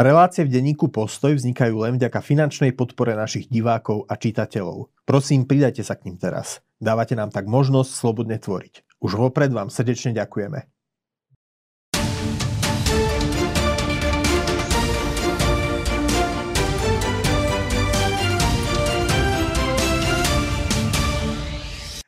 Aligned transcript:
Relácie 0.00 0.48
v 0.48 0.56
denníku 0.56 0.88
Postoj 0.88 1.36
vznikajú 1.36 1.84
len 1.84 2.00
vďaka 2.00 2.24
finančnej 2.24 2.72
podpore 2.72 3.12
našich 3.12 3.52
divákov 3.52 4.08
a 4.08 4.16
čitateľov. 4.16 4.88
Prosím, 5.04 5.44
pridajte 5.44 5.84
sa 5.84 5.92
k 5.92 6.08
ním 6.08 6.16
teraz. 6.16 6.64
Dávate 6.80 7.12
nám 7.12 7.28
tak 7.28 7.44
možnosť 7.44 8.00
slobodne 8.00 8.40
tvoriť. 8.40 8.96
Už 8.96 9.20
vopred 9.20 9.52
vám 9.52 9.68
srdečne 9.68 10.16
ďakujeme. 10.16 10.64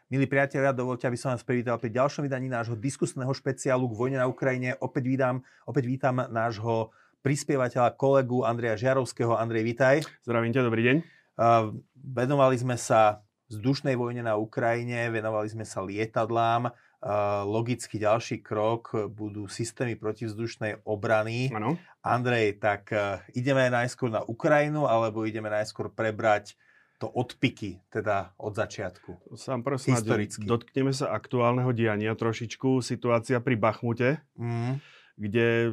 Milí 0.08 0.24
priatelia, 0.24 0.72
dovolte, 0.72 1.04
aby 1.04 1.20
som 1.20 1.36
vás 1.36 1.44
privítal 1.44 1.76
pri 1.76 1.92
ďalšom 1.92 2.24
vydaní 2.24 2.48
nášho 2.48 2.72
diskusného 2.72 3.36
špeciálu 3.36 3.84
k 3.92 3.96
vojne 4.00 4.16
na 4.16 4.24
Ukrajine. 4.24 4.80
Opäť 4.80 5.12
vítam, 5.12 5.44
opäť 5.68 5.84
vítam 5.92 6.24
nášho 6.32 6.88
prispievateľa, 7.22 7.94
kolegu 7.94 8.42
Andreja 8.42 8.74
Žiarovského. 8.74 9.38
Andrej, 9.38 9.62
vítaj. 9.62 10.02
Zdravím 10.26 10.50
ťa, 10.50 10.66
dobrý 10.66 10.82
deň. 10.82 10.96
Uh, 11.38 11.70
venovali 11.94 12.58
sme 12.58 12.74
sa 12.74 13.22
vzdušnej 13.46 13.94
vojne 13.94 14.26
na 14.26 14.34
Ukrajine, 14.34 15.08
venovali 15.08 15.46
sme 15.46 15.62
sa 15.62 15.80
lietadlám. 15.80 16.74
Uh, 17.02 17.42
logicky 17.46 17.98
ďalší 17.98 18.42
krok 18.42 18.94
budú 19.10 19.46
systémy 19.46 19.98
protivzdušnej 19.98 20.82
obrany. 20.86 21.50
Ano. 21.54 21.78
Andrej, 22.02 22.58
tak 22.58 22.90
uh, 22.90 23.22
ideme 23.38 23.70
najskôr 23.70 24.10
na 24.10 24.26
Ukrajinu, 24.26 24.90
alebo 24.90 25.22
ideme 25.22 25.46
najskôr 25.46 25.94
prebrať 25.94 26.58
to 26.98 27.10
odpiky, 27.10 27.82
teda 27.90 28.34
od 28.38 28.54
začiatku. 28.54 29.34
Sám 29.34 29.66
prosím, 29.66 29.98
Historicky. 29.98 30.46
dotkneme 30.46 30.94
sa 30.94 31.10
aktuálneho 31.10 31.74
diania 31.74 32.14
trošičku. 32.14 32.78
Situácia 32.82 33.42
pri 33.42 33.54
Bachmute. 33.58 34.22
Mm 34.38 35.01
kde 35.22 35.70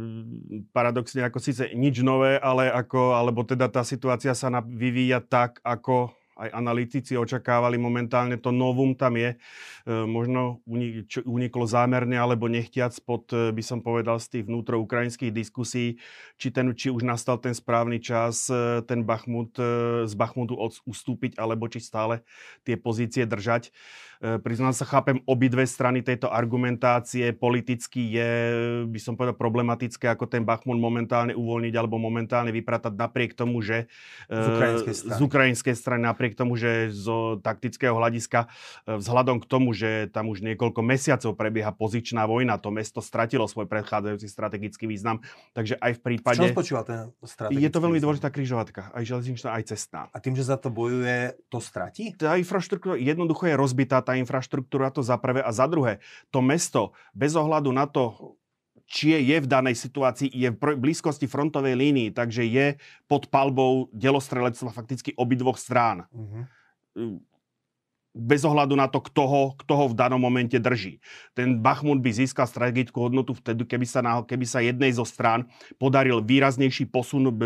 paradoxne 0.69 1.25
ako 1.25 1.41
síce 1.41 1.73
nič 1.73 2.05
nové, 2.05 2.37
ale 2.37 2.69
ako, 2.69 3.17
alebo 3.17 3.41
teda 3.41 3.65
tá 3.65 3.81
situácia 3.81 4.37
sa 4.37 4.53
vyvíja 4.61 5.25
tak, 5.25 5.57
ako 5.65 6.13
aj 6.39 6.49
analytici 6.55 7.19
očakávali 7.19 7.75
momentálne, 7.75 8.39
to 8.39 8.55
novum 8.55 8.95
tam 8.95 9.19
je. 9.19 9.35
E, 9.35 9.37
možno 10.07 10.63
uniklo 11.27 11.67
zámerne 11.67 12.15
alebo 12.15 12.47
nechtiac 12.47 12.95
pod, 13.03 13.27
e, 13.35 13.51
by 13.51 13.59
som 13.59 13.83
povedal, 13.83 14.23
z 14.23 14.39
tých 14.39 14.43
vnútroukrajinských 14.47 15.35
diskusí, 15.35 15.99
či, 16.39 16.47
ten, 16.55 16.71
či 16.71 16.87
už 16.87 17.03
nastal 17.03 17.35
ten 17.43 17.51
správny 17.51 17.99
čas, 17.99 18.47
e, 18.47 18.79
ten 18.87 19.03
Bachmut, 19.03 19.51
z 20.07 20.13
Bachmutu 20.15 20.55
ustúpiť, 20.87 21.35
alebo 21.35 21.67
či 21.67 21.83
stále 21.83 22.23
tie 22.63 22.79
pozície 22.79 23.27
držať. 23.27 23.75
Priznám 24.19 24.75
sa, 24.75 24.83
chápem 24.83 25.23
obidve 25.23 25.63
strany 25.63 26.03
tejto 26.03 26.27
argumentácie. 26.27 27.31
Politicky 27.31 28.19
je, 28.19 28.31
by 28.83 28.99
som 28.99 29.15
povedal, 29.15 29.31
problematické, 29.39 30.11
ako 30.11 30.27
ten 30.27 30.43
Bachmut 30.43 30.75
momentálne 30.75 31.31
uvoľniť 31.31 31.73
alebo 31.79 31.95
momentálne 31.95 32.51
vypratať 32.51 32.99
napriek 32.99 33.31
tomu, 33.31 33.63
že 33.63 33.87
z 34.27 34.47
ukrajinskej 34.51 34.91
strany, 34.91 35.15
z 35.15 35.19
ukrajinskej 35.23 35.75
strany 35.79 36.01
napriek 36.03 36.35
tomu, 36.35 36.59
že 36.59 36.91
zo 36.91 37.39
taktického 37.39 37.95
hľadiska, 37.95 38.51
e, 38.91 38.99
vzhľadom 38.99 39.39
k 39.39 39.45
tomu, 39.47 39.71
že 39.71 40.11
tam 40.11 40.27
už 40.27 40.43
niekoľko 40.43 40.83
mesiacov 40.83 41.39
prebieha 41.39 41.71
pozičná 41.71 42.27
vojna, 42.27 42.59
to 42.59 42.75
mesto 42.75 42.99
stratilo 42.99 43.47
svoj 43.47 43.71
predchádzajúci 43.71 44.27
strategický 44.27 44.83
význam. 44.83 45.23
Takže 45.55 45.79
aj 45.79 45.95
v 45.95 45.99
prípade... 46.03 46.43
Čo 46.43 46.51
spočíva 46.51 46.83
ten 46.83 47.07
strategický 47.23 47.63
Je 47.63 47.71
to 47.71 47.79
veľmi 47.79 48.03
dôležitá 48.03 48.27
križovatka, 48.35 48.91
aj 48.91 49.03
železničná, 49.07 49.55
aj 49.55 49.63
cestná. 49.71 50.11
A 50.11 50.19
tým, 50.19 50.35
že 50.35 50.43
za 50.43 50.59
to 50.59 50.67
bojuje, 50.67 51.39
to 51.47 51.63
stratí? 51.63 52.19
Tá 52.19 52.35
infraštruktúra 52.35 52.99
jednoducho 52.99 53.47
je 53.47 53.55
rozbitá, 53.55 54.08
tá 54.09 54.17
infraštruktúra 54.17 54.89
to 54.89 55.05
za 55.05 55.21
prvé 55.21 55.45
a 55.45 55.53
za 55.53 55.69
druhé. 55.69 56.01
To 56.33 56.41
mesto, 56.41 56.97
bez 57.13 57.37
ohľadu 57.37 57.69
na 57.69 57.85
to, 57.85 58.33
či 58.89 59.13
je 59.13 59.37
v 59.37 59.45
danej 59.45 59.77
situácii, 59.77 60.33
je 60.33 60.49
v 60.49 60.57
blízkosti 60.57 61.29
frontovej 61.29 61.77
línii, 61.77 62.09
takže 62.09 62.41
je 62.41 62.81
pod 63.05 63.29
palbou 63.29 63.85
delostrelectva 63.93 64.73
fakticky 64.73 65.13
obidvoch 65.13 65.61
strán. 65.61 66.09
Uh-huh 66.09 66.49
bez 68.19 68.41
ohľadu 68.41 68.73
na 68.73 68.89
to, 68.89 68.99
kto 68.99 69.23
ho, 69.29 69.43
kto 69.61 69.73
ho 69.77 69.85
v 69.93 69.97
danom 69.97 70.17
momente 70.17 70.57
drží. 70.57 70.97
Ten 71.37 71.61
Bachmut 71.61 72.01
by 72.01 72.09
získal 72.09 72.49
strategickú 72.49 73.05
hodnotu 73.05 73.37
vtedy, 73.37 73.69
keby 73.69 73.85
sa, 73.85 74.01
na, 74.01 74.25
keby 74.25 74.45
sa 74.49 74.65
jednej 74.65 74.89
zo 74.89 75.05
strán 75.05 75.45
podaril 75.77 76.25
výraznejší 76.25 76.89
posun 76.89 77.29
b, 77.29 77.45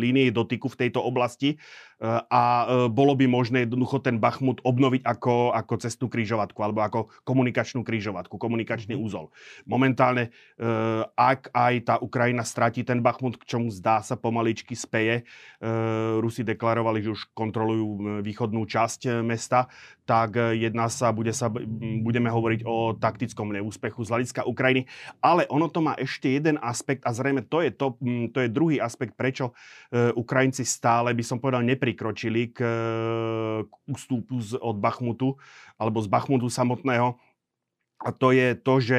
línie 0.00 0.32
dotyku 0.32 0.72
v 0.72 0.78
tejto 0.86 1.04
oblasti 1.04 1.60
a 2.08 2.42
e, 2.64 2.66
bolo 2.88 3.12
by 3.12 3.28
možné 3.28 3.68
jednoducho 3.68 4.00
ten 4.00 4.16
Bachmut 4.16 4.64
obnoviť 4.64 5.04
ako, 5.04 5.52
ako 5.52 5.74
cestnú 5.84 6.08
krížovatku 6.08 6.56
alebo 6.64 6.80
ako 6.80 7.00
komunikačnú 7.28 7.84
krížovatku, 7.84 8.40
komunikačný 8.40 8.96
mm. 8.96 9.04
úzol. 9.04 9.28
Momentálne, 9.68 10.32
e, 10.56 10.64
ak 11.12 11.52
aj 11.52 11.74
tá 11.84 11.94
Ukrajina 12.00 12.40
stratí 12.40 12.88
ten 12.88 13.04
Bachmut, 13.04 13.36
k 13.36 13.44
čomu 13.44 13.68
zdá 13.68 14.00
sa 14.00 14.16
pomaličky 14.16 14.72
speje, 14.72 15.28
e, 15.60 15.68
Rusi 16.24 16.40
deklarovali, 16.40 17.04
že 17.04 17.12
už 17.12 17.36
kontrolujú 17.36 18.24
východnú 18.24 18.64
časť 18.64 19.20
mesta, 19.20 19.68
tak 20.08 20.34
jedná 20.56 20.90
sa, 20.90 21.14
bude 21.14 21.30
sa, 21.30 21.52
budeme 22.02 22.32
hovoriť 22.32 22.66
o 22.66 22.96
taktickom 22.98 23.54
neúspechu 23.54 24.02
z 24.02 24.10
hľadiska 24.10 24.42
Ukrajiny. 24.48 24.88
Ale 25.22 25.46
ono 25.46 25.70
to 25.70 25.84
má 25.84 25.94
ešte 25.94 26.32
jeden 26.34 26.58
aspekt 26.58 27.06
a 27.06 27.14
zrejme 27.14 27.46
to 27.46 27.62
je, 27.62 27.70
to, 27.70 27.94
to 28.34 28.38
je 28.42 28.48
druhý 28.50 28.82
aspekt, 28.82 29.14
prečo 29.14 29.54
Ukrajinci 29.94 30.66
stále, 30.66 31.14
by 31.14 31.22
som 31.22 31.38
povedal, 31.38 31.62
nepri 31.62 31.89
prikročili 31.90 32.54
k, 32.54 32.62
k 33.66 33.72
ústupu 33.90 34.38
z, 34.38 34.54
od 34.62 34.78
Bachmutu 34.78 35.34
alebo 35.74 35.98
z 35.98 36.06
Bachmutu 36.06 36.46
samotného. 36.46 37.18
A 38.00 38.08
to 38.14 38.30
je 38.30 38.54
to, 38.54 38.78
že 38.78 38.98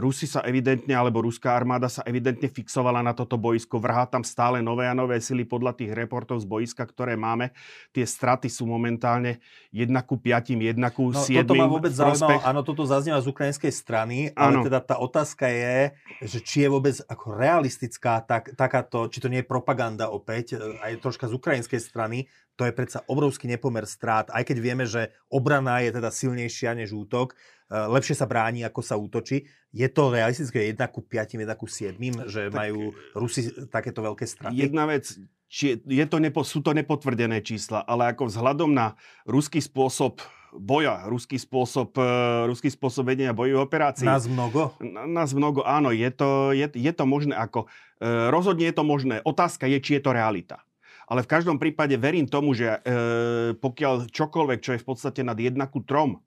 Rusi 0.00 0.24
sa 0.24 0.40
evidentne, 0.48 0.96
alebo 0.96 1.20
ruská 1.20 1.52
armáda 1.52 1.84
sa 1.84 2.00
evidentne 2.08 2.48
fixovala 2.48 3.04
na 3.04 3.12
toto 3.12 3.36
boisko. 3.36 3.76
Vrhá 3.76 4.08
tam 4.08 4.24
stále 4.24 4.64
nové 4.64 4.88
a 4.88 4.96
nové 4.96 5.20
sily 5.20 5.44
podľa 5.44 5.76
tých 5.76 5.92
reportov 5.92 6.40
z 6.40 6.48
boiska, 6.48 6.88
ktoré 6.88 7.20
máme. 7.20 7.52
Tie 7.92 8.00
straty 8.00 8.48
sú 8.48 8.64
momentálne 8.64 9.44
1 9.76 9.92
ku 10.08 10.16
5, 10.16 10.56
1 10.56 10.96
ku 10.96 11.12
7. 11.12 11.44
No, 11.44 11.44
toto 11.44 11.60
ma 11.60 11.68
vôbec 11.68 11.92
zaujímalo. 11.92 12.40
Áno, 12.40 12.60
toto 12.64 12.88
zaznieva 12.88 13.20
z 13.20 13.28
ukrajinskej 13.28 13.72
strany, 13.76 14.32
ale 14.32 14.56
ano. 14.56 14.64
teda 14.64 14.80
tá 14.80 14.96
otázka 14.96 15.44
je, 15.52 15.92
že 16.24 16.38
či 16.40 16.64
je 16.64 16.68
vôbec 16.72 16.96
ako 17.04 17.36
realistická 17.36 18.24
tak, 18.24 18.56
takáto, 18.56 19.12
či 19.12 19.20
to 19.20 19.28
nie 19.28 19.44
je 19.44 19.52
propaganda 19.52 20.08
opäť, 20.08 20.56
eh, 20.56 20.80
aj 20.80 21.04
troška 21.04 21.28
z 21.28 21.36
ukrajinskej 21.36 21.80
strany, 21.84 22.24
to 22.56 22.68
je 22.68 22.72
predsa 22.72 23.00
obrovský 23.08 23.48
nepomer 23.48 23.88
strát, 23.88 24.28
aj 24.28 24.44
keď 24.44 24.56
vieme, 24.60 24.84
že 24.84 25.12
obrana 25.32 25.80
je 25.80 25.92
teda 25.92 26.12
silnejšia 26.12 26.76
než 26.76 26.92
útok, 26.92 27.32
eh, 27.32 27.88
lepšie 27.88 28.16
sa 28.16 28.28
bráni, 28.28 28.64
ako 28.64 28.80
sa 28.84 28.96
útočí. 29.00 29.41
Je 29.72 29.88
to 29.88 30.12
realistické 30.12 30.68
1 30.68 30.76
ku 30.92 31.00
5, 31.00 31.40
1 31.40 31.48
ku 31.56 31.64
7, 31.64 31.96
že 32.28 32.52
tak, 32.52 32.56
majú 32.56 32.92
Rusi 33.16 33.48
takéto 33.72 34.04
veľké 34.04 34.28
straty? 34.28 34.68
Jedna 34.68 34.84
vec, 34.84 35.16
či 35.48 35.80
je 35.80 36.06
to 36.08 36.20
nepo, 36.20 36.44
sú 36.44 36.60
to 36.60 36.76
nepotvrdené 36.76 37.40
čísla, 37.40 37.80
ale 37.84 38.12
ako 38.12 38.28
vzhľadom 38.28 38.68
na 38.72 38.96
ruský 39.24 39.64
spôsob 39.64 40.20
boja, 40.52 41.08
ruský 41.08 41.40
spôsob, 41.40 41.96
uh, 41.96 42.44
ruský 42.44 42.68
spôsob 42.68 43.08
vedenia 43.08 43.32
bojových 43.32 43.64
operácií. 43.64 44.04
Nás 44.04 44.28
mnoho? 44.28 44.76
Nás 45.08 45.32
mnoho, 45.32 45.64
áno. 45.64 45.88
Je 45.88 46.12
to, 46.12 46.52
je, 46.52 46.68
je 46.76 46.92
to 46.92 47.04
možné 47.08 47.32
ako... 47.32 47.64
Uh, 47.96 48.28
rozhodne 48.28 48.68
je 48.68 48.76
to 48.76 48.84
možné. 48.84 49.24
Otázka 49.24 49.64
je, 49.64 49.80
či 49.80 49.96
je 49.96 50.02
to 50.04 50.12
realita. 50.12 50.60
Ale 51.08 51.24
v 51.24 51.32
každom 51.32 51.56
prípade 51.56 51.96
verím 51.96 52.28
tomu, 52.28 52.52
že 52.52 52.68
uh, 52.68 53.56
pokiaľ 53.56 54.12
čokoľvek, 54.12 54.58
čo 54.60 54.76
je 54.76 54.82
v 54.84 54.86
podstate 54.86 55.20
nad 55.24 55.36
1 55.40 55.56
ku 55.72 55.80
3, 55.80 56.20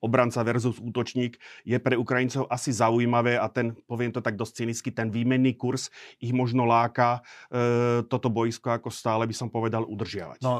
obranca 0.00 0.40
versus 0.42 0.80
útočník 0.80 1.36
je 1.64 1.76
pre 1.76 1.94
Ukrajincov 1.94 2.48
asi 2.48 2.72
zaujímavé 2.72 3.36
a 3.36 3.46
ten, 3.52 3.76
poviem 3.84 4.10
to 4.10 4.24
tak 4.24 4.34
dosť 4.34 4.64
cynicky, 4.64 4.88
ten 4.90 5.12
výmenný 5.12 5.54
kurz 5.54 5.92
ich 6.18 6.32
možno 6.32 6.64
láka 6.64 7.20
e, 7.52 8.02
toto 8.08 8.32
boisko 8.32 8.72
ako 8.72 8.88
stále 8.88 9.28
by 9.28 9.34
som 9.36 9.52
povedal 9.52 9.84
udržiavať. 9.84 10.40
No, 10.40 10.52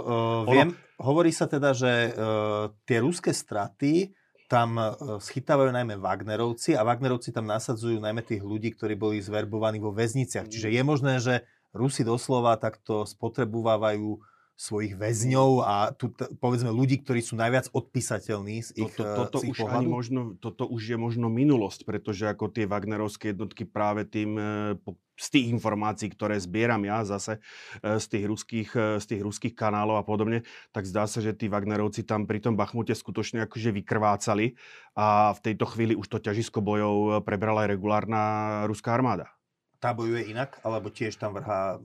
viem, 0.48 0.76
ono... 0.76 1.00
hovorí 1.00 1.32
sa 1.32 1.48
teda, 1.48 1.72
že 1.72 2.12
uh, 2.12 2.70
tie 2.84 3.00
ruské 3.00 3.32
straty 3.32 4.12
tam 4.50 4.76
uh, 4.76 5.16
schytávajú 5.22 5.70
najmä 5.70 5.96
Wagnerovci 5.96 6.74
a 6.74 6.82
Wagnerovci 6.82 7.30
tam 7.30 7.48
nasadzujú 7.48 8.02
najmä 8.02 8.20
tých 8.26 8.42
ľudí, 8.42 8.74
ktorí 8.74 8.98
boli 8.98 9.22
zverbovaní 9.22 9.78
vo 9.78 9.94
väzniciach. 9.94 10.50
Čiže 10.50 10.74
je 10.74 10.82
možné, 10.82 11.14
že 11.22 11.34
Rusi 11.70 12.02
doslova 12.02 12.58
takto 12.58 13.06
spotrebovávajú 13.06 14.18
svojich 14.60 14.92
väzňov 15.00 15.50
a 15.64 15.96
tu, 15.96 16.12
povedzme 16.36 16.68
ľudí, 16.68 17.00
ktorí 17.00 17.24
sú 17.24 17.32
najviac 17.32 17.72
odpísateľní 17.72 18.60
z 18.60 18.70
ich, 18.76 18.92
toto, 18.92 19.24
toto, 19.24 19.38
z 19.40 19.48
ich 19.48 19.56
už 19.56 19.64
ani 19.64 19.88
možno, 19.88 20.36
toto 20.36 20.68
už 20.68 20.92
je 20.92 20.98
možno 21.00 21.32
minulosť, 21.32 21.88
pretože 21.88 22.28
ako 22.28 22.52
tie 22.52 22.68
Wagnerovské 22.68 23.32
jednotky 23.32 23.64
práve 23.64 24.04
tým 24.04 24.36
e, 24.36 24.76
z 25.16 25.28
tých 25.32 25.46
informácií, 25.56 26.12
ktoré 26.12 26.36
zbieram 26.36 26.84
ja 26.84 27.00
zase 27.08 27.40
e, 27.80 27.96
z 27.96 28.04
tých 28.12 28.24
ruských, 28.28 28.70
z 29.00 29.04
tých 29.08 29.24
ruských 29.24 29.56
kanálov 29.56 29.96
a 29.96 30.04
podobne, 30.04 30.44
tak 30.76 30.84
zdá 30.84 31.08
sa, 31.08 31.24
že 31.24 31.32
tí 31.32 31.48
Wagnerovci 31.48 32.04
tam 32.04 32.28
pri 32.28 32.44
tom 32.44 32.52
Bachmute 32.52 32.92
skutočne 32.92 33.48
akože 33.48 33.72
vykrvácali 33.72 34.60
a 34.92 35.32
v 35.32 35.40
tejto 35.40 35.72
chvíli 35.72 35.96
už 35.96 36.04
to 36.04 36.20
ťažisko 36.20 36.60
bojov 36.60 37.24
prebrala 37.24 37.64
aj 37.64 37.80
regulárna 37.80 38.22
ruská 38.68 38.92
armáda. 38.92 39.32
Tá 39.80 39.96
bojuje 39.96 40.28
inak, 40.28 40.60
alebo 40.60 40.92
tiež 40.92 41.16
tam 41.16 41.32
vrhá 41.32 41.80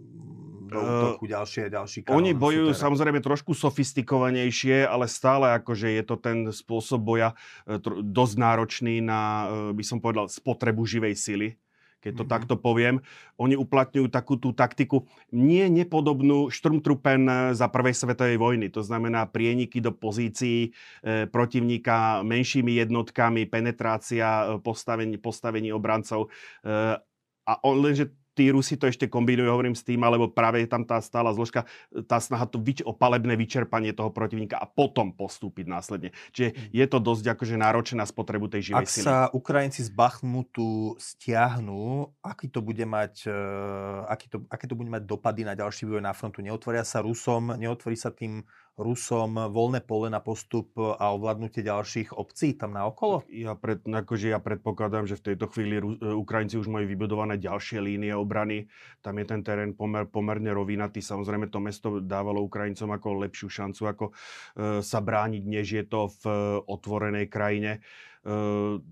do 0.66 0.80
útoku 0.82 1.26
ďalšie 1.30 1.70
ďalší 1.70 2.00
kanón. 2.04 2.18
Oni 2.20 2.32
bojujú 2.34 2.74
super. 2.74 2.82
samozrejme 2.90 3.20
trošku 3.22 3.52
sofistikovanejšie, 3.54 4.86
ale 4.86 5.06
stále 5.06 5.54
akože 5.62 5.94
je 5.94 6.04
to 6.04 6.16
ten 6.18 6.38
spôsob 6.50 7.02
boja 7.02 7.38
e, 7.70 7.78
dosť 8.02 8.36
náročný 8.36 9.00
na, 9.06 9.22
e, 9.72 9.78
by 9.78 9.84
som 9.86 9.98
povedal, 10.02 10.28
spotrebu 10.28 10.84
živej 10.86 11.16
sily 11.16 11.50
keď 12.06 12.14
to 12.14 12.22
mm-hmm. 12.22 12.36
takto 12.38 12.56
poviem. 12.62 13.02
Oni 13.42 13.58
uplatňujú 13.58 14.14
takú 14.14 14.38
tú 14.38 14.54
taktiku 14.54 15.10
nie 15.34 15.66
nepodobnú 15.74 16.54
Sturmtruppen 16.54 17.26
za 17.58 17.66
prvej 17.66 17.98
svetovej 17.98 18.38
vojny. 18.38 18.70
To 18.78 18.86
znamená 18.86 19.26
prieniky 19.26 19.82
do 19.82 19.90
pozícií 19.90 20.70
e, 20.70 21.26
protivníka 21.26 22.22
menšími 22.22 22.78
jednotkami, 22.86 23.50
penetrácia, 23.50 24.46
e, 24.46 24.62
postavení, 24.62 25.18
postavení 25.18 25.74
obrancov. 25.74 26.30
E, 26.62 27.02
a 27.46 27.54
on, 27.66 27.82
lenže 27.82 28.14
tí 28.36 28.52
Rusi 28.52 28.76
to 28.76 28.92
ešte 28.92 29.08
kombinujú, 29.08 29.48
hovorím 29.48 29.74
s 29.74 29.88
tým, 29.88 30.04
alebo 30.04 30.28
práve 30.28 30.60
je 30.62 30.70
tam 30.70 30.84
tá 30.84 31.00
stála 31.00 31.32
zložka, 31.32 31.64
tá 32.06 32.20
snaha 32.20 32.44
to 32.46 32.60
vyč- 32.60 32.84
o 32.84 32.92
palebné 32.92 33.40
vyčerpanie 33.40 33.96
toho 33.96 34.12
protivníka 34.12 34.60
a 34.60 34.68
potom 34.68 35.16
postúpiť 35.16 35.66
následne. 35.72 36.12
Čiže 36.36 36.52
mm. 36.52 36.60
je 36.76 36.86
to 36.92 36.98
dosť 37.00 37.26
akože 37.32 37.56
náročné 37.56 38.04
na 38.04 38.08
spotrebu 38.08 38.52
tej 38.52 38.72
živej 38.72 38.84
Ak 38.84 38.92
sily. 38.92 39.06
sa 39.08 39.16
Ukrajinci 39.32 39.88
z 39.88 39.90
Bachmutu 39.96 41.00
stiahnu, 41.00 42.12
aký 42.20 42.52
to 42.52 42.60
bude 42.60 42.84
mať, 42.84 43.32
uh, 43.32 44.06
aký 44.12 44.28
to, 44.28 44.38
aké 44.52 44.68
to 44.68 44.76
bude 44.76 44.92
mať 44.92 45.08
dopady 45.08 45.48
na 45.48 45.56
ďalší 45.56 45.88
vývoj 45.88 46.04
na 46.04 46.12
frontu? 46.12 46.44
Neotvoria 46.44 46.84
sa 46.84 47.00
Rusom, 47.00 47.56
neotvorí 47.56 47.96
sa 47.96 48.12
tým 48.12 48.44
Rusom 48.76 49.40
voľné 49.56 49.80
pole 49.88 50.12
na 50.12 50.20
postup 50.20 50.76
a 50.76 51.16
ovládnutie 51.16 51.64
ďalších 51.64 52.12
obcí 52.12 52.60
tam 52.60 52.76
na 52.76 52.84
okolo? 52.84 53.24
Ja, 53.32 53.56
pred, 53.56 53.80
akože 53.88 54.36
ja 54.36 54.40
predpokladám, 54.44 55.08
že 55.08 55.16
v 55.16 55.32
tejto 55.32 55.48
chvíli 55.48 55.80
Ru, 55.80 55.96
e, 55.96 56.12
Ukrajinci 56.12 56.60
už 56.60 56.68
majú 56.68 56.84
vybudované 56.84 57.40
ďalšie 57.40 57.80
línie 57.80 58.12
obrany. 58.12 58.68
Tam 59.00 59.16
je 59.16 59.26
ten 59.32 59.40
terén 59.48 59.72
pomer, 59.80 60.04
pomerne 60.04 60.52
rovinatý. 60.52 61.00
Samozrejme 61.00 61.48
to 61.48 61.64
mesto 61.64 61.88
dávalo 62.04 62.44
Ukrajincom 62.44 62.92
ako 62.92 63.24
lepšiu 63.24 63.48
šancu, 63.48 63.82
ako 63.88 64.06
e, 64.12 64.14
sa 64.84 65.00
brániť, 65.00 65.44
než 65.48 65.66
je 65.72 65.84
to 65.88 66.12
v 66.20 66.24
e, 66.28 66.36
otvorenej 66.68 67.32
krajine. 67.32 67.80
E, 67.80 68.84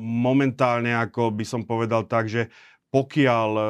momentálne, 0.00 0.96
ako 0.96 1.36
by 1.36 1.44
som 1.44 1.68
povedal 1.68 2.08
tak, 2.08 2.32
že 2.32 2.48
pokiaľ 2.92 3.50
e, 3.56 3.64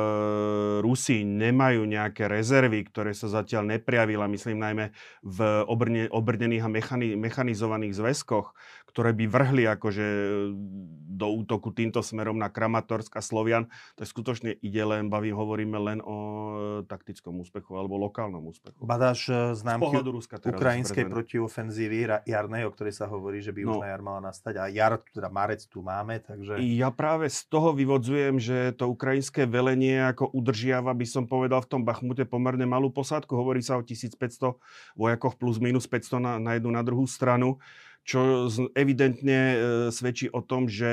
Rusi 0.82 1.22
nemajú 1.22 1.86
nejaké 1.86 2.26
rezervy, 2.26 2.82
ktoré 2.90 3.14
sa 3.14 3.30
zatiaľ 3.30 3.78
neprejavila, 3.78 4.26
myslím 4.26 4.58
najmä 4.58 4.90
v 5.22 5.38
obrne, 5.70 6.10
obrnených 6.10 6.66
a 6.66 6.70
mechani, 6.70 7.14
mechanizovaných 7.14 7.94
zväzkoch, 7.94 8.50
ktoré 8.92 9.16
by 9.16 9.24
vrhli 9.24 9.64
akože 9.72 10.06
do 11.12 11.26
útoku 11.32 11.72
týmto 11.72 12.04
smerom 12.04 12.36
na 12.36 12.52
Kramatorsk 12.52 13.16
a 13.16 13.22
Slovian, 13.24 13.72
to 13.96 14.04
je 14.04 14.08
skutočne 14.08 14.50
ide 14.60 14.84
len, 14.84 15.08
bavím, 15.08 15.36
hovoríme 15.36 15.78
len 15.80 15.98
o 16.04 16.16
e, 16.18 16.24
taktickom 16.84 17.40
úspechu 17.40 17.76
alebo 17.76 17.96
lokálnom 17.96 18.44
úspechu. 18.48 18.84
Badáš 18.84 19.30
e, 19.32 19.56
známky 19.56 20.02
Ruska 20.02 20.36
ukrajinskej 20.42 21.08
protiofenzívy 21.08 22.26
jarnej, 22.28 22.68
o 22.68 22.70
ktorej 22.74 22.92
sa 22.92 23.08
hovorí, 23.08 23.40
že 23.40 23.54
by 23.54 23.60
no, 23.64 23.68
už 23.70 23.76
na 23.80 23.88
jar 23.92 24.02
mala 24.02 24.20
nastať 24.28 24.54
a 24.60 24.64
jar, 24.68 25.00
teda 25.08 25.32
marec 25.32 25.64
tu 25.68 25.80
máme, 25.80 26.20
takže... 26.20 26.60
Ja 26.60 26.90
práve 26.92 27.30
z 27.30 27.48
toho 27.48 27.72
vyvodzujem, 27.72 28.36
že 28.36 28.74
to 28.76 28.90
ukrajinské 28.90 29.48
velenie 29.48 30.02
ako 30.10 30.32
udržiava, 30.34 30.92
by 30.92 31.06
som 31.06 31.24
povedal, 31.24 31.62
v 31.64 31.70
tom 31.70 31.82
Bachmute 31.86 32.26
pomerne 32.26 32.66
malú 32.66 32.90
posádku. 32.90 33.32
Hovorí 33.32 33.62
sa 33.62 33.78
o 33.78 33.82
1500 33.84 34.58
vojakoch 34.98 35.38
plus 35.38 35.62
minus 35.62 35.86
500 35.86 36.18
na, 36.18 36.32
na 36.42 36.50
jednu 36.58 36.74
na 36.74 36.82
druhú 36.82 37.06
stranu 37.06 37.62
čo 38.02 38.50
evidentne 38.74 39.38
e, 39.38 39.56
svedčí 39.94 40.26
o 40.30 40.42
tom, 40.42 40.66
že 40.66 40.90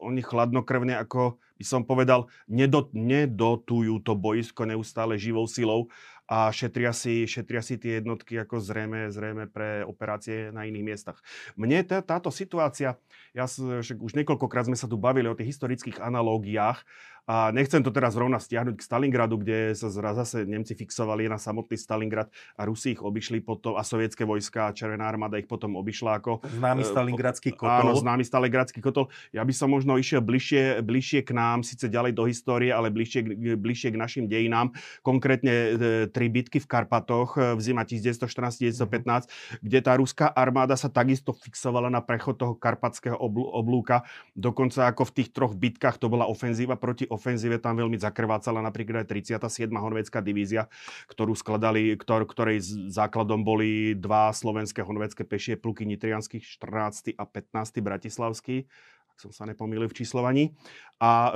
oni 0.00 0.24
chladnokrvne, 0.24 0.96
ako 0.96 1.36
by 1.60 1.64
som 1.64 1.84
povedal, 1.84 2.32
nedot, 2.48 2.88
nedotujú 2.96 4.00
to 4.00 4.16
boisko 4.16 4.64
neustále 4.64 5.20
živou 5.20 5.44
silou 5.44 5.92
a 6.30 6.48
šetria 6.54 6.94
si, 6.94 7.26
šetria 7.26 7.58
si 7.58 7.74
tie 7.74 7.98
jednotky 7.98 8.38
ako 8.38 8.62
zrejme, 8.62 9.10
zrejme 9.10 9.50
pre 9.50 9.82
operácie 9.82 10.54
na 10.54 10.62
iných 10.62 10.86
miestach. 10.86 11.18
Mne 11.58 11.82
tá, 11.82 11.98
táto 12.00 12.30
situácia, 12.30 12.96
ja 13.34 13.44
však 13.50 13.98
už 13.98 14.14
niekoľkokrát 14.14 14.70
sme 14.70 14.78
sa 14.78 14.86
tu 14.86 14.94
bavili 14.94 15.26
o 15.26 15.34
tých 15.34 15.58
historických 15.58 15.98
analógiách 15.98 16.86
a 17.30 17.54
nechcem 17.54 17.78
to 17.78 17.94
teraz 17.94 18.18
rovna 18.18 18.42
stiahnuť 18.42 18.74
k 18.74 18.82
Stalingradu, 18.82 19.38
kde 19.38 19.70
sa 19.78 19.86
zase 19.86 20.42
Nemci 20.50 20.74
fixovali 20.74 21.30
na 21.30 21.38
samotný 21.38 21.78
Stalingrad 21.78 22.26
a 22.58 22.66
Rusi 22.66 22.98
ich 22.98 23.02
obišli 23.06 23.38
potom 23.38 23.78
a 23.78 23.86
sovietské 23.86 24.26
vojska 24.26 24.66
a 24.66 24.74
Červená 24.74 25.06
armáda 25.06 25.38
ich 25.38 25.46
potom 25.46 25.78
obišla 25.78 26.18
ako... 26.18 26.42
Známy 26.42 26.82
e, 26.82 26.90
Stalingradský 26.90 27.54
kotol. 27.54 27.86
Áno, 27.86 27.94
známy 27.94 28.26
Stalingradský 28.26 28.82
kotol. 28.82 29.14
Ja 29.30 29.46
by 29.46 29.54
som 29.54 29.70
možno 29.70 29.94
išiel 29.94 30.18
bližšie, 30.26 30.82
bližšie 30.82 31.22
k 31.22 31.30
nám, 31.30 31.62
síce 31.62 31.86
ďalej 31.86 32.18
do 32.18 32.26
histórie, 32.26 32.74
ale 32.74 32.90
bližšie, 32.90 33.54
bližšie 33.54 33.94
k 33.94 33.96
našim 34.02 34.24
dejinám. 34.26 34.74
Konkrétne 35.06 35.54
e, 35.54 35.68
tri 36.10 36.26
bitky 36.26 36.58
v 36.58 36.66
Karpatoch 36.66 37.38
e, 37.38 37.54
v 37.54 37.60
zima 37.62 37.86
1914-1915, 37.86 39.62
kde 39.62 39.78
tá 39.78 39.94
ruská 39.94 40.26
armáda 40.34 40.74
sa 40.74 40.90
takisto 40.90 41.30
fixovala 41.30 41.94
na 41.94 42.02
prechod 42.02 42.42
toho 42.42 42.58
karpatského 42.58 43.14
oblúka. 43.54 44.02
Dokonca 44.34 44.90
ako 44.90 45.06
v 45.06 45.22
tých 45.22 45.30
troch 45.30 45.54
bitkách 45.54 45.94
to 46.02 46.10
bola 46.10 46.26
ofenzíva 46.26 46.74
proti 46.74 47.06
ofenzíve 47.06 47.19
ofenzíve 47.20 47.60
tam 47.60 47.76
veľmi 47.76 48.00
zakrvácala 48.00 48.64
napríklad 48.64 49.04
aj 49.04 49.36
37. 49.36 49.68
horvetská 49.68 50.24
divízia, 50.24 50.72
ktorú 51.12 51.36
skladali, 51.36 51.92
ktor, 52.00 52.24
ktorej 52.24 52.64
základom 52.88 53.44
boli 53.44 53.92
dva 53.92 54.32
slovenské 54.32 54.80
horvetské 54.80 55.28
pešie 55.28 55.60
pluky 55.60 55.84
Nitrianských 55.84 56.40
14. 56.40 57.12
a 57.20 57.24
15. 57.28 57.84
Bratislavský 57.84 58.64
som 59.20 59.36
sa 59.36 59.44
nepomýlil 59.44 59.92
v 59.92 59.96
číslovaní. 60.00 60.56
A 60.96 61.28
e, 61.28 61.30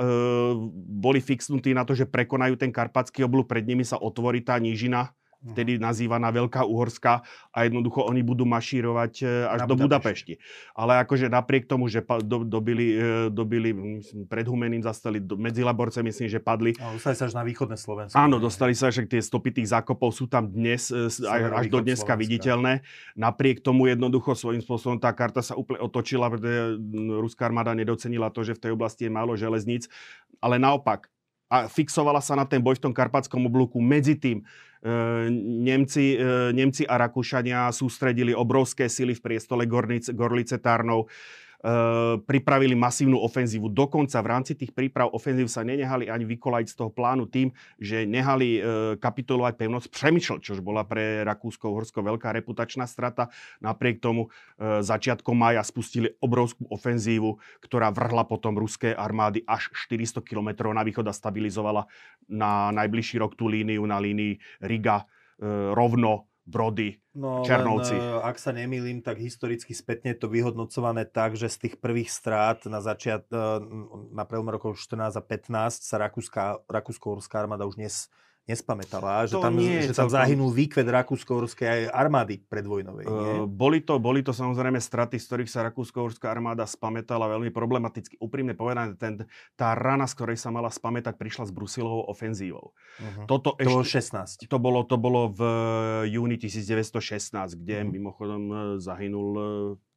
boli 0.89 1.21
fixnutí 1.21 1.69
na 1.77 1.85
to, 1.85 1.93
že 1.93 2.09
prekonajú 2.09 2.57
ten 2.57 2.73
karpatský 2.73 3.21
oblúk, 3.21 3.45
pred 3.45 3.61
nimi 3.61 3.85
sa 3.85 4.01
otvorí 4.01 4.41
tá 4.41 4.57
nížina, 4.57 5.13
vtedy 5.51 5.77
nazývaná 5.77 6.33
Veľká 6.33 6.65
Uhorská 6.65 7.21
a 7.53 7.57
jednoducho 7.65 8.01
oni 8.01 8.25
budú 8.25 8.43
mašírovať 8.49 9.13
e, 9.21 9.25
až 9.45 9.59
Na 9.63 9.67
do 9.69 9.75
Budapešti. 9.77 10.41
Ale 10.73 10.97
akože 11.05 11.29
napriek 11.29 11.69
tomu, 11.69 11.85
že 11.85 12.01
do, 12.25 12.41
dobili, 12.41 12.97
e, 12.97 13.29
dobili 13.29 13.69
pred 14.25 14.45
Humeným 14.49 14.81
zastali, 14.81 15.21
do, 15.21 15.37
medzi 15.37 15.61
Laborce 15.61 16.01
myslím, 16.01 16.25
že 16.25 16.41
padli. 16.41 16.73
A 16.81 16.93
dostali 16.97 17.15
sa 17.15 17.29
až 17.29 17.33
na 17.37 17.43
východné 17.45 17.77
Slovensko. 17.77 18.17
Áno, 18.17 18.41
dostali 18.41 18.73
sa, 18.73 18.89
že 18.89 19.05
tie 19.05 19.21
stopy 19.21 19.53
tých 19.61 19.69
zákopov 19.69 20.09
sú 20.09 20.25
tam 20.25 20.49
dnes, 20.49 20.89
e, 20.89 21.09
aj, 21.25 21.41
až 21.61 21.65
do 21.69 21.79
dneska 21.85 22.17
Slovenska. 22.17 22.21
viditeľné. 22.21 22.73
Napriek 23.13 23.61
tomu 23.61 23.85
jednoducho 23.85 24.33
svojím 24.33 24.65
spôsobom 24.65 24.97
tá 24.97 25.13
karta 25.13 25.45
sa 25.45 25.53
úplne 25.53 25.81
otočila, 25.85 26.27
pretože 26.33 26.81
ruská 27.21 27.45
armáda 27.45 27.77
nedocenila 27.77 28.33
to, 28.33 28.41
že 28.41 28.57
v 28.57 28.61
tej 28.69 28.71
oblasti 28.73 29.05
je 29.05 29.11
málo 29.13 29.37
železníc. 29.37 29.85
Ale 30.41 30.57
naopak, 30.57 31.07
a 31.45 31.69
fixovala 31.69 32.19
sa 32.19 32.33
na 32.33 32.45
ten 32.45 32.57
boj 32.57 32.81
v 32.81 32.89
tom 32.89 32.93
karpatskom 32.93 33.45
oblúku. 33.45 33.77
Medzi 33.77 34.17
tým 34.17 34.41
Nemci, 35.65 36.13
e, 36.13 36.53
Nemci 36.53 36.85
a 36.85 37.01
Rakúšania 37.01 37.73
sústredili 37.73 38.37
obrovské 38.37 38.85
sily 38.85 39.17
v 39.17 39.33
priestole 39.33 39.65
Gorlice 40.13 40.57
Tárnov. 40.61 41.09
Eh, 41.65 42.15
pripravili 42.27 42.75
masívnu 42.75 43.15
ofenzívu. 43.23 43.71
Dokonca 43.71 44.19
v 44.19 44.27
rámci 44.27 44.53
tých 44.59 44.75
príprav 44.75 45.09
ofenzív 45.15 45.47
sa 45.47 45.63
nenehali 45.63 46.11
ani 46.11 46.27
vykolajiť 46.27 46.67
z 46.67 46.75
toho 46.75 46.91
plánu 46.91 47.25
tým, 47.31 47.49
že 47.79 48.03
nehali 48.03 48.59
e, 48.59 48.61
kapitulovať 48.99 49.53
pevnosť 49.57 49.87
Přemyšl, 49.89 50.37
čo 50.43 50.59
bola 50.61 50.85
pre 50.85 51.25
Rakúsko-Horsko 51.25 52.05
veľká 52.05 52.35
reputačná 52.37 52.85
strata. 52.85 53.31
Napriek 53.63 53.97
tomu 54.03 54.27
e, 54.27 54.83
začiatkom 54.83 55.33
maja 55.33 55.63
spustili 55.65 56.13
obrovskú 56.21 56.67
ofenzívu, 56.69 57.39
ktorá 57.63 57.89
vrhla 57.89 58.27
potom 58.27 58.53
ruské 58.59 58.93
armády 58.93 59.41
až 59.47 59.71
400 59.73 60.21
km 60.21 60.69
na 60.69 60.83
východ 60.85 61.07
a 61.07 61.13
stabilizovala 61.15 61.87
na 62.29 62.69
najbližší 62.75 63.17
rok 63.21 63.33
tú 63.33 63.47
líniu 63.49 63.81
na 63.87 63.97
línii 63.97 64.37
Riga 64.61 65.07
rovno 65.75 66.31
Brody, 66.45 67.01
no, 67.17 67.41
Černovci. 67.41 67.97
Len, 67.97 68.21
ak 68.21 68.37
sa 68.37 68.53
nemýlim, 68.53 69.01
tak 69.01 69.17
historicky 69.17 69.73
spätne 69.73 70.13
je 70.13 70.21
to 70.21 70.29
vyhodnocované 70.29 71.09
tak, 71.09 71.33
že 71.33 71.49
z 71.49 71.57
tých 71.67 71.75
prvých 71.81 72.13
strát 72.13 72.61
na 72.69 72.85
začiat, 72.85 73.25
e, 73.33 73.41
na 74.13 74.29
prelom 74.29 74.53
rokov 74.53 74.77
14 74.77 75.17
a 75.17 75.23
15 75.25 75.81
sa 75.81 75.97
Rakúsko-Horská 76.69 77.41
armáda 77.41 77.65
už 77.65 77.81
dnes 77.81 78.13
nespamätala, 78.45 79.25
že 79.25 79.41
tam, 79.41 79.57
nie, 79.57 79.89
že 79.89 79.97
tam 79.97 80.05
zahynul 80.05 80.53
výkvet 80.53 80.85
rakúsko-horskej 80.85 81.89
armády 81.89 82.45
predvojnovej. 82.45 83.05
Nie? 83.09 83.33
Uh, 83.41 83.49
boli, 83.49 83.81
to, 83.81 83.97
boli 83.97 84.21
to 84.21 84.37
samozrejme 84.37 84.77
straty, 84.77 85.17
z 85.17 85.25
ktorých 85.25 85.49
sa 85.49 85.65
rakúsko-horská 85.65 86.29
armáda 86.29 86.69
spamätala 86.69 87.25
veľmi 87.25 87.49
problematicky. 87.49 88.21
Úprimne 88.21 88.53
povedané, 88.53 88.93
ten, 89.01 89.25
tá 89.57 89.73
rana, 89.73 90.05
z 90.05 90.13
ktorej 90.13 90.37
sa 90.37 90.53
mala 90.53 90.69
spamätať, 90.69 91.17
prišla 91.17 91.49
s 91.49 91.51
Brusilovou 91.51 92.05
ofenzívou. 92.05 92.77
Uh-huh. 93.01 93.25
Toto 93.25 93.57
to 93.57 93.65
ešte, 93.65 93.69
bolo 93.73 93.83
16. 94.45 94.45
To 94.45 94.57
bolo, 94.61 94.79
to 94.85 94.97
bolo 95.01 95.21
v 95.33 95.41
júni 96.13 96.37
1916, 96.37 97.57
kde 97.65 97.81
uh-huh. 97.81 97.89
mimochodom 97.89 98.43
e, 98.45 98.55
zahynul 98.77 99.29
e, 99.33 99.45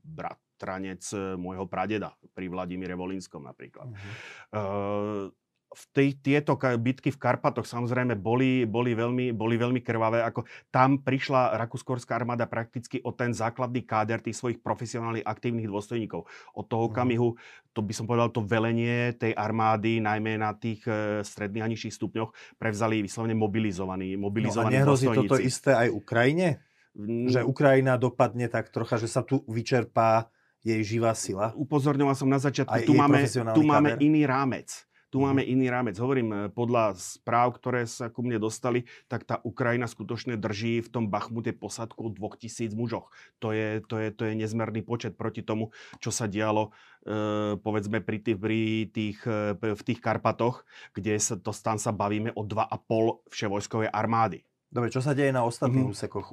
bratranec 0.09 1.05
môjho 1.37 1.69
pradeda 1.69 2.17
pri 2.33 2.49
Vladimíre 2.49 2.97
Volinskom 2.97 3.45
napríklad. 3.45 3.93
Uh-huh. 3.93 5.29
Uh, 5.29 5.48
v 5.69 5.85
tej, 5.93 6.09
tieto 6.17 6.57
bitky 6.57 7.13
v 7.13 7.21
Karpatoch 7.21 7.69
samozrejme 7.69 8.17
boli, 8.17 8.65
boli, 8.65 8.97
veľmi, 8.97 9.37
boli 9.37 9.61
veľmi 9.61 9.85
krvavé. 9.85 10.25
Ako 10.25 10.49
tam 10.73 11.05
prišla 11.05 11.61
rakúskorská 11.61 12.17
armáda 12.17 12.49
prakticky 12.49 13.05
o 13.05 13.13
ten 13.13 13.37
základný 13.37 13.85
káder 13.85 14.25
tých 14.25 14.41
svojich 14.41 14.65
profesionálnych 14.65 15.29
aktívnych 15.29 15.69
dôstojníkov. 15.69 16.25
Od 16.57 16.65
toho 16.65 16.89
mhm. 16.89 16.91
okamihu, 16.93 17.29
to 17.77 17.81
by 17.85 17.93
som 17.93 18.09
povedal, 18.09 18.33
to 18.33 18.41
velenie 18.41 19.13
tej 19.21 19.37
armády, 19.37 20.01
najmä 20.01 20.41
na 20.41 20.57
tých 20.57 20.89
e, 20.89 21.21
stredných 21.21 21.65
a 21.65 21.69
nižších 21.69 21.95
stupňoch, 22.01 22.57
prevzali 22.57 23.05
vyslovene 23.05 23.37
mobilizovaní, 23.37 24.17
mobilizovaní 24.17 24.73
no 24.73 24.73
a 24.73 24.79
nehrozí 24.83 25.07
toto 25.13 25.37
isté 25.37 25.77
aj 25.77 25.93
Ukrajine? 25.93 26.65
Že 26.99 27.45
Ukrajina 27.45 28.01
dopadne 28.01 28.49
tak 28.51 28.73
trocha, 28.73 28.99
že 28.99 29.07
sa 29.07 29.21
tu 29.23 29.45
vyčerpá 29.47 30.33
jej 30.65 30.81
živá 30.83 31.15
sila? 31.15 31.55
Upozorňoval 31.55 32.17
som 32.17 32.27
na 32.27 32.41
začiatku, 32.41 32.89
tu 32.89 32.97
máme, 32.97 33.23
tu 33.55 33.63
máme 33.63 34.01
iný 34.03 34.27
rámec 34.27 34.88
Tu 35.09 35.17
máme 35.17 35.41
iný 35.41 35.73
rámec. 35.73 35.97
Hovorím, 35.97 36.29
e, 36.29 36.37
podľa 36.53 36.93
správ, 36.97 37.57
ktoré 37.57 37.89
sa 37.89 38.13
ku 38.13 38.21
mne 38.21 38.37
dostali, 38.37 38.85
tak 39.09 39.25
tá 39.25 39.41
Ukrajina 39.41 39.89
skutočne 39.89 40.37
drží 40.37 40.85
v 40.85 40.89
tom 40.93 41.05
Bachmute 41.09 41.57
posadku 41.57 42.13
2000 42.13 42.77
mužoch. 42.77 43.09
To 43.41 43.57
je, 43.57 43.81
to, 43.89 43.97
je, 43.97 44.09
to 44.13 44.29
je 44.29 44.37
nezmerný 44.37 44.85
počet 44.85 45.17
proti 45.17 45.41
tomu, 45.41 45.73
čo 46.05 46.13
sa 46.13 46.29
dialo 46.29 46.77
e, 47.09 47.57
povedzme 47.57 48.05
pri 48.05 48.19
tých, 48.21 48.39
pri 48.41 48.61
tých, 48.93 49.19
e, 49.25 49.57
v 49.57 49.83
tých 49.85 50.01
Karpatoch, 50.05 50.69
kde 50.93 51.17
sa, 51.17 51.41
to, 51.41 51.57
tam 51.57 51.81
sa 51.81 51.89
bavíme 51.89 52.37
o 52.37 52.45
2,5 52.45 53.33
vševojskovej 53.33 53.89
armády. 53.89 54.48
Dobre, 54.69 54.93
čo 54.93 55.01
sa 55.01 55.17
deje 55.17 55.33
na 55.33 55.49
ostatných 55.49 55.89
mm. 55.89 55.93
úsekoch 55.97 56.27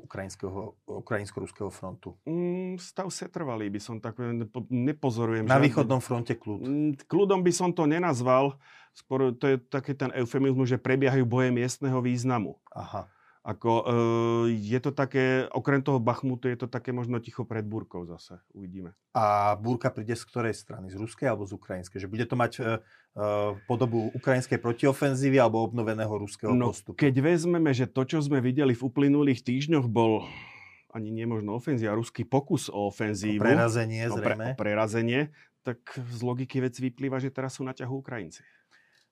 ukrajinsko-ruského 0.92 1.72
frontu? 1.72 2.20
Mm, 2.28 2.76
stav 2.76 3.08
setrvalý 3.08 3.72
by 3.72 3.80
som 3.80 3.96
tak 4.04 4.20
nepo, 4.20 4.68
nepozorujem. 4.68 5.48
Na 5.48 5.56
žiadny... 5.56 5.72
východnom 5.72 6.02
fronte 6.04 6.36
kľud? 6.36 6.60
Mm, 6.68 6.92
kľudom 7.08 7.40
by 7.40 7.52
som 7.56 7.72
to 7.72 7.88
nenazval. 7.88 8.60
Skôr 8.92 9.32
to 9.40 9.56
je 9.56 9.58
taký 9.60 9.96
ten 9.96 10.12
eufemizmus, 10.12 10.68
že 10.68 10.80
prebiehajú 10.80 11.24
boje 11.24 11.48
miestneho 11.56 12.00
významu. 12.04 12.60
Aha. 12.76 13.08
Ako, 13.46 13.86
e, 13.86 14.58
je 14.58 14.80
to 14.82 14.90
také, 14.90 15.46
okrem 15.54 15.86
toho 15.86 16.02
Bachmutu, 16.02 16.50
je 16.50 16.58
to 16.58 16.66
také 16.66 16.90
možno 16.90 17.22
ticho 17.22 17.46
pred 17.46 17.62
búrkou 17.62 18.02
zase. 18.10 18.42
Uvidíme. 18.58 18.98
A 19.14 19.54
búrka 19.54 19.94
príde 19.94 20.18
z 20.18 20.26
ktorej 20.26 20.58
strany? 20.58 20.90
Z 20.90 20.98
ruskej 20.98 21.30
alebo 21.30 21.46
z 21.46 21.54
ukrajinskej? 21.54 22.02
Že 22.02 22.10
bude 22.10 22.26
to 22.26 22.34
mať 22.34 22.52
e, 22.58 22.62
e, 22.66 22.68
podobu 23.70 24.10
ukrajinskej 24.18 24.58
protiofenzívy 24.58 25.38
alebo 25.38 25.62
obnoveného 25.62 26.10
ruského 26.10 26.58
no, 26.58 26.74
postupu? 26.74 26.98
Keď 26.98 27.22
vezmeme, 27.22 27.70
že 27.70 27.86
to, 27.86 28.02
čo 28.10 28.18
sme 28.18 28.42
videli 28.42 28.74
v 28.74 28.82
uplynulých 28.82 29.46
týždňoch, 29.46 29.86
bol 29.94 30.26
ani 30.90 31.14
nemožno 31.14 31.54
ofenzíva, 31.54 31.94
ruský 31.94 32.26
pokus 32.26 32.74
o 32.74 32.90
ofenzívu. 32.90 33.46
O 33.46 33.46
prerazenie, 33.46 34.10
zrejme. 34.10 34.18
O, 34.18 34.26
pre, 34.26 34.34
o 34.34 34.58
prerazenie, 34.58 35.22
tak 35.62 35.86
z 35.94 36.20
logiky 36.26 36.66
vec 36.66 36.74
vyplýva, 36.74 37.22
že 37.22 37.30
teraz 37.30 37.62
sú 37.62 37.62
na 37.62 37.78
ťahu 37.78 38.02
Ukrajinci. 38.02 38.42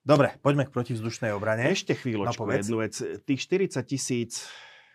Dobre, 0.03 0.35
poďme 0.43 0.67
k 0.67 0.75
protivzdušnej 0.75 1.31
obrane. 1.31 1.71
Ešte 1.71 1.95
chvíľočku, 1.95 2.43
no, 2.43 2.51
jednu 2.51 2.77
vec. 2.83 2.93
Tých 3.23 3.39
40 3.39 3.79
tisíc 3.87 4.51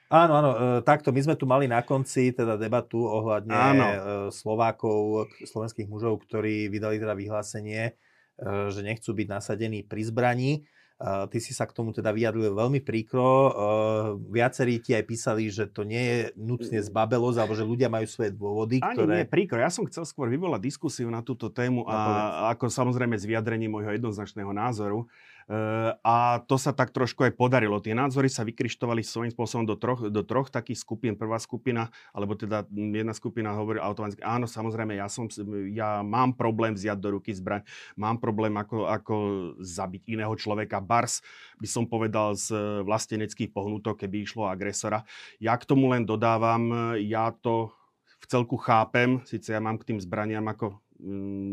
Áno, 0.09 0.33
áno, 0.41 0.51
e, 0.57 0.59
takto. 0.89 1.13
My 1.13 1.21
sme 1.21 1.37
tu 1.37 1.45
mali 1.45 1.69
na 1.69 1.85
konci 1.85 2.33
teda 2.33 2.57
debatu 2.57 3.05
ohľadne 3.05 3.53
áno. 3.53 3.85
E, 3.85 3.99
Slovákov, 4.33 5.29
slovenských 5.45 5.85
mužov, 5.85 6.25
ktorí 6.25 6.73
vydali 6.73 6.97
teda 6.97 7.13
vyhlásenie, 7.13 7.93
e, 7.93 7.93
že 8.73 8.81
nechcú 8.81 9.13
byť 9.13 9.29
nasadení 9.29 9.85
pri 9.85 10.09
zbraní. 10.09 10.53
Ty 10.99 11.39
si 11.39 11.55
sa 11.55 11.63
k 11.63 11.71
tomu 11.71 11.95
teda 11.95 12.11
vyjadril 12.11 12.51
veľmi 12.59 12.83
príkro. 12.83 13.55
Viacerí 14.35 14.83
ti 14.83 14.99
aj 14.99 15.05
písali, 15.07 15.47
že 15.47 15.71
to 15.71 15.87
nie 15.87 16.03
je 16.03 16.19
nutne 16.35 16.83
zbabelosť, 16.83 17.39
alebo 17.39 17.55
že 17.55 17.63
ľudia 17.63 17.87
majú 17.87 18.03
svoje 18.11 18.35
dôvody, 18.35 18.83
Ani 18.83 18.99
ktoré... 18.99 19.23
nie 19.23 19.31
príkro. 19.31 19.63
Ja 19.63 19.71
som 19.71 19.87
chcel 19.87 20.03
skôr 20.03 20.27
vyvolať 20.27 20.59
diskusiu 20.59 21.07
na 21.07 21.23
túto 21.23 21.55
tému 21.55 21.87
a 21.87 22.51
ako 22.51 22.67
samozrejme 22.67 23.15
z 23.15 23.31
vyjadrení 23.31 23.71
môjho 23.71 23.95
jednoznačného 23.95 24.51
názoru. 24.51 25.07
A 26.05 26.45
to 26.45 26.61
sa 26.61 26.77
tak 26.77 26.93
trošku 26.93 27.25
aj 27.25 27.33
podarilo. 27.33 27.81
Tie 27.81 27.97
názory 27.97 28.29
sa 28.29 28.45
vykrištovali 28.45 29.01
svojím 29.01 29.33
spôsobom 29.33 29.65
do 29.65 29.81
troch, 29.81 30.13
do 30.13 30.21
troch 30.21 30.53
takých 30.53 30.85
skupín. 30.85 31.17
Prvá 31.17 31.41
skupina, 31.41 31.89
alebo 32.13 32.37
teda 32.37 32.69
jedna 32.69 33.17
skupina 33.17 33.57
hovorí 33.57 33.81
automaticky, 33.81 34.21
áno, 34.21 34.45
samozrejme, 34.45 35.01
ja, 35.01 35.09
som, 35.09 35.25
ja 35.73 36.05
mám 36.05 36.37
problém 36.37 36.77
vziať 36.77 37.01
do 37.01 37.17
ruky 37.17 37.33
zbraň, 37.33 37.65
mám 37.97 38.21
problém 38.21 38.53
ako, 38.61 38.93
ako 38.93 39.15
zabiť 39.65 40.05
iného 40.13 40.37
človeka. 40.37 40.85
Bars 40.85 41.25
by 41.57 41.69
som 41.69 41.89
povedal 41.89 42.37
z 42.37 42.53
vlasteneckých 42.85 43.49
pohnutok, 43.49 44.05
keby 44.05 44.29
išlo 44.29 44.53
agresora. 44.53 45.09
Ja 45.41 45.57
k 45.57 45.65
tomu 45.65 45.89
len 45.97 46.05
dodávam, 46.05 46.93
ja 47.01 47.33
to 47.33 47.73
v 48.19 48.27
celku 48.29 48.59
chápem, 48.61 49.23
síce 49.25 49.55
ja 49.55 49.63
mám 49.63 49.79
k 49.81 49.95
tým 49.95 49.99
zbraniam 50.03 50.45
ako 50.51 50.77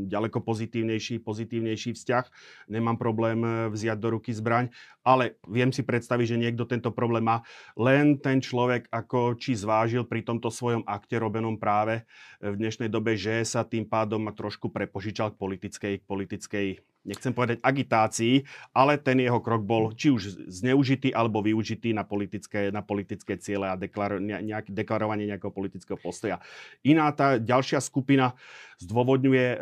ďaleko 0.09 0.41
pozitívnejší, 0.41 1.21
pozitívnejší 1.21 1.93
vzťah. 1.93 2.25
Nemám 2.69 2.97
problém 2.97 3.39
eh, 3.45 3.69
vziať 3.69 3.97
do 4.01 4.09
ruky 4.17 4.33
zbraň, 4.33 4.73
ale 5.05 5.37
viem 5.45 5.69
si 5.69 5.85
predstaviť, 5.85 6.25
že 6.35 6.41
niekto 6.41 6.65
tento 6.65 6.89
problém 6.89 7.25
má. 7.25 7.45
Len 7.77 8.17
ten 8.17 8.41
človek 8.41 8.89
ako 8.89 9.37
či 9.37 9.53
zvážil 9.53 10.05
pri 10.09 10.25
tomto 10.25 10.49
svojom 10.49 10.81
akte 10.89 11.21
robenom 11.21 11.61
práve 11.61 12.01
eh, 12.01 12.49
v 12.49 12.57
dnešnej 12.57 12.89
dobe, 12.89 13.13
že 13.13 13.45
sa 13.45 13.61
tým 13.61 13.85
pádom 13.85 14.27
trošku 14.33 14.73
prepožičal 14.73 15.33
k 15.33 15.39
politickej, 15.39 15.93
k 16.01 16.03
politickej 16.03 16.67
nechcem 17.05 17.31
povedať 17.31 17.61
agitácii, 17.61 18.43
ale 18.73 18.97
ten 18.97 19.21
jeho 19.21 19.37
krok 19.39 19.61
bol 19.63 19.93
či 19.93 20.09
už 20.09 20.49
zneužitý 20.49 21.13
alebo 21.13 21.45
využitý 21.45 21.93
na 21.93 22.01
politické, 22.01 22.73
na 22.73 22.81
politické 22.81 23.37
ciele 23.37 23.69
a 23.69 23.77
deklar, 23.77 24.17
nejak, 24.19 24.73
deklarovanie 24.73 25.29
nejakého 25.29 25.53
politického 25.53 25.95
postoja. 26.01 26.41
Iná 26.81 27.13
tá 27.13 27.37
ďalšia 27.37 27.79
skupina 27.79 28.33
zdôvodňuje, 28.81 29.47
e, 29.55 29.57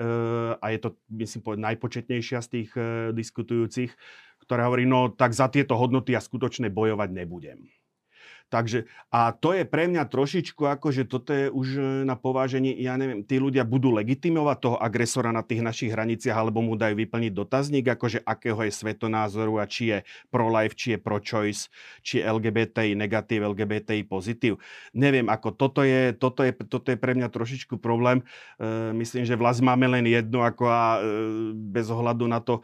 a 0.58 0.66
je 0.72 0.80
to 0.80 0.90
myslím 1.20 1.42
povedať 1.44 1.62
najpočetnejšia 1.68 2.40
z 2.40 2.48
tých 2.50 2.70
e, 2.74 2.82
diskutujúcich, 3.14 3.92
ktorá 4.48 4.72
hovorí, 4.72 4.88
no 4.88 5.12
tak 5.12 5.36
za 5.36 5.52
tieto 5.52 5.76
hodnoty 5.76 6.16
ja 6.16 6.24
skutočne 6.24 6.72
bojovať 6.72 7.10
nebudem. 7.12 7.68
Takže, 8.54 8.86
a 9.10 9.34
to 9.34 9.58
je 9.58 9.66
pre 9.66 9.90
mňa 9.90 10.06
trošičku 10.06 10.62
ako, 10.70 10.94
že 10.94 11.10
toto 11.10 11.34
je 11.34 11.50
už 11.50 11.68
e, 11.74 11.82
na 12.06 12.14
povážení, 12.14 12.70
ja 12.78 12.94
neviem, 13.02 13.26
tí 13.26 13.42
ľudia 13.42 13.66
budú 13.66 13.90
legitimovať 13.98 14.58
toho 14.62 14.78
agresora 14.78 15.34
na 15.34 15.42
tých 15.42 15.66
našich 15.66 15.90
hraniciach, 15.90 16.38
alebo 16.38 16.62
mu 16.62 16.78
dajú 16.78 16.94
vyplniť 16.94 17.34
dotazník, 17.34 17.90
akože 17.90 18.22
akého 18.22 18.62
je 18.62 18.70
svetonázoru 18.70 19.58
a 19.58 19.66
či 19.66 19.90
je 19.90 19.98
pro-life, 20.30 20.78
či 20.78 20.94
je 20.94 20.98
pro-choice, 21.02 21.74
či 22.06 22.22
je 22.22 22.30
LGBTI 22.30 22.94
negatív, 22.94 23.50
LGBTI 23.58 24.06
pozitív. 24.06 24.62
Neviem, 24.94 25.34
ako 25.34 25.58
toto 25.58 25.82
je, 25.82 26.14
toto 26.14 26.46
je, 26.46 26.54
toto 26.54 26.94
je 26.94 26.98
pre 27.02 27.18
mňa 27.18 27.34
trošičku 27.34 27.82
problém. 27.82 28.22
E, 28.62 28.94
myslím, 28.94 29.26
že 29.26 29.34
vlast 29.34 29.66
máme 29.66 29.90
len 29.90 30.06
jednu, 30.06 30.46
ako 30.46 30.70
a 30.70 31.02
e, 31.02 31.10
bez 31.58 31.90
ohľadu 31.90 32.30
na 32.30 32.38
to, 32.38 32.62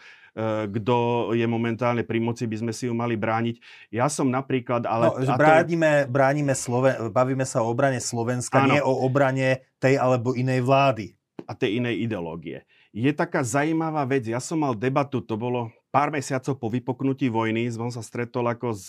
kto 0.70 0.96
je 1.34 1.46
momentálne 1.50 2.06
pri 2.06 2.20
moci, 2.22 2.46
by 2.46 2.58
sme 2.62 2.72
si 2.76 2.88
ju 2.88 2.94
mali 2.94 3.18
brániť. 3.18 3.56
Ja 3.94 4.08
som 4.08 4.30
napríklad... 4.30 4.86
Ale, 4.86 5.10
no, 5.12 5.36
bránime, 5.36 6.06
je... 6.06 6.12
bránime 6.12 6.54
Sloven... 6.54 7.10
bavíme 7.10 7.46
sa 7.46 7.66
o 7.66 7.70
obrane 7.72 8.02
Slovenska, 8.02 8.66
ano. 8.66 8.74
nie 8.78 8.82
o 8.82 8.94
obrane 9.04 9.66
tej 9.82 9.98
alebo 9.98 10.38
inej 10.38 10.62
vlády. 10.66 11.06
A 11.50 11.58
tej 11.58 11.82
inej 11.82 12.06
ideológie. 12.06 12.62
Je 12.94 13.10
taká 13.14 13.42
zaujímavá 13.42 14.06
vec, 14.06 14.26
ja 14.26 14.42
som 14.42 14.62
mal 14.62 14.74
debatu, 14.74 15.22
to 15.22 15.38
bolo 15.38 15.74
pár 15.90 16.14
mesiacov 16.14 16.58
po 16.58 16.70
vypoknutí 16.70 17.30
vojny, 17.30 17.70
som 17.74 17.90
sa 17.90 18.06
stretol 18.06 18.46
ako 18.46 18.74
z, 18.74 18.88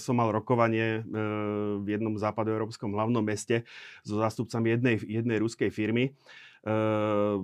som 0.00 0.16
mal 0.16 0.32
rokovanie 0.32 1.00
e, 1.04 1.20
v 1.84 1.86
jednom 1.96 2.16
západoeurópskom 2.16 2.92
hlavnom 2.96 3.20
meste 3.20 3.68
so 4.00 4.16
zástupcami 4.16 4.76
jednej, 4.76 4.96
jednej 5.04 5.38
ruskej 5.40 5.68
firmy. 5.68 6.08
E, 6.08 6.10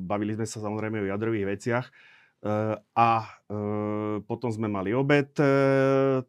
bavili 0.00 0.36
sme 0.36 0.48
sa 0.48 0.64
samozrejme 0.64 1.04
o 1.04 1.10
jadrových 1.12 1.46
veciach. 1.56 1.86
Eh, 2.44 2.76
a 2.92 3.10
eh, 3.48 4.20
potom 4.28 4.52
sme 4.52 4.68
mali 4.68 4.92
obed, 4.92 5.32
eh, 5.40 6.20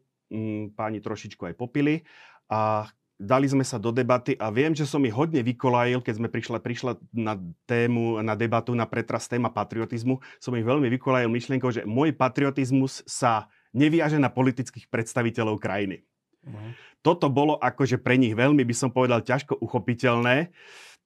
páni 0.72 0.98
trošičku 1.04 1.44
aj 1.44 1.54
popili 1.54 2.02
a 2.48 2.88
dali 3.20 3.46
sme 3.46 3.62
sa 3.62 3.76
do 3.76 3.92
debaty 3.92 4.32
a 4.40 4.48
viem, 4.48 4.72
že 4.72 4.88
som 4.88 5.04
ich 5.04 5.12
hodne 5.12 5.44
vykolajil, 5.44 6.00
keď 6.00 6.14
sme 6.16 6.28
prišla, 6.32 6.58
prišla 6.64 6.92
na 7.12 7.36
tému, 7.68 8.24
na 8.24 8.32
debatu, 8.32 8.72
na 8.72 8.88
pretras 8.88 9.28
téma 9.28 9.52
patriotizmu, 9.52 10.18
som 10.40 10.56
ich 10.56 10.64
veľmi 10.64 10.88
vykolajil 10.96 11.28
myšlienkou, 11.28 11.68
že 11.68 11.84
môj 11.84 12.16
patriotizmus 12.16 13.04
sa 13.04 13.52
neviaže 13.76 14.16
na 14.16 14.32
politických 14.32 14.88
predstaviteľov 14.88 15.60
krajiny. 15.60 16.02
Uh-huh. 16.42 16.72
Toto 17.04 17.28
bolo 17.28 17.60
akože 17.60 18.00
pre 18.00 18.16
nich 18.16 18.32
veľmi, 18.32 18.64
by 18.64 18.74
som 18.74 18.88
povedal, 18.90 19.20
ťažko 19.20 19.60
uchopiteľné 19.62 20.50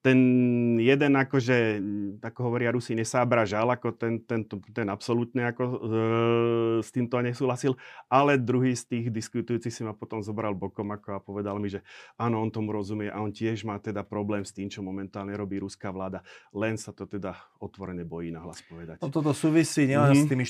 ten 0.01 0.19
jeden 0.81 1.13
akože, 1.13 1.57
ako 2.25 2.41
hovoria 2.49 2.73
Rusi, 2.73 2.97
nesábra 2.97 3.45
žal, 3.45 3.69
ako 3.69 3.93
ten, 3.93 4.17
ten, 4.25 4.49
ten 4.49 4.89
absolútne 4.89 5.53
ako 5.53 5.63
e, 5.65 5.77
s 6.81 6.89
týmto 6.89 7.21
nesúhlasil, 7.21 7.77
ale 8.09 8.41
druhý 8.41 8.73
z 8.73 8.89
tých 8.89 9.07
diskutujúcich 9.13 9.69
si 9.69 9.83
ma 9.85 9.93
potom 9.93 10.25
zobral 10.25 10.57
bokom 10.57 10.89
ako 10.97 11.09
a 11.13 11.21
povedal 11.21 11.61
mi, 11.61 11.69
že 11.69 11.85
áno, 12.17 12.41
on 12.41 12.49
tomu 12.49 12.73
rozumie 12.73 13.13
a 13.13 13.21
on 13.21 13.29
tiež 13.29 13.69
má 13.69 13.77
teda 13.77 14.01
problém 14.01 14.41
s 14.41 14.57
tým, 14.57 14.73
čo 14.73 14.81
momentálne 14.81 15.37
robí 15.37 15.61
ruská 15.61 15.93
vláda. 15.93 16.25
Len 16.57 16.81
sa 16.81 16.97
to 16.97 17.05
teda 17.05 17.37
otvorene 17.61 18.09
bojí 18.09 18.33
na 18.33 18.41
hlas 18.41 18.65
povedať. 18.65 19.05
No 19.05 19.13
toto 19.13 19.37
súvisí 19.37 19.85
nielen 19.85 20.17
mm-hmm. 20.17 20.25
s 20.25 20.31
tými 20.33 20.45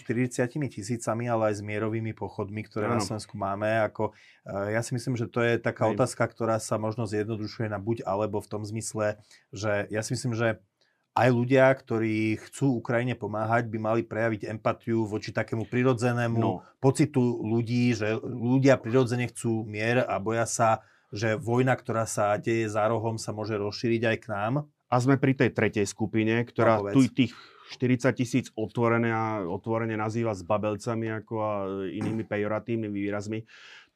40 0.46 0.70
tisícami, 0.70 1.26
ale 1.26 1.50
aj 1.50 1.58
s 1.58 1.62
mierovými 1.66 2.14
pochodmi, 2.14 2.62
ktoré 2.70 2.86
ano. 2.86 2.98
na 2.98 3.00
Slovensku 3.02 3.34
máme. 3.34 3.82
Ako, 3.90 4.14
e, 4.46 4.78
ja 4.78 4.80
si 4.86 4.94
myslím, 4.94 5.18
že 5.18 5.26
to 5.26 5.42
je 5.42 5.58
taká 5.58 5.90
Aj. 5.90 5.98
otázka, 5.98 6.22
ktorá 6.22 6.62
sa 6.62 6.78
možno 6.78 7.02
zjednodušuje 7.10 7.66
na 7.66 7.82
buď 7.82 8.06
alebo 8.06 8.38
v 8.38 8.46
tom 8.46 8.62
zmysle, 8.62 9.18
že 9.50 9.86
ja 9.90 10.00
si 10.02 10.14
myslím, 10.14 10.34
že 10.34 10.62
aj 11.10 11.28
ľudia, 11.34 11.66
ktorí 11.74 12.38
chcú 12.38 12.78
Ukrajine 12.78 13.18
pomáhať, 13.18 13.66
by 13.66 13.78
mali 13.82 14.00
prejaviť 14.06 14.46
empatiu 14.46 15.04
voči 15.04 15.34
takému 15.34 15.66
prirodzenému 15.66 16.38
no. 16.38 16.62
pocitu 16.78 17.42
ľudí, 17.42 17.90
že 17.98 18.14
ľudia 18.22 18.78
prirodzene 18.78 19.26
chcú 19.26 19.66
mier 19.66 20.06
a 20.06 20.22
boja 20.22 20.46
sa, 20.46 20.86
že 21.10 21.34
vojna, 21.34 21.74
ktorá 21.74 22.06
sa 22.06 22.38
deje 22.38 22.70
za 22.70 22.86
rohom, 22.86 23.18
sa 23.18 23.34
môže 23.34 23.58
rozšíriť 23.58 24.02
aj 24.06 24.16
k 24.22 24.26
nám. 24.30 24.54
A 24.90 24.96
sme 24.98 25.18
pri 25.18 25.34
tej 25.34 25.50
tretej 25.54 25.86
skupine, 25.86 26.42
ktorá 26.46 26.82
no, 26.82 26.94
tu 26.94 27.06
tých 27.10 27.34
40 27.74 28.10
tisíc 28.14 28.46
otvorené 28.58 29.10
a 29.14 29.46
otvorene 29.46 29.94
nazýva 29.94 30.34
s 30.34 30.42
babelcami 30.42 31.22
ako 31.22 31.34
a 31.38 31.52
inými 31.90 32.26
pejoratívnymi 32.26 32.98
výrazmi 32.98 33.46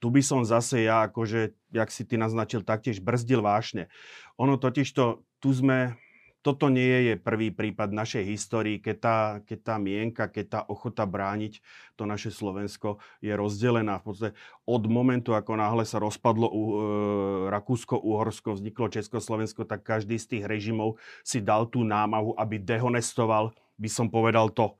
tu 0.04 0.12
by 0.12 0.20
som 0.20 0.44
zase 0.44 0.84
ja, 0.84 1.08
akože, 1.08 1.56
jak 1.73 1.88
si 1.88 2.04
ty 2.04 2.20
naznačil, 2.20 2.61
taktiež 2.61 3.00
brzdil 3.00 3.40
vášne. 3.40 3.88
Ono 4.37 4.61
totiž 4.61 4.84
to, 4.92 5.25
tu 5.44 5.52
sme, 5.52 5.92
toto 6.40 6.72
nie 6.72 7.12
je 7.12 7.14
prvý 7.20 7.52
prípad 7.52 7.92
našej 7.92 8.24
histórii, 8.32 8.80
keď 8.80 8.96
tá, 8.96 9.18
keď 9.44 9.58
tá 9.60 9.76
mienka, 9.76 10.24
keď 10.24 10.44
tá 10.48 10.60
ochota 10.72 11.04
brániť 11.04 11.60
to 12.00 12.08
naše 12.08 12.32
Slovensko 12.32 12.96
je 13.20 13.28
rozdelená. 13.36 14.00
V 14.00 14.04
podstate 14.08 14.32
od 14.64 14.88
momentu, 14.88 15.36
ako 15.36 15.60
náhle 15.60 15.84
sa 15.84 16.00
rozpadlo 16.00 16.48
uh, 16.48 16.56
Rakúsko-Uhorsko, 17.52 18.56
vzniklo 18.56 18.88
Československo, 18.88 19.68
tak 19.68 19.84
každý 19.84 20.16
z 20.16 20.32
tých 20.32 20.44
režimov 20.48 20.96
si 21.20 21.44
dal 21.44 21.68
tú 21.68 21.84
námahu, 21.84 22.32
aby 22.40 22.56
dehonestoval, 22.56 23.52
by 23.76 23.88
som 23.92 24.08
povedal 24.08 24.48
to, 24.48 24.72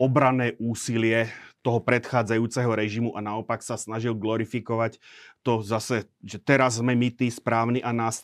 obranné 0.00 0.58
úsilie 0.58 1.30
toho 1.62 1.78
predchádzajúceho 1.78 2.72
režimu 2.74 3.10
a 3.14 3.22
naopak 3.22 3.62
sa 3.62 3.78
snažil 3.78 4.18
glorifikovať 4.18 4.98
to 5.46 5.62
zase, 5.62 6.10
že 6.22 6.42
teraz 6.42 6.82
sme 6.82 6.98
my 6.98 7.08
tí 7.14 7.30
správni 7.30 7.78
a 7.78 7.94
nás 7.94 8.22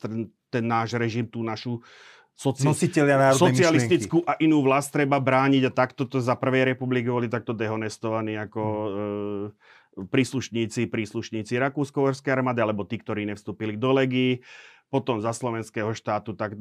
ten 0.49 0.65
náš 0.65 0.99
režim, 0.99 1.29
tú 1.29 1.47
našu 1.47 1.79
soci... 2.39 2.63
socialistickú 3.35 4.23
myšlienky. 4.23 4.31
a 4.31 4.43
inú 4.43 4.63
vlast 4.63 4.95
treba 4.95 5.19
brániť 5.19 5.63
a 5.69 5.75
takto 5.75 6.07
to 6.07 6.23
za 6.23 6.39
prvej 6.39 6.75
republiky 6.75 7.11
boli 7.11 7.27
takto 7.27 7.51
dehonestovaní 7.51 8.39
ako 8.39 8.63
hmm. 8.63 8.95
e, 9.99 10.07
príslušníci, 10.07 10.87
príslušníci 10.87 11.59
Rakúsko-Horskej 11.59 12.31
armády 12.31 12.63
alebo 12.63 12.87
tí, 12.87 13.03
ktorí 13.03 13.27
nevstúpili 13.27 13.75
do 13.75 13.91
legii 13.91 14.39
potom 14.89 15.21
za 15.21 15.37
slovenského 15.37 15.93
štátu 15.93 16.33
tak, 16.33 16.57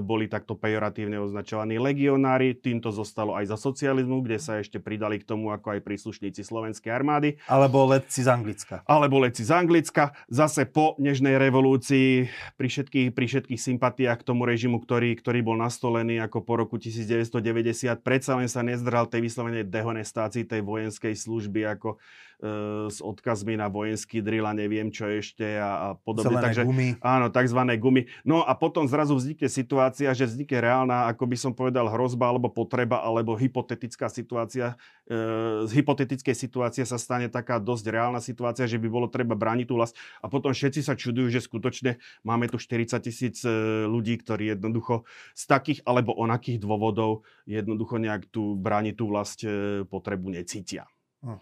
boli 0.00 0.26
takto 0.32 0.56
pejoratívne 0.56 1.20
označovaní 1.20 1.76
legionári. 1.76 2.56
Týmto 2.56 2.88
zostalo 2.88 3.36
aj 3.36 3.52
za 3.52 3.56
socializmu, 3.60 4.24
kde 4.24 4.40
sa 4.40 4.56
ešte 4.56 4.80
pridali 4.80 5.20
k 5.20 5.28
tomu 5.28 5.52
ako 5.52 5.76
aj 5.76 5.80
príslušníci 5.84 6.40
slovenskej 6.40 6.88
armády. 6.88 7.36
Alebo 7.44 7.84
letci 7.84 8.24
z 8.24 8.32
Anglicka. 8.32 8.80
Alebo 8.88 9.20
letci 9.20 9.44
z 9.44 9.52
Anglicka. 9.52 10.16
Zase 10.32 10.64
po 10.64 10.96
nežnej 10.96 11.36
revolúcii 11.36 12.32
pri 12.56 12.68
všetkých, 12.72 13.08
pri 13.12 13.26
všetkých 13.28 13.60
sympatiách 13.60 14.24
k 14.24 14.26
tomu 14.26 14.48
režimu, 14.48 14.80
ktorý, 14.80 15.12
ktorý 15.20 15.44
bol 15.44 15.60
nastolený 15.60 16.16
ako 16.24 16.48
po 16.48 16.56
roku 16.56 16.80
1990, 16.80 17.92
predsa 18.00 18.40
len 18.40 18.48
sa 18.48 18.64
nezdral 18.64 19.04
tej 19.04 19.20
vyslovenej 19.20 19.68
dehonestácii 19.68 20.48
tej 20.48 20.64
vojenskej 20.64 21.12
služby 21.12 21.68
ako 21.76 22.00
e, 22.40 22.88
s 22.88 23.04
odkazmi 23.04 23.60
na 23.60 23.68
vojenský 23.68 24.24
drill 24.24 24.48
a 24.48 24.56
neviem 24.56 24.88
čo 24.88 25.04
ešte 25.12 25.60
a, 25.60 25.92
a 25.92 25.98
podobne. 26.00 26.40
Zelené 26.40 26.46
Takže, 26.48 26.62
gumy. 26.64 26.88
Áno, 27.04 27.28
takzvané 27.66 27.82
gumy. 27.82 28.02
No 28.22 28.46
a 28.46 28.54
potom 28.54 28.86
zrazu 28.86 29.18
vznikne 29.18 29.50
situácia, 29.50 30.14
že 30.14 30.30
vznikne 30.30 30.62
reálna, 30.62 31.10
ako 31.10 31.24
by 31.26 31.36
som 31.36 31.52
povedal, 31.52 31.90
hrozba 31.90 32.30
alebo 32.30 32.48
potreba 32.48 33.02
alebo 33.02 33.34
hypotetická 33.34 34.06
situácia. 34.06 34.78
E, 35.10 35.66
z 35.66 35.70
hypotetickej 35.82 36.34
situácie 36.34 36.86
sa 36.86 36.96
stane 36.96 37.26
taká 37.26 37.58
dosť 37.58 37.84
reálna 37.90 38.22
situácia, 38.22 38.70
že 38.70 38.78
by 38.78 38.86
bolo 38.86 39.06
treba 39.10 39.34
brániť 39.34 39.66
tú 39.66 39.74
vlast. 39.74 39.98
A 40.22 40.30
potom 40.30 40.54
všetci 40.54 40.86
sa 40.86 40.94
čudujú, 40.94 41.34
že 41.34 41.42
skutočne 41.42 41.98
máme 42.22 42.46
tu 42.46 42.62
40 42.62 43.02
tisíc 43.02 43.42
e, 43.42 43.50
ľudí, 43.90 44.14
ktorí 44.22 44.54
jednoducho 44.54 45.02
z 45.34 45.42
takých 45.50 45.82
alebo 45.82 46.14
onakých 46.14 46.62
dôvodov 46.62 47.26
jednoducho 47.50 47.98
nejak 47.98 48.30
tú 48.30 48.54
brániť 48.54 48.94
tú 48.94 49.04
vlast 49.10 49.42
e, 49.42 49.82
potrebu 49.82 50.30
necítia. 50.30 50.86
Hm. 51.24 51.40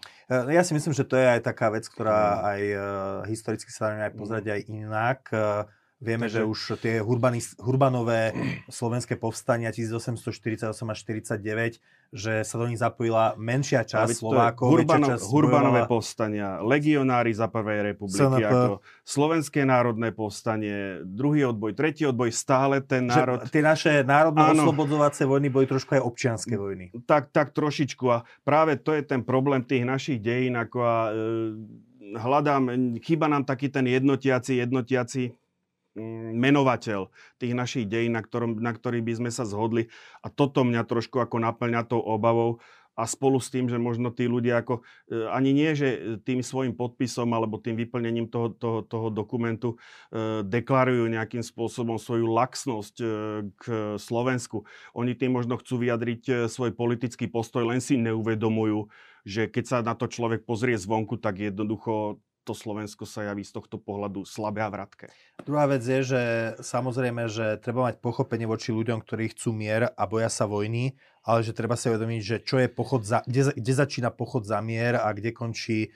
Ja 0.49 0.65
si 0.65 0.73
myslím, 0.73 0.97
že 0.97 1.05
to 1.05 1.19
je 1.19 1.27
aj 1.37 1.45
taká 1.45 1.69
vec, 1.69 1.85
ktorá 1.85 2.17
hm. 2.17 2.41
aj 2.41 2.61
historicky 3.29 3.69
sa 3.69 3.93
dá 3.93 4.09
aj 4.09 4.13
pozrieť 4.17 4.45
aj 4.49 4.61
inak. 4.71 5.21
Vieme, 6.05 6.29
Takže... 6.29 6.37
že 6.37 6.41
už 6.45 6.59
tie 6.77 6.95
hurbani, 7.01 7.41
hurbanové 7.57 8.37
slovenské 8.69 9.17
povstania 9.17 9.73
1848 9.73 10.69
až 10.69 10.97
49, 11.01 11.81
že 12.13 12.45
sa 12.45 12.55
do 12.61 12.69
nich 12.69 12.77
zapojila 12.77 13.33
menšia 13.41 13.81
časť 13.81 14.21
Slovákov. 14.21 14.69
Hurbano, 14.69 15.09
časť 15.09 15.25
hurbanové 15.25 15.83
bojovala... 15.83 15.89
povstania, 15.89 16.47
legionári 16.61 17.33
za 17.33 17.49
prvej 17.49 17.91
republiky, 17.91 18.21
SNP. 18.21 18.45
ako 18.45 18.59
Slovenské 19.01 19.65
národné 19.65 20.13
povstanie, 20.13 21.01
druhý 21.01 21.49
odboj, 21.49 21.73
tretí 21.73 22.05
odboj, 22.05 22.29
stále 22.29 22.85
ten 22.85 23.09
národ... 23.09 23.41
Že 23.41 23.49
tie 23.49 23.63
naše 23.65 23.91
národno-oslobodzovacie 24.05 25.25
vojny 25.25 25.49
boli 25.49 25.65
trošku 25.65 25.97
aj 25.97 26.05
občianské 26.05 26.53
vojny. 26.53 26.93
Tak, 27.09 27.33
tak 27.33 27.57
trošičku 27.57 28.05
a 28.13 28.21
práve 28.45 28.77
to 28.77 28.93
je 28.93 29.01
ten 29.01 29.25
problém 29.25 29.65
tých 29.65 29.81
našich 29.81 30.21
dejín, 30.21 30.53
ako 30.53 30.77
a, 30.85 30.97
e, 31.09 32.15
hľadám, 32.21 32.69
chýba 33.01 33.25
nám 33.25 33.43
taký 33.49 33.73
ten 33.73 33.89
jednotiaci, 33.89 34.61
jednotiaci 34.61 35.33
menovateľ 36.35 37.09
tých 37.39 37.53
našich 37.55 37.85
dejín, 37.87 38.13
na, 38.13 38.21
ktorom, 38.21 38.59
na 38.59 38.75
ktorý 38.75 38.99
by 38.99 39.13
sme 39.23 39.31
sa 39.31 39.47
zhodli. 39.47 39.87
A 40.21 40.27
toto 40.27 40.67
mňa 40.67 40.83
trošku 40.83 41.19
ako 41.23 41.39
naplňa 41.39 41.87
tou 41.87 42.03
obavou, 42.03 42.59
a 42.95 43.03
spolu 43.03 43.43
s 43.43 43.51
tým, 43.51 43.67
že 43.67 43.75
možno 43.75 44.07
tí 44.07 44.23
ľudia 44.25 44.63
ako, 44.63 44.79
e, 45.11 45.27
ani 45.27 45.51
nie, 45.51 45.75
že 45.75 46.17
tým 46.23 46.39
svojim 46.39 46.71
podpisom 46.71 47.27
alebo 47.35 47.59
tým 47.59 47.75
vyplnením 47.75 48.31
toho, 48.31 48.55
toho, 48.55 48.79
toho 48.87 49.11
dokumentu 49.11 49.75
e, 49.75 50.47
deklarujú 50.47 51.11
nejakým 51.11 51.43
spôsobom 51.43 51.99
svoju 51.99 52.31
laxnosť 52.31 52.95
e, 53.03 53.07
k 53.59 53.63
Slovensku. 53.99 54.63
Oni 54.95 55.11
tým 55.11 55.35
možno 55.35 55.59
chcú 55.59 55.83
vyjadriť 55.83 56.47
svoj 56.47 56.71
politický 56.71 57.27
postoj, 57.27 57.67
len 57.67 57.83
si 57.83 57.99
neuvedomujú, 57.99 58.87
že 59.27 59.51
keď 59.51 59.63
sa 59.67 59.77
na 59.83 59.91
to 59.91 60.07
človek 60.07 60.47
pozrie 60.47 60.79
zvonku, 60.79 61.19
tak 61.19 61.43
jednoducho 61.43 62.23
to 62.45 62.53
Slovensko 62.53 63.09
sa 63.09 63.25
javí 63.25 63.41
z 63.41 63.57
tohto 63.57 63.81
pohľadu 63.81 64.21
slabé 64.23 64.61
a 64.61 64.69
vratké. 64.69 65.09
Druhá 65.41 65.65
vec 65.65 65.81
je, 65.81 66.05
že 66.05 66.21
samozrejme, 66.61 67.25
že 67.25 67.57
treba 67.57 67.89
mať 67.89 67.97
pochopenie 67.97 68.45
voči 68.45 68.69
ľuďom, 68.69 69.01
ktorí 69.01 69.33
chcú 69.33 69.49
mier 69.51 69.89
a 69.89 70.03
boja 70.05 70.29
sa 70.29 70.45
vojny, 70.45 70.93
ale 71.25 71.41
že 71.41 71.57
treba 71.57 71.73
si 71.73 71.89
uvedomiť, 71.89 72.21
že 72.21 72.37
čo 72.45 72.61
je 72.61 72.69
pochod 72.69 73.01
za, 73.01 73.25
kde, 73.25 73.57
kde 73.57 73.73
začína 73.73 74.13
pochod 74.13 74.45
za 74.45 74.61
mier 74.61 75.01
a 75.01 75.09
kde 75.09 75.33
končí 75.33 75.89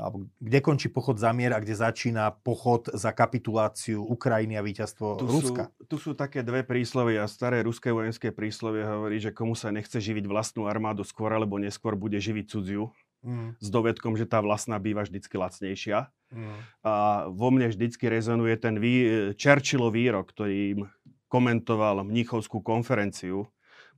alebo 0.00 0.32
kde 0.40 0.58
končí 0.64 0.88
pochod 0.88 1.20
za 1.20 1.28
mier 1.36 1.52
a 1.52 1.60
kde 1.60 1.76
začína 1.76 2.32
pochod 2.40 2.88
za 2.88 3.12
kapituláciu 3.12 4.00
Ukrajiny 4.00 4.56
a 4.56 4.64
víťazstvo 4.64 5.20
tu 5.20 5.28
Ruska. 5.28 5.62
Sú, 5.68 5.84
tu 5.84 5.96
sú 6.00 6.10
také 6.16 6.40
dve 6.40 6.64
príslovy 6.64 7.20
a 7.20 7.28
staré 7.28 7.60
ruské 7.60 7.92
vojenské 7.92 8.32
príslovie 8.32 8.80
hovorí, 8.80 9.20
že 9.20 9.36
komu 9.36 9.52
sa 9.52 9.68
nechce 9.68 10.00
živiť 10.00 10.24
vlastnú 10.24 10.64
armádu 10.64 11.04
skôr 11.04 11.28
alebo 11.36 11.60
neskôr 11.60 11.92
bude 12.00 12.16
živiť 12.16 12.44
cudziu 12.48 12.88
mm. 13.24 13.58
s 13.58 13.68
dovedkom, 13.72 14.14
že 14.14 14.28
tá 14.28 14.44
vlastná 14.44 14.76
býva 14.76 15.02
vždycky 15.02 15.34
lacnejšia. 15.34 16.12
Mm. 16.30 16.56
A 16.84 16.92
vo 17.32 17.48
mne 17.48 17.72
vždycky 17.72 18.06
rezonuje 18.06 18.54
ten 18.60 18.76
vý, 18.76 18.94
Churchillov 19.34 19.96
výrok, 19.96 20.30
ktorý 20.30 20.84
komentoval 21.32 22.04
Mnichovskú 22.04 22.60
konferenciu. 22.60 23.48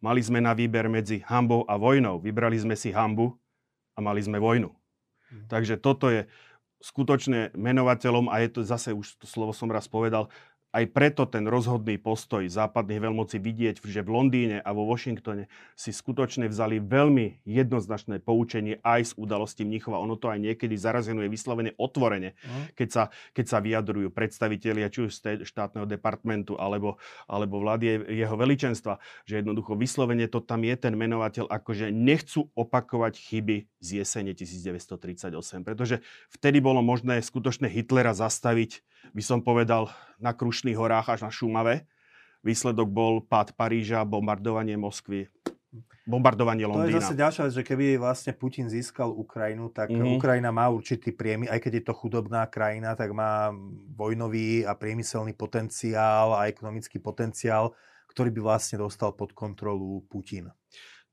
Mali 0.00 0.22
sme 0.22 0.40
na 0.40 0.54
výber 0.54 0.86
medzi 0.86 1.20
hambou 1.26 1.66
a 1.66 1.76
vojnou. 1.76 2.22
Vybrali 2.22 2.56
sme 2.56 2.78
si 2.78 2.94
hambu 2.94 3.34
a 3.92 4.00
mali 4.00 4.22
sme 4.22 4.38
vojnu. 4.38 4.70
Mm. 4.70 5.50
Takže 5.50 5.76
toto 5.76 6.08
je 6.08 6.30
skutočne 6.80 7.56
menovateľom, 7.56 8.30
a 8.30 8.44
je 8.44 8.48
to 8.52 8.60
zase, 8.62 8.92
už 8.92 9.18
to 9.18 9.26
slovo 9.26 9.50
som 9.56 9.72
raz 9.72 9.88
povedal, 9.90 10.30
aj 10.74 10.84
preto 10.92 11.24
ten 11.24 11.46
rozhodný 11.48 11.96
postoj 11.96 12.44
západných 12.44 13.00
veľmocí 13.08 13.40
vidieť, 13.40 13.80
že 13.80 14.04
v 14.04 14.12
Londýne 14.12 14.58
a 14.60 14.70
vo 14.76 14.84
Washingtone 14.84 15.48
si 15.72 15.94
skutočne 15.94 16.50
vzali 16.50 16.82
veľmi 16.82 17.46
jednoznačné 17.48 18.20
poučenie 18.20 18.82
aj 18.84 19.10
z 19.10 19.12
udalosti 19.16 19.64
Mnichova. 19.64 20.02
Ono 20.02 20.20
to 20.20 20.28
aj 20.28 20.42
niekedy 20.42 20.76
zarazenuje 20.76 21.32
vyslovene 21.32 21.72
otvorene, 21.80 22.36
mm. 22.36 22.76
keď, 22.76 22.88
sa, 22.92 23.02
keď 23.32 23.44
sa 23.46 23.58
vyjadrujú 23.64 24.12
predstavitelia 24.12 24.92
či 24.92 25.08
už 25.08 25.16
štátneho 25.48 25.88
departmentu 25.88 26.58
alebo, 26.60 27.00
alebo 27.24 27.62
vlády 27.62 28.12
jeho 28.12 28.36
veličenstva, 28.36 29.00
že 29.24 29.40
jednoducho 29.40 29.78
vyslovene 29.78 30.28
to 30.28 30.44
tam 30.44 30.60
je 30.66 30.76
ten 30.76 30.92
menovateľ, 30.92 31.48
akože 31.48 31.88
nechcú 31.88 32.52
opakovať 32.52 33.16
chyby 33.16 33.70
z 33.80 33.88
jesene 34.02 34.36
1938, 34.36 35.32
pretože 35.64 36.04
vtedy 36.28 36.60
bolo 36.60 36.84
možné 36.84 37.22
skutočne 37.22 37.70
Hitlera 37.70 38.12
zastaviť, 38.12 38.84
by 39.12 39.22
som 39.22 39.38
povedal, 39.44 39.90
na 40.16 40.32
Krušných 40.32 40.78
horách 40.78 41.18
až 41.18 41.28
na 41.28 41.30
Šumave. 41.30 41.84
Výsledok 42.40 42.88
bol 42.88 43.14
pád 43.26 43.52
Paríža, 43.58 44.06
bombardovanie 44.06 44.78
Moskvy, 44.78 45.26
bombardovanie 46.06 46.62
Londýna. 46.62 46.86
To 46.86 46.94
je 46.94 47.02
zase 47.02 47.18
ďalšia 47.18 47.42
vec, 47.50 47.54
že 47.58 47.64
keby 47.66 47.84
vlastne 47.98 48.32
Putin 48.38 48.70
získal 48.70 49.10
Ukrajinu, 49.10 49.74
tak 49.74 49.90
mm-hmm. 49.90 50.14
Ukrajina 50.16 50.54
má 50.54 50.70
určitý 50.70 51.10
priemy, 51.10 51.50
aj 51.50 51.58
keď 51.58 51.72
je 51.82 51.84
to 51.90 51.94
chudobná 51.98 52.46
krajina, 52.46 52.94
tak 52.94 53.10
má 53.10 53.50
vojnový 53.98 54.62
a 54.62 54.78
priemyselný 54.78 55.34
potenciál 55.34 56.38
a 56.38 56.46
ekonomický 56.46 57.02
potenciál, 57.02 57.74
ktorý 58.14 58.30
by 58.30 58.40
vlastne 58.40 58.78
dostal 58.78 59.12
pod 59.12 59.34
kontrolu 59.34 60.06
Putin 60.06 60.46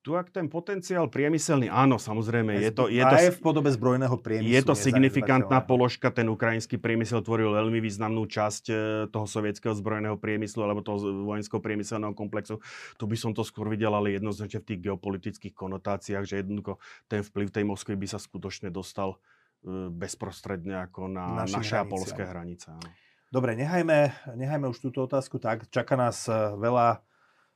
tu 0.04 0.20
ak 0.20 0.36
ten 0.36 0.52
potenciál 0.52 1.08
priemyselný, 1.08 1.72
áno, 1.72 1.96
samozrejme, 1.96 2.60
je 2.60 2.76
to... 2.76 2.92
Je 2.92 3.00
to 3.00 3.16
aj 3.16 3.32
v 3.34 3.39
podobe 3.39 3.72
zbrojného 3.72 4.20
priemyslu. 4.20 4.52
Je 4.52 4.62
to 4.62 4.76
signifikantná 4.76 5.63
položka, 5.63 6.12
ten 6.12 6.28
ukrajinský 6.28 6.76
priemysel 6.76 7.24
tvoril 7.24 7.56
veľmi 7.56 7.80
významnú 7.80 8.28
časť 8.28 8.63
e, 8.68 8.74
toho 9.08 9.24
sovietského 9.24 9.72
zbrojného 9.72 10.20
priemyslu 10.20 10.60
alebo 10.60 10.84
toho 10.84 11.24
vojenského 11.24 11.63
priemyselného 11.63 12.12
komplexu. 12.12 12.60
Tu 13.00 13.08
by 13.08 13.16
som 13.16 13.32
to 13.32 13.48
skôr 13.48 13.72
videl, 13.72 13.96
ale 13.96 14.12
jednoznačne 14.12 14.60
v 14.60 14.68
tých 14.76 14.92
geopolitických 14.92 15.56
konotáciách, 15.56 16.28
že 16.28 16.44
jednoducho 16.44 16.84
ten 17.08 17.24
vplyv 17.24 17.48
tej 17.56 17.63
Moskvy 17.63 17.96
by 17.96 18.08
sa 18.12 18.20
skutočne 18.20 18.76
dostal 18.76 19.16
e, 19.63 19.88
bezprostredne 19.88 20.84
ako 20.84 21.08
na 21.08 21.48
naše 21.48 21.80
a 21.80 21.88
polské 21.88 22.28
hranice. 22.28 22.76
Áno. 22.76 22.92
Dobre, 23.32 23.56
nechajme, 23.56 24.12
nechajme 24.36 24.68
už 24.68 24.84
túto 24.84 25.08
otázku 25.08 25.39
tak. 25.39 25.72
Čaká 25.72 25.96
nás 25.96 26.28
e, 26.28 26.36
veľa 26.60 27.00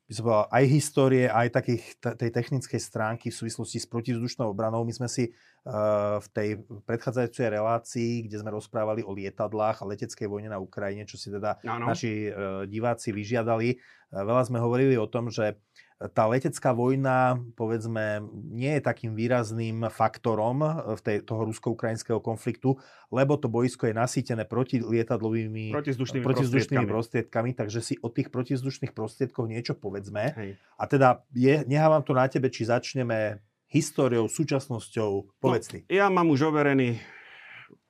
by 0.08 0.14
som 0.16 0.24
povedal, 0.24 0.48
aj 0.56 0.64
histórie, 0.72 1.26
aj 1.28 1.48
takých, 1.52 1.84
tej 2.00 2.32
technickej 2.32 2.80
stránky 2.80 3.28
v 3.28 3.38
súvislosti 3.44 3.84
s 3.84 3.92
protivzdušnou 3.92 4.48
obranou. 4.56 4.88
My 4.88 4.96
sme 4.96 5.12
si 5.12 5.28
uh, 5.28 6.24
v 6.24 6.28
tej 6.32 6.50
predchádzajúcej 6.88 7.48
relácii, 7.52 8.12
kde 8.24 8.40
sme 8.40 8.56
rozprávali 8.56 9.04
o 9.04 9.12
lietadlách 9.12 9.84
a 9.84 9.90
leteckej 9.92 10.32
vojne 10.32 10.48
na 10.48 10.64
Ukrajine, 10.64 11.04
čo 11.04 11.20
si 11.20 11.28
teda 11.28 11.60
ano. 11.60 11.92
naši 11.92 12.32
uh, 12.32 12.64
diváci 12.64 13.12
vyžiadali, 13.12 13.76
uh, 13.76 14.24
veľa 14.24 14.48
sme 14.48 14.64
hovorili 14.64 14.96
o 14.96 15.12
tom, 15.12 15.28
že 15.28 15.60
tá 15.98 16.30
letecká 16.30 16.78
vojna, 16.78 17.42
povedzme, 17.58 18.22
nie 18.54 18.70
je 18.78 18.82
takým 18.86 19.18
výrazným 19.18 19.90
faktorom 19.90 20.62
v 20.94 21.02
tej, 21.02 21.18
toho 21.26 21.50
rusko-ukrajinského 21.50 22.22
konfliktu, 22.22 22.78
lebo 23.10 23.34
to 23.34 23.50
boisko 23.50 23.90
je 23.90 23.98
nasýtené 23.98 24.46
proti 24.46 24.78
lietadlovými 24.78 25.74
protizdušnými, 25.74 26.22
protizdušnými 26.22 26.86
prostriedkami. 26.86 27.50
takže 27.58 27.80
si 27.82 27.94
o 27.98 28.14
tých 28.14 28.30
protizdušných 28.30 28.94
prostriedkoch 28.94 29.50
niečo 29.50 29.74
povedzme. 29.74 30.38
Hej. 30.38 30.52
A 30.78 30.84
teda 30.86 31.26
je, 31.34 31.66
nechávam 31.66 32.06
to 32.06 32.14
na 32.14 32.30
tebe, 32.30 32.54
či 32.54 32.70
začneme 32.70 33.42
históriou, 33.68 34.30
súčasnosťou, 34.30 35.42
povedz 35.42 35.74
no, 35.74 35.82
Ja 35.90 36.14
mám 36.14 36.30
už 36.30 36.54
overený 36.54 37.02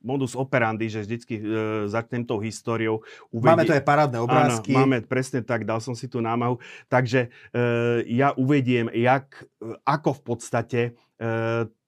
modus 0.07 0.31
operandi, 0.39 0.87
že 0.87 1.03
vždycky 1.03 1.35
e, 1.35 1.43
začnem 1.91 2.23
tou 2.23 2.39
históriou. 2.39 3.03
Uvedie... 3.27 3.51
Máme 3.51 3.67
tu 3.67 3.75
aj 3.75 3.83
parádne 3.83 4.23
obrázky. 4.23 4.71
Áno, 4.71 4.87
máme 4.87 5.03
presne 5.03 5.43
tak, 5.43 5.67
dal 5.67 5.83
som 5.83 5.91
si 5.91 6.07
tú 6.07 6.23
námahu. 6.23 6.63
Takže 6.87 7.27
e, 7.27 7.59
ja 8.07 8.31
uvediem, 8.39 8.87
jak, 8.95 9.43
e, 9.59 9.75
ako 9.83 10.15
v 10.15 10.21
podstate 10.23 10.79
e, 11.19 11.27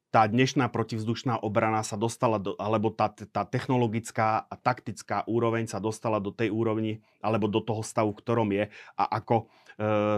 tá 0.10 0.26
dnešná 0.26 0.74
protivzdušná 0.74 1.40
obrana 1.46 1.86
sa 1.86 1.94
dostala, 1.94 2.42
do, 2.42 2.58
alebo 2.58 2.90
tá, 2.90 3.14
tá 3.14 3.46
technologická 3.46 4.44
a 4.50 4.56
taktická 4.58 5.22
úroveň 5.30 5.70
sa 5.70 5.78
dostala 5.78 6.18
do 6.18 6.34
tej 6.34 6.50
úrovni, 6.50 7.00
alebo 7.22 7.46
do 7.46 7.62
toho 7.62 7.86
stavu, 7.86 8.12
v 8.18 8.20
ktorom 8.20 8.50
je 8.50 8.66
a 8.98 9.04
ako 9.22 9.48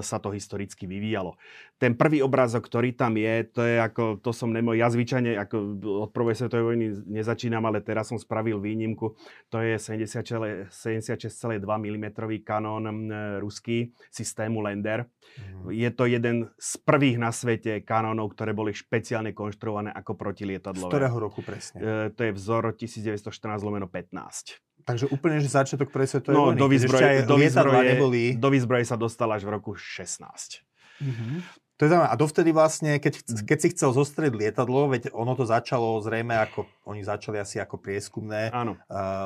sa 0.01 0.17
to 0.17 0.33
historicky 0.33 0.89
vyvíjalo. 0.89 1.37
Ten 1.77 1.93
prvý 1.93 2.21
obrázok, 2.25 2.65
ktorý 2.65 2.97
tam 2.97 3.17
je, 3.17 3.45
to 3.45 3.61
je 3.61 3.77
ako, 3.77 4.17
to 4.21 4.33
som 4.33 4.49
nemo, 4.49 4.73
ja 4.73 4.89
zvyčajne 4.89 5.37
ako 5.37 5.81
od 6.05 6.09
prvej 6.13 6.35
svetovej 6.37 6.65
vojny 6.65 6.85
nezačínam, 7.09 7.61
ale 7.65 7.81
teraz 7.81 8.09
som 8.09 8.17
spravil 8.17 8.57
výnimku, 8.57 9.17
to 9.53 9.61
je 9.61 9.77
76,2 9.77 10.69
mm 11.61 12.05
kanón 12.41 12.85
ruský 13.37 13.93
systému 14.09 14.61
Lender. 14.65 15.05
Mm. 15.37 15.73
Je 15.73 15.89
to 15.93 16.09
jeden 16.09 16.49
z 16.57 16.71
prvých 16.81 17.17
na 17.21 17.29
svete 17.29 17.85
kanónov, 17.85 18.33
ktoré 18.33 18.57
boli 18.57 18.73
špeciálne 18.73 19.33
konštruované 19.33 19.93
ako 19.93 20.17
protilietadlové. 20.17 20.89
Z 20.89 20.93
ktorého 20.93 21.17
roku 21.21 21.41
presne? 21.45 21.77
E, 21.81 22.13
to 22.13 22.25
je 22.25 22.31
vzor 22.33 22.73
1914 22.73 23.61
lomeno 23.61 23.85
15. 23.85 24.57
Takže 24.85 25.05
úplne, 25.13 25.37
že 25.39 25.49
začiatok 25.51 25.93
prvej 25.93 26.17
svetovej 26.17 26.35
no, 26.35 26.43
vojny. 26.51 26.59
Do 26.59 26.67
výzbroje, 26.67 27.15
do, 27.23 27.37
výzbroje, 27.37 27.89
neboli... 27.93 28.23
do 28.37 28.49
výzbroje 28.49 28.85
sa 28.85 28.97
dostala 28.97 29.37
až 29.37 29.45
v 29.45 29.51
roku 29.57 29.71
16. 29.77 30.25
Mm-hmm. 31.01 31.61
To 31.81 31.89
je 31.89 31.89
zaujímavé. 31.89 32.13
A 32.13 32.21
dovtedy 32.21 32.49
vlastne, 32.53 33.01
keď, 33.01 33.41
keď 33.41 33.57
si 33.57 33.67
chcel 33.73 33.89
zostrieť 33.89 34.37
lietadlo, 34.37 34.85
veď 34.93 35.09
ono 35.17 35.33
to 35.33 35.49
začalo 35.49 35.97
zrejme 36.05 36.37
ako, 36.37 36.69
oni 36.85 37.01
začali 37.01 37.41
asi 37.41 37.57
ako 37.57 37.81
prieskumné 37.81 38.53
uh, 38.53 38.77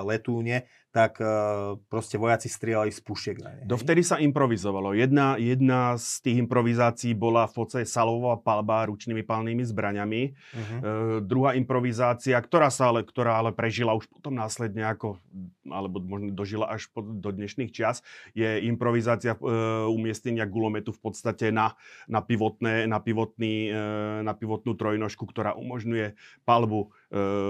letúne, 0.08 0.64
tak 0.96 1.20
uh, 1.20 1.76
proste 1.92 2.16
vojaci 2.16 2.48
strieľali 2.48 2.88
z 2.88 3.04
pušiek 3.04 3.44
na 3.44 3.52
ne. 3.52 3.68
Dovtedy 3.68 4.00
sa 4.00 4.16
improvizovalo. 4.16 4.96
Jedna, 4.96 5.36
jedna 5.36 6.00
z 6.00 6.24
tých 6.24 6.40
improvizácií 6.40 7.12
bola 7.12 7.52
v 7.52 7.54
podstate 7.60 7.84
salová 7.84 8.40
palba 8.40 8.88
ručnými 8.88 9.20
palnými 9.28 9.68
zbraňami. 9.68 10.32
Uh-huh. 10.32 10.64
Uh, 10.80 11.18
druhá 11.20 11.52
improvizácia, 11.60 12.40
ktorá 12.40 12.72
sa 12.72 12.96
ale, 12.96 13.04
ktorá 13.04 13.44
ale 13.44 13.52
prežila 13.52 13.92
už 13.92 14.08
potom 14.08 14.40
následne 14.40 14.88
ako, 14.88 15.20
alebo 15.68 16.00
možno 16.00 16.32
dožila 16.32 16.72
až 16.72 16.88
po, 16.96 17.04
do 17.04 17.28
dnešných 17.28 17.76
čias, 17.76 18.00
je 18.32 18.64
improvizácia 18.64 19.36
uh, 19.36 19.92
umiestnenia 19.92 20.48
gulometu 20.48 20.96
v 20.96 21.12
podstate 21.12 21.52
na, 21.52 21.76
na, 22.08 22.24
pivotné, 22.24 22.88
na, 22.88 23.04
pivotný, 23.04 23.68
uh, 23.68 24.24
na 24.24 24.32
pivotnú 24.32 24.80
trojnožku, 24.80 25.28
ktorá 25.28 25.60
umožňuje 25.60 26.16
palbu 26.48 26.96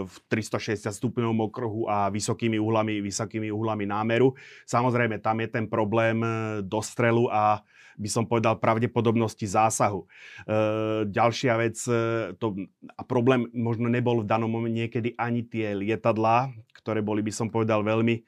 v 0.05 0.15
360 0.27 0.91
stupňovom 0.91 1.47
okruhu 1.47 1.87
a 1.87 2.11
vysokými 2.11 2.59
uhlami, 2.59 2.99
vysokými 2.99 3.49
uhlami 3.49 3.87
námeru. 3.87 4.35
Samozrejme, 4.67 5.23
tam 5.23 5.39
je 5.39 5.47
ten 5.47 5.65
problém 5.65 6.19
e, 6.21 6.29
dostrelu 6.61 7.31
a 7.31 7.63
by 7.95 8.09
som 8.11 8.27
povedal 8.27 8.59
pravdepodobnosti 8.59 9.47
zásahu. 9.47 10.03
E, 10.03 10.07
ďalšia 11.07 11.53
vec, 11.55 11.77
e, 11.87 12.35
to, 12.35 12.67
a 12.93 13.01
problém 13.07 13.47
možno 13.55 13.87
nebol 13.87 14.21
v 14.21 14.29
danom 14.29 14.51
momente 14.51 14.75
niekedy 14.75 15.15
ani 15.15 15.47
tie 15.47 15.71
lietadlá, 15.71 16.51
ktoré 16.75 16.99
boli, 16.99 17.23
by 17.23 17.31
som 17.31 17.47
povedal, 17.47 17.81
veľmi 17.81 18.27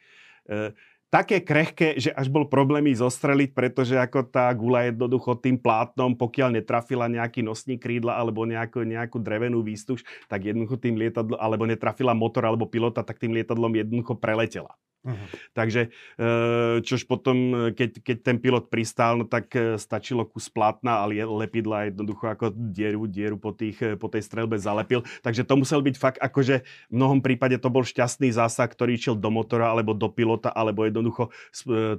také 1.08 1.40
krehké, 1.40 1.96
že 1.98 2.12
až 2.12 2.28
bol 2.28 2.48
problém 2.48 2.92
ich 2.92 3.00
zostreliť, 3.00 3.56
pretože 3.56 3.96
ako 3.96 4.28
tá 4.28 4.52
gula 4.52 4.88
jednoducho 4.88 5.40
tým 5.40 5.56
plátnom, 5.56 6.16
pokiaľ 6.20 6.60
netrafila 6.60 7.08
nejaký 7.08 7.44
nosník 7.44 7.84
krídla 7.84 8.20
alebo 8.20 8.44
nejakú, 8.44 8.84
nejakú 8.84 9.18
drevenú 9.24 9.64
výstuž, 9.64 10.04
tak 10.28 10.44
jednoducho 10.48 10.80
tým 10.80 11.00
lietadlom, 11.00 11.40
alebo 11.40 11.64
netrafila 11.64 12.12
motor 12.12 12.44
alebo 12.44 12.68
pilota, 12.68 13.04
tak 13.04 13.20
tým 13.20 13.32
lietadlom 13.32 13.72
jednoducho 13.76 14.20
preletela. 14.20 14.76
Uh-huh. 15.08 15.28
Takže 15.56 15.88
eh, 16.20 16.84
čož 16.84 17.08
potom, 17.08 17.72
keď, 17.72 18.04
keď 18.04 18.18
ten 18.20 18.38
pilot 18.44 18.68
pristál, 18.68 19.24
no 19.24 19.24
tak 19.24 19.48
eh, 19.56 19.80
stačilo 19.80 20.28
kus 20.28 20.52
plátna 20.52 21.00
a 21.00 21.08
lepidla 21.08 21.88
jednoducho 21.88 22.28
ako 22.28 22.52
dieru, 22.52 23.08
dieru 23.08 23.40
po, 23.40 23.56
tých, 23.56 23.80
eh, 23.80 23.96
po 23.96 24.12
tej 24.12 24.28
strelbe 24.28 24.60
zalepil. 24.60 25.08
Takže 25.24 25.48
to 25.48 25.56
musel 25.56 25.80
byť 25.80 25.96
fakt 25.96 26.20
akože 26.20 26.56
v 26.92 26.94
mnohom 26.94 27.24
prípade 27.24 27.56
to 27.56 27.72
bol 27.72 27.88
šťastný 27.88 28.36
zásah, 28.36 28.68
ktorý 28.68 29.00
išiel 29.00 29.16
do 29.16 29.32
motora 29.32 29.72
alebo 29.72 29.96
do 29.96 30.12
pilota, 30.12 30.52
alebo 30.52 30.84
jednoducho 30.84 31.32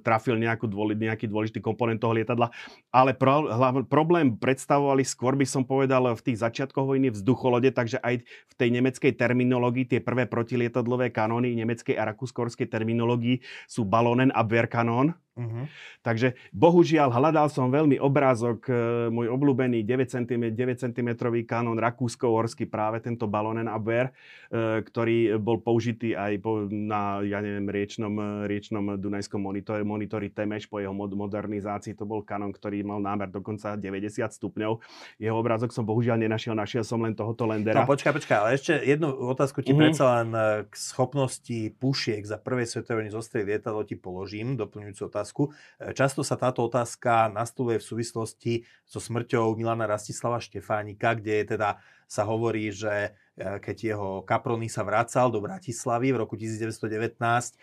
trafil 0.04 0.36
nejakú 0.36 0.68
dôli, 0.68 0.92
nejaký 0.92 1.24
dôležitý 1.32 1.64
komponent 1.64 1.96
toho 1.96 2.12
lietadla. 2.12 2.52
Ale 2.92 3.16
pro, 3.16 3.48
hlavne, 3.48 3.88
problém 3.88 4.36
predstavovali 4.36 5.00
skôr 5.00 5.32
by 5.32 5.48
som 5.48 5.64
povedal 5.64 6.04
v 6.12 6.20
tých 6.20 6.44
začiatkoch 6.44 6.84
vojny 6.84 7.08
vzducholode, 7.08 7.72
takže 7.72 7.96
aj 8.04 8.20
v 8.22 8.54
tej 8.54 8.68
nemeckej 8.68 9.12
terminológii 9.16 9.96
tie 9.96 10.00
prvé 10.04 10.28
protilietadlové 10.28 11.08
kanóny 11.08 11.56
nemeckej 11.56 11.96
a 11.96 12.12
rakúskorskej 12.12 12.68
terminológii 12.68 12.97
terminológii 12.98 13.40
sú 13.70 13.86
balónen 13.86 14.34
a 14.34 14.42
Berkanon. 14.42 15.14
Uh-huh. 15.38 15.64
Takže 16.02 16.34
bohužiaľ 16.50 17.14
hľadal 17.14 17.46
som 17.46 17.70
veľmi 17.70 18.02
obrázok, 18.02 18.66
e, 18.66 18.72
môj 19.14 19.30
obľúbený 19.30 19.86
9 19.86 20.10
cm, 20.10 20.42
9 20.50 20.82
cm 20.82 21.08
kanón 21.46 21.78
rakúsko-horský, 21.78 22.66
práve 22.66 22.98
tento 22.98 23.30
balónen 23.30 23.70
Abwehr, 23.70 24.10
e, 24.50 24.82
ktorý 24.82 25.38
bol 25.38 25.62
použitý 25.62 26.18
aj 26.18 26.42
na, 26.70 27.22
ja 27.22 27.38
neviem, 27.38 27.70
riečnom, 27.70 28.44
riečnom 28.50 28.98
Dunajskom 28.98 29.38
monitore, 29.38 29.86
monitori 29.86 30.28
Temeš 30.34 30.66
po 30.66 30.82
jeho 30.82 30.92
modernizácii. 30.92 31.94
To 31.94 32.04
bol 32.04 32.26
kanón, 32.26 32.50
ktorý 32.50 32.82
mal 32.82 32.98
námer 32.98 33.30
dokonca 33.30 33.78
90 33.78 34.26
stupňov. 34.26 34.82
Jeho 35.22 35.36
obrázok 35.38 35.70
som 35.70 35.86
bohužiaľ 35.86 36.18
nenašiel, 36.18 36.58
našiel 36.58 36.82
som 36.82 36.98
len 37.04 37.14
tohoto 37.14 37.46
Lendera. 37.46 37.84
No 37.84 37.90
počkaj, 37.90 38.12
počkaj, 38.16 38.36
ale 38.36 38.50
ešte 38.58 38.74
jednu 38.82 39.14
otázku 39.30 39.62
ti 39.62 39.70
uh-huh. 39.70 39.82
predsa 39.86 40.04
len 40.20 40.28
e, 40.34 40.42
k 40.66 40.74
schopnosti 40.74 41.58
pušiek 41.78 42.24
za 42.26 42.40
prvej 42.40 42.66
svetovej 42.66 43.14
zostrieť 43.14 43.44
lietadlo 43.44 43.84
ti 43.84 43.94
položím, 43.94 44.56
doplňujúcu 44.56 45.02
otázku 45.06 45.27
otázku. 45.28 45.52
E, 45.76 45.92
často 45.92 46.24
sa 46.24 46.40
táto 46.40 46.64
otázka 46.64 47.28
nastoluje 47.28 47.78
v 47.78 47.88
súvislosti 47.88 48.52
so 48.88 48.96
smrťou 48.96 49.52
Milana 49.60 49.84
Rastislava 49.84 50.40
Štefánika, 50.40 51.20
kde 51.20 51.44
je 51.44 51.46
teda 51.56 51.76
sa 52.08 52.24
hovorí, 52.24 52.72
že 52.72 53.12
e, 53.36 53.60
keď 53.60 53.76
jeho 53.76 54.10
Kaprony 54.24 54.72
sa 54.72 54.80
vracal 54.80 55.28
do 55.28 55.44
Bratislavy 55.44 56.16
v 56.16 56.20
roku 56.24 56.40
1919, 56.40 57.20
e, 57.20 57.54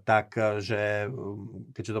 tak 0.00 0.32
že 0.64 1.12
keďže 1.76 1.92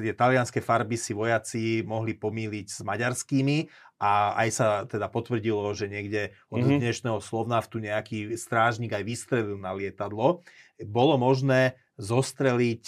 tie 0.00 0.16
talianské 0.16 0.64
farby 0.64 0.96
si 0.96 1.12
vojaci 1.12 1.84
mohli 1.84 2.16
pomýliť 2.16 2.66
s 2.72 2.80
maďarskými 2.80 3.68
a 4.00 4.36
aj 4.36 4.48
sa 4.52 4.68
teda 4.88 5.08
potvrdilo, 5.12 5.72
že 5.76 5.88
niekde 5.88 6.32
od 6.48 6.64
mm-hmm. 6.64 6.80
dnešného 6.80 7.20
Slovnaftu 7.20 7.80
nejaký 7.80 8.36
strážnik 8.36 8.92
aj 8.92 9.04
vystrelil 9.04 9.56
na 9.56 9.72
lietadlo. 9.72 10.44
Bolo 10.84 11.16
možné 11.16 11.80
zostreliť 11.96 12.84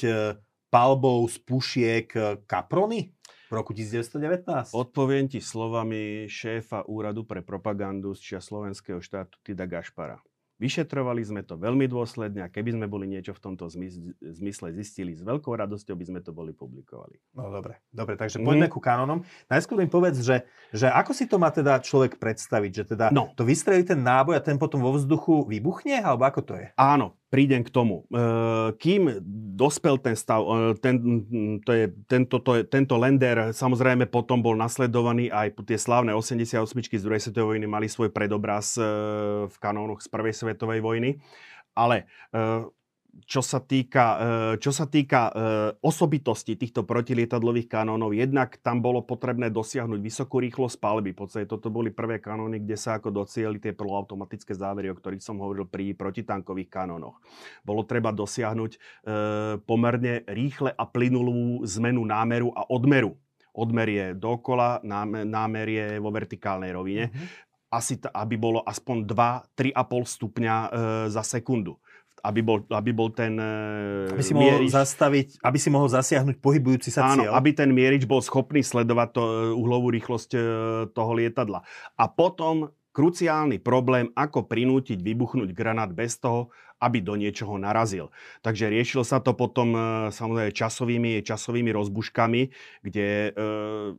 palbou 0.68 1.24
z 1.28 1.36
pušiek 1.42 2.06
Kaprony 2.44 3.12
v 3.48 3.52
roku 3.52 3.72
1919? 3.72 4.76
Odpoviem 4.76 5.26
ti 5.28 5.40
slovami 5.40 6.28
šéfa 6.28 6.84
Úradu 6.84 7.24
pre 7.24 7.40
propagandu 7.40 8.12
z 8.12 8.20
čia 8.20 8.40
slovenského 8.44 9.00
štátu 9.00 9.40
Tida 9.40 9.64
Gašpara. 9.64 10.20
Vyšetrovali 10.58 11.22
sme 11.22 11.46
to 11.46 11.54
veľmi 11.54 11.86
dôsledne 11.86 12.42
a 12.42 12.50
keby 12.50 12.74
sme 12.74 12.90
boli 12.90 13.06
niečo 13.06 13.30
v 13.30 13.38
tomto 13.38 13.70
zmysle 13.70 14.74
zistili, 14.74 15.14
s 15.14 15.22
veľkou 15.22 15.54
radosťou 15.54 15.94
by 15.94 16.04
sme 16.10 16.18
to 16.18 16.34
boli 16.34 16.50
publikovali. 16.50 17.14
No 17.38 17.46
dobre, 17.46 17.78
dobre, 17.94 18.18
takže 18.18 18.42
poďme 18.42 18.66
mm. 18.66 18.74
ku 18.74 18.82
kanonom. 18.82 19.22
Najskôr 19.46 19.78
mi 19.78 19.86
povedz, 19.86 20.18
že, 20.18 20.50
že 20.74 20.90
ako 20.90 21.14
si 21.14 21.30
to 21.30 21.38
má 21.38 21.54
teda 21.54 21.78
človek 21.78 22.18
predstaviť, 22.18 22.72
že 22.74 22.84
teda 22.90 23.14
no. 23.14 23.30
to 23.38 23.46
vystrelí 23.46 23.86
ten 23.86 24.02
náboj 24.02 24.34
a 24.34 24.42
ten 24.42 24.58
potom 24.58 24.82
vo 24.82 24.98
vzduchu 24.98 25.46
vybuchne, 25.46 26.02
alebo 26.02 26.26
ako 26.26 26.40
to 26.42 26.54
je? 26.58 26.74
Áno, 26.74 27.14
prídem 27.28 27.60
k 27.64 27.70
tomu. 27.70 28.08
E, 28.08 28.20
kým 28.80 29.20
dospel 29.54 30.00
ten 30.00 30.16
stav, 30.16 30.44
e, 30.44 30.76
ten, 30.80 30.96
to 31.62 31.70
je, 31.76 31.84
tento, 32.08 32.40
to 32.40 32.60
je, 32.60 32.62
tento 32.64 32.96
lender 32.96 33.52
samozrejme 33.52 34.08
potom 34.08 34.40
bol 34.40 34.56
nasledovaný 34.56 35.28
aj 35.28 35.56
tie 35.68 35.76
slávne 35.76 36.16
88 36.16 36.64
z 36.88 37.04
druhej 37.04 37.22
svetovej 37.22 37.48
vojny 37.56 37.66
mali 37.68 37.86
svoj 37.86 38.08
predobraz 38.10 38.80
e, 38.80 38.84
v 39.44 39.56
kanónoch 39.60 40.00
z 40.00 40.08
prvej 40.08 40.34
svetovej 40.34 40.80
vojny. 40.80 41.10
Ale 41.78 42.10
čo 43.24 43.42
sa 43.42 43.58
týka, 43.58 44.04
eh, 44.18 44.54
čo 44.60 44.70
sa 44.70 44.86
týka 44.86 45.20
eh, 45.28 45.32
osobitosti 45.82 46.54
týchto 46.54 46.84
protilietadlových 46.84 47.66
kanónov, 47.66 48.14
jednak 48.14 48.60
tam 48.62 48.84
bolo 48.84 49.02
potrebné 49.02 49.50
dosiahnuť 49.50 50.00
vysokú 50.00 50.38
rýchlosť 50.44 50.76
palby. 50.78 51.16
V 51.16 51.26
podstate 51.26 51.46
toto 51.48 51.72
boli 51.72 51.90
prvé 51.90 52.22
kanóny, 52.22 52.62
kde 52.62 52.76
sa 52.78 53.00
ako 53.00 53.10
docieli 53.10 53.58
tie 53.58 53.74
poloautomatické 53.74 54.54
závery, 54.54 54.92
o 54.92 54.98
ktorých 54.98 55.24
som 55.24 55.40
hovoril 55.42 55.66
pri 55.66 55.96
protitankových 55.96 56.70
kanónoch. 56.70 57.18
Bolo 57.66 57.82
treba 57.88 58.14
dosiahnuť 58.14 58.72
eh, 58.74 58.80
pomerne 59.64 60.22
rýchle 60.28 60.70
a 60.70 60.84
plynulú 60.86 61.66
zmenu 61.66 62.04
námeru 62.04 62.54
a 62.54 62.68
odmeru. 62.70 63.16
Odmer 63.58 63.90
je 63.90 64.06
dokola, 64.14 64.78
námer 65.26 65.66
je 65.66 65.86
vo 65.98 66.14
vertikálnej 66.14 66.70
rovine. 66.70 67.10
Mm-hmm 67.10 67.48
asi, 67.68 68.00
aby 68.00 68.40
bolo 68.40 68.64
aspoň 68.64 69.04
2-3,5 69.04 69.76
stupňa 70.16 70.56
e, 70.56 70.68
za 71.12 71.20
sekundu 71.20 71.76
aby 72.22 72.40
bol, 72.42 72.58
aby 72.68 72.90
bol 72.90 73.10
ten 73.14 73.38
e, 73.38 73.52
aby 74.12 74.24
si 74.24 74.34
mohol 74.34 74.64
mierič, 74.64 74.70
zastaviť, 74.74 75.28
aby 75.42 75.58
si 75.58 75.68
mohol 75.70 75.88
zasiahnuť 75.90 76.36
pohybujúci 76.42 76.90
sa 76.90 77.14
áno, 77.14 77.30
aby 77.30 77.54
ten 77.54 77.70
mierič 77.70 78.04
bol 78.04 78.20
schopný 78.20 78.62
sledovať 78.62 79.08
to, 79.14 79.22
e, 79.22 79.32
uhlovú 79.54 79.88
rýchlosť 79.94 80.30
e, 80.34 80.40
toho 80.92 81.12
lietadla. 81.14 81.62
A 81.94 82.04
potom 82.10 82.74
kruciálny 82.98 83.62
problém, 83.62 84.10
ako 84.18 84.50
prinútiť 84.50 84.98
vybuchnúť 84.98 85.54
granát 85.54 85.94
bez 85.94 86.18
toho, 86.18 86.50
aby 86.78 87.02
do 87.02 87.18
niečoho 87.18 87.58
narazil. 87.58 88.14
Takže 88.42 88.70
riešilo 88.70 89.02
sa 89.02 89.18
to 89.18 89.34
potom 89.34 89.74
e, 89.74 89.80
samozrejme 90.14 90.54
časovými, 90.54 91.12
časovými 91.26 91.70
rozbuškami, 91.74 92.42
kde 92.86 93.08
e, 93.08 93.40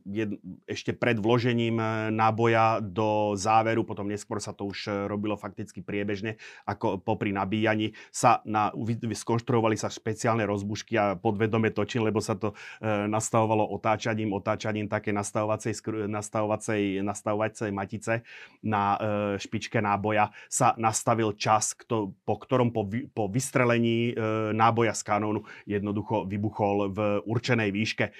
je, 0.08 0.24
ešte 0.64 0.96
pred 0.96 1.20
vložením 1.20 1.76
e, 1.76 1.86
náboja 2.08 2.80
do 2.80 3.36
záveru, 3.36 3.84
potom 3.84 4.08
neskôr 4.08 4.40
sa 4.40 4.56
to 4.56 4.64
už 4.72 4.88
robilo 5.12 5.36
fakticky 5.36 5.84
priebežne, 5.84 6.40
ako 6.64 6.96
popri 7.04 7.36
nabíjaní, 7.36 7.92
sa 8.08 8.40
na, 8.48 8.72
skonštruovali 9.12 9.76
sa 9.76 9.92
špeciálne 9.92 10.48
rozbušky 10.48 10.96
a 10.96 11.20
podvedome 11.20 11.68
točili, 11.68 12.08
lebo 12.08 12.24
sa 12.24 12.34
to 12.34 12.56
nastavovalo 12.82 13.68
otáčaním, 13.76 14.32
otáčaním 14.32 14.88
také 14.88 15.12
nastavovacej, 15.12 16.08
nastavovacej, 16.08 17.04
nastavovacej 17.04 17.70
matice 17.70 18.24
na 18.64 18.96
špičke 19.36 19.82
náboja 19.84 20.32
sa 20.48 20.72
nastavil 20.80 21.36
čas, 21.36 21.76
kto, 21.76 22.16
po 22.24 22.34
ktorom 22.40 22.69
po, 22.70 22.86
po 23.14 23.28
vystrelení 23.28 24.10
e, 24.10 24.14
náboja 24.54 24.94
z 24.94 25.02
kanónu 25.02 25.42
jednoducho 25.66 26.24
vybuchol 26.24 26.90
v 26.90 26.98
určenej 27.26 27.70
výške. 27.70 28.06
E, 28.08 28.12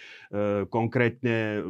konkrétne 0.68 1.36
e, 1.58 1.60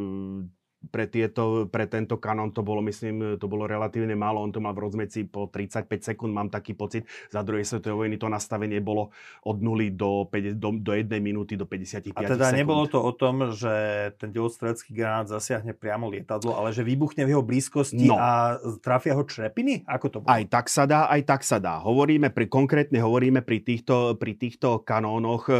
pre, 0.88 1.04
tieto, 1.04 1.68
pre 1.68 1.84
tento 1.84 2.16
kanón 2.16 2.56
to 2.56 2.64
bolo, 2.64 2.80
myslím, 2.80 3.36
to 3.36 3.44
bolo 3.44 3.68
relatívne 3.68 4.16
málo. 4.16 4.40
On 4.40 4.48
to 4.48 4.64
mal 4.64 4.72
v 4.72 4.88
rozmedzi 4.88 5.28
po 5.28 5.52
35 5.52 5.84
sekúnd, 6.00 6.32
mám 6.32 6.48
taký 6.48 6.72
pocit. 6.72 7.04
Za 7.28 7.44
druhej 7.44 7.68
svetovej 7.68 8.08
vojny 8.08 8.16
to 8.16 8.32
nastavenie 8.32 8.80
bolo 8.80 9.12
od 9.44 9.60
0 9.60 9.76
do, 9.92 10.24
5, 10.32 10.56
do, 10.56 10.68
do 10.80 10.92
1 10.96 11.20
minúty 11.20 11.60
do 11.60 11.68
55 11.68 12.16
A 12.16 12.20
teda 12.24 12.48
sekúnd. 12.48 12.56
nebolo 12.56 12.84
to 12.88 12.96
o 12.96 13.12
tom, 13.12 13.52
že 13.52 13.72
ten 14.16 14.32
delostrelecký 14.32 14.96
granát 14.96 15.28
zasiahne 15.28 15.76
priamo 15.76 16.08
lietadlo, 16.08 16.56
ale 16.56 16.72
že 16.72 16.80
vybuchne 16.80 17.28
v 17.28 17.36
jeho 17.36 17.44
blízkosti 17.44 18.08
no. 18.08 18.16
a 18.16 18.56
trafia 18.80 19.12
ho 19.12 19.24
črepiny? 19.28 19.84
Ako 19.84 20.06
to 20.08 20.18
bolo? 20.24 20.32
Aj 20.32 20.44
tak 20.48 20.72
sa 20.72 20.88
dá, 20.88 21.12
aj 21.12 21.22
tak 21.28 21.44
sa 21.44 21.60
dá. 21.60 21.76
Hovoríme 21.84 22.32
pri, 22.32 22.48
konkrétne 22.48 23.04
hovoríme 23.04 23.44
pri 23.44 23.60
týchto, 23.60 24.16
pri 24.16 24.32
týchto 24.40 24.80
kanónoch, 24.80 25.44
e, 25.52 25.54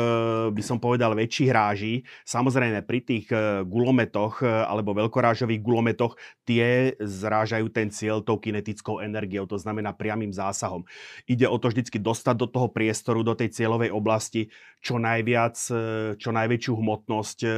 by 0.49 0.63
som 0.65 0.81
povedal, 0.81 1.13
väčších 1.13 1.51
ráží. 1.53 2.09
Samozrejme 2.25 2.81
pri 2.89 3.01
tých 3.05 3.29
e, 3.29 3.67
gulometoch 3.69 4.41
e, 4.41 4.49
alebo 4.49 4.97
veľ 4.97 5.10
veľkorážových 5.11 5.59
gulometoch, 5.59 6.15
tie 6.47 6.95
zrážajú 7.03 7.67
ten 7.75 7.91
cieľ 7.91 8.23
tou 8.23 8.39
kinetickou 8.39 9.03
energiou, 9.03 9.51
to 9.51 9.59
znamená 9.59 9.91
priamým 9.91 10.31
zásahom. 10.31 10.87
Ide 11.27 11.51
o 11.51 11.59
to 11.59 11.75
vždycky 11.75 11.99
dostať 11.99 12.39
do 12.39 12.47
toho 12.47 12.71
priestoru, 12.71 13.27
do 13.27 13.35
tej 13.35 13.51
cieľovej 13.51 13.91
oblasti 13.91 14.55
čo 14.79 15.03
najviac, 15.03 15.59
e, 15.75 15.75
čo 16.15 16.31
najväčšiu 16.31 16.73
hmotnosť 16.79 17.39
e, 17.43 17.49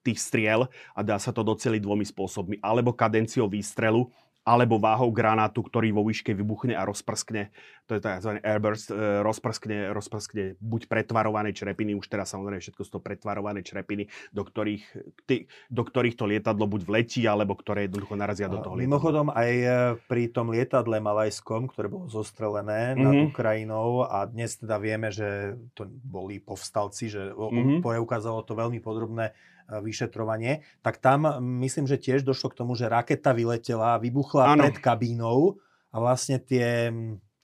tých 0.00 0.18
striel 0.18 0.72
a 0.96 1.00
dá 1.04 1.20
sa 1.20 1.36
to 1.36 1.44
doceliť 1.44 1.84
dvomi 1.84 2.08
spôsobmi. 2.08 2.64
Alebo 2.64 2.96
kadenciou 2.96 3.52
výstrelu, 3.52 4.08
alebo 4.48 4.80
váhou 4.80 5.12
granátu, 5.12 5.60
ktorý 5.60 5.92
vo 5.92 6.00
výške 6.08 6.32
vybuchne 6.32 6.72
a 6.72 6.88
rozprskne, 6.88 7.52
to 7.84 7.96
je 7.96 8.00
tzv. 8.00 8.40
airburst, 8.40 8.88
e, 8.88 9.20
rozprskne, 9.20 9.92
rozprskne 9.92 10.56
buď 10.56 10.88
pretvarované 10.88 11.52
črepiny, 11.52 11.92
už 11.92 12.08
teraz 12.08 12.32
samozrejme 12.32 12.64
všetko 12.64 12.80
sú 12.80 12.90
to 12.96 13.00
pretvarované 13.04 13.60
črepiny, 13.60 14.08
do 14.32 14.48
ktorých, 14.48 14.84
ty, 15.28 15.44
do 15.68 15.84
ktorých 15.84 16.16
to 16.16 16.24
lietadlo 16.24 16.64
buď 16.64 16.80
vletí, 16.88 17.28
alebo 17.28 17.52
ktoré 17.52 17.84
jednoducho 17.84 18.16
narazia 18.16 18.48
do 18.48 18.64
toho 18.64 18.80
lietadla. 18.80 18.88
Mimochodom 18.88 19.26
aj 19.36 19.52
e, 19.52 19.68
pri 20.08 20.32
tom 20.32 20.48
lietadle 20.48 20.96
malajskom, 20.96 21.68
ktoré 21.68 21.92
bolo 21.92 22.08
zostrelené 22.08 22.96
mm-hmm. 22.96 23.04
nad 23.04 23.14
mhm. 23.20 23.24
Ukrajinou 23.28 24.08
a 24.08 24.24
dnes 24.24 24.56
teda 24.56 24.80
vieme, 24.80 25.12
že 25.12 25.60
to 25.76 25.84
boli 25.88 26.40
povstalci, 26.40 27.12
že 27.12 27.36
mm-hmm. 27.36 27.84
preukázalo 27.84 28.40
to 28.48 28.56
veľmi 28.56 28.80
podrobné 28.80 29.36
vyšetrovanie, 29.68 30.64
tak 30.80 30.96
tam 30.96 31.28
myslím, 31.60 31.84
že 31.84 32.00
tiež 32.00 32.24
došlo 32.24 32.56
k 32.56 32.58
tomu, 32.64 32.72
že 32.72 32.88
raketa 32.88 33.36
vyletela, 33.36 34.00
vybuchla 34.00 34.56
ano. 34.56 34.64
pred 34.64 34.76
kabínou 34.80 35.60
a 35.92 35.96
vlastne 36.00 36.40
tie 36.40 36.88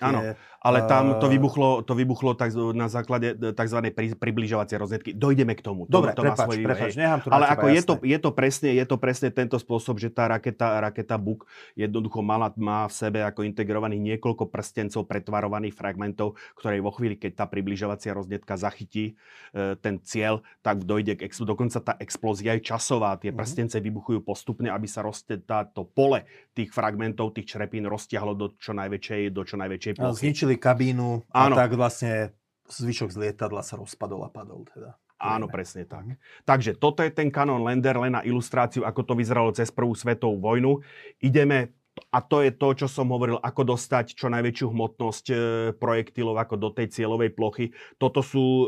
Áno, 0.03 0.35
ale 0.64 0.88
tam 0.88 1.20
to 1.20 1.29
vybuchlo, 1.29 1.85
to 1.85 1.92
vybuchlo 1.92 2.33
tak, 2.35 2.50
na 2.72 2.88
základe 2.88 3.37
tzv. 3.37 3.79
približovacie 4.16 4.81
rozjetky. 4.81 5.11
Dojdeme 5.12 5.55
k 5.55 5.62
tomu. 5.62 5.85
Dobre, 5.87 6.16
to, 6.16 6.24
to 6.24 6.33
prepač, 6.33 6.46
svoj, 6.48 6.57
prepač, 6.64 6.92
nechám 6.96 7.20
to 7.20 7.29
Ale 7.29 7.44
ako 7.53 7.66
je 7.68 7.83
to, 7.85 7.94
je, 8.00 8.18
to 8.18 8.31
presne, 8.35 8.70
je 8.74 8.85
to 8.88 8.96
presne 8.96 9.29
tento 9.31 9.61
spôsob, 9.61 10.00
že 10.00 10.09
tá 10.11 10.27
raketa, 10.27 10.81
raketa 10.81 11.20
Buk 11.20 11.44
jednoducho 11.79 12.24
mala, 12.24 12.50
má 12.57 12.88
v 12.88 12.94
sebe 12.96 13.20
ako 13.22 13.44
integrovaných 13.44 14.16
niekoľko 14.16 14.48
prstencov 14.48 15.05
pretvarovaných 15.05 15.77
fragmentov, 15.77 16.40
ktoré 16.59 16.81
vo 16.81 16.90
chvíli, 16.96 17.20
keď 17.20 17.44
tá 17.44 17.46
približovacia 17.46 18.16
rozjetka 18.16 18.57
zachytí 18.57 19.20
e, 19.53 19.77
ten 19.79 20.00
cieľ, 20.00 20.40
tak 20.64 20.88
dojde 20.88 21.20
k 21.20 21.29
explózii. 21.29 21.53
Dokonca 21.55 21.79
tá 21.85 21.94
explózia 22.00 22.57
je 22.57 22.64
časová. 22.64 23.20
Tie 23.20 23.31
mm-hmm. 23.31 23.37
prstence 23.37 23.77
vybuchujú 23.77 24.24
postupne, 24.24 24.72
aby 24.72 24.88
sa 24.88 25.05
roste 25.05 25.44
táto 25.44 25.85
pole 25.85 26.24
tých 26.57 26.72
fragmentov, 26.72 27.37
tých 27.37 27.53
črepín 27.53 27.85
roztiahlo 27.85 28.33
do 28.33 28.57
čo 28.57 28.72
najväčšej, 28.72 29.22
do 29.29 29.44
čo 29.44 29.61
najväčšej 29.61 29.72
väčšej 29.74 29.92
plochy. 30.00 30.20
Zničili 30.24 30.54
kabínu 30.57 31.27
a 31.31 31.49
Áno. 31.49 31.55
tak 31.57 31.75
vlastne 31.75 32.35
zvyšok 32.69 33.12
z 33.12 33.17
lietadla 33.29 33.61
sa 33.61 33.77
rozpadol 33.77 34.25
a 34.25 34.31
padol 34.33 34.64
teda. 34.69 34.97
Áno, 35.25 35.49
presne 35.49 35.88
tak. 35.88 36.05
Mhm. 36.05 36.17
Takže 36.45 36.71
toto 36.77 37.01
je 37.01 37.09
ten 37.09 37.33
kanon 37.33 37.64
Lander 37.64 37.97
len 37.97 38.12
na 38.19 38.23
ilustráciu, 38.27 38.85
ako 38.85 39.01
to 39.09 39.14
vyzeralo 39.17 39.57
cez 39.57 39.73
prvú 39.73 39.97
svetovú 39.97 40.37
vojnu. 40.37 40.85
Ideme 41.23 41.73
a 42.11 42.19
to 42.19 42.43
je 42.43 42.51
to, 42.51 42.75
čo 42.75 42.87
som 42.90 43.11
hovoril, 43.14 43.38
ako 43.38 43.75
dostať 43.75 44.19
čo 44.19 44.27
najväčšiu 44.27 44.67
hmotnosť 44.67 45.27
e, 45.31 45.35
projektilov 45.79 46.35
ako 46.43 46.55
do 46.59 46.69
tej 46.75 46.90
cieľovej 46.90 47.31
plochy. 47.35 47.71
Toto 48.03 48.19
sú 48.19 48.43
e, 48.43 48.67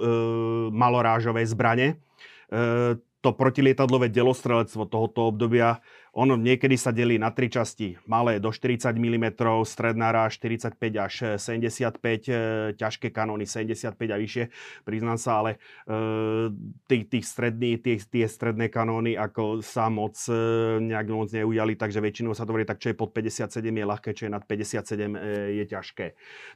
malorážové 0.70 1.42
zbranie. 1.42 1.98
E, 2.46 2.98
to 3.20 3.32
protilietadlové 3.32 4.08
delostrelectvo 4.12 4.86
tohoto 4.86 5.28
obdobia 5.28 5.80
ono 6.16 6.32
niekedy 6.40 6.80
sa 6.80 6.96
delí 6.96 7.20
na 7.20 7.28
tri 7.28 7.52
časti. 7.52 8.00
Malé 8.08 8.40
do 8.40 8.48
40 8.48 8.88
mm, 8.96 9.36
stredná 9.68 10.16
ráž 10.16 10.40
45 10.40 10.80
až 10.96 11.14
75, 11.36 12.00
e, 12.00 12.32
ťažké 12.72 13.12
kanóny 13.12 13.44
75 13.44 14.00
a 14.00 14.16
vyššie. 14.16 14.44
Priznám 14.88 15.20
sa, 15.20 15.44
ale 15.44 15.60
e, 15.84 17.04
tých, 17.04 17.28
strední, 17.28 17.76
tie, 17.84 18.00
tie 18.00 18.24
stredné 18.24 18.72
kanóny 18.72 19.12
ako 19.12 19.60
sa 19.60 19.92
moc 19.92 20.16
e, 20.32 20.32
nejak 20.80 21.06
moc 21.12 21.28
neujali, 21.28 21.76
takže 21.76 22.00
väčšinou 22.00 22.32
sa 22.32 22.48
to 22.48 22.56
hovorí 22.56 22.64
tak, 22.64 22.80
čo 22.80 22.88
je 22.88 22.96
pod 22.96 23.12
57 23.12 23.52
je 23.60 23.84
ľahké, 23.84 24.10
čo 24.16 24.24
je 24.24 24.32
nad 24.32 24.40
57 24.40 25.52
je 25.52 25.64
ťažké. 25.68 26.06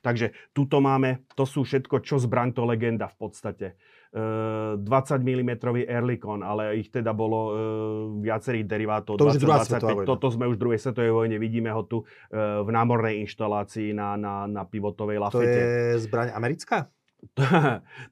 Takže 0.01 0.33
tuto 0.57 0.81
máme, 0.81 1.29
to 1.37 1.45
sú 1.45 1.69
všetko, 1.69 2.01
čo 2.01 2.17
zbraň 2.17 2.57
to 2.57 2.65
legenda 2.65 3.13
v 3.13 3.17
podstate. 3.29 3.77
20 4.11 4.83
mm 5.23 5.51
Erlikon, 5.87 6.43
ale 6.43 6.83
ich 6.83 6.91
teda 6.91 7.15
bolo 7.15 7.55
viacerých 8.19 8.67
derivátov. 8.67 9.15
To 9.23 9.31
20, 9.31 9.39
druhá 9.39 9.63
svetová 9.63 9.95
vojna. 10.03 10.09
Toto 10.11 10.27
sme 10.35 10.51
už 10.51 10.59
v 10.59 10.63
druhej 10.67 10.81
svetovej 10.83 11.13
vojne, 11.15 11.37
vidíme 11.39 11.71
ho 11.71 11.87
tu 11.87 12.03
e, 12.03 12.35
v 12.35 12.69
námornej 12.75 13.23
inštalácii 13.23 13.95
na, 13.95 14.19
na, 14.19 14.35
na 14.51 14.63
pivotovej 14.67 15.23
lafete. 15.23 15.47
To 15.47 15.63
je 15.63 16.11
zbraň 16.11 16.35
americká? 16.35 16.91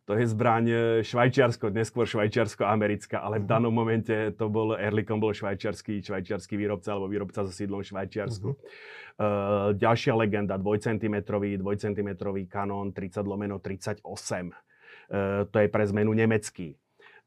to 0.05 0.13
je 0.21 0.27
zbraň 0.29 0.65
e, 0.69 0.77
švajčiarsko, 1.01 1.73
neskôr 1.73 2.05
švajčiarsko-americká, 2.05 3.19
ale 3.19 3.41
v 3.41 3.49
mhm. 3.49 3.51
danom 3.51 3.73
momente 3.73 4.15
to 4.37 4.47
bol, 4.53 4.77
Erlikon 4.77 5.19
bol 5.19 5.33
švajčiarsky, 5.33 6.05
švajčiarsky 6.05 6.55
výrobca 6.55 6.95
alebo 6.95 7.09
výrobca 7.09 7.43
so 7.43 7.53
sídlom 7.53 7.83
v 7.83 7.89
Švajčiarsku. 7.91 8.49
Uh-huh. 8.55 8.71
Uh, 9.19 9.75
ďalšia 9.75 10.15
legenda, 10.15 10.55
2 10.55 10.79
cm, 10.79 11.27
2 11.27 11.59
cm 11.59 12.11
kanón 12.47 12.95
30 12.95 13.27
lomeno 13.27 13.59
38. 13.59 14.07
Uh, 15.09 15.49
to 15.49 15.65
je 15.65 15.69
pre 15.73 15.85
zmenu 15.89 16.13
nemecký. 16.13 16.77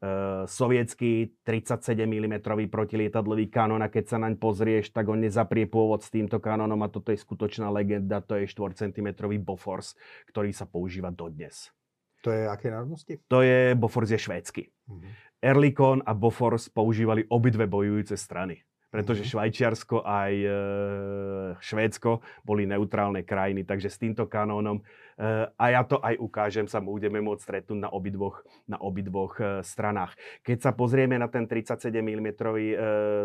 Eh, 0.02 0.42
sovietský 0.50 1.30
37 1.46 1.94
mm 1.94 2.42
protilietadlový 2.66 3.46
kanón 3.46 3.86
a 3.86 3.86
keď 3.86 4.04
sa 4.10 4.18
naň 4.18 4.34
pozrieš, 4.34 4.90
tak 4.90 5.06
on 5.06 5.22
nezaprie 5.22 5.70
pôvod 5.70 6.02
s 6.02 6.10
týmto 6.10 6.42
kanónom 6.42 6.82
a 6.82 6.90
toto 6.90 7.14
je 7.14 7.22
skutočná 7.22 7.70
legenda, 7.70 8.18
to 8.18 8.34
je 8.34 8.50
4 8.50 8.74
cm 8.74 9.14
Bofors, 9.38 9.94
ktorý 10.26 10.50
sa 10.50 10.66
používa 10.66 11.14
dodnes. 11.14 11.70
To 12.26 12.34
je 12.34 12.50
aké 12.50 12.74
národnosti? 12.74 13.22
To 13.30 13.46
je, 13.46 13.78
Bofors 13.78 14.10
je 14.10 14.18
švédsky. 14.18 14.74
Mm-hmm. 14.90 15.10
Erlikon 15.38 16.02
a 16.02 16.18
Bofors 16.18 16.66
používali 16.66 17.22
obidve 17.30 17.70
bojujúce 17.70 18.18
strany 18.18 18.58
pretože 18.92 19.24
mm-hmm. 19.24 19.32
Švajčiarsko 19.32 20.04
aj 20.04 20.32
e, 20.36 20.52
Švédsko 21.64 22.20
boli 22.44 22.68
neutrálne 22.68 23.24
krajiny, 23.24 23.64
takže 23.64 23.88
s 23.88 23.96
týmto 23.96 24.28
kanónom 24.28 24.84
a 25.58 25.64
ja 25.70 25.82
to 25.84 26.00
aj 26.00 26.16
ukážem, 26.18 26.66
sa 26.66 26.80
budeme 26.80 27.20
môcť 27.20 27.42
stretnúť 27.42 27.78
na 27.78 27.90
obidvoch, 27.92 28.42
na 28.64 28.80
obidvoch 28.80 29.36
e, 29.38 29.60
stranách. 29.60 30.16
Keď 30.40 30.58
sa 30.64 30.70
pozrieme 30.72 31.20
na 31.20 31.28
ten 31.28 31.44
37 31.44 31.92
mm 31.92 32.28
e, 32.32 32.74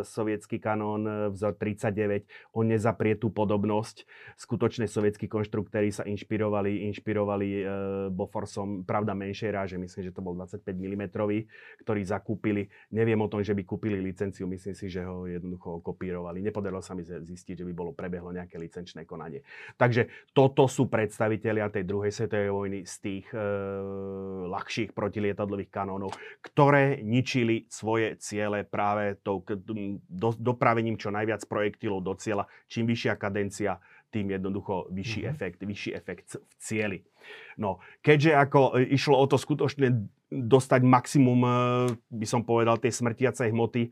sovietský 0.03 0.59
kanón 0.59 1.31
vzor 1.31 1.55
39, 1.55 2.27
on 2.53 2.65
nezaprie 2.69 3.15
tú 3.15 3.31
podobnosť. 3.31 4.03
Skutočne 4.35 4.85
sovietskí 4.85 5.31
konštruktéri 5.31 5.89
sa 5.89 6.03
inšpirovali, 6.03 6.87
inšpirovali 6.91 7.47
Boforsom, 8.11 8.83
pravda 8.83 9.15
menšej 9.17 9.49
ráže, 9.51 9.75
myslím, 9.79 10.03
že 10.11 10.15
to 10.15 10.21
bol 10.21 10.35
25 10.35 10.63
mm, 10.63 11.03
ktorý 11.83 12.01
zakúpili. 12.03 12.69
Neviem 12.93 13.19
o 13.23 13.31
tom, 13.31 13.41
že 13.41 13.55
by 13.55 13.63
kúpili 13.63 13.99
licenciu, 13.99 14.45
myslím 14.47 14.75
si, 14.75 14.85
že 14.91 15.03
ho 15.03 15.25
jednoducho 15.25 15.79
kopírovali. 15.81 16.43
Nepodarilo 16.43 16.83
sa 16.83 16.93
mi 16.93 17.03
zistiť, 17.03 17.63
že 17.63 17.67
by 17.67 17.73
bolo 17.73 17.91
prebehlo 17.95 18.29
nejaké 18.35 18.59
licenčné 18.59 19.07
konanie. 19.07 19.41
Takže 19.79 20.31
toto 20.35 20.67
sú 20.67 20.91
predstavitelia 20.91 21.71
tej 21.71 21.86
druhej 21.87 22.11
svetovej 22.11 22.51
vojny 22.51 22.79
z 22.83 22.95
tých 22.99 23.25
e, 23.31 23.39
ľahších 24.51 24.91
protilietadlových 24.91 25.71
kanónov, 25.71 26.11
ktoré 26.43 26.99
ničili 26.99 27.63
svoje 27.71 28.19
ciele 28.19 28.67
práve 28.67 29.15
tou, 29.23 29.39
do, 29.47 30.35
dopravením 30.35 30.99
čo 30.99 31.09
najviac 31.09 31.47
projektilov 31.47 32.03
do 32.03 32.13
cieľa. 32.19 32.51
Čím 32.67 32.91
vyššia 32.91 33.15
kadencia, 33.15 33.79
tým 34.07 34.31
jednoducho 34.31 34.87
vyšší 34.91 35.21
mm-hmm. 35.23 35.33
efekt, 35.35 35.59
vyšší 35.63 35.91
efekt 35.95 36.27
v 36.39 36.53
cieli. 36.59 36.99
No, 37.59 37.83
keďže 37.99 38.31
ako 38.35 38.79
e, 38.79 38.87
išlo 38.95 39.15
o 39.19 39.25
to 39.27 39.35
skutočne 39.39 40.07
dostať 40.27 40.81
maximum, 40.83 41.39
e, 41.43 41.49
by 42.11 42.27
som 42.27 42.43
povedal, 42.43 42.75
tej 42.79 42.91
smrtiacej 42.91 43.51
hmoty 43.55 43.87
e, 43.87 43.89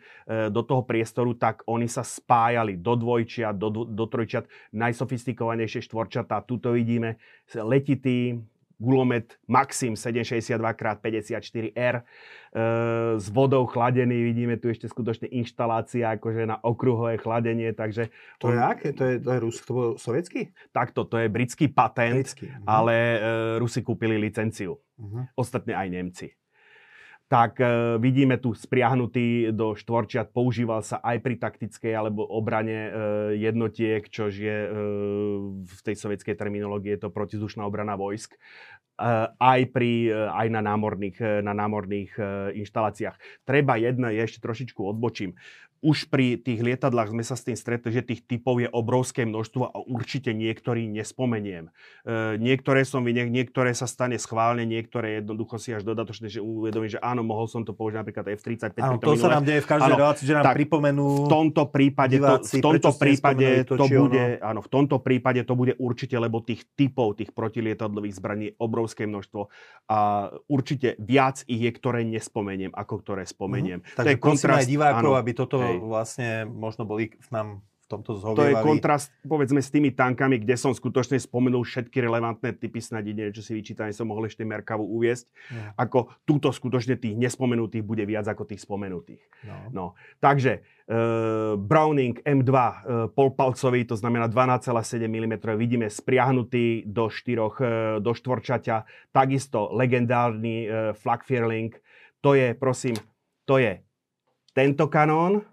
do 0.52 0.62
toho 0.68 0.84
priestoru, 0.84 1.32
tak 1.36 1.64
oni 1.64 1.88
sa 1.88 2.04
spájali 2.04 2.76
do 2.76 2.94
dvojčia, 3.00 3.56
do, 3.56 3.72
do 3.72 4.06
trojčiat, 4.08 4.48
najsofistikovanejšie 4.76 5.88
štvorčatá. 5.88 6.44
Tuto 6.44 6.76
vidíme 6.76 7.18
letitý 7.56 8.44
gulomet 8.80 9.40
Maxim 9.48 9.94
762x54R 9.94 11.96
e, 12.00 12.04
s 13.20 13.30
vodou 13.32 13.66
chladený. 13.66 14.24
Vidíme 14.24 14.58
tu 14.62 14.70
ešte 14.70 14.88
skutočne 14.88 15.28
inštalácia 15.32 16.10
akože 16.16 16.46
na 16.46 16.60
okruhové 16.62 17.18
chladenie, 17.18 17.74
takže... 17.74 18.10
To 18.40 18.52
je 18.52 18.62
aké? 18.62 18.94
To 18.94 19.04
je, 19.04 19.20
to 19.20 19.32
je 19.34 19.40
Rus, 19.40 19.62
to 19.64 19.74
bol 19.74 19.98
sovietský? 19.98 20.54
Takto, 20.72 21.04
to 21.08 21.18
je 21.20 21.30
britský 21.32 21.68
patent, 21.72 22.22
britský. 22.22 22.48
Ale 22.64 22.96
e, 22.96 23.20
Rusi 23.60 23.82
kúpili 23.82 24.18
licenciu. 24.22 24.78
Uh-huh. 24.96 25.28
Ostatne 25.36 25.76
aj 25.76 25.90
Nemci 25.92 26.32
tak 27.26 27.58
e, 27.58 27.98
vidíme 27.98 28.38
tu 28.38 28.54
spriahnutý 28.54 29.50
do 29.50 29.74
štvorčiat, 29.74 30.30
používal 30.30 30.86
sa 30.86 31.02
aj 31.02 31.18
pri 31.26 31.36
taktickej 31.42 31.94
alebo 31.98 32.22
obrane 32.22 32.80
e, 32.86 32.92
jednotiek, 33.42 34.06
čož 34.06 34.34
je 34.38 34.58
e, 34.66 34.70
v 35.66 35.80
tej 35.82 35.96
sovietskej 35.98 36.38
terminológii 36.38 36.98
je 36.98 37.02
to 37.02 37.10
protizdušná 37.10 37.66
obrana 37.66 37.98
vojsk, 37.98 38.38
aj, 38.96 39.76
pri, 39.76 40.08
aj 40.32 40.48
na 40.56 40.64
námorných, 40.64 41.44
na 41.44 41.52
námorných 41.52 42.16
inštaláciách. 42.56 43.44
Treba 43.44 43.76
jedno, 43.76 44.08
ešte 44.08 44.40
trošičku 44.40 44.80
odbočím 44.80 45.36
už 45.84 46.08
pri 46.08 46.40
tých 46.40 46.62
lietadlách 46.62 47.12
sme 47.12 47.24
sa 47.26 47.36
s 47.36 47.44
tým 47.44 47.58
stretli, 47.58 47.90
že 47.92 48.06
tých 48.06 48.24
typov 48.24 48.62
je 48.62 48.70
obrovské 48.70 49.26
množstvo 49.26 49.64
a 49.70 49.78
určite 49.86 50.32
niektorý 50.32 50.88
nespomeniem. 50.88 51.74
E, 52.06 52.40
niektoré 52.40 52.86
som 52.86 53.04
vyniek, 53.04 53.28
niektoré 53.28 53.76
sa 53.76 53.90
stane 53.90 54.16
schválne, 54.16 54.64
niektoré 54.64 55.20
jednoducho 55.22 55.58
si 55.58 55.74
až 55.74 55.84
dodatočne 55.84 56.28
že 56.32 56.42
uvedomím, 56.42 56.92
že 56.92 57.00
áno, 57.02 57.22
mohol 57.22 57.46
som 57.48 57.62
to 57.64 57.72
použiť 57.72 58.02
napríklad 58.02 58.26
F-35. 58.36 58.82
Áno, 58.82 58.98
to 59.00 59.16
sa 59.16 59.40
nám 59.40 59.44
deje 59.44 59.62
v 59.64 59.68
každej 59.70 59.94
relácii, 59.94 60.26
že 60.26 60.34
nám 60.36 60.44
tak 60.48 60.56
pripomenú 60.58 61.06
v 61.06 61.30
tomto 61.30 61.64
prípade 61.70 62.18
diváci, 62.18 62.60
to, 62.60 62.72
v 62.72 62.82
tomto 62.82 62.92
prípade 62.98 63.48
to, 63.64 63.76
to 63.80 63.86
bude, 63.88 64.24
áno, 64.42 64.60
v 64.66 64.70
tomto 64.70 64.98
prípade 65.00 65.42
to 65.46 65.54
bude 65.54 65.74
určite, 65.80 66.16
lebo 66.18 66.42
tých 66.42 66.66
typov, 66.76 67.18
tých 67.18 67.32
protilietadlových 67.32 68.16
zbraní 68.18 68.44
je 68.52 68.54
obrovské 68.60 69.08
množstvo 69.08 69.48
a 69.90 69.98
určite 70.50 70.98
viac 70.98 71.46
ich 71.46 71.62
je, 71.62 71.72
ktoré 71.72 72.02
nespomeniem, 72.06 72.74
ako 72.74 73.02
ktoré 73.02 73.24
spomeniem. 73.26 73.82
Mm-hmm. 73.82 73.98
Takže 73.98 74.06
to 74.06 74.14
je 74.14 74.22
kontrast, 74.22 74.66
aj 74.66 74.70
divákov, 74.70 75.12
áno, 75.14 75.20
aby 75.20 75.32
toto 75.34 75.56
hej 75.66 75.78
vlastne 75.82 76.30
možno 76.46 76.86
boli 76.86 77.14
nám 77.34 77.66
v 77.86 77.88
tomto 77.94 78.18
zhovievali. 78.18 78.42
To 78.42 78.50
je 78.50 78.66
kontrast, 78.66 79.14
povedzme, 79.30 79.62
s 79.62 79.70
tými 79.70 79.94
tankami, 79.94 80.42
kde 80.42 80.58
som 80.58 80.74
skutočne 80.74 81.22
spomenul 81.22 81.62
všetky 81.62 82.02
relevantné 82.02 82.58
typy, 82.58 82.82
snad 82.82 83.06
jedine, 83.06 83.30
čo 83.30 83.46
si 83.46 83.54
vyčítanie 83.54 83.94
som 83.94 84.10
mohol 84.10 84.26
ešte 84.26 84.42
Merkavu 84.42 84.82
uviesť. 84.82 85.30
No. 85.54 85.62
Ako 85.78 86.00
túto 86.26 86.50
skutočne 86.50 86.98
tých 86.98 87.14
nespomenutých 87.14 87.86
bude 87.86 88.02
viac 88.10 88.26
ako 88.26 88.50
tých 88.50 88.66
spomenutých. 88.66 89.22
No. 89.46 89.58
no. 89.70 89.86
Takže 90.18 90.52
e, 90.58 91.00
Browning 91.62 92.26
M2 92.26 92.50
e, 92.50 92.74
polpalcový, 93.14 93.86
to 93.86 93.94
znamená 93.94 94.34
12,7 94.34 95.06
mm, 95.06 95.34
vidíme 95.54 95.86
spriahnutý 95.86 96.90
do, 96.90 97.14
štyroch, 97.14 97.62
e, 97.62 98.02
do 98.02 98.18
štvorčaťa. 98.18 99.14
Takisto 99.14 99.70
legendárny 99.78 100.66
e, 100.66 100.68
Flak 100.98 101.22
Fierling. 101.22 101.70
To 102.26 102.34
je, 102.34 102.58
prosím, 102.58 102.98
to 103.46 103.62
je 103.62 103.78
tento 104.58 104.90
kanón, 104.90 105.46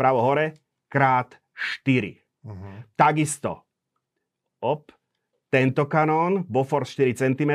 vpravo 0.00 0.20
hore, 0.24 0.52
krát 0.88 1.42
4. 1.84 2.16
Uh-huh. 2.42 2.84
Takisto, 2.96 3.66
op, 4.64 4.92
tento 5.48 5.86
kanón, 5.86 6.46
Bofors 6.48 6.94
4 6.94 7.12
cm, 7.12 7.52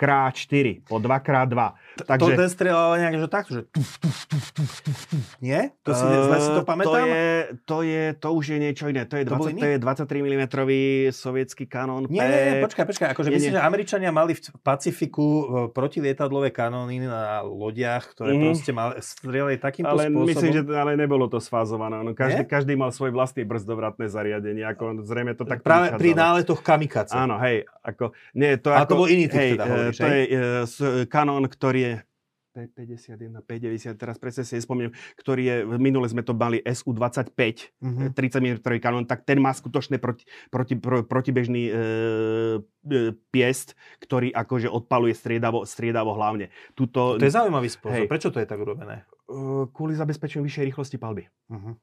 krát 0.00 0.32
4, 0.32 0.88
po 0.88 0.96
2 0.96 1.20
krát 1.20 1.44
2. 1.44 2.08
Takže... 2.08 2.24
To 2.24 2.28
ten 2.32 2.48
strieľal 2.48 2.96
nejak, 2.96 3.14
že 3.20 3.28
takto, 3.28 3.50
že 3.52 3.62
tuf, 3.68 4.00
tuf, 4.00 4.18
tuf, 4.24 4.46
tuf, 4.56 4.72
tuf, 4.80 5.00
tuf. 5.12 5.26
Nie? 5.44 5.76
To 5.84 5.92
si, 5.92 6.00
uh, 6.08 6.40
si 6.40 6.50
to 6.56 6.64
pamätám? 6.64 6.88
To 6.88 6.96
je, 7.04 7.24
to 7.68 7.78
je, 7.84 8.02
to 8.16 8.28
už 8.32 8.44
je 8.56 8.58
niečo 8.64 8.88
iné. 8.88 9.04
To 9.04 9.20
je, 9.20 9.28
to 9.28 9.36
20, 9.36 9.60
to 9.60 9.66
je 9.68 9.76
23 9.76 10.24
mm 10.24 10.44
sovietský 11.12 11.68
kanón. 11.68 12.08
Nie, 12.08 12.24
nie, 12.24 12.40
nie, 12.40 12.54
počkaj, 12.64 12.88
počkaj. 12.88 13.08
Akože 13.12 13.28
nie, 13.28 13.36
myslím, 13.36 13.52
nie. 13.52 13.58
že 13.60 13.68
Američania 13.68 14.08
mali 14.08 14.32
v 14.32 14.40
Pacifiku 14.64 15.28
e, 15.28 15.44
protilietadlové 15.68 16.48
kanóny 16.48 17.04
na 17.04 17.44
lodiach, 17.44 18.16
ktoré 18.16 18.32
mm. 18.32 18.40
proste 18.40 18.72
mali, 18.72 18.92
strieľali 19.04 19.60
takýmto 19.60 19.92
ale 19.92 20.08
spôsobom. 20.08 20.28
myslím, 20.32 20.52
že 20.56 20.62
ale 20.72 20.96
nebolo 20.96 21.28
to 21.28 21.36
sfázované. 21.36 22.00
No, 22.00 22.16
každý, 22.16 22.48
každý 22.48 22.72
mal 22.72 22.88
svoj 22.88 23.12
vlastný 23.12 23.44
brzdovratné 23.44 24.08
zariadenie. 24.08 24.64
Ako, 24.64 25.04
zrejme 25.04 25.36
to 25.36 25.44
tak 25.44 25.60
Práve 25.60 25.92
pri 26.00 26.16
náletoch 26.16 26.64
kamikace. 26.64 27.12
Áno, 27.12 27.36
hej. 27.44 27.68
Ako, 27.84 28.16
nie, 28.32 28.56
to, 28.56 28.72
ako, 28.72 28.88
to 28.88 28.94
bol 28.96 29.08
iný 29.08 29.28
typ 29.28 29.40
hej, 29.40 29.50
teda, 29.58 29.89
to 29.96 30.06
je 30.06 30.22
uh, 30.30 31.04
kanón, 31.10 31.50
ktorý 31.50 31.80
je 31.82 31.94
P51, 32.50 33.46
P90, 33.46 33.94
teraz 33.94 34.18
presne 34.18 34.42
si 34.42 34.58
nespomeniem, 34.58 34.90
ktorý 35.22 35.42
je, 35.46 35.56
minule 35.78 36.10
sme 36.10 36.26
to 36.26 36.34
mali 36.34 36.58
SU-25, 36.66 37.30
uh-huh. 37.30 38.10
30 38.10 38.42
mm 38.42 38.58
kanón, 38.82 39.06
tak 39.06 39.22
ten 39.22 39.38
má 39.38 39.54
skutočne 39.54 40.02
proti, 40.02 40.26
proti, 40.50 40.74
pro, 40.74 41.06
protibežný 41.06 41.70
e, 41.70 41.72
e, 41.72 41.78
piest, 43.30 43.78
ktorý 44.02 44.34
akože 44.34 44.66
odpaluje 44.66 45.14
striedavo, 45.14 45.62
striedavo 45.62 46.10
hlavne. 46.18 46.50
Tuto, 46.74 47.22
to 47.22 47.26
je 47.26 47.30
zaujímavý 47.30 47.70
spôsob. 47.70 47.94
Hej, 47.94 48.10
Prečo 48.10 48.34
to 48.34 48.42
je 48.42 48.50
tak 48.50 48.58
urobené? 48.58 49.06
Kvôli 49.70 49.94
zabezpečeniu 49.94 50.42
vyššej 50.42 50.64
rýchlosti 50.74 50.96
palby. 50.98 51.30
Uh-huh. 51.46 51.78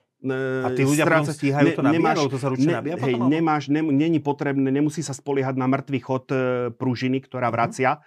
A 0.65 0.73
tí 0.73 0.81
ľudia 0.81 1.05
stráca, 1.05 1.29
potom 1.29 1.37
stíhajú 1.37 1.67
ne, 1.69 1.75
to 1.77 1.83
nabíjať, 1.85 2.17
to 2.25 2.39
sa 2.41 2.49
ručne 2.49 2.73
ne, 2.73 2.77
nabíja 2.81 2.97
hej, 2.97 3.13
potom? 3.13 3.29
Nemáš, 3.29 3.63
ne, 3.69 3.81
není 3.85 4.17
potrebné, 4.17 4.65
nemusí 4.73 5.05
sa 5.05 5.13
spoliehať 5.13 5.53
na 5.61 5.69
mŕtvý 5.69 5.99
chod 6.01 6.25
e, 6.33 6.37
pružiny, 6.73 7.21
ktorá 7.21 7.47
mhm. 7.47 7.53
vracia 7.53 7.91
e, 7.93 7.99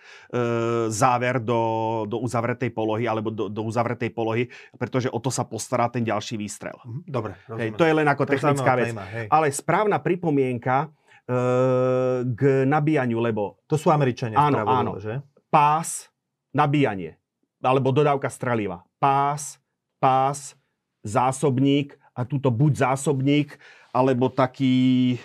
záver 0.90 1.38
do, 1.38 1.62
do 2.10 2.18
uzavretej 2.18 2.74
polohy 2.74 3.06
alebo 3.06 3.30
do, 3.30 3.46
do 3.46 3.62
uzavretej 3.62 4.10
polohy, 4.10 4.50
pretože 4.74 5.06
o 5.06 5.22
to 5.22 5.30
sa 5.30 5.46
postará 5.46 5.86
ten 5.86 6.02
ďalší 6.02 6.34
výstrel. 6.34 6.74
Mm, 6.82 7.02
dobre, 7.06 7.38
hej, 7.46 7.78
To 7.78 7.86
je 7.86 7.94
len 7.94 8.06
ako 8.10 8.26
to 8.26 8.30
technická 8.34 8.72
vec. 8.74 8.90
Téma, 8.90 9.06
Ale 9.30 9.46
správna 9.54 10.02
pripomienka 10.02 10.90
e, 11.30 12.26
k 12.26 12.66
nabíjaniu, 12.66 13.22
lebo... 13.22 13.62
To 13.70 13.78
sú 13.78 13.94
Američania 13.94 14.34
áno, 14.34 14.66
áno, 14.66 14.92
že? 14.98 15.22
Pás, 15.46 16.10
nabíjanie, 16.50 17.19
alebo 17.60 17.92
dodávka 17.92 18.28
streliva. 18.32 18.82
Pás, 18.96 19.60
pás, 20.00 20.56
zásobník, 21.04 22.00
a 22.20 22.26
túto 22.26 22.52
buď 22.52 22.84
zásobník, 22.84 23.56
alebo 23.94 24.28
taký 24.28 25.16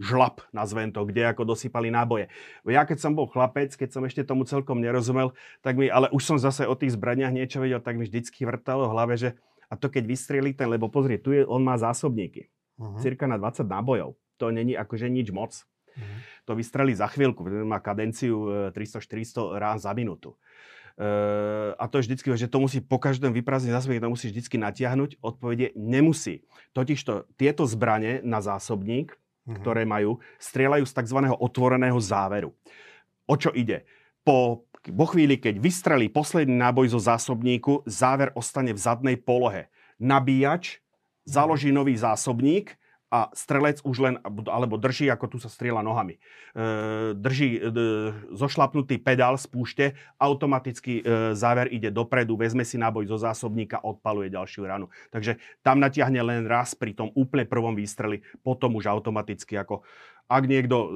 žlap, 0.00 0.42
nazvem 0.50 0.90
to, 0.90 1.06
kde 1.06 1.30
ako 1.30 1.54
dosypali 1.54 1.92
náboje. 1.92 2.26
Ja 2.66 2.82
keď 2.82 2.98
som 2.98 3.12
bol 3.14 3.30
chlapec, 3.30 3.70
keď 3.76 3.94
som 3.94 4.02
ešte 4.02 4.26
tomu 4.26 4.42
celkom 4.42 4.82
nerozumel, 4.82 5.36
tak 5.62 5.78
mi, 5.78 5.86
ale 5.86 6.10
už 6.10 6.22
som 6.24 6.38
zase 6.40 6.66
o 6.66 6.74
tých 6.74 6.98
zbraniach 6.98 7.30
niečo 7.30 7.62
vedel, 7.62 7.78
tak 7.78 7.94
mi 7.94 8.08
vždycky 8.08 8.42
vrtalo 8.42 8.90
v 8.90 8.94
hlave, 8.96 9.14
že 9.14 9.28
a 9.70 9.78
to 9.78 9.86
keď 9.86 10.04
vystrieli 10.08 10.50
ten, 10.50 10.66
lebo 10.66 10.90
pozri, 10.90 11.20
tu 11.20 11.30
je, 11.30 11.46
on 11.46 11.62
má 11.62 11.78
zásobníky. 11.78 12.50
Uh-huh. 12.74 12.98
Cirka 12.98 13.30
na 13.30 13.38
20 13.38 13.64
nábojov. 13.70 14.18
To 14.42 14.50
není 14.50 14.74
akože 14.74 15.06
nič 15.06 15.30
moc. 15.30 15.54
Uh-huh. 15.94 16.18
To 16.50 16.58
vystreli 16.58 16.90
za 16.90 17.06
chvíľku, 17.06 17.46
má 17.62 17.78
kadenciu 17.78 18.70
300-400 18.74 19.62
rán 19.62 19.78
za 19.78 19.94
minútu. 19.94 20.34
Uh, 20.34 20.38
a 21.74 21.84
to 21.90 21.98
je 21.98 22.06
vždycky, 22.06 22.28
že 22.38 22.46
to 22.46 22.62
musí 22.62 22.78
po 22.78 23.02
každom 23.02 23.34
vyprázdniť 23.34 23.74
zásobník, 23.74 23.98
to 23.98 24.14
musí 24.14 24.26
vždycky 24.30 24.56
natiahnuť. 24.62 25.18
Odpovede 25.18 25.74
nemusí. 25.74 26.46
Totižto 26.70 27.34
tieto 27.34 27.66
zbranie 27.66 28.22
na 28.22 28.38
zásobník, 28.38 29.10
uh-huh. 29.10 29.58
ktoré 29.58 29.82
majú, 29.82 30.22
strieľajú 30.38 30.86
z 30.86 30.92
tzv. 30.94 31.18
otvoreného 31.34 31.98
záveru. 31.98 32.54
O 33.26 33.34
čo 33.34 33.50
ide? 33.50 33.82
Po, 34.22 34.70
po 34.70 35.06
chvíli, 35.10 35.34
keď 35.34 35.58
vystrelí 35.58 36.06
posledný 36.06 36.54
náboj 36.54 36.94
zo 36.94 37.00
zásobníku, 37.02 37.82
záver 37.90 38.30
ostane 38.38 38.70
v 38.70 38.78
zadnej 38.78 39.16
polohe. 39.18 39.66
Nabíjač 39.98 40.78
založí 41.26 41.72
nový 41.74 41.98
zásobník 41.98 42.76
a 43.14 43.30
strelec 43.30 43.78
už 43.86 43.96
len, 44.02 44.14
alebo 44.50 44.74
drží, 44.74 45.06
ako 45.06 45.30
tu 45.30 45.38
sa 45.38 45.46
strieľa 45.46 45.86
nohami, 45.86 46.18
e, 46.18 46.20
drží 47.14 47.50
e, 47.54 47.60
zošlapnutý 48.34 48.98
pedál, 48.98 49.38
spúšte, 49.38 49.94
automaticky 50.18 50.98
e, 50.98 51.02
záver 51.38 51.70
ide 51.70 51.94
dopredu, 51.94 52.34
vezme 52.34 52.66
si 52.66 52.74
náboj 52.74 53.06
zo 53.06 53.22
zásobníka, 53.22 53.78
odpaluje 53.86 54.34
ďalšiu 54.34 54.66
ranu. 54.66 54.90
Takže 55.14 55.38
tam 55.62 55.78
natiahne 55.78 56.18
len 56.26 56.42
raz 56.50 56.74
pri 56.74 56.90
tom 56.90 57.14
úplne 57.14 57.46
prvom 57.46 57.78
výstreli, 57.78 58.18
potom 58.42 58.74
už 58.74 58.90
automaticky 58.90 59.54
ako 59.62 59.86
ak 60.24 60.44
niekto 60.48 60.76
e, 60.80 60.88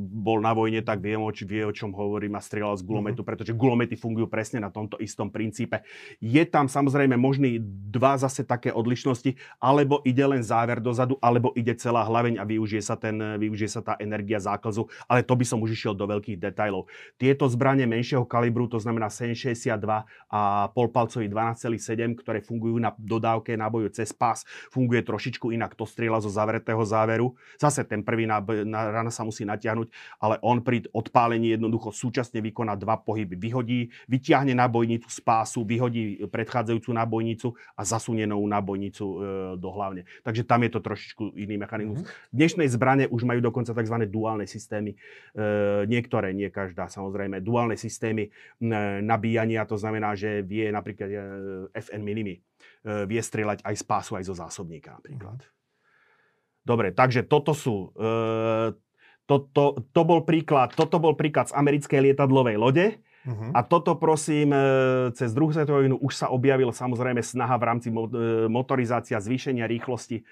bol 0.00 0.40
na 0.40 0.56
vojne, 0.56 0.80
tak 0.80 1.04
vie, 1.04 1.20
o, 1.20 1.28
vie, 1.28 1.62
o 1.68 1.72
čom 1.72 1.92
hovorím 1.92 2.34
a 2.34 2.40
strieľal 2.40 2.80
z 2.80 2.86
gulometu, 2.88 3.20
mm-hmm. 3.20 3.28
pretože 3.28 3.52
gulomety 3.52 3.92
fungujú 3.92 4.24
presne 4.24 4.64
na 4.64 4.72
tomto 4.72 4.96
istom 5.04 5.28
princípe. 5.28 5.84
Je 6.16 6.40
tam 6.48 6.64
samozrejme 6.64 7.12
možný 7.20 7.60
dva 7.92 8.16
zase 8.16 8.40
také 8.40 8.72
odlišnosti, 8.72 9.36
alebo 9.60 10.00
ide 10.08 10.24
len 10.24 10.40
záver 10.40 10.80
dozadu, 10.80 11.20
alebo 11.20 11.52
ide 11.52 11.76
celá 11.76 12.08
hlaveň 12.08 12.40
a 12.40 12.44
využije 12.48 12.80
sa, 12.80 12.96
ten, 12.96 13.20
využije 13.36 13.68
sa 13.68 13.80
tá 13.84 13.94
energia 14.00 14.40
záklzu, 14.40 14.88
ale 15.04 15.20
to 15.20 15.36
by 15.36 15.44
som 15.44 15.60
už 15.60 15.76
išiel 15.76 15.92
do 15.92 16.08
veľkých 16.08 16.40
detajlov. 16.40 16.88
Tieto 17.20 17.44
zbranie 17.52 17.84
menšieho 17.84 18.24
kalibru, 18.24 18.64
to 18.64 18.80
znamená 18.80 19.12
762 19.12 19.76
a 20.32 20.40
polpalcový 20.72 21.28
12,7, 21.28 22.16
ktoré 22.16 22.40
fungujú 22.40 22.80
na 22.80 22.96
dodávke 22.96 23.52
náboju 23.60 23.92
cez 23.92 24.16
pás, 24.16 24.48
funguje 24.72 25.04
trošičku 25.04 25.52
inak. 25.52 25.76
To 25.76 25.84
strieľa 25.84 26.24
zo 26.24 26.32
zavretého 26.32 26.80
záveru. 26.80 27.36
Zase 27.60 27.84
ten 27.84 28.00
prvý 28.00 28.24
náboj 28.24 28.53
rana 28.62 29.10
sa 29.10 29.26
musí 29.26 29.42
natiahnuť, 29.42 29.88
ale 30.22 30.38
on 30.46 30.62
pri 30.62 30.86
odpálení 30.94 31.58
jednoducho 31.58 31.90
súčasne 31.90 32.38
vykoná 32.38 32.78
dva 32.78 33.02
pohyby. 33.02 33.34
Vyhodí, 33.34 33.90
vyťahne 34.06 34.54
nábojnicu 34.54 35.10
z 35.10 35.18
pásu, 35.26 35.66
vyhodí 35.66 36.22
predchádzajúcu 36.30 36.90
nábojnicu 36.94 37.48
a 37.74 37.82
zasunie 37.82 38.28
novú 38.28 38.46
nábojnicu 38.46 39.04
e, 39.04 39.16
do 39.58 39.68
hlavne. 39.74 40.06
Takže 40.22 40.46
tam 40.46 40.62
je 40.62 40.70
to 40.70 40.80
trošičku 40.84 41.34
iný 41.34 41.58
mechanizmus. 41.58 42.04
Mm-hmm. 42.04 42.30
Dnešnej 42.30 42.68
zbrane 42.70 43.04
už 43.10 43.26
majú 43.26 43.40
dokonca 43.42 43.74
tzv. 43.74 43.96
duálne 44.06 44.46
systémy. 44.46 44.94
E, 44.94 44.98
niektoré, 45.88 46.30
nie 46.36 46.52
každá 46.52 46.86
samozrejme. 46.86 47.40
Duálne 47.40 47.74
systémy 47.74 48.28
e, 48.28 48.30
nabíjania, 49.02 49.66
to 49.66 49.80
znamená, 49.80 50.12
že 50.14 50.44
vie 50.44 50.68
napríklad 50.68 51.08
e, 51.10 51.16
FN 51.80 52.02
minimi, 52.04 52.34
e, 52.36 52.40
vie 53.08 53.20
strieľať 53.20 53.64
aj 53.64 53.74
z 53.74 53.84
pásu, 53.84 54.12
aj 54.18 54.24
zo 54.28 54.34
zásobníka 54.36 54.94
napríklad. 54.98 55.40
Mm-hmm. 55.40 55.53
Dobre, 56.64 56.96
takže 56.96 57.28
toto 57.28 57.52
sú... 57.52 57.92
E, 57.92 58.72
to, 59.24 59.36
to, 59.52 59.80
to 59.92 60.02
bol 60.04 60.20
príklad, 60.24 60.72
toto 60.76 61.00
bol 61.00 61.16
príklad 61.16 61.48
z 61.48 61.56
americkej 61.56 62.12
lietadlovej 62.12 62.56
lode. 62.60 62.86
Uh-huh. 63.24 63.56
A 63.56 63.64
toto 63.64 63.96
prosím, 63.96 64.52
e, 64.52 64.60
cez 65.16 65.32
druhú 65.32 65.48
svetovú 65.48 65.80
vojnu 65.80 65.96
už 65.96 66.12
sa 66.12 66.28
objavil 66.28 66.68
samozrejme 66.72 67.24
snaha 67.24 67.56
v 67.56 67.64
rámci 67.64 67.88
mo- 67.88 68.08
e, 68.12 68.48
motorizácia, 68.52 69.16
zvýšenia 69.16 69.64
rýchlosti, 69.64 70.24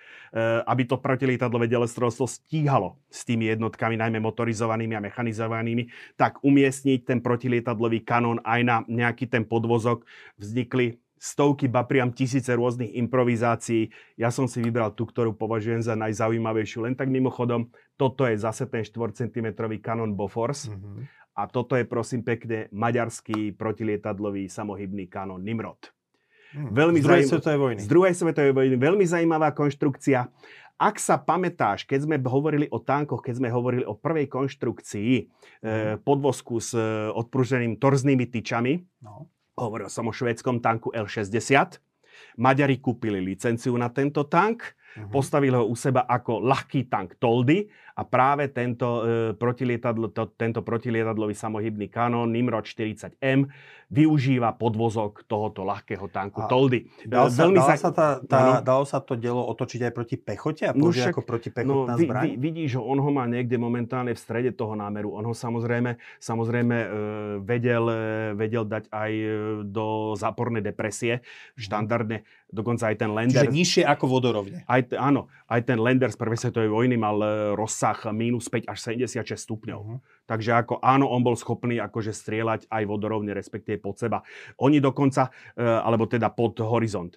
aby 0.65 0.89
to 0.89 0.97
protilietadlové 0.97 1.69
delostrovstvo 1.69 2.25
stíhalo 2.25 2.97
s 3.13 3.29
tými 3.29 3.53
jednotkami, 3.53 4.01
najmä 4.01 4.17
motorizovanými 4.17 4.97
a 4.97 5.05
mechanizovanými, 5.05 5.93
tak 6.17 6.41
umiestniť 6.41 7.05
ten 7.05 7.21
protilietadlový 7.21 8.01
kanón 8.01 8.41
aj 8.41 8.61
na 8.65 8.77
nejaký 8.89 9.29
ten 9.29 9.45
podvozok. 9.45 10.09
Vznikli 10.41 11.02
stovky, 11.23 11.71
ba 11.71 11.87
priam 11.87 12.11
tisíce 12.11 12.51
rôznych 12.51 12.99
improvizácií. 12.99 13.95
Ja 14.19 14.35
som 14.35 14.51
si 14.51 14.59
vybral 14.59 14.91
tú, 14.99 15.07
ktorú 15.07 15.39
považujem 15.39 15.79
za 15.79 15.95
najzaujímavejšiu. 15.95 16.83
Len 16.91 16.99
tak 16.99 17.15
mimochodom, 17.15 17.71
toto 17.95 18.27
je 18.27 18.35
zase 18.35 18.67
ten 18.67 18.83
4 18.83 19.15
cm 19.15 19.55
kanon 19.79 20.19
Bofors. 20.19 20.67
Mm-hmm. 20.67 21.23
A 21.39 21.47
toto 21.47 21.79
je 21.79 21.87
prosím 21.87 22.27
pekne 22.27 22.67
maďarský 22.75 23.55
protilietadlový 23.55 24.51
samohybný 24.51 25.07
kanon 25.07 25.41
Nimrod. 25.41 25.95
Hmm. 26.53 26.69
Veľmi 26.69 27.01
z 27.01 27.05
druhej 27.09 27.25
svetovej 27.25 27.59
vojny. 27.65 27.81
Z 27.81 27.89
druhej 27.89 28.13
svetovej 28.13 28.53
vojny. 28.53 28.75
Veľmi 28.77 29.05
zaujímavá 29.09 29.57
konštrukcia. 29.57 30.29
Ak 30.77 31.01
sa 31.01 31.17
pamätáš, 31.17 31.89
keď 31.89 32.05
sme 32.05 32.17
hovorili 32.21 32.69
o 32.69 32.77
tankoch, 32.83 33.25
keď 33.25 33.41
sme 33.41 33.49
hovorili 33.49 33.87
o 33.89 33.97
prvej 33.97 34.29
konštrukcii 34.29 35.13
mm. 35.17 35.25
e, 35.65 35.73
podvozku 36.05 36.61
s 36.61 36.77
e, 36.77 37.09
odpruženým 37.15 37.81
torznými 37.81 38.29
tyčami, 38.29 38.85
no. 39.01 39.33
Hovoril 39.63 39.87
som 39.87 40.11
o 40.11 40.13
švédskom 40.13 40.59
tanku 40.59 40.91
L-60. 40.91 41.79
Maďari 42.43 42.83
kúpili 42.83 43.23
licenciu 43.23 43.79
na 43.79 43.87
tento 43.95 44.27
tank, 44.27 44.75
uh-huh. 44.97 45.11
postavili 45.11 45.57
ho 45.57 45.65
u 45.65 45.77
seba 45.77 46.05
ako 46.05 46.45
ľahký 46.45 46.89
tank 46.89 47.17
Toldy 47.17 47.69
a 47.93 48.03
práve 48.09 48.49
tento, 48.49 49.05
e, 49.05 49.37
protilietadlo, 49.37 50.09
to, 50.13 50.33
tento 50.33 50.65
protilietadlový 50.65 51.37
samohybný 51.37 51.93
kanón 51.93 52.33
Nimrod 52.33 52.65
40M 52.65 53.49
využíva 53.93 54.57
podvozok 54.57 55.29
tohoto 55.29 55.69
ľahkého 55.69 56.09
tanku 56.09 56.41
a 56.41 56.49
Toldy. 56.49 56.89
Dalo 57.05 57.29
sa, 57.29 57.45
Veľmi 57.45 57.61
dalo, 57.61 57.69
sa 57.77 57.91
tá, 57.93 58.09
tá, 58.25 58.39
no, 58.41 58.53
dalo 58.65 58.85
sa 58.89 59.05
to 59.05 59.21
dielo 59.21 59.45
otočiť 59.53 59.81
aj 59.85 59.93
proti 59.93 60.17
pechote 60.17 60.65
a 60.65 60.73
no 60.73 60.89
však, 60.89 61.13
ako 61.13 61.23
protipechotná 61.29 61.93
no, 61.93 62.01
vy, 62.01 62.09
zbraň? 62.09 62.25
Vy, 62.25 62.31
vidíš, 62.41 62.69
že 62.73 62.81
on 62.81 62.97
ho 62.97 63.11
má 63.13 63.29
niekde 63.29 63.61
momentálne 63.61 64.17
v 64.17 64.21
strede 64.21 64.57
toho 64.57 64.73
námeru. 64.73 65.13
On 65.13 65.21
ho 65.29 65.37
samozrejme, 65.37 66.01
samozrejme 66.25 66.77
e, 66.81 66.89
vedel, 67.45 67.85
e, 67.85 68.01
vedel 68.33 68.65
dať 68.65 68.89
aj 68.89 69.13
e, 69.13 69.29
do 69.69 70.17
zápornej 70.17 70.65
depresie. 70.65 71.21
Mhm. 71.21 71.61
Štandardne, 71.61 72.19
dokonca 72.55 72.95
aj 72.95 72.97
ten 73.03 73.11
Lender. 73.11 73.43
Čiže 73.43 73.51
nižšie 73.51 73.83
ako 73.91 74.05
vodorovne. 74.07 74.63
Aj, 74.71 74.85
áno, 74.95 75.27
aj 75.51 75.67
ten 75.67 75.83
Lender 75.83 76.13
z 76.13 76.21
prvej 76.21 76.39
svetovej 76.39 76.71
vojny 76.71 76.95
mal 77.01 77.19
e, 77.19 77.59
roz 77.59 77.73
rozsah 77.73 78.13
minus 78.13 78.53
5 78.53 78.69
až 78.69 78.79
76 78.85 79.49
stupňov. 79.49 79.81
Uh-huh. 79.81 79.99
Takže 80.29 80.53
ako 80.53 80.85
áno, 80.85 81.09
on 81.09 81.25
bol 81.25 81.33
schopný 81.33 81.81
akože 81.81 82.13
strieľať 82.13 82.69
aj 82.69 82.83
vodorovne, 82.85 83.33
respektíve 83.33 83.81
pod 83.81 83.97
seba. 83.97 84.21
Oni 84.61 84.77
dokonca, 84.77 85.33
e, 85.57 85.65
alebo 85.65 86.05
teda 86.05 86.29
pod 86.37 86.61
horizont. 86.61 87.17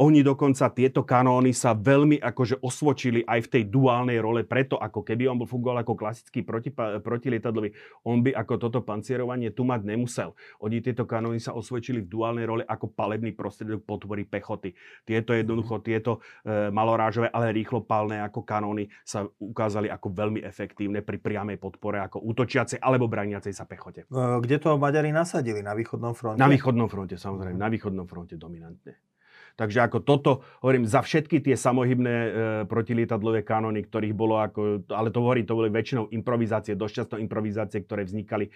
Oni 0.00 0.24
dokonca, 0.24 0.72
tieto 0.72 1.04
kanóny 1.04 1.52
sa 1.52 1.76
veľmi 1.76 2.16
akože 2.16 2.64
osvočili 2.64 3.28
aj 3.28 3.44
v 3.44 3.50
tej 3.52 3.62
duálnej 3.68 4.24
role, 4.24 4.40
preto 4.40 4.80
ako 4.80 5.04
keby 5.04 5.28
on 5.28 5.36
bol 5.36 5.44
fungoval 5.44 5.84
ako 5.84 6.00
klasický 6.00 6.40
proti, 6.40 6.72
protilietadlový, 7.04 7.76
on 8.08 8.24
by 8.24 8.32
ako 8.32 8.56
toto 8.56 8.80
pancierovanie 8.80 9.52
tu 9.52 9.68
mať 9.68 9.84
nemusel. 9.84 10.32
Oni 10.64 10.80
tieto 10.80 11.04
kanóny 11.04 11.44
sa 11.44 11.52
osvočili 11.52 12.00
v 12.00 12.08
duálnej 12.08 12.48
role 12.48 12.64
ako 12.64 12.88
palebný 12.88 13.36
prostriedok 13.36 13.84
potvory 13.84 14.24
pechoty. 14.24 14.72
Tieto 15.04 15.36
jednoducho, 15.36 15.84
tieto 15.84 16.24
e, 16.40 16.72
malorážové, 16.72 17.28
ale 17.28 17.52
rýchlopálne 17.52 18.24
ako 18.24 18.48
kanóny 18.48 18.88
sa 19.04 19.28
ukázali 19.36 19.92
ako 19.92 20.08
veľmi 20.08 20.40
efektívne 20.40 21.04
pri 21.04 21.20
priamej 21.20 21.60
podpore 21.60 22.00
ako 22.00 22.24
útočiacej 22.32 22.80
alebo 22.80 23.12
braniacej 23.12 23.52
sa 23.52 23.68
pechote. 23.68 24.08
E, 24.08 24.40
kde 24.40 24.56
to 24.56 24.80
Maďari 24.80 25.12
nasadili? 25.12 25.60
Na 25.60 25.76
východnom 25.76 26.16
fronte? 26.16 26.40
Na 26.40 26.48
východnom 26.48 26.88
fronte, 26.88 27.20
samozrejme. 27.20 27.60
Na 27.60 27.68
východnom 27.68 28.08
fronte 28.08 28.40
dominantne. 28.40 29.11
Takže 29.56 29.78
ako 29.84 29.98
toto, 30.02 30.32
hovorím, 30.64 30.88
za 30.88 31.04
všetky 31.04 31.44
tie 31.44 31.56
samohybné 31.56 32.14
e, 32.14 32.30
protilietadlové 32.66 33.44
kanóny, 33.44 33.84
ktorých 33.84 34.14
bolo 34.16 34.40
ako, 34.40 34.88
ale 34.90 35.12
to 35.12 35.18
hovorím, 35.20 35.44
to 35.44 35.58
boli 35.58 35.68
väčšinou 35.68 36.08
improvizácie, 36.12 36.78
dosť 36.78 36.94
často 37.04 37.16
improvizácie, 37.20 37.84
ktoré 37.84 38.08
vznikali 38.08 38.48
e, 38.48 38.52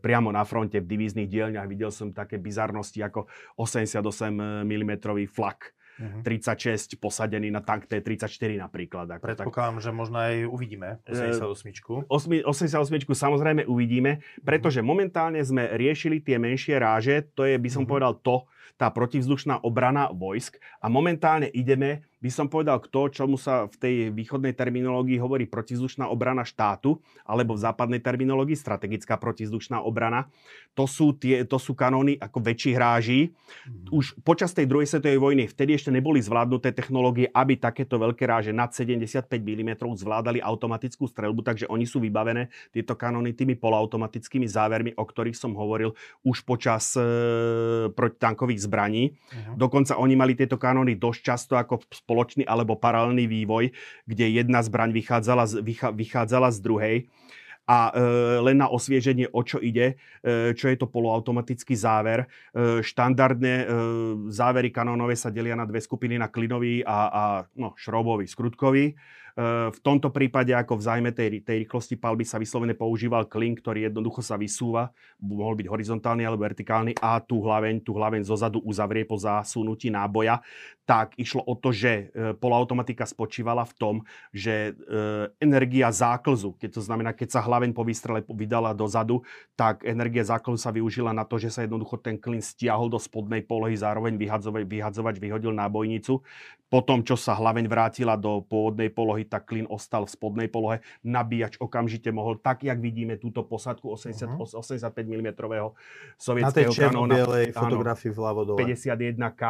priamo 0.00 0.32
na 0.32 0.42
fronte 0.48 0.80
v 0.80 0.86
divíznych 0.88 1.28
dielňach. 1.28 1.68
Videl 1.68 1.92
som 1.92 2.10
také 2.10 2.40
bizarnosti 2.40 3.04
ako 3.04 3.28
88 3.60 4.64
mm 4.64 4.92
flak 5.28 5.76
uh-huh. 6.00 6.20
Mhm. 6.20 6.24
36 6.24 6.96
posadený 6.96 7.52
na 7.52 7.60
tank 7.60 7.86
T-34 7.86 8.56
napríklad. 8.56 9.06
Ako 9.20 9.22
Predpokladám, 9.22 9.76
tak. 9.78 9.84
že 9.84 9.90
možno 9.92 10.16
aj 10.16 10.34
uvidíme 10.48 10.88
88. 11.04 12.08
88 12.08 13.04
samozrejme 13.12 13.68
uvidíme, 13.68 14.24
pretože 14.40 14.80
momentálne 14.80 15.40
sme 15.44 15.68
riešili 15.76 16.24
tie 16.24 16.40
menšie 16.40 16.80
ráže, 16.80 17.28
to 17.36 17.44
je, 17.44 17.60
by 17.60 17.68
som 17.68 17.84
uh-huh. 17.84 17.92
povedal, 17.92 18.12
to, 18.24 18.48
tá 18.76 18.90
protivzdušná 18.90 19.62
obrana 19.64 20.10
vojsk 20.12 20.58
a 20.82 20.86
momentálne 20.90 21.48
ideme 21.50 22.04
by 22.20 22.30
som 22.30 22.52
povedal 22.52 22.76
k 22.84 22.92
to, 22.92 23.08
čomu 23.08 23.40
sa 23.40 23.64
v 23.64 23.76
tej 23.80 23.94
východnej 24.12 24.52
terminológii 24.52 25.16
hovorí 25.16 25.48
protizdušná 25.48 26.04
obrana 26.12 26.44
štátu, 26.44 27.00
alebo 27.24 27.56
v 27.56 27.64
západnej 27.64 28.04
terminológii 28.04 28.60
strategická 28.60 29.16
protizdušná 29.16 29.80
obrana. 29.80 30.28
To 30.76 30.84
sú, 30.84 31.16
tie, 31.16 31.48
to 31.48 31.56
sú 31.56 31.72
kanóny 31.72 32.20
ako 32.20 32.44
väčších 32.44 32.76
hráží. 32.76 33.20
Mm. 33.64 33.88
Už 33.88 34.20
počas 34.20 34.52
tej 34.52 34.68
druhej 34.68 34.84
svetovej 34.84 35.16
vojny 35.16 35.48
vtedy 35.48 35.80
ešte 35.80 35.88
neboli 35.88 36.20
zvládnuté 36.20 36.76
technológie, 36.76 37.32
aby 37.32 37.56
takéto 37.56 37.96
veľké 37.96 38.28
ráže 38.28 38.52
nad 38.52 38.70
75 38.70 39.24
mm 39.26 39.80
zvládali 39.96 40.44
automatickú 40.44 41.08
strelbu, 41.08 41.40
takže 41.40 41.66
oni 41.72 41.88
sú 41.88 42.04
vybavené, 42.04 42.52
tieto 42.68 42.94
kanóny, 43.00 43.32
tými 43.32 43.56
polautomatickými 43.56 44.44
závermi, 44.44 44.92
o 44.94 45.04
ktorých 45.08 45.34
som 45.34 45.56
hovoril 45.56 45.96
už 46.20 46.44
počas 46.44 46.92
e, 46.94 47.02
protitankových 47.90 48.60
zbraní. 48.68 49.16
Uh-huh. 49.16 49.56
Dokonca 49.56 49.96
oni 49.96 50.14
mali 50.14 50.36
tieto 50.36 50.60
kanóny 50.60 51.00
dosť 51.00 51.20
často 51.24 51.52
ako 51.56 51.80
spoločný 52.10 52.42
alebo 52.42 52.74
paralelný 52.74 53.30
vývoj, 53.30 53.70
kde 54.10 54.42
jedna 54.42 54.58
zbraň 54.66 54.90
vychádzala 54.90 55.46
z, 55.46 55.62
vychádzala 55.94 56.50
z 56.50 56.58
druhej. 56.58 56.96
A 57.70 57.94
e, 57.94 58.02
len 58.42 58.58
na 58.58 58.66
osvieženie, 58.66 59.30
o 59.30 59.46
čo 59.46 59.62
ide, 59.62 59.94
e, 60.26 60.58
čo 60.58 60.66
je 60.66 60.74
to 60.74 60.90
poloautomatický 60.90 61.78
záver. 61.78 62.26
E, 62.26 62.82
štandardne 62.82 63.54
e, 63.62 63.64
závery 64.26 64.74
kanónové 64.74 65.14
sa 65.14 65.30
delia 65.30 65.54
na 65.54 65.70
dve 65.70 65.78
skupiny, 65.78 66.18
na 66.18 66.26
klinový 66.26 66.82
a, 66.82 66.98
a 67.06 67.22
no, 67.54 67.78
šrobový, 67.78 68.26
skrutkový. 68.26 68.98
V 69.70 69.78
tomto 69.80 70.12
prípade 70.12 70.52
ako 70.52 70.76
v 70.76 70.84
zájme 70.84 71.10
tej, 71.16 71.40
tej 71.40 71.64
rýchlosti 71.64 71.96
palby 71.96 72.28
sa 72.28 72.36
vyslovene 72.36 72.76
používal 72.76 73.24
klin, 73.24 73.56
ktorý 73.56 73.88
jednoducho 73.88 74.20
sa 74.20 74.36
vysúva, 74.36 74.92
mohol 75.16 75.56
byť 75.56 75.66
horizontálny 75.70 76.28
alebo 76.28 76.44
vertikálny 76.44 77.00
a 77.00 77.16
tú 77.24 77.40
hlaveň, 77.40 77.80
tú 77.80 77.96
hlaveň 77.96 78.20
zozadu 78.28 78.60
uzavrie 78.60 79.08
po 79.08 79.16
zásunutí 79.16 79.88
náboja. 79.88 80.44
Tak 80.84 81.16
išlo 81.16 81.40
o 81.46 81.54
to, 81.56 81.70
že 81.72 82.10
e, 82.10 82.34
polautomatika 82.36 83.06
spočívala 83.06 83.64
v 83.64 83.74
tom, 83.78 83.94
že 84.34 84.74
e, 84.76 85.32
energia 85.40 85.88
záklzu, 85.88 86.58
keď 86.58 86.70
to 86.76 86.82
znamená, 86.82 87.16
keď 87.16 87.38
sa 87.38 87.40
hlaveň 87.40 87.70
po 87.72 87.86
výstrele 87.86 88.20
vydala 88.26 88.76
dozadu, 88.76 89.22
tak 89.56 89.86
energia 89.86 90.26
záklzu 90.26 90.58
sa 90.58 90.74
využila 90.74 91.14
na 91.14 91.22
to, 91.22 91.38
že 91.38 91.48
sa 91.48 91.62
jednoducho 91.64 91.96
ten 92.02 92.18
klin 92.18 92.42
stiahol 92.42 92.90
do 92.90 92.98
spodnej 92.98 93.46
polohy, 93.46 93.78
zároveň 93.78 94.18
vyhadzovač 94.66 95.16
vyhodil 95.16 95.54
nábojnicu. 95.54 96.20
Potom, 96.70 97.02
čo 97.02 97.18
sa 97.18 97.34
hlaveň 97.34 97.66
vrátila 97.66 98.14
do 98.14 98.46
pôvodnej 98.46 98.94
polohy, 98.94 99.26
tak 99.30 99.46
klin 99.46 99.70
ostal 99.70 100.04
v 100.04 100.10
spodnej 100.10 100.48
polohe. 100.50 100.82
Nabíjač 101.06 101.62
okamžite 101.62 102.10
mohol, 102.10 102.42
tak 102.42 102.66
jak 102.66 102.82
vidíme 102.82 103.14
túto 103.22 103.46
posadku 103.46 103.94
80, 103.94 104.36
uh-huh. 104.36 104.50
85 104.50 104.90
mm 104.90 105.28
sovietského 106.18 106.74
kanóna. 106.74 107.22
Na 107.22 107.26
tej 107.30 107.54
fotografii 107.54 108.10
vľavo 108.10 108.42
dole. 108.42 108.58
51K 108.58 109.42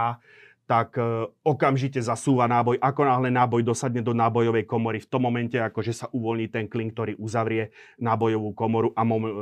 tak 0.71 0.95
e, 1.03 1.27
okamžite 1.43 1.99
zasúva 1.99 2.47
náboj. 2.47 2.79
Ako 2.79 3.03
náhle 3.03 3.35
náboj 3.35 3.67
dosadne 3.67 4.07
do 4.07 4.15
nábojovej 4.15 4.71
komory, 4.71 5.03
v 5.03 5.09
tom 5.11 5.27
momente, 5.27 5.59
akože 5.59 5.91
sa 5.91 6.07
uvoľní 6.15 6.47
ten 6.47 6.71
klin, 6.71 6.95
ktorý 6.95 7.19
uzavrie 7.19 7.75
nábojovú 7.99 8.55
komoru 8.55 8.95
a 8.95 9.03
mom, 9.03 9.27
e, 9.27 9.33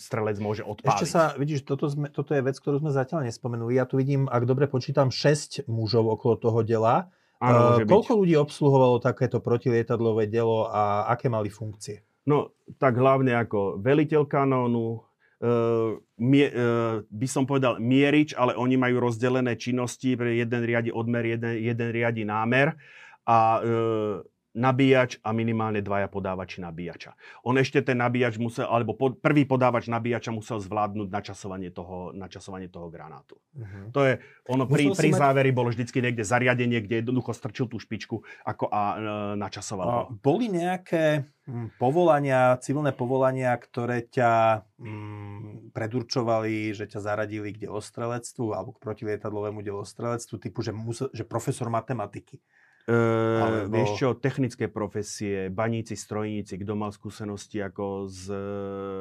strelec 0.00 0.40
môže 0.40 0.64
odpáliť. 0.64 0.96
Ešte 0.96 1.12
sa, 1.12 1.36
vidíš, 1.36 1.68
toto, 1.68 1.92
sme, 1.92 2.08
toto 2.08 2.32
je 2.32 2.40
vec, 2.40 2.56
ktorú 2.56 2.80
sme 2.80 2.88
zatiaľ 2.88 3.28
nespomenuli. 3.28 3.76
Ja 3.76 3.84
tu 3.84 4.00
vidím, 4.00 4.32
ak 4.32 4.48
dobre 4.48 4.64
počítam, 4.64 5.12
6 5.12 5.68
mužov 5.68 6.08
okolo 6.08 6.40
toho 6.40 6.64
dela. 6.64 7.12
Áno, 7.38 7.78
uh, 7.78 7.86
koľko 7.86 8.12
byť. 8.14 8.20
ľudí 8.20 8.34
obsluhovalo 8.34 8.98
takéto 8.98 9.38
protilietadlové 9.38 10.26
dielo 10.26 10.66
a 10.66 11.06
aké 11.10 11.30
mali 11.30 11.50
funkcie? 11.50 12.02
No, 12.26 12.52
tak 12.76 12.98
hlavne 12.98 13.32
ako 13.32 13.78
veliteľ 13.80 14.26
kanónu, 14.26 15.00
uh, 15.40 15.96
mie, 16.18 16.46
uh, 16.50 17.00
by 17.06 17.28
som 17.30 17.46
povedal 17.46 17.78
mierič, 17.78 18.34
ale 18.34 18.58
oni 18.58 18.74
majú 18.74 19.00
rozdelené 19.00 19.54
činnosti, 19.54 20.18
jeden 20.18 20.62
riadi 20.66 20.90
odmer, 20.90 21.24
jeden, 21.24 21.62
jeden 21.62 21.88
riadi 21.94 22.26
námer 22.26 22.74
a 23.22 23.38
uh, 23.62 24.20
nabíjač 24.58 25.22
a 25.22 25.30
minimálne 25.30 25.78
dvaja 25.78 26.10
podávači 26.10 26.58
nabíjača. 26.58 27.14
On 27.46 27.54
ešte 27.54 27.78
ten 27.86 28.02
nabíjač 28.02 28.42
musel, 28.42 28.66
alebo 28.66 28.98
po, 28.98 29.14
prvý 29.14 29.46
podávač 29.46 29.86
nabíjača 29.86 30.34
musel 30.34 30.58
zvládnuť 30.58 31.08
načasovanie 31.08 31.70
toho, 31.70 32.10
načasovanie 32.10 32.66
toho 32.66 32.90
granátu. 32.90 33.38
Uh-huh. 33.54 33.94
To 33.94 34.00
je, 34.02 34.18
ono 34.50 34.66
pri, 34.66 34.90
pri 34.90 35.14
záveri 35.14 35.54
bolo 35.54 35.70
vždycky 35.70 36.02
niekde 36.02 36.26
zariadenie, 36.26 36.82
kde 36.82 37.06
jednoducho 37.06 37.30
strčil 37.30 37.70
tú 37.70 37.78
špičku 37.78 38.26
ako 38.42 38.66
a 38.66 38.82
e, 38.82 38.96
načasoval 39.38 39.86
a, 39.86 39.94
Boli 40.10 40.50
nejaké 40.50 41.30
hm, 41.46 41.78
povolania, 41.78 42.58
civilné 42.58 42.90
povolania, 42.90 43.54
ktoré 43.54 44.02
ťa 44.10 44.66
hm, 44.82 45.70
predurčovali, 45.70 46.74
že 46.74 46.90
ťa 46.90 46.98
zaradili 46.98 47.54
k 47.54 47.70
delostrelectvu 47.70 48.50
alebo 48.50 48.74
k 48.74 48.82
protilietadlovému 48.82 49.62
delostrelectvu, 49.62 50.34
typu, 50.42 50.66
že, 50.66 50.74
musel, 50.74 51.06
že 51.14 51.22
profesor 51.22 51.70
matematiky 51.70 52.42
Alebo... 52.88 53.68
Vieš 53.68 53.90
čo, 54.00 54.08
technické 54.16 54.64
profesie, 54.64 55.52
baníci, 55.52 55.92
strojníci, 55.92 56.56
kto 56.64 56.72
mal 56.72 56.88
skúsenosti 56.88 57.60
ako 57.60 58.08
z, 58.08 58.32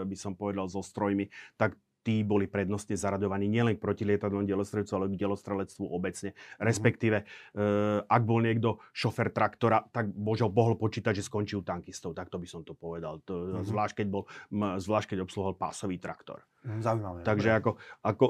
by 0.04 0.18
som 0.20 0.36
povedal, 0.36 0.68
so 0.68 0.84
strojmi, 0.84 1.32
tak 1.56 1.80
tí 2.08 2.24
boli 2.24 2.48
prednostne 2.48 2.96
zaradovaní 2.96 3.52
nielen 3.52 3.76
k 3.76 3.84
protilietadlovom 3.84 4.48
delostrelectvu, 4.48 4.96
ale 4.96 5.12
k 5.12 5.20
delostrelectvu 5.20 5.84
obecne. 5.92 6.32
Mm-hmm. 6.32 6.64
Respektíve, 6.64 7.18
uh, 7.28 8.00
ak 8.08 8.24
bol 8.24 8.40
niekto 8.40 8.80
šofer 8.96 9.36
traktora, 9.36 9.84
tak 9.92 10.08
božo 10.16 10.48
mohol 10.48 10.80
počítať, 10.80 11.20
že 11.20 11.28
skončil 11.28 11.68
tankistov. 11.68 12.16
Takto 12.16 12.40
by 12.40 12.48
som 12.48 12.64
to 12.64 12.80
povedal. 12.80 13.20
To, 13.28 13.60
mm-hmm. 13.60 13.68
zvlášť, 13.68 13.94
keď 14.00 14.08
bol, 14.08 14.24
zvlášť, 14.56 15.08
keď 15.12 15.28
obsluhoval 15.28 15.60
pásový 15.60 16.00
traktor. 16.00 16.48
Mhm, 16.64 16.80
zaujímavé. 16.80 17.20
Takže 17.28 17.50
ako, 17.60 17.76
ako 18.00 18.26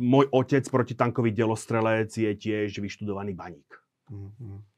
môj 0.00 0.24
otec 0.32 0.64
protitankový 0.64 1.36
delostrelec 1.36 2.08
je 2.08 2.32
tiež 2.32 2.80
vyštudovaný 2.80 3.36
baník. 3.36 3.68
Mm-hmm. 4.08 4.77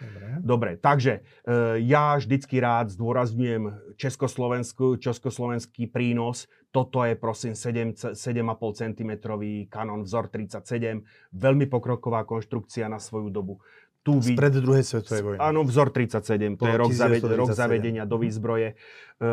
Dobre. 0.00 0.26
Dobre, 0.42 0.70
takže 0.76 1.22
e, 1.46 1.80
ja 1.86 2.18
vždycky 2.18 2.58
rád 2.58 2.90
zdôrazňujem 2.90 3.94
Československu, 3.94 4.98
československý 4.98 5.86
prínos. 5.86 6.50
Toto 6.74 7.06
je 7.06 7.14
prosím 7.14 7.54
7, 7.54 8.14
7,5 8.18 8.18
cm 8.74 9.10
kanon 9.70 10.02
vzor 10.02 10.26
37, 10.26 11.06
veľmi 11.30 11.66
pokroková 11.70 12.26
konštrukcia 12.26 12.90
na 12.90 12.98
svoju 12.98 13.30
dobu. 13.30 13.62
Tu 14.04 14.20
Spred 14.20 14.60
druhej 14.60 14.84
svetovej 14.84 15.22
vojny. 15.24 15.38
Áno, 15.40 15.64
vzor 15.64 15.88
37, 15.88 16.60
to 16.60 16.68
je 16.68 16.76
rok, 16.76 16.92
zaved, 16.92 17.24
rok 17.24 17.56
zavedenia 17.56 18.04
do 18.04 18.20
výzbroje. 18.20 18.76
E, 18.76 19.26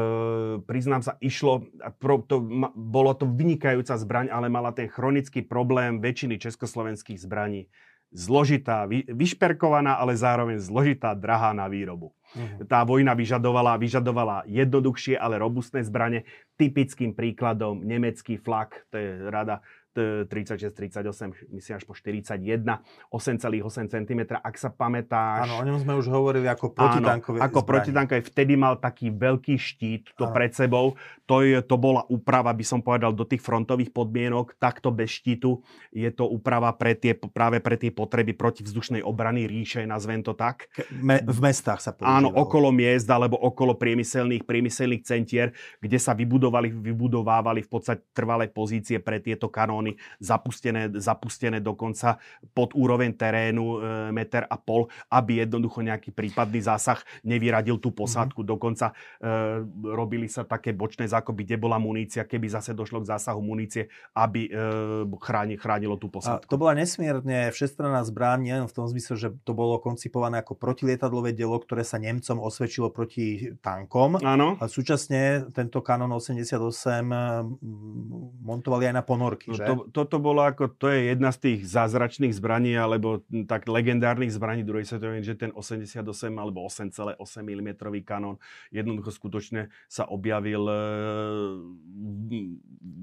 priznám 0.64 1.04
sa, 1.04 1.20
išlo, 1.20 1.68
pro, 2.00 2.24
to, 2.24 2.40
ma, 2.40 2.72
bolo 2.72 3.12
to 3.12 3.28
vynikajúca 3.28 4.00
zbraň, 4.00 4.32
ale 4.32 4.48
mala 4.48 4.72
ten 4.72 4.88
chronický 4.88 5.44
problém 5.44 6.00
väčšiny 6.00 6.40
československých 6.40 7.20
zbraní 7.20 7.68
zložitá, 8.12 8.86
vy, 8.86 9.08
vyšperkovaná, 9.08 9.96
ale 9.96 10.20
zároveň 10.20 10.60
zložitá, 10.60 11.16
drahá 11.16 11.56
na 11.56 11.66
výrobu. 11.72 12.12
Uh-huh. 12.32 12.68
Tá 12.68 12.84
vojna 12.84 13.16
vyžadovala, 13.16 13.80
vyžadovala 13.80 14.48
jednoduchšie, 14.48 15.16
ale 15.16 15.40
robustné 15.40 15.84
zbranie. 15.84 16.28
Typickým 16.60 17.16
príkladom 17.16 17.84
nemecký 17.84 18.36
flak, 18.40 18.88
to 18.92 18.96
je 19.00 19.10
rada 19.32 19.64
36, 19.94 20.72
38, 20.72 21.52
myslím 21.52 21.74
až 21.76 21.84
po 21.84 21.92
41, 21.92 22.40
8,8 23.12 23.92
cm, 23.92 24.22
ak 24.40 24.56
sa 24.56 24.72
pamätáš. 24.72 25.52
Áno, 25.52 25.60
o 25.60 25.64
ňom 25.68 25.78
sme 25.84 25.94
už 26.00 26.08
hovorili 26.08 26.48
ako 26.48 26.72
protitankové 26.72 27.38
Áno, 27.44 27.48
ako 27.52 27.60
protitankové, 27.68 28.24
vtedy 28.24 28.56
mal 28.56 28.80
taký 28.80 29.12
veľký 29.12 29.56
štít 29.60 30.16
to 30.16 30.32
Áno. 30.32 30.36
pred 30.36 30.52
sebou. 30.56 30.96
To, 31.28 31.44
je, 31.44 31.60
to 31.60 31.76
bola 31.76 32.08
úprava, 32.08 32.56
by 32.56 32.64
som 32.64 32.80
povedal, 32.80 33.12
do 33.12 33.28
tých 33.28 33.44
frontových 33.44 33.92
podmienok, 33.92 34.56
takto 34.56 34.92
bez 34.96 35.12
štítu. 35.12 35.60
Je 35.92 36.08
to 36.12 36.28
úprava 36.28 36.72
pre 36.76 36.96
tie, 36.96 37.16
práve 37.16 37.60
pre 37.60 37.76
tie 37.76 37.92
potreby 37.92 38.32
protivzdušnej 38.36 39.04
obrany 39.04 39.48
ríše, 39.48 39.84
nazvem 39.84 40.24
to 40.24 40.32
tak. 40.36 40.72
Me, 40.92 41.20
v 41.20 41.40
mestách 41.44 41.84
sa 41.84 41.92
používalo. 41.92 42.16
Áno, 42.16 42.30
okolo 42.32 42.72
miest 42.72 43.08
alebo 43.12 43.36
okolo 43.36 43.76
priemyselných, 43.76 44.48
priemyselných 44.48 45.04
centier, 45.04 45.52
kde 45.84 46.00
sa 46.00 46.16
vybudovali, 46.16 46.72
vybudovávali 46.72 47.64
v 47.64 47.70
podstate 47.70 48.08
trvalé 48.16 48.48
pozície 48.48 49.00
pre 49.00 49.20
tieto 49.20 49.52
kanóny 49.52 49.81
zóny 49.82 49.98
zapustené, 50.22 50.94
zapustené 51.02 51.58
dokonca 51.58 52.22
pod 52.54 52.78
úroveň 52.78 53.18
terénu 53.18 53.66
e, 53.66 53.78
meter 54.14 54.46
a 54.46 54.56
pol, 54.62 54.86
aby 55.10 55.42
jednoducho 55.42 55.82
nejaký 55.82 56.14
prípadný 56.14 56.62
zásah 56.62 57.02
nevyradil 57.26 57.82
tú 57.82 57.90
posádku. 57.90 58.46
Mm-hmm. 58.46 58.54
Dokonca 58.54 58.86
e, 58.94 59.26
robili 59.90 60.30
sa 60.30 60.46
také 60.46 60.78
bočné 60.78 61.10
zákoby, 61.10 61.50
kde 61.50 61.58
bola 61.58 61.82
munícia, 61.82 62.30
keby 62.30 62.46
zase 62.54 62.78
došlo 62.78 63.02
k 63.02 63.10
zásahu 63.18 63.42
munície, 63.42 63.90
aby 64.14 64.46
e, 64.46 64.52
chráni, 65.18 65.58
chránilo 65.58 65.98
tú 65.98 66.14
posádku. 66.14 66.46
A 66.46 66.52
to 66.52 66.62
bola 66.62 66.78
nesmierne 66.78 67.50
všestranná 67.50 68.06
zbraň, 68.06 68.54
nielen 68.54 68.68
v 68.70 68.76
tom 68.78 68.86
zmysle, 68.86 69.18
že 69.18 69.28
to 69.42 69.58
bolo 69.58 69.82
koncipované 69.82 70.38
ako 70.46 70.54
protilietadlové 70.54 71.34
dielo, 71.34 71.58
ktoré 71.58 71.82
sa 71.82 71.98
Nemcom 71.98 72.38
osvedčilo 72.44 72.94
proti 72.94 73.58
tankom. 73.64 74.22
Áno. 74.22 74.60
A 74.62 74.70
súčasne 74.70 75.50
tento 75.50 75.82
Canon 75.82 76.12
88 76.12 76.60
montovali 78.42 78.92
aj 78.92 78.96
na 78.96 79.04
ponorky, 79.06 79.50
no, 79.52 79.58
že? 79.58 79.64
To, 79.76 80.04
toto 80.04 80.18
bolo 80.24 80.42
ako, 80.48 80.72
to 80.80 80.90
je 80.90 81.14
jedna 81.14 81.30
z 81.30 81.38
tých 81.40 81.60
zázračných 81.68 82.34
zbraní, 82.34 82.74
alebo 82.74 83.22
tak 83.46 83.68
legendárnych 83.68 84.34
zbraní 84.34 84.64
druhej 84.64 84.88
svetovej, 84.88 85.22
že 85.22 85.36
ten 85.36 85.52
88 85.54 86.02
alebo 86.36 86.64
8,8 86.66 87.20
mm 87.44 87.70
kanón 88.08 88.42
jednoducho 88.72 89.14
skutočne 89.14 89.70
sa 89.86 90.08
objavil 90.08 90.64
e, 90.66 90.78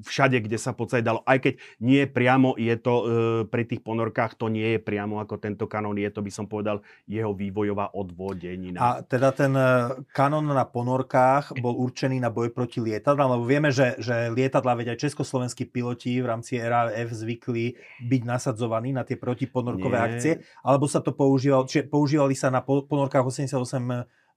všade, 0.08 0.40
kde 0.42 0.58
sa 0.58 0.74
podstate 0.78 1.02
dalo. 1.02 1.26
Aj 1.26 1.42
keď 1.42 1.58
nie 1.82 2.06
priamo 2.06 2.54
je 2.54 2.74
to 2.78 2.94
e, 2.94 3.04
pri 3.50 3.66
tých 3.66 3.82
ponorkách, 3.82 4.38
to 4.38 4.46
nie 4.46 4.78
je 4.78 4.80
priamo 4.80 5.18
ako 5.18 5.42
tento 5.42 5.66
kanón, 5.66 5.98
je 5.98 6.06
to 6.14 6.22
by 6.22 6.30
som 6.30 6.46
povedal 6.46 6.86
jeho 7.10 7.34
vývojová 7.34 7.90
odvodenina. 7.98 8.78
A 8.78 8.88
teda 9.02 9.34
ten 9.34 9.50
e, 9.58 9.98
kanón 10.14 10.46
na 10.46 10.62
ponorkách 10.62 11.58
bol 11.58 11.74
určený 11.74 12.22
na 12.22 12.30
boj 12.30 12.54
proti 12.54 12.78
lietadlám, 12.78 13.34
lebo 13.34 13.44
vieme, 13.44 13.74
že, 13.74 13.98
že 13.98 14.30
lietadla, 14.30 14.78
veď 14.78 14.94
aj 14.94 15.10
československí 15.10 15.66
piloti 15.66 16.22
v 16.22 16.26
rámci 16.30 16.57
RAF 16.62 17.10
zvykli 17.10 17.78
byť 18.04 18.22
nasadzovaní 18.26 18.92
na 18.94 19.02
tie 19.02 19.16
protiponorkové 19.18 19.96
Nie. 19.96 20.06
akcie, 20.06 20.32
alebo 20.62 20.86
sa 20.90 21.02
to 21.02 21.14
používalo, 21.14 21.66
čiže 21.66 21.86
používali 21.88 22.34
sa 22.34 22.50
na 22.50 22.60
ponorkách 22.64 23.24
88 23.24 23.56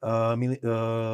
uh, 0.01 0.36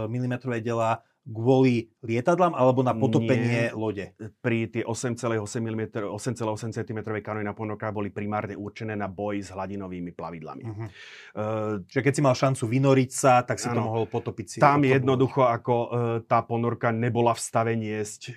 mm 0.07 0.35
dela 0.63 1.03
kvôli 1.27 1.91
lietadlám 1.99 2.55
alebo 2.55 2.79
na 2.87 2.95
potopenie 2.95 3.67
Nie. 3.67 3.75
lode? 3.75 4.15
Pri 4.39 4.71
tie 4.71 4.87
8,8 4.87 5.43
mm, 5.59 6.07
8,8 6.07 6.71
cm 6.71 6.99
kanóny 7.19 7.43
na 7.43 7.51
ponorkách 7.51 7.91
boli 7.91 8.09
primárne 8.15 8.55
určené 8.55 8.95
na 8.95 9.11
boj 9.11 9.43
s 9.43 9.51
hladinovými 9.51 10.15
plavidlami. 10.15 10.63
Uh-huh. 10.63 10.87
Uh, 11.35 11.83
Čiže 11.83 12.01
keď 12.01 12.13
si 12.15 12.21
mal 12.23 12.35
šancu 12.35 12.63
vynoriť 12.71 13.09
sa, 13.11 13.43
tak 13.43 13.59
si 13.59 13.67
ano, 13.67 13.75
to 13.75 13.81
mohol 13.91 14.05
potopiť 14.07 14.45
si. 14.47 14.57
Tam 14.63 14.87
jednoducho 14.87 15.43
ako 15.43 15.73
uh, 15.75 15.89
tá 16.23 16.47
ponorka 16.47 16.95
nebola 16.95 17.35
v 17.35 17.41
stave 17.43 17.75
niesť 17.75 18.31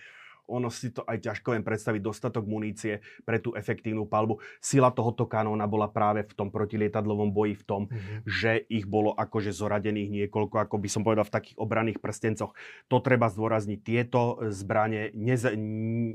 ono 0.51 0.67
si 0.69 0.91
to 0.91 1.07
aj 1.07 1.23
ťažko 1.23 1.55
viem 1.55 1.63
predstaviť, 1.63 2.01
dostatok 2.03 2.45
munície 2.51 2.99
pre 3.23 3.39
tú 3.39 3.55
efektívnu 3.55 4.11
palbu. 4.11 4.43
Sila 4.59 4.91
tohoto 4.91 5.31
kanóna 5.31 5.71
bola 5.71 5.87
práve 5.87 6.27
v 6.27 6.35
tom 6.35 6.51
protilietadlovom 6.51 7.31
boji 7.31 7.55
v 7.55 7.65
tom, 7.65 7.83
mm-hmm. 7.87 8.27
že 8.27 8.67
ich 8.67 8.91
bolo 8.91 9.15
akože 9.15 9.55
zoradených 9.55 10.11
niekoľko, 10.11 10.57
ako 10.67 10.77
by 10.83 10.89
som 10.91 11.07
povedal, 11.07 11.23
v 11.23 11.35
takých 11.39 11.57
obranných 11.63 12.03
prstencoch. 12.03 12.53
To 12.91 12.99
treba 12.99 13.31
zdôrazniť. 13.31 13.79
Tieto 13.81 14.43
zbranie 14.51 15.15
nez- 15.15 15.55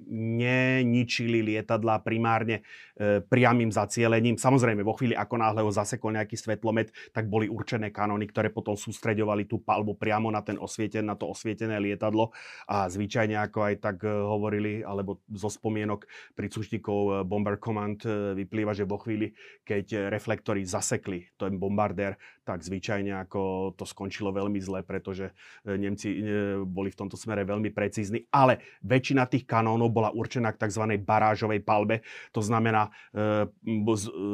neničili 0.10 1.40
lietadla 1.42 2.04
primárne 2.04 2.66
e, 2.98 3.22
priamým 3.24 3.72
zacielením. 3.72 4.36
Samozrejme, 4.36 4.84
vo 4.84 4.98
chvíli, 4.98 5.16
ako 5.16 5.36
náhle 5.40 5.62
ho 5.64 5.72
zasekol 5.72 6.12
nejaký 6.14 6.36
svetlomet, 6.36 6.92
tak 7.16 7.32
boli 7.32 7.48
určené 7.48 7.94
kanóny, 7.94 8.28
ktoré 8.28 8.50
potom 8.52 8.76
sústreďovali 8.76 9.48
tú 9.48 9.62
palbu 9.62 9.96
priamo 9.96 10.28
na, 10.34 10.42
ten 10.42 10.60
osvieten, 10.60 11.08
na 11.08 11.16
to 11.16 11.30
osvietené 11.32 11.78
lietadlo 11.80 12.34
a 12.66 12.90
zvyčajne, 12.90 13.38
ako 13.40 13.60
aj 13.72 13.76
tak 13.80 13.98
e, 14.04 14.10
hovorili, 14.26 14.82
alebo 14.82 15.22
zo 15.30 15.48
spomienok 15.48 16.10
príslušníkov 16.34 17.00
e, 17.00 17.12
Bomber 17.24 17.62
Command 17.62 18.02
e, 18.04 18.34
vyplýva, 18.34 18.74
že 18.74 18.90
vo 18.90 18.98
chvíli, 18.98 19.32
keď 19.62 20.10
reflektory 20.10 20.66
zasekli 20.66 21.30
ten 21.38 21.62
bombardér, 21.62 22.18
tak 22.46 22.62
zvyčajne 22.62 23.26
ako 23.26 23.74
to 23.74 23.86
skončilo 23.86 24.30
veľmi 24.30 24.62
zle, 24.62 24.86
pretože 24.86 25.34
Nemci 25.66 26.14
boli 26.62 26.94
v 26.94 27.00
tomto 27.02 27.18
smere 27.18 27.42
veľmi 27.42 27.74
precízni, 27.74 28.22
ale 28.30 28.62
väčšina 28.86 29.26
tých 29.26 29.50
kanónov 29.50 29.90
bola 29.90 30.14
určená 30.14 30.54
k 30.54 30.62
tzv. 30.70 30.94
barážovej 31.02 31.66
palbe, 31.66 32.06
to 32.30 32.46
znamená, 32.46 32.94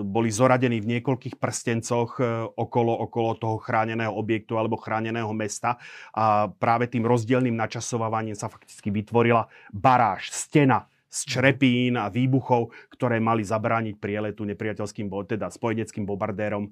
boli 0.04 0.28
zoradení 0.28 0.84
v 0.84 1.00
niekoľkých 1.00 1.40
prstencoch 1.40 2.20
okolo, 2.60 2.94
okolo 3.08 3.40
toho 3.40 3.58
chráneného 3.64 4.12
objektu 4.12 4.60
alebo 4.60 4.76
chráneného 4.76 5.32
mesta. 5.32 5.80
A 6.12 6.52
práve 6.52 6.92
tým 6.92 7.08
rozdielným 7.08 7.56
načasovávaním 7.56 8.36
sa 8.36 8.52
fakticky 8.52 8.92
vytvorila 8.92 9.48
baráž, 9.82 10.30
stena 10.30 10.86
z 11.12 11.20
črepín 11.28 12.00
a 12.00 12.08
výbuchov, 12.08 12.72
ktoré 12.96 13.20
mali 13.20 13.44
zabrániť 13.44 14.00
prieletu 14.00 14.48
nepriateľským, 14.48 15.12
teda 15.28 15.52
spojeneckým 15.52 16.08
bombardérom 16.08 16.72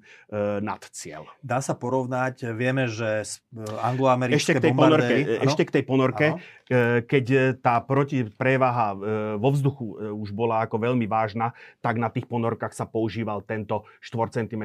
nad 0.64 0.80
cieľ. 0.80 1.28
Dá 1.44 1.60
sa 1.60 1.76
porovnať, 1.76 2.48
vieme, 2.56 2.88
že 2.88 3.20
e, 3.20 3.60
angloamerické 3.84 4.40
ešte 4.40 4.52
k 4.56 4.64
tej 4.64 4.72
ponorke, 4.72 5.14
Ešte 5.44 5.62
k 5.68 5.70
tej 5.76 5.84
ponorke, 5.84 6.26
ano. 6.32 6.40
E, 6.70 7.02
keď 7.02 7.58
tá 7.58 7.82
protiprevaha 7.82 8.94
e, 8.94 8.98
vo 9.42 9.50
vzduchu 9.50 10.14
už 10.14 10.30
bola 10.30 10.62
ako 10.62 10.78
veľmi 10.78 11.02
vážna, 11.10 11.50
tak 11.82 11.98
na 11.98 12.06
tých 12.14 12.30
ponorkách 12.30 12.70
sa 12.70 12.86
používal 12.86 13.42
tento 13.42 13.82
4 13.98 14.46
cm, 14.46 14.62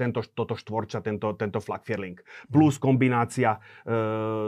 tento, 0.00 0.24
toto 0.32 0.56
štvorča, 0.56 1.04
tento, 1.04 1.36
tento 1.36 1.60
flak 1.60 1.84
Plus 2.48 2.80
kombinácia 2.80 3.58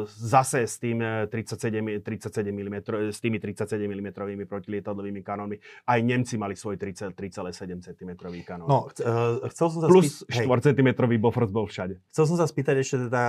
zase 0.06 0.64
s 0.64 0.80
tým 0.80 1.02
37, 1.28 2.00
37 2.00 2.54
mm, 2.54 2.76
s 3.12 3.18
tými 3.20 3.36
37 3.36 3.76
mm 3.76 4.08
proti 4.14 4.38
protilietadlovými 4.48 5.20
kanónmi. 5.20 5.56
Aj 5.84 6.00
Nemci 6.00 6.40
mali 6.40 6.56
svoj 6.56 6.80
3,7 6.80 7.12
cm 7.84 8.10
kanón. 8.46 8.70
No, 8.70 8.88
chcel 9.52 9.66
som 9.68 9.78
sa 9.84 9.88
Plus 9.90 10.24
spý... 10.24 10.48
4 10.48 10.72
cm 10.72 10.88
Bofors 11.20 11.52
bol 11.52 11.68
všade. 11.68 12.00
Chcel 12.14 12.24
som 12.32 12.36
sa 12.40 12.46
spýtať 12.48 12.80
ešte 12.80 12.96
teda 13.10 13.24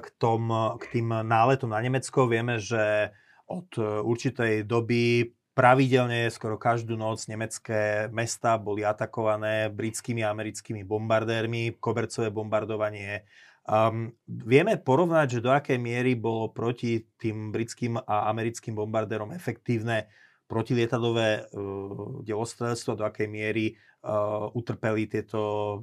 k, 0.00 0.08
tom, 0.18 0.50
k 0.82 0.84
tým 0.98 1.12
náletom 1.12 1.70
na 1.70 1.78
Nemecko. 1.78 2.26
Vieme, 2.26 2.58
že 2.58 3.11
od 3.52 3.68
uh, 3.76 4.00
určitej 4.00 4.64
doby 4.64 5.28
pravidelne 5.52 6.32
skoro 6.32 6.56
každú 6.56 6.96
noc 6.96 7.28
nemecké 7.28 8.08
mesta 8.08 8.56
boli 8.56 8.82
atakované 8.88 9.68
britskými 9.68 10.24
a 10.24 10.32
americkými 10.32 10.80
bombardérmi, 10.80 11.76
kobercové 11.76 12.32
bombardovanie. 12.32 13.28
Um, 13.62 14.16
vieme 14.26 14.80
porovnať, 14.80 15.38
že 15.38 15.44
do 15.44 15.52
akej 15.52 15.78
miery 15.78 16.18
bolo 16.18 16.50
proti 16.50 17.06
tým 17.20 17.54
britským 17.54 18.00
a 18.00 18.32
americkým 18.32 18.74
bombardérom 18.74 19.30
efektívne 19.36 20.10
protilietadové 20.48 21.46
uh, 21.46 22.24
delostrelstvo, 22.24 22.98
do 22.98 23.04
akej 23.04 23.28
miery 23.28 23.76
uh, 24.02 24.50
utrpeli 24.56 25.06
tieto 25.06 25.80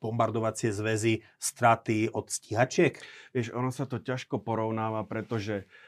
bombardovacie 0.00 0.72
zväzy 0.74 1.22
straty 1.38 2.08
od 2.08 2.28
stíhačiek? 2.28 2.98
Vieš, 3.36 3.52
ono 3.54 3.70
sa 3.70 3.84
to 3.86 4.02
ťažko 4.02 4.42
porovnáva, 4.42 5.06
pretože 5.06 5.64
uh, 5.64 5.83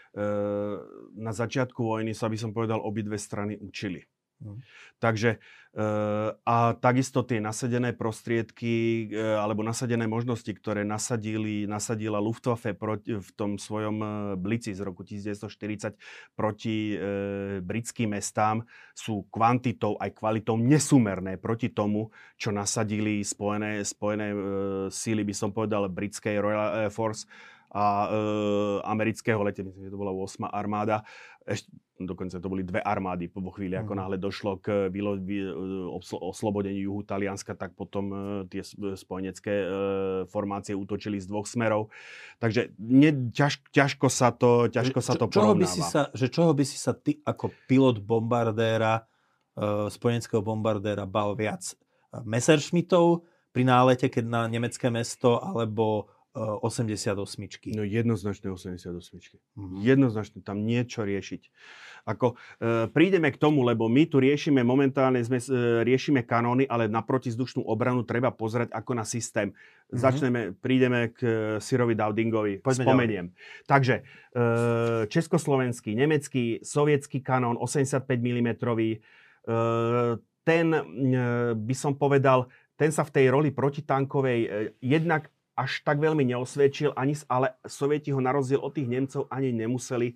na 1.17 1.33
začiatku 1.37 1.77
vojny 1.85 2.17
sa 2.17 2.33
by 2.33 2.41
som 2.41 2.57
povedal 2.57 2.81
obidve 2.81 3.21
strany 3.21 3.61
učili. 3.61 4.01
Hmm. 4.37 4.61
Takže 5.01 5.41
eh, 5.41 6.29
a 6.45 6.57
takisto 6.77 7.25
tie 7.25 7.41
nasadené 7.41 7.97
prostriedky 7.97 9.09
eh, 9.09 9.17
alebo 9.17 9.65
nasadené 9.65 10.05
možnosti, 10.05 10.53
ktoré 10.53 10.85
nasadili, 10.85 11.65
nasadila 11.65 12.21
Luftwaffe 12.21 12.77
proti, 12.77 13.17
v 13.17 13.31
tom 13.33 13.57
svojom 13.57 13.97
eh, 13.97 14.09
blici 14.37 14.77
z 14.77 14.85
roku 14.85 15.09
1940 15.09 15.97
proti 16.37 16.93
e, 16.93 16.97
britským 17.65 18.13
mestám, 18.13 18.61
sú 18.93 19.25
kvantitou 19.33 19.97
aj 19.97 20.13
kvalitou 20.13 20.61
nesúmerné 20.61 21.41
proti 21.41 21.73
tomu, 21.73 22.13
čo 22.37 22.53
nasadili 22.53 23.25
spojené, 23.25 23.81
spojené 23.89 24.29
e, 24.33 24.39
síly, 24.93 25.25
by 25.25 25.33
som 25.33 25.49
povedal, 25.49 25.89
britskej 25.89 26.37
Royal 26.41 26.85
Air 26.85 26.93
Force 26.93 27.25
a 27.77 28.09
e, 28.09 28.19
amerického 28.89 29.45
lete, 29.45 29.61
myslím, 29.61 29.85
že 29.85 29.93
to 29.93 30.01
bola 30.01 30.09
8. 30.09 30.49
armáda. 30.49 31.05
Ešte, 31.45 31.69
dokonca 32.01 32.41
to 32.41 32.49
boli 32.49 32.65
dve 32.65 32.81
armády 32.81 33.29
po 33.29 33.45
chvíli, 33.53 33.77
ako 33.77 33.93
mhm. 33.93 33.99
náhle 34.01 34.17
došlo 34.17 34.57
k 34.57 34.89
vylo, 34.89 35.21
vy, 35.21 35.45
e, 35.45 35.53
oslobodeniu 36.17 36.89
juhu 36.89 37.05
Talianska, 37.05 37.53
tak 37.53 37.77
potom 37.77 38.05
e, 38.09 38.17
tie 38.49 38.65
spojenecké 38.97 39.53
e, 39.53 39.67
formácie 40.33 40.73
útočili 40.73 41.21
z 41.21 41.29
dvoch 41.29 41.45
smerov. 41.45 41.93
Takže 42.41 42.73
ne, 42.81 43.13
ťaž, 43.29 43.61
ťažko 43.69 44.09
sa 44.09 44.33
to, 44.33 44.73
ťažko 44.73 45.01
sa 45.05 45.13
to 45.13 45.29
čoho 45.29 45.53
by 45.53 45.69
si 45.69 45.85
sa, 45.85 46.09
že 46.17 46.33
čoho 46.33 46.57
by 46.57 46.65
si 46.65 46.81
sa 46.81 46.97
ty 46.97 47.21
ako 47.29 47.53
pilot 47.69 48.01
bombardéra, 48.01 49.05
spojeneckého 49.89 50.45
bombardéra 50.45 51.09
bal 51.09 51.33
viac? 51.33 51.73
Messerschmittov 52.13 53.25
pri 53.57 53.65
nálete, 53.65 54.13
keď 54.13 54.25
na 54.29 54.43
nemecké 54.53 54.93
mesto, 54.93 55.41
alebo 55.41 56.13
88. 56.37 57.17
No 57.73 57.83
jednoznačne 57.83 58.53
88. 58.53 58.93
Mm-hmm. 58.93 59.81
Jednoznačne 59.81 60.41
tam 60.45 60.69
niečo 60.69 61.09
riešiť. 61.09 61.43
Ako 62.07 62.37
e, 62.37 62.87
prídeme 62.93 63.33
k 63.33 63.41
tomu, 63.41 63.65
lebo 63.67 63.91
my 63.91 64.07
tu 64.07 64.21
riešime 64.21 64.63
momentálne, 64.63 65.19
sme, 65.25 65.41
e, 65.41 65.83
riešime 65.83 66.23
kanóny, 66.23 66.69
ale 66.69 66.87
na 66.87 67.03
protizdušnú 67.03 67.67
obranu 67.67 68.05
treba 68.05 68.31
pozerať 68.31 68.71
ako 68.71 68.93
na 68.95 69.03
systém. 69.09 69.51
Mm-hmm. 69.51 69.99
Začneme, 69.99 70.41
prídeme 70.61 71.11
k 71.11 71.19
e, 71.25 71.33
Sirovi 71.59 71.97
Dowdingovi, 71.99 72.63
Poďme 72.63 72.85
spomeniem. 72.85 73.27
Ďalej. 73.33 73.67
Takže 73.67 73.95
e, 73.97 74.03
československý, 75.11 75.97
nemecký, 75.99 76.61
sovietský 76.63 77.25
kanón 77.25 77.59
85 77.59 78.07
mm, 78.07 78.49
e, 78.55 78.97
ten 80.47 80.67
e, 80.71 80.81
by 81.59 81.75
som 81.75 81.99
povedal, 81.99 82.47
ten 82.79 82.95
sa 82.95 83.03
v 83.03 83.11
tej 83.11 83.27
roli 83.35 83.51
protitankovej 83.51 84.41
e, 84.47 84.49
jednak 84.79 85.27
až 85.57 85.81
tak 85.81 85.97
veľmi 85.97 86.21
neosvedčil, 86.29 86.93
ani, 86.93 87.17
ale 87.33 87.57
Sovieti 87.65 88.13
ho 88.13 88.21
na 88.21 88.31
rozdiel 88.31 88.61
od 88.61 88.77
tých 88.77 88.85
Nemcov 88.85 89.25
ani 89.33 89.57
nemuseli 89.57 90.13
e, 90.13 90.15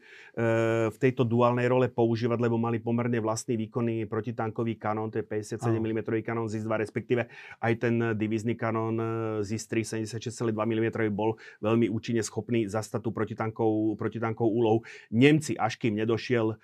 v 0.92 0.96
tejto 1.00 1.24
duálnej 1.24 1.64
role 1.64 1.88
používať, 1.88 2.38
lebo 2.44 2.60
mali 2.60 2.76
pomerne 2.76 3.16
vlastný 3.24 3.56
výkonný 3.56 4.04
protitankový 4.04 4.76
kanón, 4.76 5.08
to 5.08 5.24
je 5.24 5.26
57 5.26 5.56
oh. 5.64 5.80
mm 5.80 6.00
kanón 6.20 6.46
ZIS-2, 6.52 6.72
respektíve 6.84 7.22
aj 7.64 7.72
ten 7.80 7.94
divízny 8.12 8.52
kanón 8.52 9.00
ZIS-3 9.40 10.04
76,2 10.04 10.52
mm 10.52 10.86
bol 11.08 11.40
veľmi 11.64 11.88
účinne 11.88 12.20
schopný 12.20 12.68
zastať 12.68 13.00
tú 13.00 13.10
protitankovú, 13.10 13.96
protitankovú 13.96 14.50
úlohu. 14.52 14.78
Nemci, 15.08 15.56
až 15.56 15.80
kým 15.80 15.96
nedošiel 15.96 16.52
e, 16.52 16.56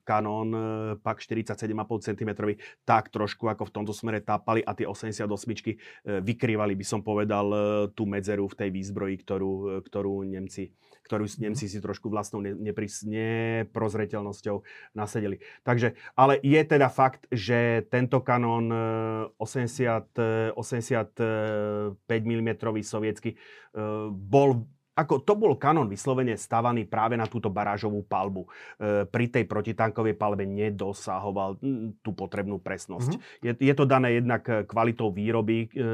kanón 0.00 0.48
e, 0.52 0.60
PAK 1.04 1.18
47,5 1.20 2.08
cm, 2.08 2.30
tak 2.88 3.12
trošku 3.12 3.52
ako 3.52 3.68
v 3.68 3.74
tomto 3.74 3.92
smere 3.92 4.24
tápali 4.24 4.64
a 4.64 4.72
tie 4.72 4.88
88 4.88 5.28
e, 5.28 5.74
vykrývali, 6.24 6.72
by 6.72 6.86
som 6.86 7.04
povedal, 7.04 7.46
e, 7.52 7.65
tú 7.94 8.02
medzeru 8.04 8.46
v 8.50 8.58
tej 8.58 8.70
výzbroji, 8.72 9.16
ktorú, 9.22 9.82
ktorú 9.86 10.26
Nemci, 10.26 10.74
ktorú 11.06 11.24
mhm. 11.30 11.38
Nemci 11.50 11.70
si 11.70 11.78
trošku 11.78 12.10
vlastnou 12.10 12.42
nepris, 12.42 13.06
neprozreteľnosťou 13.06 14.56
nasedeli. 14.98 15.38
Takže, 15.62 15.94
ale 16.18 16.42
je 16.42 16.60
teda 16.66 16.90
fakt, 16.90 17.30
že 17.30 17.86
tento 17.86 18.20
kanón 18.26 18.70
80, 19.38 20.54
85 20.58 21.96
mm 22.06 22.50
sovietsky 22.82 23.38
bol 24.10 24.66
ako 24.96 25.20
to 25.20 25.36
bol 25.36 25.52
kanon 25.60 25.92
vyslovene 25.92 26.40
stavaný 26.40 26.88
práve 26.88 27.20
na 27.20 27.28
túto 27.28 27.52
barážovú 27.52 28.00
palbu. 28.08 28.48
E, 28.48 29.04
pri 29.04 29.28
tej 29.28 29.44
protitankovej 29.44 30.16
palbe 30.16 30.48
nedosahoval 30.48 31.60
tú 32.00 32.10
potrebnú 32.16 32.56
presnosť. 32.56 33.20
Mm-hmm. 33.20 33.44
Je, 33.44 33.52
je 33.60 33.74
to 33.76 33.84
dané 33.84 34.16
jednak 34.16 34.42
kvalitou 34.64 35.12
výroby, 35.12 35.68
e, 35.68 35.86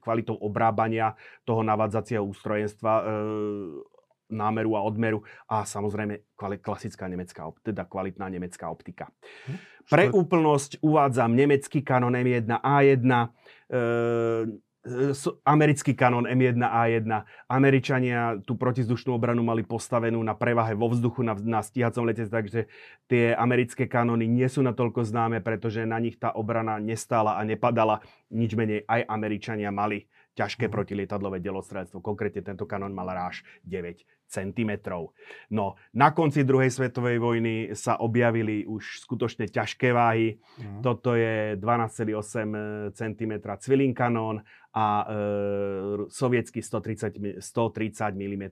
kvalitou 0.00 0.40
obrábania 0.40 1.12
toho 1.44 1.60
navádzacieho 1.60 2.24
ústrojenstva, 2.24 2.92
e, 2.96 3.04
námeru 4.32 4.72
a 4.74 4.80
odmeru 4.80 5.20
a 5.44 5.68
samozrejme 5.68 6.32
klasická 6.64 7.04
nemecká, 7.04 7.52
teda 7.60 7.84
kvalitná 7.84 8.32
nemecká 8.32 8.72
optika. 8.72 9.12
Hm? 9.46 9.56
Pre 9.92 10.04
úplnosť 10.08 10.80
uvádzam 10.80 11.36
nemecký 11.36 11.84
kanon 11.84 12.16
M1A1, 12.16 13.04
e, 13.04 13.28
americký 15.46 15.94
kanón 15.94 16.26
M1A1. 16.26 17.06
Američania 17.46 18.42
tú 18.42 18.58
protizdušnú 18.58 19.14
obranu 19.14 19.46
mali 19.46 19.62
postavenú 19.62 20.18
na 20.26 20.34
prevahe 20.34 20.74
vo 20.74 20.90
vzduchu 20.90 21.22
na, 21.22 21.38
na 21.38 21.62
stíhacom 21.62 22.02
lete, 22.02 22.26
takže 22.26 22.66
tie 23.06 23.30
americké 23.38 23.86
kanóny 23.86 24.26
nie 24.26 24.50
sú 24.50 24.58
natoľko 24.66 25.06
známe, 25.06 25.38
pretože 25.38 25.86
na 25.86 26.02
nich 26.02 26.18
tá 26.18 26.34
obrana 26.34 26.82
nestála 26.82 27.38
a 27.38 27.46
nepadala. 27.46 28.02
Nič 28.34 28.58
menej 28.58 28.82
aj 28.90 29.06
Američania 29.06 29.70
mali 29.70 30.10
ťažké 30.32 30.66
mm. 30.68 30.72
protilietadlové 30.72 31.38
delostrelstvo. 31.44 32.00
Konkrétne 32.00 32.40
tento 32.42 32.64
kanón 32.64 32.96
mal 32.96 33.12
ráž 33.12 33.44
9 33.68 34.02
cm. 34.32 34.72
No, 35.52 35.76
na 35.92 36.08
konci 36.16 36.40
druhej 36.40 36.72
svetovej 36.72 37.20
vojny 37.20 37.76
sa 37.76 38.00
objavili 38.00 38.64
už 38.64 39.04
skutočne 39.04 39.44
ťažké 39.44 39.92
váhy. 39.92 40.40
Mm. 40.56 40.80
Toto 40.80 41.12
je 41.12 41.60
12,8 41.60 42.96
cm 42.96 43.32
cvilin 43.60 43.92
kanón 43.92 44.40
a 44.74 45.06
e, 45.08 45.14
sovietský 46.08 46.62
130, 46.62 47.12
130 47.38 48.14
mm 48.14 48.44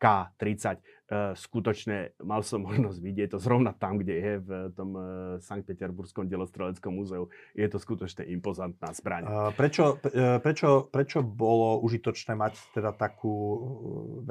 K-30. 0.00 0.80
Uh, 1.10 1.34
skutočne 1.34 2.14
mal 2.22 2.46
som 2.46 2.62
možnosť 2.62 2.98
vidieť 3.02 3.28
to 3.34 3.38
zrovna 3.42 3.74
tam, 3.74 3.98
kde 3.98 4.14
je 4.14 4.32
v 4.40 4.50
tom 4.78 4.94
uh, 4.94 5.02
Sankt 5.42 5.66
Peterburskom 5.66 6.30
delostreleckom 6.30 6.94
múzeu. 6.94 7.26
Je 7.52 7.66
to 7.66 7.82
skutočne 7.82 8.24
impozantná 8.30 8.94
zbraň. 8.94 9.26
Uh, 9.26 9.50
prečo, 9.52 9.98
prečo, 10.40 10.86
prečo 10.86 11.20
bolo 11.26 11.82
užitočné 11.82 12.38
mať 12.38 12.54
teda 12.78 12.94
takú 12.94 13.34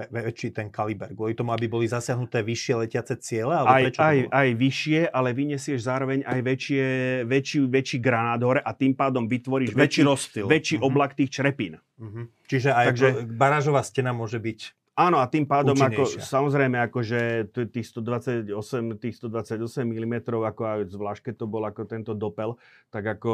väčší 0.07 0.55
ten 0.55 0.71
kaliber? 0.71 1.11
Kvôli 1.11 1.35
tomu, 1.35 1.51
aby 1.51 1.67
boli 1.67 1.85
zasiahnuté 1.85 2.41
vyššie 2.47 2.73
letiace 2.87 3.19
ciele? 3.19 3.59
Alebo 3.59 3.75
aj, 3.75 3.83
prečo 3.91 3.99
aj, 4.01 4.17
aj 4.31 4.49
vyššie, 4.55 4.99
ale 5.11 5.29
vyniesieš 5.35 5.79
zároveň 5.83 6.19
aj 6.23 6.39
väčšie, 6.41 6.85
väčší, 7.27 7.57
väčší 7.67 7.97
granát 7.99 8.39
hore 8.39 8.63
a 8.63 8.71
tým 8.71 8.95
pádom 8.95 9.27
vytvoríš 9.27 9.75
väčší, 9.75 9.83
väčší, 9.83 10.01
rozstyl. 10.07 10.45
väčší 10.47 10.75
uh-huh. 10.79 10.87
oblak 10.87 11.13
tých 11.19 11.29
črepín. 11.29 11.75
Uh-huh. 11.99 12.31
Čiže 12.47 12.71
aj 12.71 12.85
Takže, 12.95 13.07
barážová 13.35 13.83
stena 13.83 14.15
môže 14.15 14.39
byť 14.39 14.79
Áno, 14.99 15.23
a 15.23 15.31
tým 15.31 15.47
pádom, 15.47 15.79
ako, 15.79 16.19
samozrejme, 16.19 16.75
akože 16.91 17.47
tých 17.71 17.87
128, 17.87 18.51
tých 18.99 19.15
128 19.15 19.87
mm, 19.87 20.27
ako 20.27 20.61
aj 20.67 20.79
zvlášť 20.91 21.21
keď 21.31 21.35
to 21.39 21.45
bol 21.47 21.63
ako 21.63 21.87
tento 21.87 22.11
dopel, 22.11 22.59
tak 22.91 23.07
ako 23.07 23.31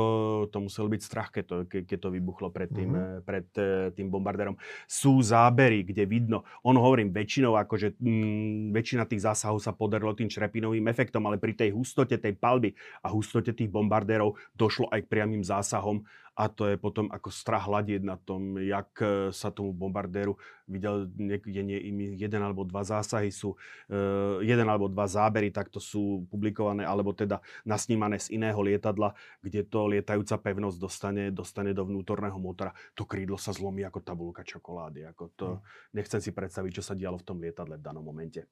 to 0.53 0.61
musel 0.61 0.85
byť 0.85 1.01
strach, 1.01 1.33
keď 1.33 1.43
to, 1.49 1.55
ke, 1.65 1.81
keď 1.81 2.05
to 2.05 2.09
vybuchlo 2.13 2.53
pred 2.53 2.69
tým, 2.69 2.93
mm-hmm. 2.93 3.25
pred 3.25 3.49
eh, 3.57 3.89
tým 3.97 4.13
bombardérom. 4.13 4.53
Sú 4.85 5.17
zábery, 5.25 5.81
kde 5.81 6.05
vidno, 6.05 6.45
on 6.61 6.77
hovorím 6.77 7.09
väčšinou, 7.09 7.57
akože 7.57 7.97
mm, 7.97 8.69
väčšina 8.69 9.09
tých 9.09 9.25
zásahov 9.25 9.57
sa 9.57 9.73
podarilo 9.73 10.13
tým 10.13 10.29
črepinovým 10.29 10.85
efektom, 10.85 11.25
ale 11.25 11.41
pri 11.41 11.57
tej 11.57 11.73
hustote 11.73 12.21
tej 12.21 12.37
palby 12.37 12.77
a 13.01 13.09
hustote 13.09 13.57
tých 13.57 13.73
bombardérov 13.73 14.37
došlo 14.53 14.85
aj 14.93 15.01
k 15.01 15.09
priamým 15.09 15.41
zásahom 15.41 16.05
a 16.35 16.51
to 16.51 16.67
je 16.67 16.75
potom 16.75 17.07
ako 17.07 17.31
strach 17.31 17.63
hľadieť 17.63 18.03
na 18.03 18.19
tom, 18.19 18.59
jak 18.59 18.91
e, 18.99 19.31
sa 19.31 19.55
tomu 19.55 19.71
bombardéru 19.71 20.35
videl 20.65 21.05
niekde 21.15 21.61
nie, 21.61 21.79
jeden 22.17 22.41
alebo 22.41 22.65
dva 22.65 22.81
zásahy 22.81 23.29
sú, 23.29 23.53
uh, 23.53 24.41
jeden 24.41 24.65
alebo 24.65 24.89
dva 24.89 25.05
zábery 25.05 25.53
takto 25.53 25.77
sú 25.77 26.25
publikované, 26.29 26.81
alebo 26.81 27.13
teda 27.13 27.37
nasnímané 27.63 28.17
z 28.17 28.33
iného 28.33 28.57
lietadla, 28.57 29.13
kde 29.45 29.61
to 29.65 29.85
lietajúca 29.85 30.41
pevnosť 30.41 30.77
dostane, 30.81 31.23
dostane 31.29 31.71
do 31.77 31.85
vnútorného 31.85 32.35
motora. 32.41 32.73
To 32.97 33.05
krídlo 33.05 33.37
sa 33.37 33.53
zlomí 33.53 33.85
ako 33.85 34.01
tabulka 34.01 34.41
čokolády. 34.41 35.05
Ako 35.13 35.23
to, 35.37 35.47
hmm. 35.57 35.61
Nechcem 36.01 36.19
si 36.21 36.33
predstaviť, 36.33 36.81
čo 36.81 36.83
sa 36.83 36.97
dialo 36.97 37.21
v 37.21 37.25
tom 37.25 37.37
lietadle 37.37 37.77
v 37.77 37.85
danom 37.85 38.01
momente. 38.01 38.49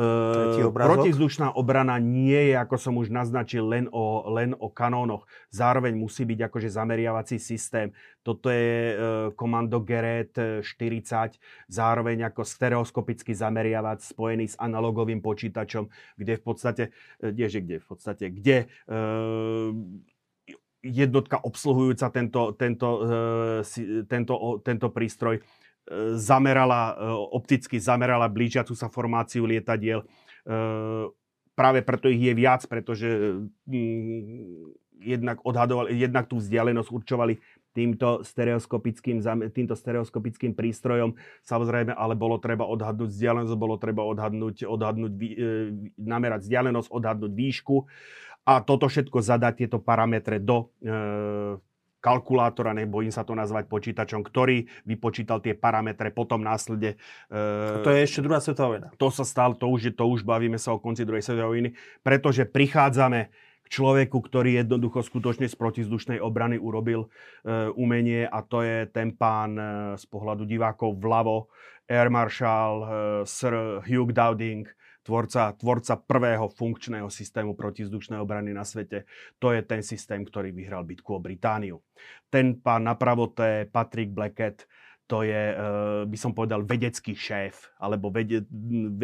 Uh, 0.00 0.72
protizdušná 0.72 1.52
obrana 1.54 2.00
nie 2.00 2.50
je, 2.50 2.54
ako 2.56 2.76
som 2.80 2.96
už 2.96 3.12
naznačil, 3.12 3.68
len 3.68 3.86
o, 3.92 4.24
len 4.32 4.56
o 4.56 4.72
kanónoch. 4.72 5.28
Zároveň 5.52 5.92
musí 5.92 6.24
byť 6.24 6.40
akože 6.48 6.72
zameraný 6.72 7.03
zameriavací 7.04 7.38
systém. 7.38 7.92
Toto 8.22 8.48
je 8.48 8.96
e, 8.96 8.96
komando 9.36 9.80
Geret 9.80 10.32
40, 10.62 11.36
zároveň 11.68 12.32
ako 12.32 12.40
stereoskopický 12.44 13.36
zameriavač 13.36 14.16
spojený 14.16 14.48
s 14.48 14.56
analogovým 14.56 15.20
počítačom, 15.20 15.88
kde 16.16 16.40
v 16.40 16.42
podstate, 16.42 16.84
kde, 17.20 17.60
kde 17.60 17.76
v 17.78 17.86
podstate, 17.86 18.24
kde 18.32 18.56
e, 18.64 18.66
jednotka 20.84 21.44
obsluhujúca 21.44 22.08
tento, 22.08 22.56
tento, 22.56 22.88
e, 23.04 24.04
tento, 24.08 24.34
tento 24.64 24.88
prístroj 24.88 25.44
zamerala, 26.16 26.96
opticky 27.28 27.76
zamerala 27.76 28.24
blížiacu 28.32 28.72
sa 28.72 28.88
formáciu 28.88 29.44
lietadiel. 29.44 30.00
Práve 31.52 31.84
preto 31.84 32.08
ich 32.08 32.24
je 32.24 32.32
viac, 32.32 32.64
pretože 32.64 33.36
jednak 35.04 35.44
odhadovali, 35.44 35.94
jednak 35.94 36.26
tú 36.26 36.40
vzdialenosť 36.40 36.88
určovali 36.88 37.38
týmto 37.74 38.22
stereoskopickým, 38.22 39.20
týmto 39.50 39.74
stereoskopickým 39.74 40.54
prístrojom. 40.54 41.18
Samozrejme, 41.42 41.92
ale 41.92 42.14
bolo 42.14 42.38
treba 42.38 42.64
odhadnúť 42.64 43.10
vzdialenosť, 43.10 43.54
bolo 43.58 43.76
treba 43.76 44.06
odhadnúť, 44.06 44.64
odhadnúť 44.64 45.12
e, 45.12 45.26
namerať 45.98 46.46
vzdialenosť, 46.46 46.88
odhadnúť 46.88 47.32
výšku 47.34 47.76
a 48.44 48.60
toto 48.60 48.86
všetko 48.86 49.18
zadať 49.24 49.66
tieto 49.66 49.78
parametre 49.80 50.38
do 50.38 50.70
e, 50.84 50.94
kalkulátora, 52.04 52.76
nebojím 52.76 53.08
sa 53.08 53.24
to 53.24 53.32
nazvať 53.32 53.64
počítačom, 53.64 54.20
ktorý 54.20 54.68
vypočítal 54.84 55.40
tie 55.40 55.56
parametre, 55.56 56.12
potom 56.12 56.44
následne... 56.44 57.00
E, 57.32 57.80
to 57.80 57.88
je 57.88 58.04
ešte 58.04 58.20
druhá 58.20 58.44
svetová 58.44 58.76
vojna. 58.76 58.88
To 59.00 59.08
sa 59.08 59.24
stalo, 59.24 59.56
to 59.56 59.64
už, 59.72 59.80
je, 59.88 59.92
to 59.96 60.04
už 60.04 60.20
bavíme 60.28 60.60
sa 60.60 60.76
o 60.76 60.78
konci 60.78 61.08
druhej 61.08 61.24
svetovej 61.24 61.48
vojny, 61.48 61.70
pretože 62.04 62.44
prichádzame 62.44 63.32
človeku, 63.74 64.22
ktorý 64.22 64.62
jednoducho 64.62 65.02
skutočne 65.02 65.50
z 65.50 65.58
protizdušnej 65.58 66.22
obrany 66.22 66.54
urobil 66.54 67.06
e, 67.06 67.08
umenie 67.74 68.22
a 68.22 68.38
to 68.46 68.62
je 68.62 68.86
ten 68.94 69.10
pán 69.18 69.58
e, 69.58 69.64
z 69.98 70.04
pohľadu 70.06 70.46
divákov 70.46 71.02
vľavo, 71.02 71.50
Air 71.90 72.06
Marshal 72.14 72.74
e, 72.78 72.86
Sir 73.26 73.82
Hugh 73.82 74.14
Dowding, 74.14 74.70
tvorca, 75.02 75.52
tvorca 75.58 75.98
prvého 75.98 76.46
funkčného 76.46 77.10
systému 77.10 77.58
protizdušnej 77.58 78.22
obrany 78.22 78.54
na 78.54 78.62
svete. 78.62 79.10
To 79.42 79.50
je 79.50 79.66
ten 79.66 79.82
systém, 79.82 80.22
ktorý 80.22 80.54
vyhral 80.54 80.86
bitku 80.86 81.18
o 81.18 81.20
Britániu. 81.20 81.82
Ten 82.30 82.62
pán 82.62 82.86
napravo, 82.86 83.34
to 83.34 83.42
je 83.42 83.66
Patrick 83.66 84.14
Blackett, 84.14 84.70
to 85.04 85.20
je, 85.20 85.42
eh, 85.52 85.56
by 86.08 86.16
som 86.16 86.32
povedal, 86.32 86.64
vedecký 86.64 87.12
šéf, 87.12 87.72
alebo 87.76 88.08
vede, 88.08 88.48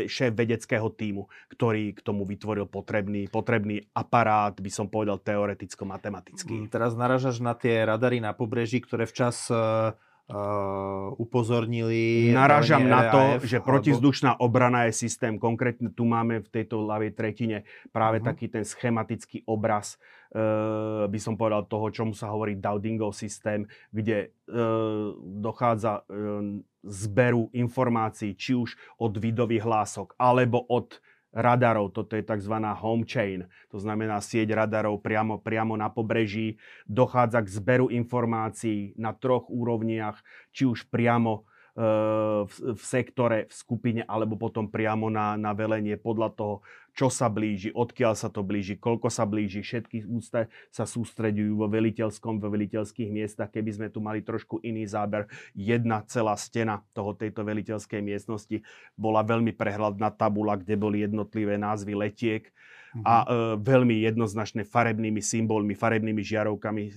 šéf 0.09 0.33
vedeckého 0.33 0.89
týmu, 0.93 1.29
ktorý 1.53 1.93
k 1.93 2.01
tomu 2.01 2.25
vytvoril 2.25 2.65
potrebný, 2.65 3.29
potrebný 3.29 3.85
aparát, 3.93 4.57
by 4.57 4.71
som 4.73 4.89
povedal, 4.89 5.21
teoreticko-matematický. 5.21 6.65
Mm, 6.65 6.73
teraz 6.73 6.97
naražaš 6.97 7.45
na 7.45 7.53
tie 7.53 7.85
radary 7.85 8.19
na 8.19 8.33
pobreží, 8.33 8.81
ktoré 8.81 9.05
včas 9.05 9.53
uh 9.53 9.93
uh, 10.31 11.13
upozornili. 11.19 12.31
Narážam 12.31 12.87
na 12.87 13.11
to, 13.11 13.23
že 13.43 13.59
alebo... 13.59 13.69
protizdušná 13.69 14.39
obrana 14.39 14.87
je 14.89 14.97
systém. 14.97 15.37
Konkrétne 15.37 15.91
tu 15.91 16.07
máme 16.07 16.41
v 16.41 16.49
tejto 16.49 16.87
ľavej 16.87 17.13
tretine 17.19 17.67
práve 17.91 18.23
uh-huh. 18.23 18.31
taký 18.31 18.47
ten 18.47 18.63
schematický 18.63 19.43
obraz, 19.45 19.99
uh, 20.33 21.11
by 21.11 21.19
som 21.19 21.35
povedal 21.35 21.67
toho, 21.67 21.91
čomu 21.91 22.15
sa 22.15 22.31
hovorí 22.31 22.57
Dowdingov 22.57 23.19
systém, 23.19 23.67
kde 23.91 24.31
uh, 24.49 25.13
dochádza 25.19 26.07
zberu 26.81 27.53
informácií, 27.53 28.33
či 28.39 28.57
už 28.57 28.73
od 28.97 29.13
vidových 29.21 29.69
hlások, 29.69 30.17
alebo 30.17 30.65
od 30.65 30.97
radarov. 31.31 31.95
Toto 31.95 32.19
je 32.19 32.27
tzv. 32.27 32.55
home 32.55 33.07
chain, 33.07 33.47
to 33.71 33.79
znamená 33.79 34.19
sieť 34.19 34.55
radarov 34.55 34.99
priamo, 35.03 35.39
priamo 35.39 35.79
na 35.79 35.91
pobreží. 35.91 36.59
Dochádza 36.87 37.43
k 37.43 37.49
zberu 37.49 37.87
informácií 37.91 38.95
na 38.99 39.15
troch 39.15 39.47
úrovniach, 39.51 40.19
či 40.51 40.67
už 40.67 40.91
priamo 40.91 41.43
e, 41.75 41.83
v, 42.47 42.55
v 42.75 42.83
sektore, 42.83 43.47
v 43.47 43.55
skupine, 43.55 44.03
alebo 44.05 44.35
potom 44.35 44.67
priamo 44.67 45.07
na, 45.07 45.39
na 45.39 45.55
velenie 45.55 45.95
podľa 45.95 46.29
toho, 46.35 46.55
čo 46.95 47.09
sa 47.09 47.31
blíži, 47.31 47.71
odkiaľ 47.73 48.15
sa 48.19 48.29
to 48.29 48.43
blíži, 48.43 48.77
koľko 48.77 49.09
sa 49.09 49.25
blíži. 49.25 49.63
Všetky 49.63 50.07
úste 50.11 50.51
sa 50.69 50.85
sústreďujú 50.85 51.53
vo 51.57 51.67
veliteľskom, 51.71 52.43
vo 52.43 52.49
veliteľských 52.51 53.11
miestach. 53.11 53.51
Keby 53.51 53.71
sme 53.71 53.89
tu 53.89 54.03
mali 54.03 54.21
trošku 54.23 54.61
iný 54.61 54.87
záber, 54.87 55.31
jedna 55.55 56.03
celá 56.07 56.35
stena 56.35 56.83
toho 56.93 57.15
tejto 57.15 57.47
veliteľskej 57.47 58.01
miestnosti 58.03 58.63
bola 58.99 59.23
veľmi 59.23 59.55
prehľadná 59.55 60.13
tabula, 60.15 60.59
kde 60.59 60.75
boli 60.75 61.03
jednotlivé 61.07 61.57
názvy 61.57 61.95
letiek 61.97 62.45
mm-hmm. 62.95 63.05
a 63.07 63.15
e, 63.23 63.27
veľmi 63.61 64.03
jednoznačne 64.05 64.67
farebnými 64.67 65.23
symbolmi, 65.23 65.79
farebnými 65.79 66.23
žiarovkami 66.23 66.83
e, 66.87 66.93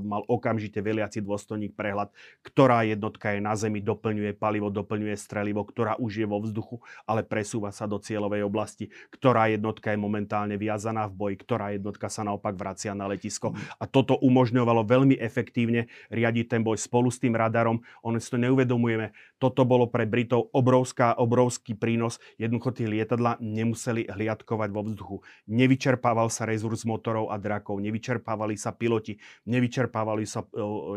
mal 0.00 0.22
okamžite 0.28 0.80
veliaci 0.80 1.20
dôstojník 1.20 1.76
prehľad, 1.76 2.12
ktorá 2.44 2.84
jednotka 2.88 3.36
je 3.36 3.40
na 3.44 3.54
zemi, 3.56 3.84
doplňuje 3.84 4.36
palivo, 4.36 4.72
doplňuje 4.72 5.16
strelivo, 5.16 5.64
ktorá 5.64 5.96
už 6.00 6.24
je 6.24 6.26
vo 6.26 6.40
vzduchu, 6.40 6.80
ale 7.04 7.22
presúva 7.24 7.70
sa 7.70 7.84
do 7.84 8.00
cieľovej 8.00 8.44
oblasti, 8.46 8.88
ktorá 9.12 9.52
jednotka 9.52 9.92
je 9.92 9.98
momentálne 10.00 10.56
viazaná 10.56 11.08
v 11.10 11.16
boji, 11.16 11.36
ktorá 11.40 11.76
jednotka 11.76 12.08
sa 12.08 12.24
naopak 12.24 12.56
vracia 12.56 12.96
na 12.96 13.08
letisko. 13.08 13.52
A 13.76 13.84
toto 13.84 14.16
umožňovalo 14.20 14.86
veľmi 14.86 15.16
efektívne 15.20 15.88
riadiť 16.08 16.56
ten 16.56 16.62
boj 16.64 16.80
spolu 16.80 17.12
s 17.12 17.20
tým 17.20 17.36
radarom. 17.36 17.82
Ono 18.02 18.16
si 18.16 18.28
to 18.30 18.40
neuvedomujeme. 18.40 19.12
Toto 19.36 19.68
bolo 19.68 19.92
pre 19.92 20.08
Britov 20.08 20.48
obrovská, 20.56 21.12
obrovský 21.20 21.76
prínos. 21.76 22.16
Jednoducho 22.40 22.72
tie 22.72 22.88
lietadla 22.88 23.36
nemuseli 23.36 24.08
hliadkovať 24.08 24.68
vo 24.72 24.82
vzduchu. 24.88 25.16
Nevyčerpával 25.52 26.32
sa 26.32 26.48
rezurs 26.48 26.88
motorov 26.88 27.28
a 27.28 27.36
drakov, 27.36 27.76
nevyčerpávali 27.84 28.56
sa 28.56 28.72
piloti, 28.72 29.20
nevyčerpávali 29.44 30.24
sa, 30.24 30.40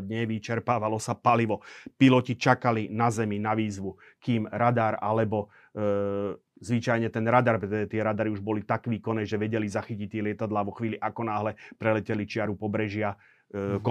nevyčerpávalo 0.07 0.97
sa 1.03 1.19
palivo. 1.19 1.59
Piloti 1.99 2.39
čakali 2.39 2.87
na 2.87 3.11
zemi 3.11 3.43
na 3.43 3.51
výzvu, 3.51 3.99
kým 4.23 4.47
radar 4.47 4.95
alebo 5.03 5.51
e, 5.75 6.39
zvyčajne 6.59 7.07
ten 7.11 7.25
radar, 7.27 7.59
pretože 7.59 7.91
tie 7.91 8.03
radary 8.03 8.31
už 8.31 8.43
boli 8.43 8.63
tak 8.67 8.87
výkonné, 8.87 9.23
že 9.23 9.39
vedeli 9.39 9.67
zachytiť 9.67 10.07
tie 10.07 10.21
lietadlá 10.31 10.63
vo 10.63 10.75
chvíli, 10.75 10.99
ako 10.99 11.21
náhle 11.27 11.51
preleteli 11.79 12.27
čiaru 12.27 12.55
pobrežia. 12.59 13.15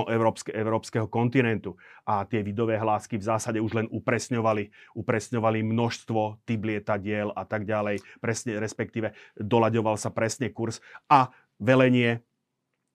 Európske, 0.09 0.55
európskeho 0.55 1.11
kontinentu. 1.11 1.75
A 2.07 2.23
tie 2.25 2.47
vidové 2.47 2.79
hlásky 2.79 3.19
v 3.19 3.27
zásade 3.27 3.59
už 3.59 3.75
len 3.75 3.87
upresňovali, 3.91 4.95
upresňovali 4.95 5.59
množstvo 5.67 6.47
typ 6.47 6.61
lietadiel 6.63 7.35
a 7.35 7.43
tak 7.43 7.67
ďalej, 7.67 7.99
presne, 8.23 8.63
respektíve 8.63 9.15
doľaďoval 9.35 9.99
sa 9.99 10.15
presne 10.15 10.55
kurz 10.55 10.79
a 11.11 11.31
velenie 11.59 12.23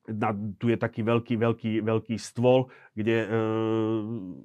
na, 0.04 0.36
tu 0.60 0.68
je 0.68 0.76
taký 0.76 0.99
veľký, 0.99 1.39
veľký, 1.39 1.72
veľký 1.80 2.16
stôl, 2.20 2.68
kde 2.91 3.24
e, 3.24 3.28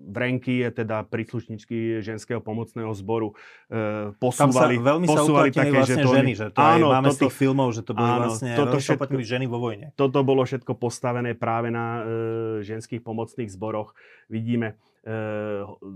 v 0.06 0.16
renky 0.16 0.62
je 0.62 0.70
teda 0.70 1.02
príslušničky 1.11 1.98
ženského 1.98 2.38
pomocného 2.38 2.94
zboru 2.94 3.34
e, 3.66 4.14
posúvali, 4.22 4.78
Tam 4.78 4.84
sa 4.84 4.86
veľmi 4.94 5.06
posúvali 5.11 5.50
sa 5.50 5.59
také, 5.66 5.70
vlastne 5.74 6.04
ženy, 6.06 6.14
ženy, 6.14 6.32
že 6.38 6.46
to 6.54 6.59
áno, 6.62 6.86
aj, 6.88 6.94
máme 6.94 7.09
toto, 7.11 7.16
z 7.16 7.20
tých 7.26 7.34
filmov, 7.34 7.68
že 7.74 7.82
to 7.82 7.92
boli 7.98 8.11
áno, 8.11 8.22
vlastne 8.30 8.50
toto 8.54 8.76
všetko, 8.78 9.14
ženy 9.18 9.46
vo 9.50 9.59
vojne. 9.59 9.86
Toto 9.98 10.18
bolo 10.22 10.42
všetko 10.46 10.72
postavené 10.78 11.34
práve 11.34 11.74
na 11.74 11.86
e, 11.86 12.00
ženských 12.62 13.02
pomocných 13.02 13.50
zboroch. 13.50 13.98
Vidíme, 14.30 14.78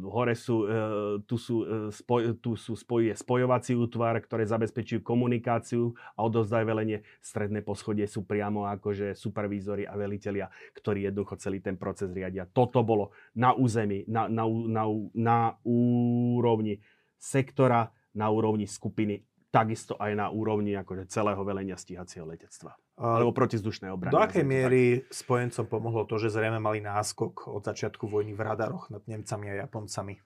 hore 0.08 0.32
sú, 0.32 0.64
eh, 0.64 1.20
tu 1.28 1.36
sú, 1.36 1.64
eh, 1.64 1.92
spoj, 1.92 2.40
tu 2.40 2.56
sú 2.56 2.72
spoj, 2.72 3.12
spojovací 3.12 3.76
útvar, 3.76 4.16
ktoré 4.24 4.48
zabezpečujú 4.48 5.04
komunikáciu 5.04 5.92
a 6.16 6.24
odozdajú 6.24 6.64
velenie. 6.64 7.04
Stredné 7.20 7.60
poschodie 7.60 8.08
sú 8.08 8.24
priamo 8.24 8.64
akože 8.64 9.12
supervízori 9.12 9.84
a 9.84 9.98
velitelia, 10.00 10.48
ktorí 10.72 11.04
jednoducho 11.08 11.36
celý 11.36 11.60
ten 11.60 11.76
proces 11.76 12.08
riadia. 12.14 12.48
Toto 12.48 12.80
bolo 12.80 13.12
na 13.36 13.52
území, 13.52 14.08
na, 14.08 14.28
na, 14.32 14.48
na, 14.48 14.84
na 15.12 15.38
úrovni 15.66 16.80
sektora, 17.20 17.92
na 18.12 18.28
úrovni 18.28 18.68
skupiny 18.68 19.24
takisto 19.53 20.00
aj 20.00 20.16
na 20.16 20.26
úrovni 20.32 20.72
akože 20.72 21.12
celého 21.12 21.44
velenia 21.44 21.76
stíhacieho 21.76 22.24
letectva. 22.24 22.72
Alebo 22.96 23.36
protizdušnej 23.36 23.92
obrany. 23.92 24.12
Do 24.16 24.24
akej 24.24 24.44
miery 24.48 24.82
tak. 25.05 25.12
spojencom 25.12 25.64
pomohlo 25.68 26.09
to, 26.09 26.16
že 26.16 26.32
zrejme 26.32 26.57
mali 26.57 26.80
náskok 26.80 27.53
od 27.53 27.61
začiatku 27.61 28.09
vojny 28.09 28.32
v 28.32 28.40
radaroch 28.40 28.88
nad 28.88 29.05
Nemcami 29.05 29.53
a 29.53 29.55
Japoncami? 29.68 30.16
E, 30.16 30.22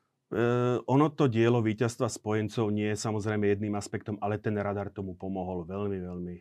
ono 0.87 1.07
to 1.11 1.27
dielo 1.27 1.59
víťazstva 1.59 2.07
spojencov 2.07 2.71
nie 2.71 2.95
je 2.95 2.99
samozrejme 3.03 3.51
jedným 3.51 3.75
aspektom, 3.75 4.15
ale 4.23 4.39
ten 4.39 4.55
radar 4.55 4.95
tomu 4.95 5.19
pomohol 5.19 5.67
veľmi, 5.67 5.99
veľmi, 5.99 6.37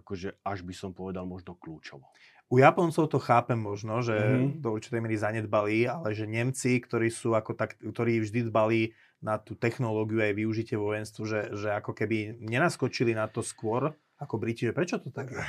akože 0.00 0.40
až 0.48 0.64
by 0.64 0.74
som 0.76 0.96
povedal 0.96 1.28
možno 1.28 1.60
kľúčovo. 1.60 2.08
U 2.52 2.60
Japoncov 2.60 3.08
to 3.08 3.16
chápem 3.16 3.56
možno, 3.56 4.04
že 4.04 4.16
mm-hmm. 4.16 4.60
do 4.60 4.68
určitej 4.76 5.00
miery 5.00 5.16
zanedbali, 5.16 5.88
ale 5.88 6.12
že 6.12 6.28
Nemci, 6.28 6.76
ktorí 6.76 7.08
sú 7.08 7.32
ako 7.32 7.56
tak, 7.56 7.80
ktorí 7.80 8.20
vždy 8.20 8.52
dbali 8.52 8.92
na 9.24 9.40
tú 9.40 9.56
technológiu 9.56 10.20
aj 10.20 10.36
využitie 10.36 10.76
vojenstvu, 10.76 11.22
že, 11.24 11.40
že 11.56 11.72
ako 11.72 11.96
keby 11.96 12.44
nenaskočili 12.44 13.16
na 13.16 13.24
to 13.24 13.40
skôr 13.40 13.96
ako 14.20 14.36
Briti, 14.36 14.68
že 14.68 14.76
prečo 14.76 15.00
to 15.00 15.08
tak 15.08 15.32
je? 15.32 15.40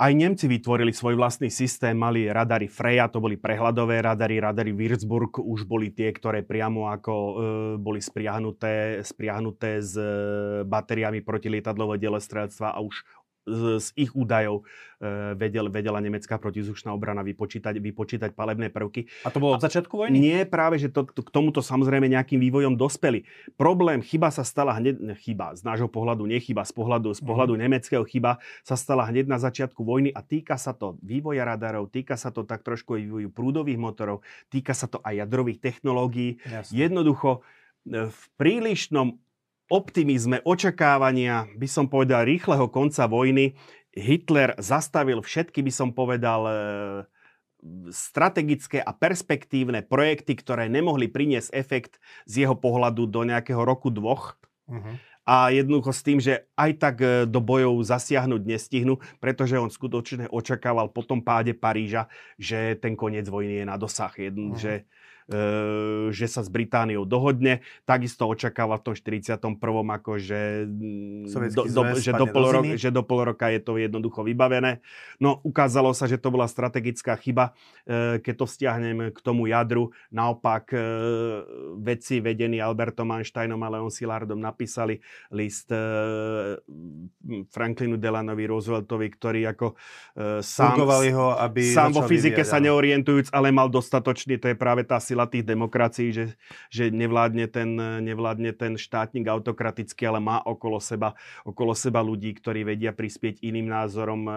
Aj 0.00 0.16
Nemci 0.16 0.48
vytvorili 0.48 0.96
svoj 0.96 1.12
vlastný 1.12 1.52
systém, 1.52 1.92
mali 1.92 2.24
radary 2.24 2.72
Freya, 2.72 3.12
to 3.12 3.20
boli 3.20 3.36
prehľadové 3.36 4.00
radary, 4.00 4.40
radary 4.40 4.72
Würzburg 4.72 5.44
už 5.44 5.68
boli 5.68 5.92
tie, 5.92 6.08
ktoré 6.08 6.40
priamo 6.40 6.88
ako 6.88 7.12
e, 7.12 7.32
boli 7.76 8.00
spriahnuté, 8.00 9.04
spriahnuté 9.04 9.84
s 9.84 9.92
e, 10.00 10.08
batériami 10.64 11.20
protilietadlového 11.20 12.00
delestrelstva 12.00 12.72
a 12.72 12.80
už 12.80 13.04
z, 13.48 13.80
z 13.80 13.88
ich 13.96 14.12
údajov 14.12 14.62
e, 15.00 15.34
vedel, 15.36 15.72
vedela 15.72 15.98
nemecká 15.98 16.36
protizdušná 16.36 16.92
obrana 16.92 17.24
vypočítať, 17.24 17.80
vypočítať 17.80 18.30
palebné 18.36 18.68
prvky. 18.68 19.08
A 19.24 19.32
to 19.32 19.40
bolo 19.40 19.56
od 19.56 19.64
začiatku 19.64 19.96
vojny? 19.96 20.20
Nie, 20.20 20.44
práve, 20.44 20.76
že 20.76 20.92
to, 20.92 21.08
to, 21.08 21.24
k 21.24 21.30
tomuto 21.32 21.64
samozrejme 21.64 22.06
nejakým 22.08 22.36
vývojom 22.36 22.76
dospeli. 22.76 23.24
Problém, 23.56 24.04
chyba 24.04 24.28
sa 24.28 24.44
stala 24.44 24.76
hneď, 24.76 25.16
chyba, 25.20 25.56
z 25.56 25.64
nášho 25.64 25.88
pohľadu 25.88 26.28
nechyba, 26.28 26.62
z 26.68 26.72
pohľadu, 26.76 27.16
z 27.16 27.22
pohľadu 27.24 27.54
mm. 27.56 27.60
nemeckého 27.64 28.04
chyba 28.04 28.38
sa 28.60 28.76
stala 28.76 29.08
hneď 29.08 29.26
na 29.26 29.38
začiatku 29.40 29.80
vojny 29.80 30.12
a 30.12 30.20
týka 30.20 30.60
sa 30.60 30.76
to 30.76 31.00
vývoja 31.00 31.48
radarov, 31.48 31.88
týka 31.88 32.20
sa 32.20 32.28
to 32.28 32.44
tak 32.44 32.60
trošku 32.60 33.00
aj 33.00 33.02
vývoju 33.08 33.28
prúdových 33.32 33.80
motorov, 33.80 34.22
týka 34.52 34.76
sa 34.76 34.86
to 34.86 35.00
aj 35.00 35.24
jadrových 35.24 35.58
technológií. 35.64 36.38
Jasne. 36.44 36.72
Jednoducho 36.76 37.40
e, 37.88 38.08
v 38.12 38.22
prílišnom 38.36 39.29
optimizme 39.70 40.42
očakávania, 40.42 41.46
by 41.54 41.68
som 41.70 41.86
povedal, 41.86 42.26
rýchleho 42.26 42.66
konca 42.68 43.06
vojny 43.06 43.54
Hitler 43.94 44.54
zastavil 44.58 45.22
všetky, 45.22 45.62
by 45.66 45.72
som 45.74 45.90
povedal, 45.90 46.40
e, 46.46 46.54
strategické 47.90 48.78
a 48.80 48.94
perspektívne 48.94 49.82
projekty, 49.82 50.38
ktoré 50.38 50.70
nemohli 50.70 51.10
priniesť 51.10 51.50
efekt 51.52 51.92
z 52.24 52.46
jeho 52.46 52.56
pohľadu 52.56 53.10
do 53.10 53.26
nejakého 53.26 53.60
roku 53.60 53.90
dvoch. 53.90 54.38
Uh-huh. 54.70 54.94
A 55.28 55.52
jednoducho 55.52 55.92
s 55.92 56.02
tým, 56.02 56.18
že 56.22 56.48
aj 56.54 56.70
tak 56.78 56.96
e, 57.02 57.26
do 57.26 57.42
bojov 57.42 57.82
zasiahnuť 57.82 58.42
nestihnú, 58.46 59.02
pretože 59.18 59.58
on 59.58 59.68
skutočne 59.68 60.30
očakával 60.30 60.90
po 60.94 61.02
tom 61.02 61.20
páde 61.20 61.52
Paríža, 61.52 62.06
že 62.38 62.78
ten 62.78 62.94
koniec 62.94 63.26
vojny 63.26 63.62
je 63.62 63.66
na 63.66 63.76
dosah. 63.76 64.14
Jedn, 64.14 64.54
uh-huh. 64.54 64.58
že 64.58 64.86
že 66.10 66.26
sa 66.26 66.42
s 66.42 66.50
Britániou 66.50 67.06
dohodne. 67.06 67.62
Takisto 67.86 68.26
očakáva 68.26 68.82
v 68.82 68.90
tom 68.90 68.94
41. 68.98 69.38
ako, 69.94 70.18
že, 70.18 70.66
mm, 70.66 71.54
do, 71.54 71.62
do, 71.70 71.82
že, 71.94 72.10
do 72.10 72.26
pol 72.26 72.46
ro- 72.50 72.66
že 72.66 72.90
do 72.90 73.02
pol 73.06 73.22
roka 73.22 73.46
je 73.46 73.62
to 73.62 73.78
jednoducho 73.78 74.26
vybavené. 74.26 74.82
No 75.22 75.38
ukázalo 75.46 75.94
sa, 75.94 76.10
že 76.10 76.18
to 76.18 76.34
bola 76.34 76.50
strategická 76.50 77.14
chyba, 77.14 77.54
eh, 77.86 78.18
keď 78.18 78.34
to 78.42 78.46
vzťahnem 78.50 78.98
k 79.14 79.18
tomu 79.22 79.46
jadru. 79.46 79.94
Naopak 80.10 80.74
eh, 80.74 80.82
vedci 81.78 82.18
vedení 82.18 82.58
Albertom 82.58 83.06
Einsteinom 83.14 83.62
a 83.62 83.68
Leon 83.70 83.90
Szilardom 83.90 84.42
napísali 84.42 84.98
list 85.30 85.70
Franklinu 87.50 87.96
Delanovi 87.96 88.44
Rooseveltovi, 88.50 89.06
ktorý 89.14 89.40
ako 89.54 89.66
sám, 90.42 90.76
ho, 90.82 91.28
aby 91.36 91.70
sám 91.70 91.94
vo 91.94 92.02
fyzike 92.04 92.42
vyviať, 92.42 92.50
sa 92.50 92.58
neorientujúc, 92.58 93.30
ale 93.30 93.54
mal 93.54 93.70
dostatočný, 93.70 94.40
to 94.40 94.50
je 94.50 94.56
práve 94.56 94.82
tá 94.82 94.98
sila 94.98 95.19
tých 95.26 95.44
demokracií, 95.44 96.12
že, 96.12 96.24
že 96.68 96.88
nevládne, 96.88 97.48
ten, 97.50 97.76
nevládne 97.76 98.52
ten 98.54 98.76
štátnik 98.76 99.26
autokraticky, 99.26 100.04
ale 100.04 100.20
má 100.20 100.40
okolo 100.44 100.78
seba, 100.78 101.16
okolo 101.42 101.72
seba 101.72 102.04
ľudí, 102.04 102.32
ktorí 102.36 102.64
vedia 102.64 102.92
prispieť 102.94 103.42
iným 103.42 103.68
názorom. 103.68 104.20
E, 104.24 104.32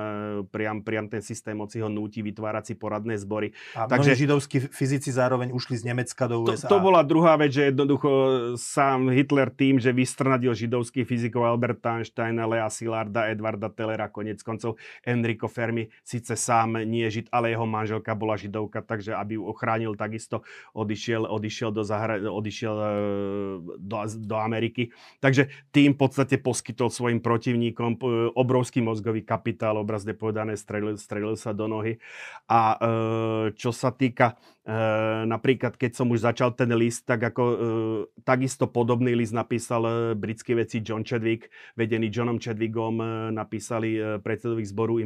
priam, 0.50 0.82
priam 0.82 1.08
ten 1.12 1.22
systém 1.24 1.56
moci 1.56 1.80
ho 1.80 1.88
núti 1.92 2.24
vytvárať 2.24 2.64
si 2.64 2.74
poradné 2.80 3.20
zbory. 3.20 3.52
A 3.78 3.86
Takže 3.86 4.16
židovskí 4.16 4.72
fyzici 4.72 5.12
zároveň 5.12 5.52
ušli 5.52 5.80
z 5.80 5.84
Nemecka 5.92 6.26
do 6.28 6.44
USA. 6.44 6.68
To, 6.68 6.80
to 6.80 6.84
bola 6.84 7.04
druhá 7.06 7.36
vec, 7.36 7.54
že 7.54 7.70
jednoducho 7.70 8.10
sám 8.56 9.12
Hitler 9.12 9.52
tým, 9.54 9.78
že 9.78 9.92
vystrnadil 9.92 10.56
židovských 10.56 11.06
fyzikov 11.06 11.46
Alberta 11.46 12.00
Einsteina, 12.00 12.48
Lea 12.48 12.68
Silarda, 12.72 13.30
Edvarda 13.30 13.70
Tellera, 13.70 14.10
konec 14.10 14.40
koncov 14.42 14.80
Enrico 15.06 15.48
Fermi, 15.52 15.88
síce 16.02 16.34
sám 16.34 16.82
nie 16.88 17.06
žid, 17.12 17.30
ale 17.30 17.54
jeho 17.54 17.68
manželka 17.68 18.16
bola 18.16 18.40
židovka, 18.40 18.82
takže 18.82 19.14
aby 19.14 19.38
ju 19.38 19.44
ochránil 19.46 19.94
takisto 19.94 20.42
odišiel, 20.74 21.30
odišiel, 21.30 21.70
do, 21.72 21.86
zahra- 21.86 22.20
odišiel 22.20 22.76
e, 22.76 22.88
do, 23.78 23.98
do 24.06 24.38
Ameriky. 24.38 24.90
Takže 25.22 25.50
tým 25.70 25.94
v 25.94 26.00
podstate 26.02 26.42
poskytol 26.42 26.90
svojim 26.90 27.22
protivníkom 27.22 28.02
obrovský 28.34 28.82
mozgový 28.82 29.22
kapitál, 29.22 29.78
obrazne 29.78 30.18
povedané, 30.18 30.58
strelil, 30.58 30.98
strelil 30.98 31.38
sa 31.38 31.54
do 31.54 31.70
nohy. 31.70 32.02
A 32.50 32.76
e, 32.76 32.78
čo 33.54 33.70
sa 33.70 33.94
týka 33.94 34.34
e, 34.34 34.53
napríklad, 35.28 35.76
keď 35.76 35.92
som 35.92 36.08
už 36.08 36.24
začal 36.24 36.56
ten 36.56 36.72
list, 36.72 37.04
tak 37.04 37.20
ako 37.20 37.44
takisto 38.24 38.72
podobný 38.72 39.12
list 39.12 39.36
napísal 39.36 40.16
britský 40.16 40.56
veci 40.56 40.80
John 40.80 41.04
Chadwick, 41.04 41.52
vedený 41.76 42.08
Johnom 42.08 42.40
Chadwickom, 42.40 43.04
napísali 43.36 44.00
predsedovi 44.24 44.64
zboru, 44.64 45.04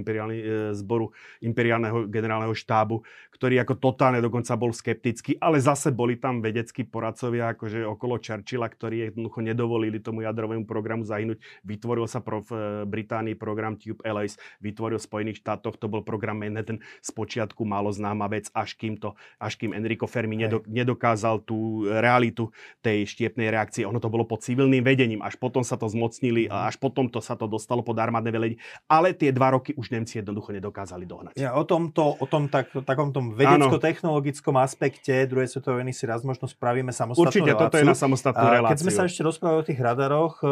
zboru 0.78 1.10
imperiálneho 1.42 2.06
generálneho 2.06 2.54
štábu, 2.54 3.02
ktorý 3.34 3.62
ako 3.62 3.78
totálne 3.78 4.22
dokonca 4.22 4.54
bol 4.58 4.74
skeptický, 4.74 5.38
ale 5.42 5.62
zase 5.62 5.94
boli 5.94 6.18
tam 6.18 6.42
vedeckí 6.42 6.86
poradcovia 6.86 7.54
akože 7.54 7.86
okolo 7.86 8.18
Churchilla, 8.18 8.70
ktorí 8.70 9.10
jednoducho 9.10 9.42
nedovolili 9.42 10.02
tomu 10.02 10.26
jadrovému 10.26 10.66
programu 10.66 11.06
zahynúť. 11.06 11.42
Vytvoril 11.62 12.06
sa 12.10 12.22
pro, 12.22 12.42
v 12.42 12.52
eh, 12.54 12.62
Británii 12.86 13.36
program 13.38 13.78
Tube 13.78 14.02
Alloys, 14.02 14.38
vytvoril 14.62 14.98
v 14.98 15.08
Spojených 15.08 15.42
štátoch, 15.42 15.78
to 15.78 15.86
bol 15.90 16.02
program 16.02 16.42
Manhattan, 16.42 16.82
spočiatku 17.02 17.62
málo 17.66 17.94
známa 17.94 18.26
vec, 18.30 18.50
až 18.54 18.74
kým, 18.78 18.98
to, 18.98 19.14
kým 19.56 19.72
Enrico 19.72 20.04
Fermi 20.10 20.36
nedok- 20.36 20.68
nedokázal 20.68 21.48
tú 21.48 21.88
realitu 21.88 22.52
tej 22.84 23.08
štiepnej 23.08 23.48
reakcie. 23.48 23.88
Ono 23.88 24.04
to 24.04 24.12
bolo 24.12 24.28
pod 24.28 24.44
civilným 24.44 24.84
vedením, 24.84 25.24
až 25.24 25.40
potom 25.40 25.64
sa 25.64 25.80
to 25.80 25.88
zmocnili 25.88 26.52
a 26.52 26.68
až 26.68 26.76
potom 26.76 27.08
to 27.08 27.24
sa 27.24 27.40
to 27.40 27.48
dostalo 27.48 27.80
pod 27.80 27.96
armádne 27.96 28.32
velenie, 28.34 28.58
ale 28.92 29.16
tie 29.16 29.32
dva 29.32 29.56
roky 29.56 29.72
už 29.80 29.96
Nemci 29.96 30.20
jednoducho 30.20 30.52
nedokázali 30.52 31.08
dohnať. 31.08 31.34
Ja, 31.40 31.56
o 31.56 31.64
tomto, 31.64 32.20
o 32.20 32.26
tom 32.28 32.52
tak, 32.52 32.76
takom 32.84 33.16
tom 33.16 33.32
vedecko-technologickom 33.32 34.60
aspekte 34.60 35.24
druhej 35.30 35.48
svetovej 35.48 35.78
vojny 35.78 35.94
si 35.94 36.04
raz 36.10 36.26
možno 36.26 36.50
spravíme 36.50 36.90
samostatnú 36.90 37.30
Určite, 37.30 37.54
reláciu. 37.54 37.64
toto 37.70 37.78
je 37.78 37.86
na 37.86 37.96
samostatnú 37.96 38.46
reláciu. 38.50 38.74
Keď 38.74 38.82
sme 38.82 38.92
sa 38.92 39.04
ešte 39.06 39.22
rozprávali 39.22 39.60
o 39.62 39.68
tých 39.70 39.80
radaroch, 39.80 40.42
e, 40.42 40.48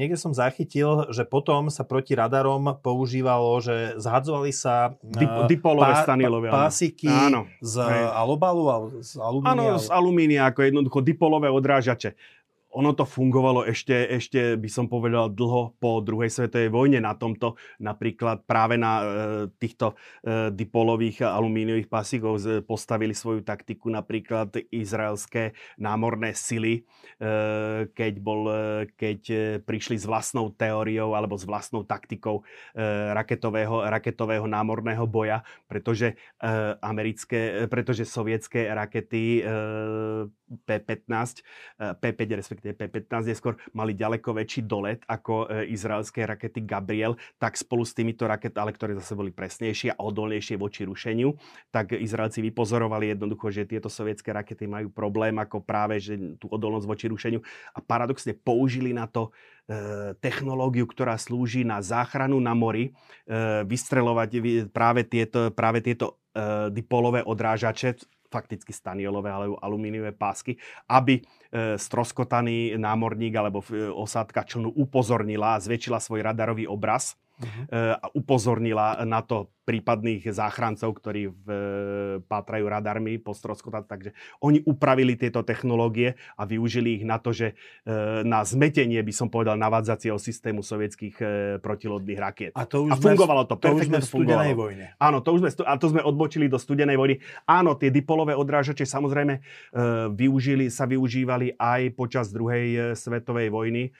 niekde 0.00 0.16
som 0.16 0.32
zachytil, 0.32 1.12
že 1.12 1.28
potom 1.28 1.68
sa 1.68 1.84
proti 1.84 2.16
radarom 2.16 2.80
používalo, 2.80 3.60
že 3.60 4.00
zhadzovali 4.00 4.50
sa 4.56 4.96
Dip, 5.04 5.28
dipolové 5.52 5.92
pá, 5.92 6.02
stanilové, 6.08 6.48
pásiky 6.48 7.06
áno. 7.12 7.44
z 7.60 7.84
z 9.04 9.20
alumínia. 9.20 9.52
Áno, 9.52 9.64
z 9.76 9.88
alumínia, 9.92 10.42
ako 10.48 10.60
jednoducho 10.64 10.98
dipolové 11.04 11.52
odrážače 11.52 12.16
ono 12.70 12.94
to 12.94 13.02
fungovalo 13.02 13.66
ešte, 13.66 13.94
ešte, 14.14 14.54
by 14.54 14.70
som 14.70 14.86
povedal, 14.86 15.34
dlho 15.34 15.74
po 15.82 15.98
druhej 15.98 16.30
svetovej 16.30 16.70
vojne 16.70 17.02
na 17.02 17.18
tomto. 17.18 17.58
Napríklad 17.82 18.46
práve 18.46 18.78
na 18.78 18.92
e, 19.00 19.04
týchto 19.58 19.98
e, 20.22 20.54
dipolových 20.54 21.26
alumíniových 21.26 21.90
pasíkov 21.90 22.38
postavili 22.64 23.10
svoju 23.10 23.42
taktiku 23.42 23.90
napríklad 23.90 24.54
izraelské 24.70 25.58
námorné 25.82 26.30
sily, 26.32 26.86
e, 27.18 27.90
keď, 27.90 28.14
bol, 28.22 28.46
e, 28.46 28.86
keď 28.94 29.20
e, 29.30 29.36
prišli 29.58 29.98
s 29.98 30.06
vlastnou 30.06 30.54
teóriou 30.54 31.18
alebo 31.18 31.34
s 31.34 31.42
vlastnou 31.42 31.82
taktikou 31.82 32.40
e, 32.40 32.82
raketového, 33.10 33.82
raketového 33.90 34.46
námorného 34.46 35.10
boja, 35.10 35.42
pretože 35.66 36.14
e, 36.14 36.46
americké, 36.78 37.66
pretože 37.66 38.06
sovietské 38.06 38.70
rakety 38.70 39.42
e, 39.42 40.30
P-15, 40.50 41.46
P-5 41.78 42.20
respektíve 42.34 42.74
P-15 42.74 43.30
neskôr 43.30 43.54
mali 43.70 43.94
ďaleko 43.94 44.34
väčší 44.34 44.66
dolet 44.66 45.00
ako 45.06 45.46
e, 45.46 45.70
izraelské 45.70 46.26
rakety 46.26 46.66
Gabriel, 46.66 47.14
tak 47.38 47.54
spolu 47.54 47.86
s 47.86 47.94
týmito 47.94 48.26
raketami, 48.26 48.62
ale 48.66 48.74
ktoré 48.74 48.92
zase 48.98 49.14
boli 49.14 49.30
presnejšie 49.30 49.94
a 49.94 50.02
odolnejšie 50.02 50.58
voči 50.58 50.82
rušeniu, 50.82 51.38
tak 51.70 51.94
Izraelci 51.94 52.42
vypozorovali 52.42 53.14
jednoducho, 53.14 53.54
že 53.54 53.70
tieto 53.70 53.86
sovietské 53.86 54.34
rakety 54.34 54.66
majú 54.66 54.90
problém 54.90 55.38
ako 55.38 55.62
práve 55.62 56.02
že 56.02 56.18
tú 56.42 56.50
odolnosť 56.50 56.86
voči 56.86 57.06
rušeniu 57.06 57.40
a 57.74 57.78
paradoxne 57.78 58.34
použili 58.34 58.90
na 58.90 59.06
to 59.06 59.30
e, 59.70 60.14
technológiu, 60.18 60.84
ktorá 60.90 61.14
slúži 61.14 61.62
na 61.62 61.78
záchranu 61.78 62.42
na 62.42 62.58
mori, 62.58 62.90
e, 62.90 63.62
vystrelovať 63.62 64.28
práve 64.74 65.06
tieto, 65.06 65.54
práve 65.54 65.80
tieto 65.80 66.18
dipolové 66.70 67.26
odrážače, 67.26 67.98
fakticky 68.30 68.72
staniolové 68.72 69.30
alebo 69.30 69.58
alumíniové 69.58 70.14
pásky, 70.14 70.56
aby 70.86 71.18
e, 71.18 71.22
stroskotaný 71.74 72.78
námorník 72.78 73.34
alebo 73.34 73.60
e, 73.68 73.90
osádka 73.90 74.46
člnu 74.46 74.70
upozornila 74.70 75.58
a 75.58 75.62
zväčšila 75.62 75.98
svoj 75.98 76.22
radarový 76.22 76.70
obraz 76.70 77.18
uh-huh. 77.40 77.96
a 77.96 78.06
upozornila 78.12 79.00
na 79.08 79.24
to 79.24 79.48
prípadných 79.70 80.26
záchrancov, 80.34 80.98
ktorí 80.98 81.30
v, 81.30 81.46
pátrajú 82.26 82.66
radarmi 82.66 83.22
po 83.22 83.30
stroskotách. 83.30 83.86
Takže 83.86 84.10
oni 84.42 84.66
upravili 84.66 85.14
tieto 85.14 85.46
technológie 85.46 86.18
a 86.34 86.42
využili 86.42 86.98
ich 86.98 87.04
na 87.06 87.22
to, 87.22 87.30
že 87.30 87.54
e, 87.86 88.24
na 88.26 88.42
zmetenie, 88.42 88.98
by 88.98 89.14
som 89.14 89.30
povedal, 89.30 89.54
navádzacieho 89.54 90.18
systému 90.18 90.66
sovietských 90.66 91.22
protilodných 91.62 92.18
rakiet. 92.18 92.52
A, 92.58 92.66
to 92.66 92.90
už 92.90 92.92
a 92.92 92.94
fungovalo 92.98 93.46
to. 93.46 93.54
To 93.62 93.78
už 93.78 93.86
sme 93.86 94.02
v 94.02 94.06
studenej 94.10 94.52
vojne. 94.58 94.86
Áno, 94.98 95.22
to 95.22 95.38
už 95.38 95.38
sme, 95.46 95.50
a 95.62 95.74
to 95.78 95.86
sme 95.86 96.02
odbočili 96.02 96.50
do 96.50 96.58
studenej 96.58 96.98
vojny. 96.98 97.22
Áno, 97.46 97.78
tie 97.78 97.94
dipolové 97.94 98.34
odrážače 98.34 98.82
samozrejme 98.82 99.38
využili, 100.18 100.66
sa 100.66 100.90
využívali 100.90 101.54
aj 101.54 101.94
počas 101.94 102.34
druhej 102.34 102.98
svetovej 102.98 103.54
vojny. 103.54 103.94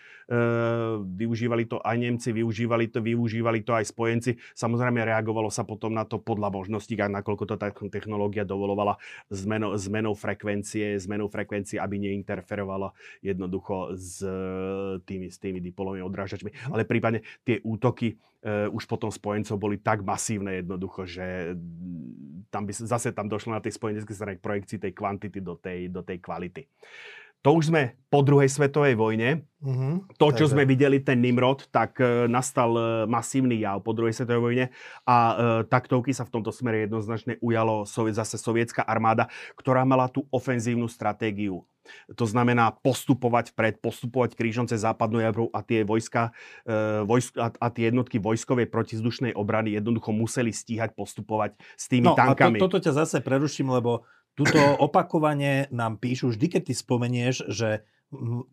Využívali 1.15 1.67
to 1.67 1.79
aj 1.83 1.97
Nemci, 1.99 2.35
využívali 2.35 2.91
to, 2.91 2.99
využívali 2.99 3.30
to 3.63 3.73
aj 3.77 3.87
spojenci. 3.87 4.37
Samozrejme 4.59 5.07
reagovalo 5.07 5.49
sa 5.49 5.63
potom 5.63 5.95
na 5.95 6.03
to 6.03 6.19
podľa 6.19 6.51
možností, 6.51 6.99
a 7.01 7.07
nakoľko 7.07 7.45
to 7.47 7.55
tá 7.57 7.71
technológia 7.71 8.43
dovolovala 8.43 8.99
zmenou, 9.31 9.79
zmenou 9.79 10.15
frekvencie, 10.19 10.99
zmenou 10.99 11.31
frekvencie, 11.31 11.79
aby 11.79 11.97
neinterferovala 12.03 12.91
jednoducho 13.23 13.95
s 13.95 14.21
tými, 15.07 15.31
s 15.31 15.37
tými 15.39 15.63
dipolovými 15.63 16.05
odrážačmi. 16.05 16.51
Mhm. 16.51 16.71
Ale 16.75 16.83
prípadne 16.85 17.21
tie 17.47 17.63
útoky 17.63 18.17
uh, 18.17 18.69
už 18.75 18.85
potom 18.91 19.13
spojencov 19.13 19.57
boli 19.61 19.79
tak 19.79 20.03
masívne 20.03 20.61
jednoducho, 20.65 21.07
že 21.07 21.55
tam 22.51 22.67
by 22.67 22.73
zase 22.75 23.15
tam 23.15 23.31
došlo 23.31 23.55
na 23.55 23.63
tej 23.63 23.79
spojeneckej 23.79 24.17
strane 24.17 24.37
k 24.37 24.45
projekcii 24.45 24.79
tej 24.83 24.93
kvantity 24.93 25.39
do 25.39 25.55
tej, 25.55 25.87
do 25.89 26.03
tej 26.03 26.19
kvality. 26.19 26.67
To 27.41 27.57
už 27.57 27.73
sme 27.73 27.97
po 28.13 28.21
druhej 28.21 28.53
svetovej 28.53 29.01
vojne. 29.01 29.49
Mm-hmm. 29.65 30.17
To, 30.21 30.29
čo 30.33 30.45
Takže... 30.45 30.53
sme 30.53 30.63
videli, 30.69 31.01
ten 31.01 31.25
Nimrod, 31.25 31.69
tak 31.73 31.97
e, 32.01 32.29
nastal 32.29 32.73
e, 32.77 32.83
masívny 33.09 33.61
jav 33.61 33.81
po 33.81 33.97
druhej 33.97 34.13
svetovej 34.13 34.43
vojne 34.45 34.65
a 35.05 35.17
e, 35.17 35.35
taktovky 35.69 36.13
sa 36.13 36.29
v 36.29 36.33
tomto 36.37 36.53
smere 36.53 36.85
jednoznačne 36.85 37.41
ujalo 37.41 37.89
sovi, 37.89 38.13
zase 38.13 38.37
sovietská 38.41 38.85
armáda, 38.85 39.29
ktorá 39.57 39.85
mala 39.89 40.09
tú 40.09 40.25
ofenzívnu 40.33 40.89
stratégiu. 40.89 41.65
To 42.17 42.25
znamená 42.29 42.77
postupovať 42.85 43.57
pred, 43.57 43.75
postupovať 43.81 44.37
krížom 44.37 44.69
cez 44.69 44.85
západnú 44.85 45.19
Európu 45.19 45.51
a 45.53 45.61
tie 45.65 45.83
vojska, 45.83 46.31
e, 46.65 47.05
vojsk, 47.05 47.37
a, 47.41 47.49
a 47.57 47.67
tie 47.73 47.89
jednotky 47.91 48.21
vojskovej 48.21 48.69
protizdušnej 48.69 49.33
obrany 49.35 49.75
jednoducho 49.77 50.13
museli 50.13 50.53
stíhať 50.53 50.93
postupovať 50.93 51.57
s 51.77 51.85
tými 51.89 52.11
no, 52.11 52.17
tankami. 52.17 52.59
A 52.59 52.63
to, 52.63 52.69
toto 52.69 52.79
ťa 52.81 52.93
zase 53.05 53.25
preruším, 53.25 53.73
lebo 53.73 54.05
Tuto 54.39 54.61
opakovane 54.79 55.69
nám 55.75 55.99
píšu, 55.99 56.33
vždy 56.33 56.47
keď 56.59 56.63
ty 56.71 56.75
spomenieš, 56.75 57.51
že 57.51 57.85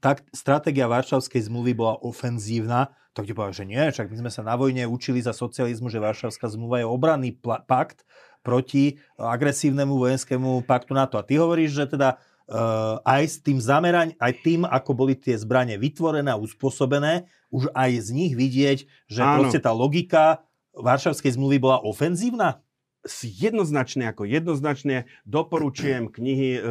tak 0.04 0.22
stratégia 0.30 0.86
Varšavskej 0.86 1.50
zmluvy 1.50 1.74
bola 1.74 1.98
ofenzívna, 2.06 2.94
tak 3.18 3.26
ti 3.26 3.34
povedal, 3.34 3.58
že 3.58 3.66
nie, 3.66 3.82
však 3.82 4.14
my 4.14 4.18
sme 4.22 4.32
sa 4.32 4.46
na 4.46 4.54
vojne 4.54 4.86
učili 4.86 5.18
za 5.18 5.34
socializmu, 5.34 5.90
že 5.90 5.98
Varšavská 5.98 6.46
zmluva 6.54 6.86
je 6.86 6.86
obranný 6.86 7.34
pakt 7.42 8.06
proti 8.46 9.02
agresívnemu 9.18 9.98
vojenskému 9.98 10.62
paktu 10.70 10.94
NATO. 10.94 11.18
A 11.18 11.26
ty 11.26 11.42
hovoríš, 11.42 11.74
že 11.74 11.98
teda 11.98 12.22
uh, 12.48 13.02
aj 13.02 13.24
s 13.26 13.38
tým 13.42 13.58
zameraň, 13.58 14.14
aj 14.22 14.34
tým, 14.46 14.62
ako 14.70 14.92
boli 14.94 15.18
tie 15.18 15.34
zbranie 15.34 15.82
vytvorené 15.82 16.30
a 16.30 16.38
uspôsobené, 16.38 17.26
už 17.50 17.74
aj 17.74 17.92
z 17.98 18.10
nich 18.14 18.34
vidieť, 18.38 19.10
že 19.10 19.22
Áno. 19.26 19.42
proste 19.42 19.58
tá 19.58 19.74
logika 19.74 20.46
Varšavskej 20.78 21.34
zmluvy 21.34 21.58
bola 21.58 21.82
ofenzívna? 21.82 22.62
Jednoznačne, 23.08 24.12
ako 24.12 24.28
jednoznačne 24.28 25.08
doporučujem 25.24 26.12
knihy 26.12 26.50
e, 26.58 26.62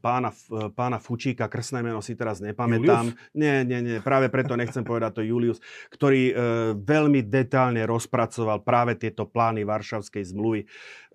pána, 0.00 0.32
e, 0.32 0.72
pána 0.72 0.98
Fučíka, 0.98 1.46
krstné 1.46 1.84
meno 1.84 2.00
si 2.00 2.16
teraz 2.16 2.40
nepamätám. 2.40 3.12
Julius? 3.12 3.34
Nie, 3.36 3.62
nie, 3.62 3.78
nie, 3.84 3.96
práve 4.00 4.32
preto 4.32 4.56
nechcem 4.56 4.82
povedať 4.82 5.20
to 5.20 5.22
Julius, 5.22 5.60
ktorý 5.92 6.22
e, 6.30 6.34
veľmi 6.76 7.20
detálne 7.26 7.84
rozpracoval 7.84 8.64
práve 8.64 8.96
tieto 8.96 9.28
plány 9.28 9.68
Varšavskej 9.68 10.24
zmluvy. 10.32 10.60
E, 10.64 10.66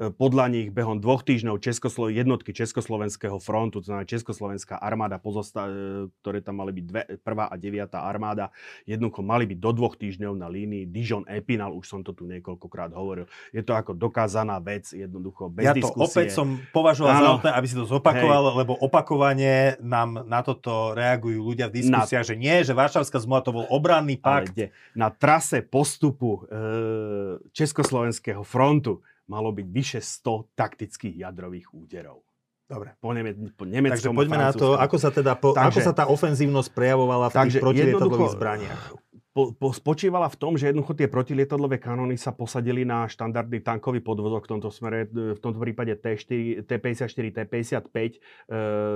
podľa 0.10 0.46
nich 0.50 0.68
behom 0.74 0.98
dvoch 0.98 1.22
týždňov 1.22 1.62
Českoslo- 1.62 2.10
jednotky 2.12 2.52
Československého 2.52 3.38
frontu, 3.38 3.82
to 3.82 3.90
znamená 3.94 4.10
Československá 4.10 4.78
armáda, 4.82 5.22
pozosta- 5.22 5.70
e, 5.70 6.10
ktoré 6.22 6.42
tam 6.42 6.62
mali 6.62 6.74
byť 6.76 6.86
dve, 6.86 7.04
prvá 7.22 7.48
a 7.48 7.56
deviatá 7.56 8.04
armáda, 8.04 8.50
jednoducho 8.90 9.22
mali 9.22 9.46
byť 9.46 9.60
do 9.62 9.72
dvoch 9.72 9.96
týždňov 9.96 10.34
na 10.36 10.50
línii 10.50 10.90
Dijon-Epinal, 10.90 11.72
už 11.78 11.86
som 11.88 12.02
to 12.02 12.12
tu 12.12 12.28
niekoľkokrát 12.28 12.92
hovoril. 12.92 13.30
Je 13.56 13.64
to 13.64 13.78
ako 13.78 13.96
dokázaná 13.96 14.51
normálna 14.52 14.68
vec, 14.68 14.86
jednoducho, 14.92 15.48
bez 15.48 15.64
ja 15.64 15.74
to 15.74 15.80
diskusie. 15.80 16.04
opäť 16.04 16.28
som 16.36 16.48
považoval 16.76 17.12
ano. 17.12 17.20
za 17.20 17.30
nutné, 17.40 17.52
aby 17.56 17.68
si 17.68 17.76
to 17.80 17.86
zopakoval, 17.88 18.44
Hej. 18.52 18.56
lebo 18.64 18.74
opakovane 18.76 19.80
nám 19.80 20.28
na 20.28 20.40
toto 20.44 20.92
reagujú 20.92 21.40
ľudia 21.40 21.72
v 21.72 21.80
diskusiách, 21.80 22.26
na... 22.28 22.30
že 22.30 22.36
nie, 22.36 22.56
že 22.68 22.74
Varšavská 22.76 23.18
zmluva 23.24 23.42
to 23.46 23.56
bol 23.56 23.66
obranný 23.72 24.20
pakt. 24.20 24.56
Ale 24.60 24.76
na 24.98 25.08
trase 25.08 25.64
postupu 25.64 26.44
e, 26.44 26.60
Československého 27.56 28.44
frontu 28.44 29.00
malo 29.32 29.56
byť 29.56 29.68
vyše 29.72 30.00
100 30.04 30.60
taktických 30.60 31.24
jadrových 31.24 31.72
úderov. 31.72 32.28
Dobre. 32.68 32.96
Po, 33.04 33.12
neme, 33.12 33.36
po 33.52 33.68
nemeckom 33.68 34.16
Takže 34.16 34.16
poďme 34.16 34.40
na 34.40 34.52
to, 34.56 34.80
ako 34.80 34.96
sa, 34.96 35.12
teda 35.12 35.36
po, 35.36 35.52
takže, 35.52 35.76
ako 35.76 35.80
sa 35.84 35.92
tá 35.92 36.08
ofenzívnosť 36.08 36.72
prejavovala 36.72 37.28
v 37.28 37.34
tých 37.48 37.60
protilietadlových 37.60 38.36
zbraniach 38.40 38.84
po, 39.32 39.56
po, 39.56 39.72
spočívala 39.72 40.28
v 40.28 40.36
tom, 40.36 40.60
že 40.60 40.68
jednoducho 40.70 40.92
tie 40.92 41.08
protilietadlové 41.08 41.80
kanóny 41.80 42.20
sa 42.20 42.36
posadili 42.36 42.84
na 42.84 43.08
štandardný 43.08 43.64
tankový 43.64 44.04
podvozok 44.04 44.44
v 44.44 44.52
tomto 44.58 44.68
smere, 44.68 45.08
v 45.08 45.40
tomto 45.40 45.56
prípade 45.56 45.96
T4, 45.96 46.68
T54, 46.68 47.26
T55, 47.40 47.96
e, 47.96 48.12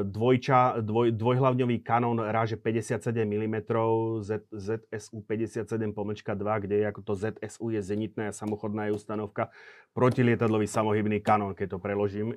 dvojča, 0.03 0.83
dvoj, 0.83 1.15
dvojhlavňový 1.15 1.77
kanón 1.87 2.19
ráže 2.19 2.59
57 2.59 2.99
mm, 3.23 3.55
Z, 4.19 4.43
ZSU 4.51 5.23
57 5.23 5.95
pomlčka 5.95 6.35
2, 6.35 6.63
kde 6.67 6.83
ako 6.83 7.01
to 7.01 7.13
ZSU 7.15 7.71
je 7.71 7.79
zenitná 7.79 8.35
samochodná 8.35 8.91
je 8.91 8.99
ustanovka, 8.99 9.55
protilietadlový 9.95 10.67
samohybný 10.67 11.23
kanón, 11.23 11.55
keď 11.55 11.75
to 11.75 11.77
preložím 11.79 12.35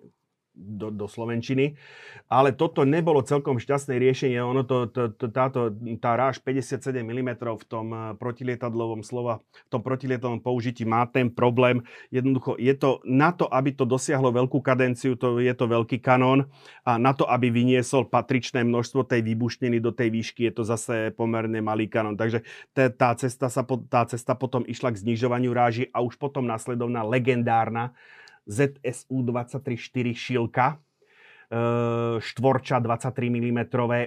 do, 0.58 0.90
do 0.90 1.06
Slovenčiny. 1.06 1.78
Ale 2.26 2.52
toto 2.52 2.82
nebolo 2.82 3.22
celkom 3.22 3.62
šťastné 3.62 3.96
riešenie. 3.96 4.42
Ono 4.42 4.66
to, 4.66 4.90
to, 4.90 5.14
to, 5.14 5.30
táto, 5.30 5.72
tá 6.02 6.18
ráž 6.18 6.42
57 6.42 6.92
mm 7.00 7.30
v 7.38 7.64
tom 7.64 7.86
eh, 7.94 7.98
protilietadlovom 8.18 9.06
slova, 9.06 9.40
v 9.40 9.70
tom 9.70 9.80
protilietadlovom 9.80 10.42
použití 10.42 10.82
má 10.82 11.06
ten 11.06 11.30
problém. 11.30 11.86
Jednoducho 12.10 12.58
je 12.58 12.74
to 12.74 13.00
na 13.06 13.30
to, 13.30 13.46
aby 13.48 13.72
to 13.72 13.86
dosiahlo 13.86 14.34
veľkú 14.34 14.58
kadenciu, 14.60 15.14
to 15.14 15.38
je 15.38 15.54
to 15.54 15.70
veľký 15.70 16.02
kanón 16.02 16.50
a 16.82 16.98
na 16.98 17.14
to, 17.14 17.24
aby 17.24 17.48
vyniesol 17.48 18.10
patričné 18.10 18.66
množstvo 18.66 19.06
tej 19.06 19.22
výbušniny 19.22 19.78
do 19.78 19.94
tej 19.94 20.10
výšky, 20.10 20.50
je 20.50 20.52
to 20.58 20.62
zase 20.66 21.14
pomerne 21.14 21.62
malý 21.62 21.86
kanón. 21.86 22.18
Takže 22.18 22.42
tá 22.74 23.14
cesta, 23.14 23.48
sa, 23.48 23.62
tá 23.88 24.02
cesta 24.04 24.34
potom 24.34 24.66
išla 24.66 24.92
k 24.92 25.00
znižovaniu 25.06 25.54
ráži 25.54 25.88
a 25.94 26.02
už 26.02 26.18
potom 26.18 26.44
nasledovná 26.44 27.06
legendárna 27.06 27.94
ZSU 28.48 29.20
23-4 29.28 30.16
šilka, 30.16 30.66
e, 30.72 30.76
štvorča 32.18 32.80
23 32.80 33.28
mm, 33.28 33.60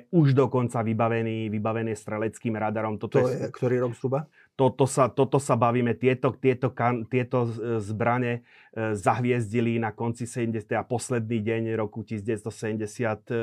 už 0.10 0.34
dokonca 0.34 0.82
vybavený, 0.82 1.54
vybavený 1.54 1.94
streleckým 1.94 2.58
radarom. 2.58 2.98
Toto 2.98 3.22
to 3.22 3.30
je, 3.30 3.38
je, 3.38 3.54
ktorý 3.54 3.86
rok 3.86 3.94
zhruba? 3.94 4.26
Toto 4.58 4.90
sa, 4.90 5.08
toto 5.14 5.38
sa 5.38 5.54
bavíme, 5.54 5.94
tieto, 5.94 6.34
tieto, 6.34 6.74
kan, 6.74 7.06
tieto 7.06 7.46
zbrane 7.80 8.42
e, 8.74 8.98
zahviezdili 8.98 9.78
na 9.78 9.94
konci 9.94 10.26
70. 10.26 10.66
a 10.74 10.84
posledný 10.84 11.38
deň 11.40 11.64
roku 11.78 12.02
1979 12.02 13.38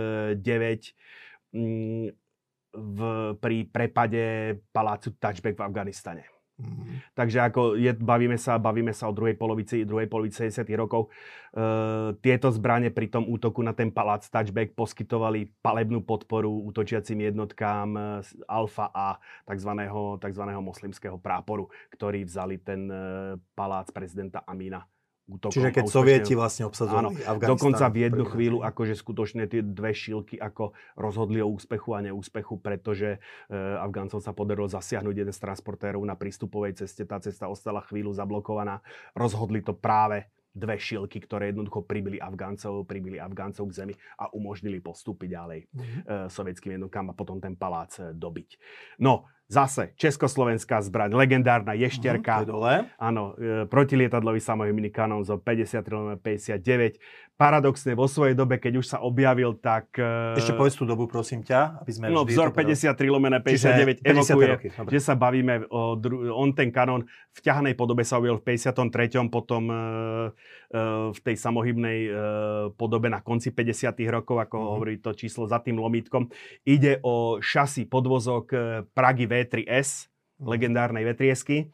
mm, 1.55 2.07
v, 2.75 2.99
pri 3.39 3.57
prepade 3.71 4.25
palácu 4.75 5.15
Touchback 5.17 5.57
v 5.57 5.63
Afganistane. 5.63 6.38
Mm-hmm. 6.59 7.15
Takže 7.15 7.39
ako 7.39 7.79
je, 7.79 7.95
bavíme, 7.95 8.35
sa, 8.35 8.59
bavíme 8.59 8.91
sa 8.91 9.07
o 9.07 9.15
druhej 9.15 9.39
polovici, 9.39 9.87
druhej 9.87 10.11
polovici 10.11 10.51
70. 10.51 10.67
rokov. 10.75 11.07
E, 11.07 11.11
tieto 12.19 12.51
zbranie 12.51 12.91
pri 12.91 13.07
tom 13.07 13.31
útoku 13.31 13.63
na 13.63 13.71
ten 13.71 13.95
palác 13.95 14.27
Touchback 14.27 14.75
poskytovali 14.75 15.55
palebnú 15.63 16.03
podporu 16.03 16.51
útočiacim 16.67 17.31
jednotkám 17.31 17.89
e, 17.95 18.01
Alfa 18.51 18.91
A, 18.91 19.23
tzv. 19.47 19.71
tzv. 20.19 20.45
moslimského 20.59 21.23
práporu, 21.23 21.71
ktorí 21.95 22.27
vzali 22.27 22.59
ten 22.59 22.91
e, 22.91 22.99
palác 23.55 23.95
prezidenta 23.95 24.43
Amina 24.43 24.83
útokom. 25.29 25.53
Čiže 25.53 25.71
keď 25.71 25.85
Sovieti 25.87 26.33
vlastne 26.33 26.65
obsadzovali 26.67 27.21
Afganistan. 27.23 27.53
Dokonca 27.53 27.85
v 27.93 27.97
jednu 28.09 28.25
chvíľu, 28.25 28.59
akože 28.65 28.95
skutočne 28.97 29.45
tie 29.45 29.61
dve 29.61 29.93
šílky 29.93 30.41
ako 30.41 30.73
rozhodli 30.97 31.45
o 31.45 31.49
úspechu 31.53 31.93
a 31.93 32.01
neúspechu, 32.01 32.57
pretože 32.57 33.21
e, 33.47 33.59
Afgáncov 33.79 34.25
sa 34.25 34.33
podarilo 34.33 34.67
zasiahnuť 34.67 35.15
jeden 35.15 35.35
z 35.35 35.41
transportérov 35.45 36.01
na 36.03 36.17
prístupovej 36.17 36.81
ceste. 36.81 37.05
Tá 37.05 37.21
cesta 37.21 37.47
ostala 37.47 37.85
chvíľu 37.85 38.17
zablokovaná. 38.17 38.81
Rozhodli 39.13 39.61
to 39.61 39.77
práve 39.77 40.27
dve 40.59 40.81
šilky, 40.81 41.23
ktoré 41.23 41.55
jednoducho 41.55 41.87
pribili 41.87 42.19
Afgáncov, 42.19 42.83
pribili 42.89 43.23
Afgáncov 43.23 43.71
k 43.71 43.77
zemi 43.85 43.95
a 44.19 44.33
umožnili 44.35 44.83
postúpiť 44.83 45.29
ďalej 45.31 45.61
mm-hmm. 45.71 46.27
sovietským 46.33 46.81
jednotkám 46.81 47.13
a 47.13 47.15
potom 47.15 47.39
ten 47.39 47.55
palác 47.55 47.95
e, 48.01 48.17
dobiť. 48.17 48.49
No, 48.99 49.31
Zase 49.49 49.97
československá 49.97 50.85
zbraň, 50.85 51.17
legendárna 51.17 51.73
ješterka. 51.73 52.45
Uh-huh, 52.45 52.53
dole. 52.53 52.75
Áno, 53.01 53.33
e, 53.41 53.65
protilietadlový 53.65 54.45
samohybný 54.45 54.93
kanón 54.93 55.25
zo 55.25 55.41
53 55.41 56.21
59 56.21 57.01
paradoxne 57.39 57.95
vo 57.95 58.11
svojej 58.11 58.35
dobe, 58.35 58.59
keď 58.59 58.83
už 58.83 58.87
sa 58.91 58.99
objavil, 58.99 59.55
tak... 59.63 59.95
E, 59.95 60.35
Ešte 60.43 60.59
povedz 60.59 60.75
tú 60.75 60.83
dobu, 60.83 61.07
prosím 61.07 61.47
ťa, 61.47 61.87
aby 61.87 61.91
sme... 61.95 62.05
No, 62.11 62.27
vzor 62.27 62.51
53 62.51 62.99
lomené 63.07 63.39
59 63.39 64.03
evokuje, 64.03 64.47
roky, 64.59 64.69
že 64.91 64.99
sa 64.99 65.15
bavíme 65.15 65.71
o... 65.71 65.95
Dru- 65.95 66.35
on 66.35 66.51
ten 66.51 66.75
kanón 66.75 67.07
v 67.31 67.41
ťahanej 67.41 67.79
podobe 67.79 68.03
sa 68.03 68.19
objavil 68.19 68.43
v 68.43 68.59
53. 68.59 69.31
potom 69.31 69.71
e, 69.71 69.79
e, 69.79 70.81
v 71.15 71.19
tej 71.23 71.37
samohybnej 71.39 71.99
e, 72.05 72.11
podobe 72.75 73.07
na 73.07 73.23
konci 73.23 73.55
50 73.55 73.95
rokov, 74.11 74.43
ako 74.43 74.57
mm-hmm. 74.59 74.73
hovorí 74.75 74.95
to 74.99 75.15
číslo 75.15 75.47
za 75.47 75.63
tým 75.63 75.79
lomítkom. 75.79 76.27
Ide 76.67 76.99
o 77.07 77.39
šasi 77.39 77.87
podvozok 77.87 78.47
e, 78.51 78.59
Pragy 78.91 79.31
V3S, 79.45 80.07
mm-hmm. 80.07 80.47
legendárnej 80.47 81.05
vetriesky 81.07 81.71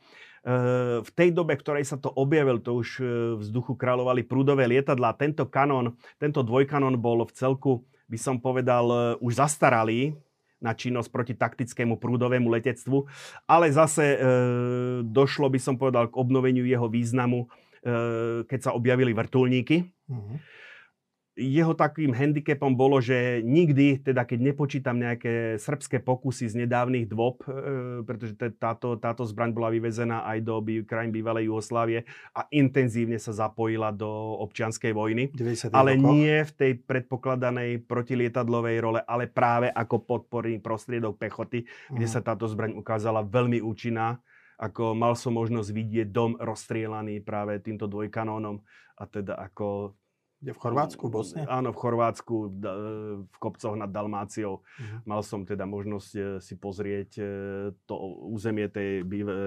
v 1.00 1.10
tej 1.16 1.32
dobe, 1.32 1.56
v 1.56 1.62
ktorej 1.64 1.84
sa 1.88 1.96
to 1.96 2.12
objavil, 2.12 2.60
to 2.60 2.76
už 2.76 3.00
e, 3.00 3.04
vzduchu 3.40 3.80
kráľovali 3.80 4.28
prúdové 4.28 4.68
lietadlá. 4.68 5.16
Tento 5.16 5.48
kanón, 5.48 5.96
tento 6.20 6.44
dvojkanón 6.44 7.00
bol 7.00 7.24
v 7.24 7.32
celku, 7.32 7.88
by 8.12 8.18
som 8.20 8.36
povedal, 8.36 8.84
e, 8.92 8.96
už 9.24 9.40
zastaralý 9.40 10.12
na 10.60 10.76
činnosť 10.76 11.08
proti 11.08 11.32
taktickému 11.32 11.96
prúdovému 11.96 12.52
letectvu, 12.52 13.08
ale 13.48 13.72
zase 13.72 14.04
e, 14.04 14.18
došlo, 15.00 15.48
by 15.48 15.60
som 15.60 15.80
povedal, 15.80 16.12
k 16.12 16.20
obnoveniu 16.20 16.68
jeho 16.68 16.92
významu, 16.92 17.48
e, 17.80 18.44
keď 18.44 18.60
sa 18.60 18.70
objavili 18.76 19.16
vrtulníky. 19.16 19.88
Mm-hmm 20.12 20.63
jeho 21.34 21.74
takým 21.74 22.14
handicapom 22.14 22.78
bolo, 22.78 23.02
že 23.02 23.42
nikdy, 23.42 24.06
teda 24.06 24.22
keď 24.22 24.38
nepočítam 24.38 25.02
nejaké 25.02 25.58
srbské 25.58 25.98
pokusy 25.98 26.46
z 26.46 26.54
nedávnych 26.62 27.10
dôb, 27.10 27.42
e, 27.50 28.06
pretože 28.06 28.38
táto, 28.54 28.94
táto 28.94 29.26
zbraň 29.26 29.50
bola 29.50 29.74
vyvezená 29.74 30.22
aj 30.30 30.38
do 30.46 30.62
by, 30.62 30.86
krajín 30.86 31.10
bývalej 31.10 31.50
Jugoslávie 31.50 32.06
a 32.38 32.46
intenzívne 32.54 33.18
sa 33.18 33.34
zapojila 33.34 33.90
do 33.90 34.06
občianskej 34.46 34.94
vojny. 34.94 35.34
Ale 35.74 35.98
nie 35.98 36.46
v 36.46 36.52
tej 36.54 36.72
predpokladanej 36.86 37.82
protilietadlovej 37.82 38.76
role, 38.78 39.00
ale 39.02 39.26
práve 39.26 39.74
ako 39.74 40.06
podporný 40.06 40.62
prostriedok 40.62 41.18
pechoty, 41.18 41.66
mm. 41.66 41.98
kde 41.98 42.06
sa 42.06 42.22
táto 42.22 42.46
zbraň 42.46 42.78
ukázala 42.78 43.26
veľmi 43.26 43.58
účinná 43.58 44.22
ako 44.54 44.94
mal 44.94 45.18
som 45.18 45.34
možnosť 45.34 45.66
vidieť 45.74 46.08
dom 46.14 46.38
rozstrielaný 46.38 47.26
práve 47.26 47.58
týmto 47.58 47.90
dvojkanónom 47.90 48.62
a 48.94 49.02
teda 49.10 49.34
ako 49.34 49.98
kde 50.44 50.52
v 50.52 50.60
Chorvátsku, 50.60 51.08
v 51.08 51.12
Bosne? 51.16 51.42
Áno, 51.48 51.72
v 51.72 51.78
Chorvátsku, 51.80 52.36
v 53.24 53.36
kopcoch 53.40 53.80
nad 53.80 53.88
Dalmáciou. 53.88 54.60
Uh-huh. 54.60 54.98
Mal 55.08 55.24
som 55.24 55.48
teda 55.48 55.64
možnosť 55.64 56.10
e, 56.12 56.22
si 56.44 56.60
pozrieť 56.60 57.10
e, 57.16 57.24
to 57.88 57.96
územie 58.28 58.68
tej 58.68 59.00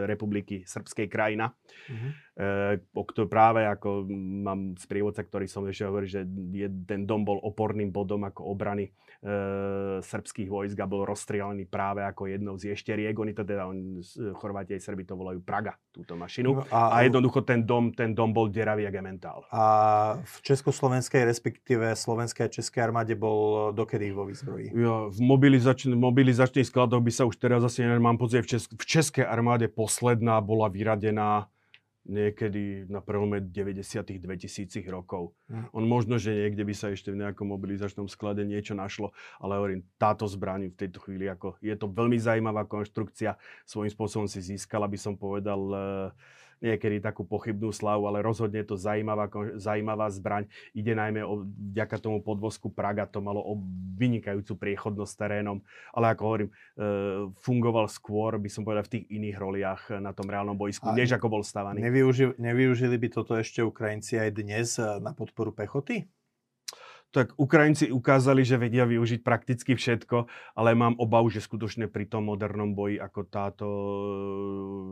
republiky 0.10 0.66
Srbskej 0.66 1.06
krajina. 1.06 1.54
Uh-huh. 1.54 3.30
práve 3.30 3.70
ako 3.70 4.10
mám 4.42 4.74
sprievodca, 4.82 5.22
ktorý 5.22 5.46
som 5.46 5.70
ešte 5.70 5.86
hovoril, 5.86 6.10
že 6.10 6.26
je, 6.50 6.66
ten 6.90 7.06
dom 7.06 7.22
bol 7.22 7.38
oporným 7.46 7.94
bodom 7.94 8.26
ako 8.26 8.50
obrany 8.50 8.90
e, 8.90 10.02
srbských 10.02 10.50
vojsk 10.50 10.82
a 10.82 10.90
bol 10.90 11.06
rozstrielený 11.06 11.70
práve 11.70 12.02
ako 12.02 12.26
jednou 12.26 12.58
z 12.58 12.74
ješteriek. 12.74 13.14
Oni 13.14 13.38
to 13.38 13.46
teda, 13.46 13.70
on, 13.70 14.02
Chorváti 14.42 14.74
aj 14.74 14.82
Srbi 14.82 15.06
to 15.06 15.14
volajú 15.14 15.46
Praga, 15.46 15.78
túto 15.94 16.18
mašinu. 16.18 16.58
No 16.58 16.66
a, 16.74 16.98
a 16.98 17.06
jednoducho 17.06 17.46
ten 17.46 17.62
dom, 17.62 17.94
ten 17.94 18.18
dom 18.18 18.34
bol 18.34 18.50
deravý 18.50 18.90
a 18.90 18.92
gementál. 18.94 19.46
A 19.54 19.64
v 20.26 20.38
Československu 20.42 20.87
slovenskej, 20.88 21.28
respektíve 21.28 21.92
slovenskej 21.92 22.48
a 22.48 22.50
českej 22.50 22.80
armáde 22.88 23.12
bol 23.20 23.76
dokedy 23.76 24.16
vo 24.16 24.24
výzbroji? 24.24 24.72
Ja, 24.72 25.12
v 25.12 25.20
mobilizač- 25.20 25.92
mobilizačných 25.92 26.64
skladoch 26.64 27.04
by 27.04 27.12
sa 27.12 27.28
už 27.28 27.36
teraz 27.36 27.60
asi 27.60 27.84
nemám 27.84 28.16
pocit, 28.16 28.48
v, 28.48 28.56
česk- 28.56 28.72
v 28.72 28.86
českej 28.88 29.28
armáde 29.28 29.68
posledná 29.68 30.40
bola 30.40 30.72
vyradená 30.72 31.52
niekedy 32.08 32.88
na 32.88 33.04
prelome 33.04 33.44
90 33.44 33.84
2000 34.24 34.80
rokov. 34.88 35.36
Hm. 35.52 35.76
On 35.76 35.84
možno, 35.84 36.16
že 36.16 36.32
niekde 36.32 36.64
by 36.64 36.72
sa 36.72 36.96
ešte 36.96 37.12
v 37.12 37.20
nejakom 37.20 37.44
mobilizačnom 37.52 38.08
sklade 38.08 38.48
niečo 38.48 38.72
našlo, 38.80 39.12
ale 39.44 39.60
hovorím, 39.60 39.84
táto 40.00 40.24
zbraň 40.24 40.72
v 40.72 40.80
tejto 40.80 41.04
chvíli, 41.04 41.28
ako, 41.28 41.60
je 41.60 41.76
to 41.76 41.92
veľmi 41.92 42.16
zaujímavá 42.16 42.64
konštrukcia, 42.64 43.36
svojím 43.68 43.92
spôsobom 43.92 44.28
si 44.32 44.40
získala, 44.40 44.88
by 44.88 44.96
som 44.96 45.20
povedal, 45.20 45.60
uh, 45.68 46.47
niekedy 46.62 47.02
takú 47.04 47.24
pochybnú 47.24 47.70
slavu, 47.70 48.10
ale 48.10 48.26
rozhodne 48.26 48.62
je 48.64 48.74
to 48.74 48.78
zaujímavá, 48.78 49.30
zaujímavá 49.58 50.08
zbraň. 50.10 50.50
Ide 50.74 50.94
najmä 50.98 51.22
o, 51.22 51.46
vďaka 51.74 52.02
tomu 52.02 52.22
podvozku 52.26 52.74
Praga, 52.74 53.06
to 53.06 53.22
malo 53.22 53.42
o 53.42 53.60
vynikajúcu 53.98 54.58
priechodnosť 54.58 55.14
terénom, 55.18 55.62
ale 55.94 56.14
ako 56.14 56.22
hovorím, 56.26 56.50
e, 56.50 56.54
fungoval 57.42 57.90
skôr, 57.90 58.38
by 58.38 58.50
som 58.50 58.66
povedal, 58.66 58.86
v 58.86 58.94
tých 59.00 59.06
iných 59.10 59.38
roliach 59.38 59.82
na 59.98 60.14
tom 60.14 60.30
reálnom 60.30 60.58
boisku, 60.58 60.90
než 60.94 61.14
ako 61.18 61.40
bol 61.40 61.44
stavaný. 61.46 61.82
Nevyuži- 61.82 62.38
nevyužili 62.38 62.98
by 62.98 63.08
toto 63.14 63.38
ešte 63.38 63.62
Ukrajinci 63.62 64.18
aj 64.18 64.30
dnes 64.34 64.78
e, 64.78 64.86
na 65.02 65.14
podporu 65.14 65.54
pechoty? 65.54 66.10
Tak 67.16 67.34
Ukrajinci 67.40 67.90
ukázali, 67.90 68.44
že 68.44 68.60
vedia 68.60 68.84
využiť 68.84 69.24
prakticky 69.24 69.80
všetko, 69.80 70.28
ale 70.60 70.76
mám 70.76 71.00
obavu, 71.00 71.32
že 71.32 71.40
skutočne 71.40 71.88
pri 71.88 72.06
tom 72.06 72.28
modernom 72.28 72.76
boji 72.76 73.00
ako 73.00 73.20
táto, 73.26 73.70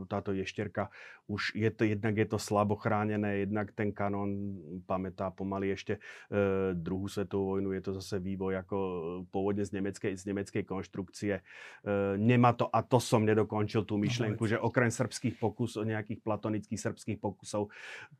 táto 0.08 0.32
ješterka, 0.32 0.88
už 1.28 1.52
je 1.58 1.70
to, 1.70 1.84
jednak 1.84 2.16
je 2.16 2.26
to 2.26 2.38
slabo 2.40 2.78
chránené, 2.78 3.44
jednak 3.44 3.74
ten 3.76 3.92
kanón 3.92 4.58
pamätá 4.88 5.28
pomaly 5.28 5.76
ešte 5.76 6.00
e, 6.32 6.72
druhú 6.72 7.04
svetovú 7.10 7.58
vojnu, 7.58 7.76
je 7.76 7.82
to 7.84 7.92
zase 8.00 8.22
vývoj 8.22 8.64
ako 8.64 8.76
pôvodne 9.28 9.66
z 9.66 9.76
nemeckej, 9.76 10.16
z 10.16 10.24
nemeckej 10.32 10.64
konštrukcie. 10.64 11.34
E, 11.38 11.42
nemá 12.16 12.56
to, 12.56 12.70
a 12.72 12.80
to 12.80 12.96
som 12.96 13.28
nedokončil 13.28 13.84
tú 13.84 14.00
no, 14.00 14.08
myšlienku, 14.08 14.40
no, 14.40 14.50
že 14.50 14.56
okrem 14.56 14.88
srbských 14.88 15.36
pokusov, 15.36 15.84
nejakých 15.84 16.24
platonických 16.24 16.80
srbských 16.80 17.18
pokusov, 17.20 17.68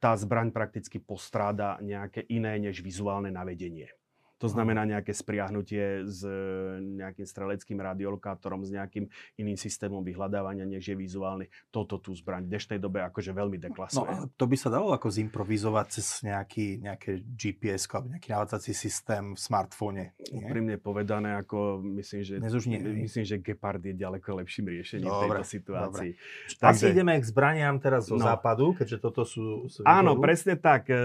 tá 0.02 0.12
zbraň 0.18 0.52
prakticky 0.52 1.00
postráda 1.00 1.80
nejaké 1.80 2.26
iné 2.28 2.60
než 2.60 2.84
vizuálne 2.84 3.32
navedenie. 3.32 3.95
To 4.36 4.52
znamená 4.52 4.84
nejaké 4.84 5.16
spriahnutie 5.16 6.04
s 6.04 6.20
e, 6.20 6.78
nejakým 7.00 7.24
streleckým 7.24 7.78
radiolokátorom, 7.80 8.68
s 8.68 8.70
nejakým 8.72 9.08
iným 9.40 9.56
systémom 9.56 10.04
vyhľadávania, 10.04 10.68
než 10.68 10.92
je 10.92 10.96
vizuálny. 10.96 11.48
Toto 11.72 11.96
tú 11.96 12.12
zbraň 12.12 12.44
v 12.44 12.52
dnešnej 12.52 12.78
dobe 12.80 13.00
akože 13.00 13.32
veľmi 13.32 13.56
deklasuje. 13.56 14.04
No, 14.04 14.28
to 14.36 14.44
by 14.44 14.56
sa 14.60 14.68
dalo 14.68 14.92
ako 14.92 15.08
zimprovizovať 15.08 15.86
cez 15.88 16.06
nejaký, 16.20 16.84
nejaké 16.84 17.24
GPS 17.32 17.88
alebo 17.88 18.12
nejaký 18.12 18.28
navádzací 18.28 18.72
systém 18.76 19.32
v 19.32 19.40
smartfóne. 19.40 20.12
Úprimne 20.32 20.76
povedané, 20.76 21.40
ako 21.40 21.80
myslím, 21.96 22.20
že, 22.20 22.34
nie, 22.68 22.80
myslím, 23.08 23.24
že 23.24 23.40
Gepard 23.40 23.80
je 23.80 23.96
ďaleko 23.96 24.44
lepším 24.44 24.68
riešením 24.68 25.08
dobre, 25.08 25.40
tejto 25.40 25.44
situácii. 25.48 26.10
Dobre. 26.12 26.56
Takže... 26.60 26.84
Asi 26.84 26.84
ideme 26.92 27.16
k 27.16 27.24
zbraniam 27.24 27.80
teraz 27.80 28.12
zo 28.12 28.20
no. 28.20 28.24
západu, 28.24 28.76
keďže 28.76 28.98
toto 29.00 29.24
sú... 29.24 29.64
sú 29.72 29.80
Áno, 29.88 30.20
presne 30.20 30.60
tak. 30.60 30.92
E, 30.92 31.00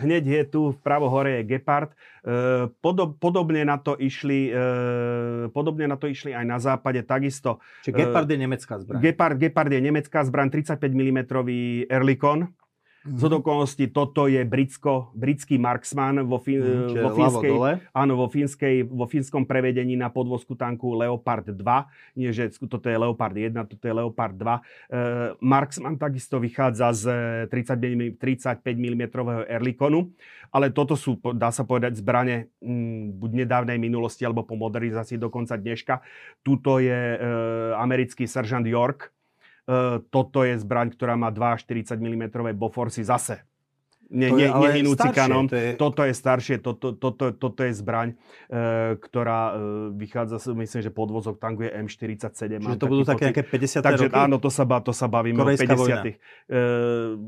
hneď 0.00 0.22
je 0.24 0.42
tu 0.48 0.60
pravo 0.80 1.12
hore 1.12 1.40
je 1.40 1.56
Gepard. 1.56 1.92
E, 2.26 2.66
podob, 2.82 3.22
podobne, 3.22 3.62
na 3.62 3.78
to 3.78 3.94
išli, 3.94 4.50
e, 4.50 4.58
podobne 5.54 5.86
na 5.86 5.94
to 5.94 6.10
išli 6.10 6.34
aj 6.34 6.42
na 6.42 6.58
západe 6.58 7.06
takisto. 7.06 7.62
Čiže 7.86 8.02
Gepard 8.02 8.26
je 8.26 8.38
nemecká 8.42 8.74
zbraň. 8.82 8.98
Gepard, 8.98 9.36
Gepard 9.38 9.70
je 9.70 9.78
nemecká 9.78 10.26
zbraň, 10.26 10.50
35 10.50 10.90
mm 10.90 11.18
Erlikon. 11.86 12.50
Mm-hmm. 13.06 13.94
Toto 13.94 14.26
je 14.26 14.42
britsko, 14.42 15.14
britský 15.14 15.62
marksman 15.62 16.26
vo, 16.26 16.42
fi, 16.42 16.58
mm, 16.58 16.98
vo, 17.06 17.10
fínskej, 17.14 17.52
áno, 17.94 18.12
vo, 18.18 18.26
fínskej, 18.26 18.82
vo 18.90 19.06
fínskom 19.06 19.46
prevedení 19.46 19.94
na 19.94 20.10
podvozku 20.10 20.58
tanku 20.58 20.90
Leopard 20.98 21.46
2. 21.46 22.18
Nie, 22.18 22.34
že 22.34 22.50
toto 22.66 22.90
je 22.90 22.98
Leopard 22.98 23.32
1, 23.32 23.54
toto 23.70 23.84
je 23.86 23.94
Leopard 23.94 24.34
2. 24.34 24.42
Uh, 24.42 25.38
marksman 25.38 25.94
takisto 25.94 26.42
vychádza 26.42 26.90
z 26.90 27.04
30, 27.48 28.18
35 28.18 28.66
mm 28.66 29.02
Erlikonu, 29.46 30.10
ale 30.50 30.74
toto 30.74 30.98
sú, 30.98 31.14
dá 31.38 31.54
sa 31.54 31.62
povedať, 31.62 32.02
zbrane 32.02 32.50
m, 32.58 33.14
mm, 33.14 33.22
buď 33.22 33.30
nedávnej 33.46 33.78
minulosti, 33.78 34.26
alebo 34.26 34.42
po 34.42 34.58
modernizácii 34.58 35.22
dokonca 35.22 35.54
dneška. 35.54 36.02
Tuto 36.42 36.82
je 36.82 37.14
uh, 37.14 37.78
americký 37.78 38.26
seržant 38.26 38.66
York, 38.66 39.14
E, 39.25 39.25
toto 40.14 40.46
je 40.46 40.54
zbraň, 40.62 40.94
ktorá 40.94 41.18
má 41.18 41.34
2,40 41.34 41.98
mm 41.98 42.24
Boforsy 42.54 43.02
zase 43.02 43.42
ne, 44.10 44.28
to 44.30 44.36
je 44.38 44.48
ne, 44.48 44.60
nehynúci 44.60 45.08
kanon. 45.10 45.50
To 45.50 45.56
je... 45.56 45.74
Toto 45.74 46.02
je 46.06 46.14
staršie, 46.14 46.62
toto, 46.62 46.94
toto, 46.94 47.34
toto 47.34 47.60
je 47.66 47.72
zbraň, 47.74 48.14
e, 48.14 48.94
ktorá 48.98 49.40
e, 49.50 49.98
vychádza, 49.98 50.38
myslím, 50.54 50.80
že 50.86 50.90
podvozok 50.94 51.42
tanku 51.42 51.66
je 51.66 51.70
M47. 51.74 52.62
Čiže 52.62 52.78
to 52.78 52.86
budú 52.86 53.02
také 53.02 53.34
nejaké 53.34 53.44
50 53.46 53.82
Takže 53.82 54.06
roky? 54.10 54.14
áno, 54.14 54.36
to 54.38 54.50
sa, 54.50 54.62
to 54.78 54.92
sa 54.94 55.06
bavíme 55.10 55.42
Korejská 55.42 55.74
o 55.74 55.86
50 55.86 56.06
e, 56.06 56.14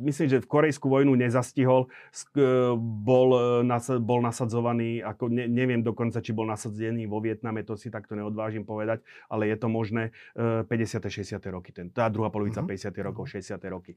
Myslím, 0.06 0.26
že 0.30 0.38
v 0.38 0.46
Korejskú 0.46 0.86
vojnu 0.86 1.18
nezastihol. 1.18 1.90
E, 2.38 2.72
bol, 2.78 3.28
e, 3.34 3.42
nas, 3.66 3.90
bol 3.98 4.22
nasadzovaný, 4.22 5.02
ako 5.02 5.28
ne, 5.28 5.50
neviem 5.50 5.82
dokonca, 5.82 6.22
či 6.22 6.30
bol 6.30 6.46
nasadzený 6.46 7.10
vo 7.10 7.18
Vietname, 7.18 7.66
to 7.66 7.74
si 7.74 7.90
takto 7.90 8.14
neodvážim 8.14 8.62
povedať, 8.62 9.02
ale 9.26 9.50
je 9.50 9.56
to 9.58 9.66
možné 9.66 10.14
e, 10.38 10.62
50. 10.62 11.10
60. 11.10 11.40
roky. 11.50 11.70
Ten, 11.74 11.90
tá 11.90 12.06
druhá 12.06 12.30
polovica. 12.30 12.62
Mhm. 12.62 12.68
50. 12.70 12.94
rokov, 13.02 13.26
60. 13.26 13.58
roky. 13.66 13.92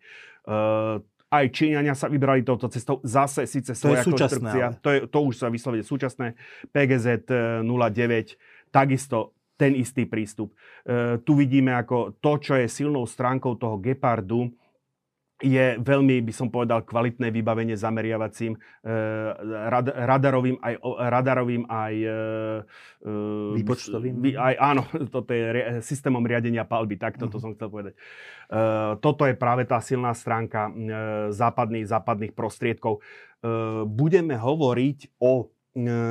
E, 0.48 1.21
aj 1.32 1.46
Číňania 1.56 1.96
sa 1.96 2.12
vybrali 2.12 2.44
touto 2.44 2.68
cestou. 2.68 3.00
Zase 3.08 3.48
síce 3.48 3.72
to 3.72 3.96
je 3.96 4.04
konštrukcia. 4.04 4.84
To, 4.84 4.90
je, 4.92 5.00
to 5.08 5.20
už 5.24 5.40
sa 5.40 5.48
vyslovene 5.48 5.88
súčasné. 5.88 6.36
PGZ 6.76 7.32
09, 7.64 7.64
e, 7.64 8.24
takisto 8.68 9.32
ten 9.56 9.72
istý 9.80 10.04
prístup. 10.04 10.52
E, 10.84 11.24
tu 11.24 11.40
vidíme 11.40 11.72
ako 11.72 12.20
to, 12.20 12.32
čo 12.36 12.60
je 12.60 12.68
silnou 12.68 13.08
stránkou 13.08 13.56
toho 13.56 13.80
Gepardu, 13.80 14.52
je 15.42 15.82
veľmi, 15.82 16.22
by 16.22 16.34
som 16.34 16.48
povedal, 16.54 16.86
kvalitné 16.86 17.34
vybavenie 17.34 17.74
zameriavacím, 17.74 18.54
e, 18.56 18.60
rad, 19.68 19.90
radarovým 19.90 20.62
aj, 20.62 20.74
radarovým 21.10 21.64
aj 21.66 21.94
e, 21.98 22.10
výpočtovým. 23.58 24.16
Vy, 24.22 24.32
aj, 24.38 24.56
áno, 24.62 24.86
toto 25.14 25.34
je 25.34 25.82
systémom 25.82 26.22
riadenia 26.22 26.64
palby, 26.64 27.02
tak 27.02 27.18
toto 27.18 27.42
uh-huh. 27.42 27.52
som 27.52 27.54
chcel 27.58 27.70
povedať. 27.74 27.94
Toto 29.00 29.24
je 29.24 29.36
práve 29.40 29.64
tá 29.64 29.80
silná 29.80 30.12
stránka 30.12 30.68
západných, 31.32 31.88
západných 31.88 32.34
prostriedkov. 32.36 33.00
Budeme 33.88 34.36
hovoriť 34.36 35.24
o 35.24 35.48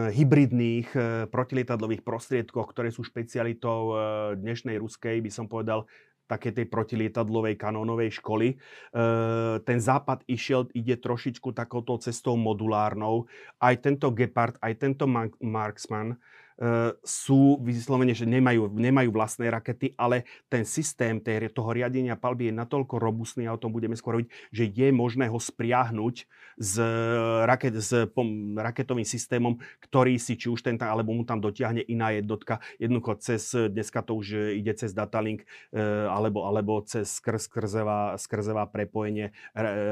hybridných 0.09 0.89
protilietadlových 1.29 2.01
prostriedkoch, 2.01 2.73
ktoré 2.73 2.89
sú 2.89 3.05
špecialitou 3.05 3.93
dnešnej 4.41 4.81
ruskej, 4.81 5.21
by 5.21 5.29
som 5.29 5.53
povedal, 5.53 5.85
také 6.31 6.55
tej 6.55 6.71
protilietadlovej 6.71 7.59
kanónovej 7.59 8.23
školy. 8.23 8.55
E, 8.55 8.57
ten 9.67 9.79
západ 9.83 10.23
išiel, 10.31 10.71
ide 10.71 10.95
trošičku 10.95 11.51
takouto 11.51 11.99
cestou 11.99 12.39
modulárnou. 12.39 13.27
Aj 13.59 13.75
tento 13.75 14.15
Gepard, 14.15 14.55
aj 14.63 14.79
tento 14.79 15.11
Marksman 15.43 16.15
sú 17.01 17.57
vyslovene, 17.65 18.13
že 18.13 18.29
nemajú, 18.29 18.69
nemajú 18.69 19.11
vlastné 19.13 19.49
rakety, 19.49 19.97
ale 19.97 20.29
ten 20.53 20.69
systém 20.69 21.21
toho 21.53 21.71
riadenia 21.73 22.17
palby 22.21 22.53
je 22.53 22.55
natoľko 22.55 23.01
robustný, 23.01 23.49
a 23.49 23.57
o 23.57 23.61
tom 23.61 23.73
budeme 23.73 23.97
skôr 23.97 24.21
hovoriť, 24.21 24.31
že 24.53 24.65
je 24.69 24.89
možné 24.93 25.33
ho 25.33 25.39
spriahnuť 25.41 26.29
s, 26.61 26.75
raket, 27.49 27.75
s 27.81 28.09
pom, 28.13 28.59
raketovým 28.59 29.07
systémom, 29.07 29.57
ktorý 29.81 30.21
si 30.21 30.37
či 30.37 30.53
už 30.53 30.61
ten, 30.61 30.77
alebo 30.81 31.15
mu 31.15 31.25
tam 31.25 31.41
dotiahne 31.41 31.81
iná 31.87 32.13
jednotka, 32.13 32.61
jednoducho 32.77 33.17
cez, 33.23 33.57
dneska 33.57 34.05
to 34.05 34.19
už 34.21 34.57
ide 34.57 34.75
cez 34.77 34.93
datalink, 34.93 35.49
e, 35.73 35.81
alebo, 36.09 36.45
alebo 36.45 36.83
cez 36.85 37.21
skrz, 37.21 37.47
skrzevá, 37.47 38.19
skrzevá 38.19 38.67
prepojenie 38.67 39.31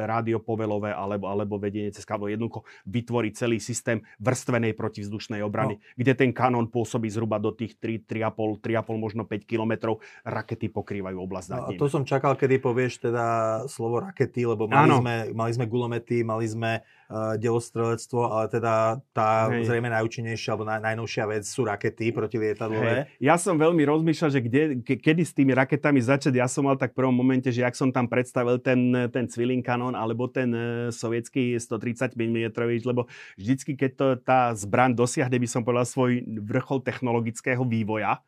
rádiopovelové, 0.08 0.90
alebo, 0.90 1.30
alebo 1.30 1.54
vedenie 1.56 1.94
cez 1.94 2.02
kábel. 2.02 2.34
Jednoducho 2.34 2.66
vytvorí 2.88 3.30
celý 3.32 3.62
systém 3.62 4.02
vrstvenej 4.18 4.74
protivzdušnej 4.74 5.40
obrany, 5.44 5.78
no. 5.78 5.82
kde 5.94 6.12
ten 6.18 6.30
kanón 6.34 6.57
kanón 6.58 6.74
pôsobí 6.74 7.06
zhruba 7.06 7.38
do 7.38 7.54
tých 7.54 7.78
3, 7.78 8.02
3,5, 8.02 8.58
3,5 8.58 8.98
možno 8.98 9.22
5 9.22 9.46
kilometrov. 9.46 10.02
Rakety 10.26 10.66
pokrývajú 10.74 11.14
oblasť 11.22 11.48
nad 11.54 11.60
ním. 11.70 11.78
No, 11.78 11.86
to 11.86 11.86
som 11.86 12.02
čakal, 12.02 12.34
kedy 12.34 12.58
povieš 12.58 13.06
teda 13.06 13.26
slovo 13.70 14.02
rakety, 14.02 14.42
lebo 14.42 14.66
mali, 14.66 14.90
sme, 14.90 15.14
mali 15.30 15.52
sme 15.54 15.66
gulomety, 15.70 16.26
mali 16.26 16.50
sme 16.50 16.82
delostrelectvo, 17.40 18.20
ale 18.28 18.52
teda 18.52 19.00
tá 19.16 19.48
Hej. 19.48 19.64
zrejme 19.64 19.88
najúčinnejšia 19.88 20.52
alebo 20.52 20.68
naj, 20.68 20.80
najnovšia 20.92 21.24
vec 21.24 21.44
sú 21.48 21.64
rakety 21.64 22.12
protilietadlové. 22.12 23.08
Hej. 23.08 23.24
Ja 23.24 23.40
som 23.40 23.56
veľmi 23.56 23.80
rozmýšľal, 23.88 24.28
že 24.28 24.40
kde, 24.44 24.62
ke, 24.84 25.00
kedy 25.00 25.24
s 25.24 25.32
tými 25.32 25.56
raketami 25.56 26.04
začať. 26.04 26.36
Ja 26.36 26.44
som 26.44 26.68
mal 26.68 26.76
tak 26.76 26.92
v 26.92 27.00
prvom 27.00 27.16
momente, 27.16 27.48
že 27.48 27.64
ak 27.64 27.72
som 27.72 27.88
tam 27.88 28.12
predstavil 28.12 28.60
ten, 28.60 28.92
ten 29.08 29.24
Cvilling 29.24 29.64
kanón 29.64 29.96
alebo 29.96 30.28
ten 30.28 30.52
uh, 30.52 30.92
sovietský 30.92 31.56
130 31.56 32.12
mm, 32.12 32.52
lebo 32.84 33.08
vždycky, 33.40 33.72
keď 33.72 33.90
to, 33.96 34.06
tá 34.20 34.52
zbraň 34.52 34.92
dosiahne, 34.92 35.40
by 35.40 35.48
som 35.48 35.64
povedal, 35.64 35.88
svoj 35.88 36.28
vrchol 36.44 36.84
technologického 36.84 37.64
vývoja, 37.64 38.20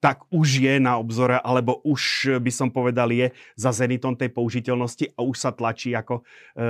tak 0.00 0.28
už 0.28 0.60
je 0.60 0.74
na 0.76 1.00
obzore, 1.00 1.40
alebo 1.40 1.80
už 1.82 2.36
by 2.38 2.52
som 2.52 2.68
povedal 2.68 3.08
je 3.10 3.32
za 3.56 3.72
zenitom 3.72 4.12
tej 4.12 4.28
použiteľnosti 4.28 5.16
a 5.16 5.24
už 5.24 5.36
sa 5.36 5.50
tlačí 5.50 5.96
ako 5.96 6.20
e, 6.20 6.62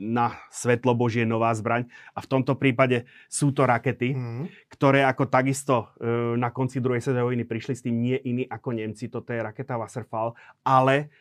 na 0.00 0.32
svetlo 0.48 0.96
Božie 0.96 1.28
nová 1.28 1.52
zbraň. 1.52 1.86
A 2.16 2.24
v 2.24 2.30
tomto 2.30 2.56
prípade 2.56 3.04
sú 3.28 3.52
to 3.52 3.68
rakety, 3.68 4.16
mm. 4.16 4.44
ktoré 4.72 5.04
ako 5.04 5.28
takisto 5.28 5.92
e, 6.00 6.36
na 6.40 6.48
konci 6.48 6.80
druhej 6.80 7.04
svetovej 7.04 7.36
vojny 7.36 7.44
prišli 7.44 7.74
s 7.76 7.84
tým 7.84 7.96
nie 8.00 8.16
iní 8.16 8.48
ako 8.48 8.74
Nemci. 8.74 9.12
Toto 9.12 9.30
je 9.36 9.44
raketa 9.44 9.76
Wasserfall, 9.76 10.32
ale 10.64 11.12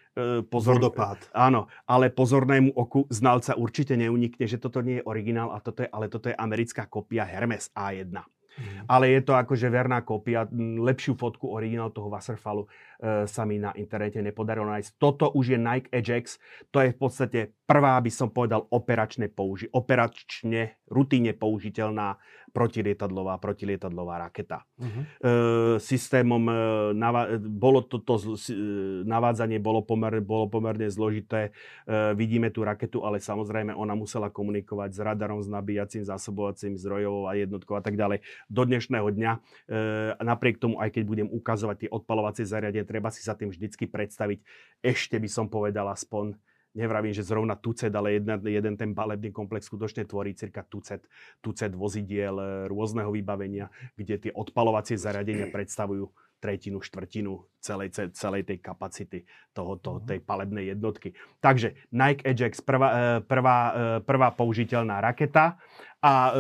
pozor, 0.50 0.80
Vodopád. 0.80 1.32
Áno, 1.32 1.68
ale 1.88 2.12
pozornému 2.12 2.76
oku 2.76 3.08
znalca 3.12 3.56
určite 3.56 3.96
neunikne, 3.96 4.46
že 4.48 4.60
toto 4.60 4.84
nie 4.84 5.00
je 5.00 5.08
originál, 5.08 5.52
a 5.54 5.60
toto 5.64 5.84
je, 5.86 5.90
ale 5.92 6.12
toto 6.12 6.28
je 6.32 6.36
americká 6.36 6.88
kopia 6.88 7.24
Hermes 7.24 7.72
A1. 7.76 8.39
Mm. 8.58 8.90
Ale 8.90 9.06
je 9.14 9.22
to 9.22 9.34
akože 9.38 9.68
verná 9.70 10.02
kópia. 10.02 10.50
Lepšiu 10.80 11.14
fotku 11.14 11.52
originál 11.54 11.94
toho 11.94 12.10
Wasserfallu 12.10 12.66
e, 12.66 12.70
sa 13.30 13.44
mi 13.46 13.62
na 13.62 13.76
internete 13.78 14.20
nepodarilo 14.20 14.66
nájsť. 14.66 14.90
Toto 14.98 15.30
už 15.32 15.56
je 15.56 15.60
Nike 15.60 15.90
Ajax. 15.94 16.42
To 16.74 16.82
je 16.82 16.90
v 16.92 16.98
podstate 16.98 17.40
prvá, 17.70 18.02
by 18.02 18.12
som 18.12 18.34
povedal, 18.34 18.66
operačne, 18.74 19.30
použi- 19.30 19.70
operačne, 19.70 20.82
rutíne 20.90 21.38
použiteľná 21.38 22.18
protilietadlová, 22.50 23.38
protilietadlová 23.38 24.28
raketa. 24.28 24.66
Uh-huh. 24.76 25.04
E, 25.22 25.32
systémom 25.80 26.44
e, 26.50 26.54
nava- 26.98 27.30
bolo 27.40 27.86
toto 27.86 28.18
e, 28.20 28.52
navádzanie 29.06 29.62
bolo, 29.62 29.86
pomer- 29.86 30.22
bolo 30.22 30.50
pomerne 30.50 30.90
zložité. 30.90 31.56
E, 31.86 32.14
vidíme 32.18 32.50
tú 32.50 32.66
raketu, 32.66 33.06
ale 33.06 33.22
samozrejme 33.22 33.72
ona 33.74 33.94
musela 33.94 34.28
komunikovať 34.34 34.90
s 34.92 35.00
radarom, 35.00 35.40
s 35.40 35.48
nabíjacím, 35.48 36.04
zásobovacím 36.04 36.76
zdrojov 36.76 37.30
a 37.30 37.38
jednotkou 37.38 37.78
a 37.78 37.84
tak 37.86 37.96
ďalej. 37.96 38.26
Do 38.50 38.66
dnešného 38.66 39.08
dňa, 39.08 39.32
e, 39.34 39.40
napriek 40.20 40.58
tomu, 40.58 40.82
aj 40.82 40.90
keď 40.94 41.04
budem 41.06 41.28
ukazovať 41.30 41.88
tie 41.88 41.90
odpalovacie 41.90 42.44
zariadenia, 42.44 42.84
treba 42.84 43.14
si 43.14 43.22
sa 43.22 43.38
tým 43.38 43.54
vždycky 43.54 43.88
predstaviť, 43.88 44.42
ešte 44.82 45.16
by 45.22 45.30
som 45.30 45.46
povedal 45.48 45.88
aspoň 45.88 46.36
nevravím, 46.76 47.14
že 47.14 47.26
zrovna 47.26 47.58
tucet, 47.58 47.90
ale 47.94 48.20
jedna, 48.22 48.38
jeden 48.42 48.78
ten 48.78 48.94
balebný 48.94 49.34
komplex 49.34 49.66
skutočne 49.66 50.06
tvorí 50.06 50.38
cirka 50.38 50.62
tucet, 50.66 51.06
tucet 51.42 51.74
vozidiel 51.74 52.36
e, 52.38 52.46
rôzneho 52.70 53.10
vybavenia, 53.10 53.74
kde 53.98 54.30
tie 54.30 54.32
odpalovacie 54.34 54.98
zariadenia 55.00 55.50
predstavujú 55.50 56.10
tretinu, 56.40 56.80
štvrtinu 56.80 57.36
celej, 57.60 57.92
celej 58.16 58.48
tej 58.48 58.64
kapacity 58.64 59.28
tohoto, 59.52 60.00
mhm. 60.00 60.06
tej 60.08 60.20
palebnej 60.24 60.72
jednotky. 60.72 61.18
Takže 61.44 61.76
Nike 61.92 62.24
Ajax, 62.24 62.62
prvá, 62.62 62.90
e, 62.90 62.98
prvá, 63.26 63.60
e, 63.70 63.74
prvá 64.06 64.30
použiteľná 64.32 65.02
raketa 65.02 65.60
a 66.00 66.32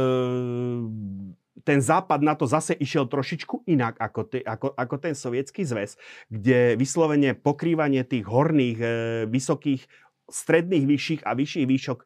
ten 1.64 1.80
západ 1.84 2.24
na 2.24 2.36
to 2.36 2.48
zase 2.48 2.76
išiel 2.76 3.08
trošičku 3.08 3.68
inak 3.68 4.00
ako, 4.00 4.22
te, 4.28 4.40
ako, 4.44 4.72
ako 4.76 4.96
ten 5.00 5.16
sovietský 5.16 5.68
zväz, 5.68 6.00
kde 6.32 6.80
vyslovene 6.80 7.36
pokrývanie 7.36 8.04
tých 8.08 8.26
horných, 8.28 8.80
e, 8.80 8.88
vysokých 9.28 9.84
stredných, 10.30 10.86
vyšších 10.86 11.22
a 11.26 11.36
vyšších 11.36 11.66
výšok 11.68 12.00
e, 12.00 12.06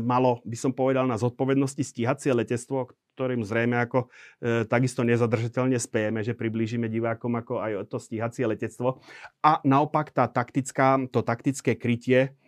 malo, 0.00 0.40
by 0.46 0.56
som 0.56 0.72
povedal, 0.72 1.04
na 1.04 1.18
zodpovednosti 1.20 1.82
stíhacie 1.82 2.32
letectvo, 2.34 2.94
ktorým 3.18 3.42
zrejme 3.42 3.74
ako 3.82 4.06
e, 4.06 4.64
takisto 4.64 5.02
nezadržateľne 5.02 5.76
spejeme, 5.78 6.22
že 6.22 6.38
priblížime 6.38 6.86
divákom 6.86 7.34
ako 7.34 7.58
aj 7.58 7.72
to 7.90 7.98
stíhacie 7.98 8.46
letectvo. 8.46 9.02
A 9.42 9.58
naopak 9.66 10.14
tá 10.14 10.30
taktická, 10.30 11.02
to 11.10 11.26
taktické 11.26 11.74
krytie, 11.74 12.38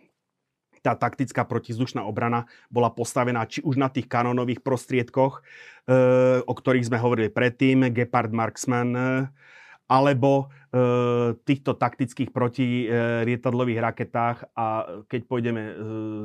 tá 0.81 0.97
taktická 0.97 1.45
protizdušná 1.45 2.01
obrana 2.01 2.49
bola 2.73 2.89
postavená 2.89 3.45
či 3.45 3.61
už 3.61 3.77
na 3.77 3.87
tých 3.87 4.09
kanónových 4.09 4.65
prostriedkoch, 4.65 5.39
e, 5.39 5.41
o 6.41 6.53
ktorých 6.53 6.89
sme 6.89 6.97
hovorili 6.97 7.29
predtým, 7.29 7.93
Gepard 7.93 8.33
Marksman, 8.33 8.89
e, 8.95 9.01
alebo 9.91 10.47
e, 10.47 11.35
týchto 11.43 11.75
taktických 11.75 12.31
protirietadlových 12.31 13.79
raketách 13.83 14.37
a 14.55 14.65
keď 15.11 15.21
pôjdeme 15.27 15.63
e, 15.67 15.73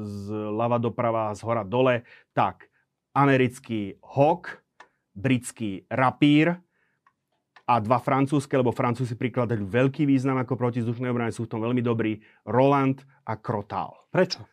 z 0.06 0.22
lava 0.55 0.78
doprava, 0.78 1.34
z 1.34 1.43
hora 1.43 1.66
dole, 1.66 2.06
tak 2.30 2.70
americký 3.10 3.98
Hawk, 4.06 4.62
britský 5.18 5.82
Rapír 5.90 6.55
a 7.66 7.74
dva 7.82 7.98
francúzske, 7.98 8.55
lebo 8.55 8.70
Francúzi 8.70 9.18
prikladajú 9.18 9.66
veľký 9.66 10.06
význam 10.06 10.38
ako 10.38 10.55
protizdušné 10.55 11.10
obrany, 11.10 11.34
sú 11.34 11.51
v 11.51 11.59
tom 11.59 11.60
veľmi 11.66 11.82
dobrí, 11.82 12.22
Roland 12.47 13.02
a 13.26 13.34
Krotal. 13.34 14.06
Prečo? 14.14 14.47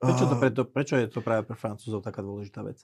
Prečo, 0.00 0.24
to, 0.24 0.36
preto, 0.40 0.62
prečo 0.64 0.96
je 0.96 1.08
to 1.12 1.20
práve 1.20 1.44
pre 1.44 1.56
Francúzov 1.56 2.00
taká 2.00 2.24
dôležitá 2.24 2.64
vec? 2.64 2.80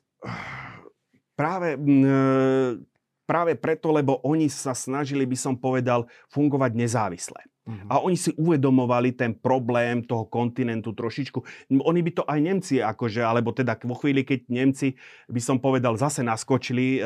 Práve 1.33 1.81
mm, 1.81 2.92
práve 3.33 3.57
preto, 3.57 3.89
lebo 3.89 4.21
oni 4.29 4.53
sa 4.53 4.77
snažili, 4.77 5.25
by 5.25 5.39
som 5.41 5.57
povedal, 5.57 6.05
fungovať 6.29 6.77
nezávisle. 6.77 7.41
Uh-huh. 7.63 7.89
A 7.91 7.99
oni 8.03 8.15
si 8.15 8.31
uvedomovali 8.37 9.17
ten 9.17 9.35
problém 9.35 10.07
toho 10.07 10.29
kontinentu 10.31 10.95
trošičku. 10.95 11.71
Oni 11.83 12.01
by 12.05 12.11
to 12.15 12.23
aj 12.27 12.39
Nemci, 12.43 12.83
akože, 12.83 13.23
alebo 13.25 13.55
teda 13.55 13.79
vo 13.87 13.97
chvíli, 13.97 14.23
keď 14.23 14.51
Nemci, 14.51 14.99
by 15.27 15.41
som 15.41 15.57
povedal, 15.63 15.95
zase 15.95 16.27
naskočili 16.27 16.99
e, 16.99 17.01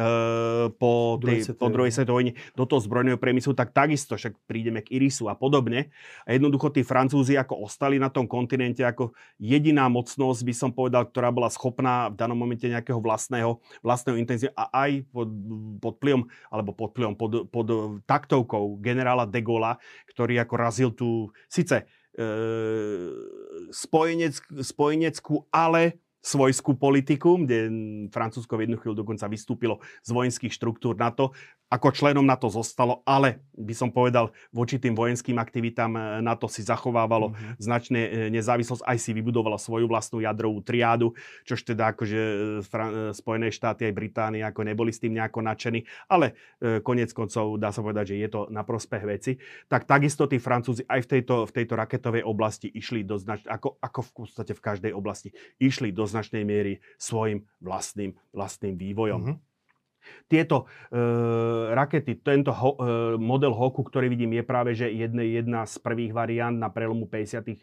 po, 0.77 1.21
tej, 1.21 1.55
po 1.57 1.69
druhej 1.69 1.93
svetovej 1.93 2.17
vojne 2.17 2.33
do 2.57 2.65
toho 2.65 2.81
zbrojného 2.81 3.21
priemyslu, 3.21 3.53
tak 3.53 3.77
takisto 3.77 4.17
však 4.17 4.33
prídeme 4.49 4.81
k 4.81 4.97
Irisu 4.97 5.29
a 5.29 5.37
podobne. 5.37 5.93
A 6.25 6.33
jednoducho 6.33 6.73
tí 6.73 6.81
Francúzi 6.81 7.37
ako 7.37 7.69
ostali 7.69 8.01
na 8.01 8.09
tom 8.09 8.25
kontinente 8.25 8.81
ako 8.81 9.13
jediná 9.37 9.93
mocnosť, 9.93 10.41
by 10.41 10.55
som 10.57 10.71
povedal, 10.73 11.05
ktorá 11.05 11.29
bola 11.29 11.53
schopná 11.53 12.09
v 12.09 12.17
danom 12.17 12.39
momente 12.39 12.65
nejakého 12.65 12.97
vlastného, 12.97 13.61
vlastného 13.85 14.17
intenzívu 14.17 14.57
a 14.57 14.89
aj 14.89 15.05
pod, 15.13 15.29
pod 15.85 15.95
pliom, 16.01 16.25
alebo 16.49 16.73
pod 16.73 16.97
pliom, 16.97 17.13
pod, 17.13 17.45
pod 17.53 18.01
taktovkou 18.09 18.81
generála 18.81 19.29
de 19.29 19.45
Gaulle, 19.45 19.77
ktorý 20.17 20.46
ako 20.47 20.55
razil 20.55 20.91
tú, 20.95 21.35
síce 21.51 21.83
e, 22.15 22.27
spojenec, 23.75 24.39
spojeneckú, 24.63 25.51
ale 25.51 25.99
svojskú 26.27 26.75
politiku, 26.75 27.39
kde 27.39 27.71
Francúzsko 28.11 28.59
v 28.59 28.67
jednu 28.67 28.77
chvíľu 28.83 29.07
dokonca 29.07 29.31
vystúpilo 29.31 29.79
z 30.03 30.11
vojenských 30.11 30.51
štruktúr 30.51 30.99
NATO 30.99 31.31
ako 31.67 31.91
členom 31.91 32.23
NATO 32.23 32.47
zostalo, 32.47 33.03
ale 33.03 33.43
by 33.59 33.75
som 33.75 33.91
povedal, 33.91 34.31
voči 34.55 34.79
tým 34.79 34.95
vojenským 34.95 35.35
aktivitám 35.35 35.99
e, 35.99 36.01
NATO 36.23 36.47
si 36.47 36.63
zachovávalo 36.63 37.35
mm-hmm. 37.35 37.59
značne 37.59 38.01
e, 38.07 38.11
nezávislosť, 38.31 38.87
aj 38.87 38.99
si 39.03 39.11
vybudovalo 39.11 39.59
svoju 39.59 39.91
vlastnú 39.91 40.23
jadrovú 40.23 40.63
triádu, 40.63 41.11
čož 41.43 41.67
teda 41.67 41.91
akože 41.91 42.21
e, 42.23 42.37
Spojené 43.19 43.51
štáty 43.51 43.91
aj 43.91 43.99
Británia 43.99 44.55
ako 44.55 44.63
neboli 44.63 44.95
s 44.95 45.03
tým 45.03 45.19
nejako 45.19 45.43
nadšení, 45.43 45.83
ale 46.07 46.39
konec 46.83 47.11
koncov 47.11 47.59
dá 47.59 47.75
sa 47.75 47.83
povedať, 47.83 48.15
že 48.15 48.17
je 48.23 48.29
to 48.31 48.41
na 48.53 48.63
prospech 48.63 49.03
veci. 49.03 49.33
Tak 49.67 49.89
takisto 49.89 50.31
tí 50.31 50.39
Francúzi 50.39 50.87
aj 50.87 51.03
v 51.03 51.09
tejto, 51.19 51.35
v 51.49 51.53
tejto 51.53 51.75
raketovej 51.75 52.23
oblasti 52.23 52.71
išli 52.71 53.03
do 53.03 53.19
značnej, 53.19 53.51
ako, 53.51 53.79
ako 53.83 54.01
v 54.03 54.11
podstate 54.15 54.53
v 54.55 54.63
každej 54.63 54.93
oblasti, 54.95 55.35
išli 55.59 55.91
do 55.91 56.07
značnej 56.17 56.49
miery 56.49 56.81
svojim 56.97 57.45
vlastným, 57.61 58.17
vlastným 58.33 58.81
vývojom. 58.81 59.21
Mm-hmm. 59.21 59.39
Tieto 60.27 60.67
e, 60.91 60.99
rakety, 61.75 62.19
tento 62.23 62.51
ho, 62.55 62.71
e, 62.75 63.19
model 63.19 63.55
Hoku, 63.55 63.83
ktorý 63.83 64.11
vidím, 64.11 64.39
je 64.39 64.45
práve 64.47 64.71
že 64.75 64.91
jedna, 64.91 65.23
jedna 65.23 65.61
z 65.67 65.79
prvých 65.83 66.15
variant 66.15 66.55
na 66.55 66.71
prelomu 66.71 67.07
50. 67.11 67.43
E, 67.47 67.55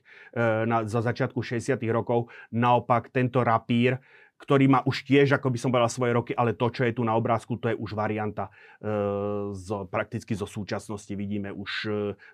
na, 0.67 0.83
za 0.87 1.03
začiatku 1.03 1.39
60. 1.39 1.79
rokov. 1.91 2.31
Naopak 2.51 3.11
tento 3.11 3.43
Rapír 3.43 3.99
ktorý 4.43 4.67
má 4.67 4.83
už 4.83 5.07
tiež, 5.07 5.39
ako 5.39 5.47
by 5.47 5.57
som 5.57 5.71
povedal, 5.71 5.87
svoje 5.87 6.11
roky, 6.11 6.35
ale 6.35 6.51
to, 6.51 6.67
čo 6.67 6.83
je 6.83 6.91
tu 6.91 7.07
na 7.07 7.15
obrázku, 7.15 7.55
to 7.55 7.71
je 7.71 7.79
už 7.79 7.95
varianta 7.95 8.51
e, 8.83 8.91
z, 9.55 9.87
prakticky 9.87 10.35
zo 10.35 10.43
súčasnosti. 10.43 11.15
Vidíme 11.15 11.55
už 11.55 11.71
e, 11.87 11.89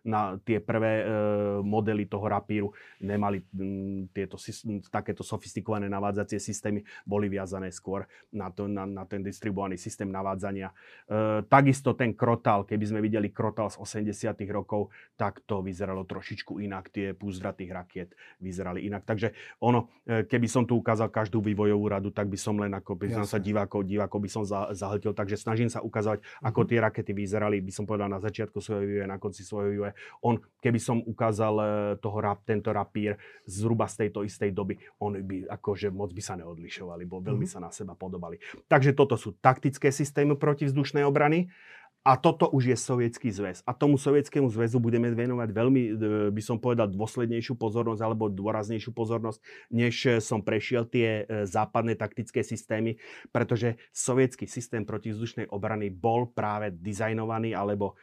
na 0.09 0.41
tie 0.41 0.57
prvé 0.57 1.05
e, 1.05 1.13
modely 1.61 2.09
toho 2.09 2.25
rapíru 2.25 2.73
nemali 2.97 3.45
m, 3.53 4.09
tieto, 4.09 4.41
takéto 4.89 5.21
sofistikované 5.21 5.85
navádzacie 5.85 6.41
systémy, 6.41 6.81
boli 7.05 7.29
viazané 7.29 7.69
skôr 7.69 8.09
na, 8.33 8.49
to, 8.49 8.65
na, 8.65 8.89
na 8.89 9.05
ten 9.05 9.21
distribuovaný 9.21 9.77
systém 9.77 10.09
navádzania. 10.09 10.73
E, 11.05 11.45
takisto 11.45 11.93
ten 11.93 12.17
krotal, 12.17 12.65
keby 12.65 12.85
sme 12.89 12.99
videli 13.05 13.29
krotal 13.29 13.69
z 13.69 13.77
80 13.77 14.33
rokov, 14.49 14.89
tak 15.13 15.45
to 15.45 15.61
vyzeralo 15.61 16.09
trošičku 16.09 16.57
inak. 16.57 16.89
Tie 16.89 17.13
púzdra 17.13 17.53
tých 17.53 17.69
rakiet 17.69 18.17
vyzerali 18.41 18.89
inak. 18.89 19.05
Takže 19.05 19.37
ono, 19.61 19.93
e, 20.09 20.25
keby 20.25 20.47
som 20.49 20.65
tu 20.65 20.81
ukázal 20.81 21.13
každú 21.13 21.45
vývojovú 21.45 21.85
radu, 21.99 22.15
tak 22.15 22.31
by 22.31 22.39
som 22.39 22.55
len 22.55 22.71
ako 22.71 22.95
by 22.95 23.11
som 23.11 23.27
sa 23.27 23.37
divákov, 23.37 23.83
divákov 23.83 24.23
by 24.23 24.29
som 24.31 24.43
zahltil. 24.71 25.11
Takže 25.11 25.35
snažím 25.35 25.67
sa 25.67 25.83
ukázať, 25.83 26.23
ako 26.39 26.63
mhm. 26.63 26.67
tie 26.71 26.79
rakety 26.79 27.11
vyzerali, 27.11 27.59
by 27.59 27.71
som 27.75 27.83
povedal 27.83 28.07
na 28.07 28.23
začiatku 28.23 28.63
svojho 28.63 28.87
vývoja, 28.87 29.07
na 29.11 29.19
konci 29.19 29.43
svojho 29.43 29.69
vývoja. 29.75 29.93
On, 30.23 30.39
keby 30.63 30.79
som 30.79 31.03
ukázal 31.03 31.53
e, 31.59 31.65
toho, 31.99 32.17
tento 32.47 32.69
rapír 32.71 33.19
zhruba 33.43 33.91
z 33.91 34.07
tejto 34.07 34.23
istej 34.23 34.55
doby, 34.55 34.79
on 35.03 35.19
by 35.19 35.45
akože 35.51 35.91
moc 35.91 36.15
by 36.15 36.21
sa 36.23 36.39
neodlišovali, 36.39 37.03
bo 37.03 37.19
veľmi 37.19 37.45
mm. 37.45 37.51
sa 37.51 37.59
na 37.59 37.69
seba 37.69 37.93
podobali. 37.93 38.39
Takže 38.71 38.95
toto 38.95 39.19
sú 39.19 39.35
taktické 39.37 39.91
systémy 39.91 40.39
protivzdušnej 40.39 41.03
obrany. 41.03 41.51
A 41.99 42.15
toto 42.15 42.47
už 42.47 42.71
je 42.71 42.77
Sovietský 42.79 43.27
zväz. 43.27 43.59
A 43.67 43.75
tomu 43.75 43.99
Sovietskému 43.99 44.47
zväzu 44.47 44.79
budeme 44.79 45.11
venovať 45.11 45.49
veľmi, 45.51 45.81
e, 45.83 45.91
by 46.31 46.41
som 46.41 46.55
povedal, 46.55 46.87
dôslednejšiu 46.87 47.59
pozornosť 47.59 47.99
alebo 47.99 48.31
dôraznejšiu 48.31 48.95
pozornosť, 48.95 49.43
než 49.67 49.93
e, 50.07 50.09
som 50.23 50.39
prešiel 50.39 50.87
tie 50.87 51.27
e, 51.27 51.43
západné 51.43 51.99
taktické 51.99 52.39
systémy, 52.39 52.95
pretože 53.35 53.75
sovietský 53.91 54.47
systém 54.47 54.87
protivzdušnej 54.87 55.51
obrany 55.51 55.91
bol 55.91 56.31
práve 56.31 56.71
dizajnovaný 56.71 57.51
alebo 57.55 57.99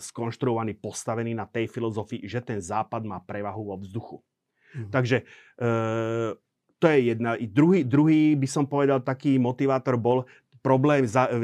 skonštruovaný, 0.00 0.80
postavený 0.80 1.36
na 1.36 1.44
tej 1.44 1.68
filozofii, 1.68 2.24
že 2.24 2.40
ten 2.40 2.64
západ 2.64 3.04
má 3.04 3.20
prevahu 3.20 3.60
vo 3.60 3.76
vzduchu. 3.76 4.24
Mhm. 4.72 4.88
Takže 4.88 5.20
to 6.78 6.86
je 6.86 6.98
jedna. 7.12 7.34
I 7.34 7.44
druhý, 7.50 7.82
druhý 7.84 8.38
by 8.38 8.48
som 8.48 8.64
povedal, 8.64 9.02
taký 9.02 9.36
motivátor 9.36 9.98
bol 9.98 10.24
problém, 10.68 11.08
za, 11.08 11.32
e, 11.32 11.40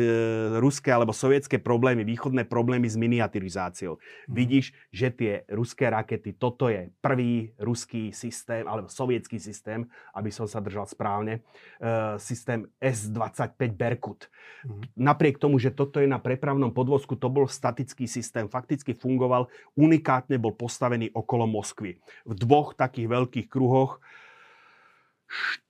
ruské 0.61 0.93
alebo 0.93 1.17
sovietské 1.17 1.57
problémy, 1.57 2.05
východné 2.05 2.45
problémy 2.45 2.85
s 2.85 3.01
miniaturizáciou. 3.01 3.97
Mm. 3.97 4.35
Vidíš, 4.37 4.67
že 4.93 5.09
tie 5.09 5.33
ruské 5.49 5.89
rakety, 5.89 6.37
toto 6.37 6.69
je 6.69 6.93
prvý 7.01 7.57
ruský 7.57 8.13
systém, 8.13 8.69
alebo 8.69 8.93
sovietský 8.93 9.41
systém, 9.41 9.89
aby 10.13 10.29
som 10.29 10.45
sa 10.45 10.61
držal 10.61 10.85
správne, 10.85 11.41
e, 11.81 12.21
systém 12.21 12.69
S-25 12.85 13.73
Berkut. 13.73 14.29
Mm. 14.69 14.93
Napriek 15.01 15.41
tomu, 15.41 15.57
že 15.57 15.73
toto 15.73 16.05
je 16.05 16.09
na 16.11 16.21
prepravnom 16.21 16.69
podvozku, 16.77 17.17
to 17.17 17.33
bol 17.33 17.49
statický 17.49 18.05
systém, 18.05 18.45
fakticky 18.53 18.93
fungoval, 18.93 19.49
unikátne 19.73 20.37
bol 20.37 20.53
postavený 20.53 21.09
okolo 21.17 21.49
Moskvy. 21.49 21.97
V 22.29 22.33
dvoch 22.37 22.77
takých 22.77 23.09
veľkých 23.09 23.47
kruhoch, 23.49 24.05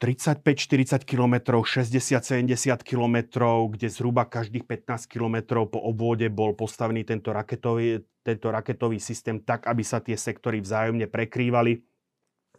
35-40 0.01 1.07
km, 1.07 1.61
60-70 1.63 2.85
km, 2.85 3.17
kde 3.71 3.87
zhruba 3.89 4.29
každých 4.29 4.65
15 4.65 5.07
km 5.07 5.65
po 5.69 5.81
obvode 5.81 6.29
bol 6.29 6.53
postavený 6.53 7.05
tento 7.05 7.33
raketový, 7.33 8.03
tento 8.25 8.49
raketový 8.51 9.01
systém 9.01 9.41
tak, 9.41 9.69
aby 9.69 9.83
sa 9.85 10.01
tie 10.01 10.17
sektory 10.17 10.61
vzájomne 10.61 11.09
prekrývali 11.09 11.94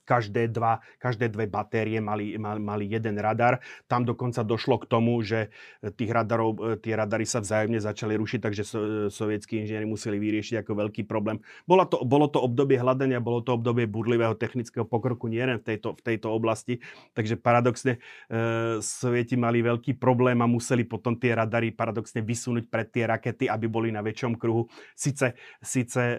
každé, 0.05 0.53
dva, 0.53 0.79
každé 1.01 1.33
dve 1.33 1.49
batérie 1.49 1.97
mali, 1.99 2.37
mali, 2.37 2.61
mali 2.61 2.85
jeden 2.85 3.17
radar. 3.17 3.59
Tam 3.89 4.05
dokonca 4.05 4.45
došlo 4.45 4.79
k 4.79 4.85
tomu, 4.85 5.19
že 5.25 5.49
tých 5.81 6.13
radarov, 6.13 6.55
e, 6.61 6.79
tie 6.79 6.93
radary 6.93 7.25
sa 7.25 7.41
vzájomne 7.41 7.81
začali 7.81 8.13
rušiť, 8.13 8.39
takže 8.39 8.63
so, 8.63 8.79
sovietskí 9.09 9.57
inžinieri 9.59 9.89
museli 9.89 10.21
vyriešiť 10.21 10.61
ako 10.61 10.71
veľký 10.85 11.09
problém. 11.09 11.41
Bolo 11.65 11.89
to, 11.89 12.05
bolo 12.05 12.29
to 12.29 12.37
obdobie 12.37 12.77
hľadania, 12.77 13.17
bolo 13.17 13.41
to 13.41 13.57
obdobie 13.57 13.89
budlivého 13.89 14.37
technického 14.37 14.85
pokroku 14.85 15.25
nielen 15.25 15.57
v 15.57 15.73
tejto, 15.73 15.97
v 15.97 16.01
tejto 16.05 16.27
oblasti, 16.29 16.77
takže 17.17 17.41
paradoxne 17.41 17.97
e, 17.97 18.79
Sovieti 18.85 19.39
mali 19.39 19.63
veľký 19.63 19.97
problém 19.97 20.37
a 20.43 20.47
museli 20.47 20.83
potom 20.83 21.15
tie 21.15 21.31
radary 21.31 21.71
paradoxne 21.71 22.19
vysunúť 22.19 22.67
pred 22.67 22.87
tie 22.91 23.07
rakety, 23.07 23.47
aby 23.47 23.65
boli 23.71 23.89
na 23.89 24.03
väčšom 24.03 24.35
kruhu. 24.35 24.67
Sice, 24.93 25.39
sice 25.63 26.03
e, 26.03 26.17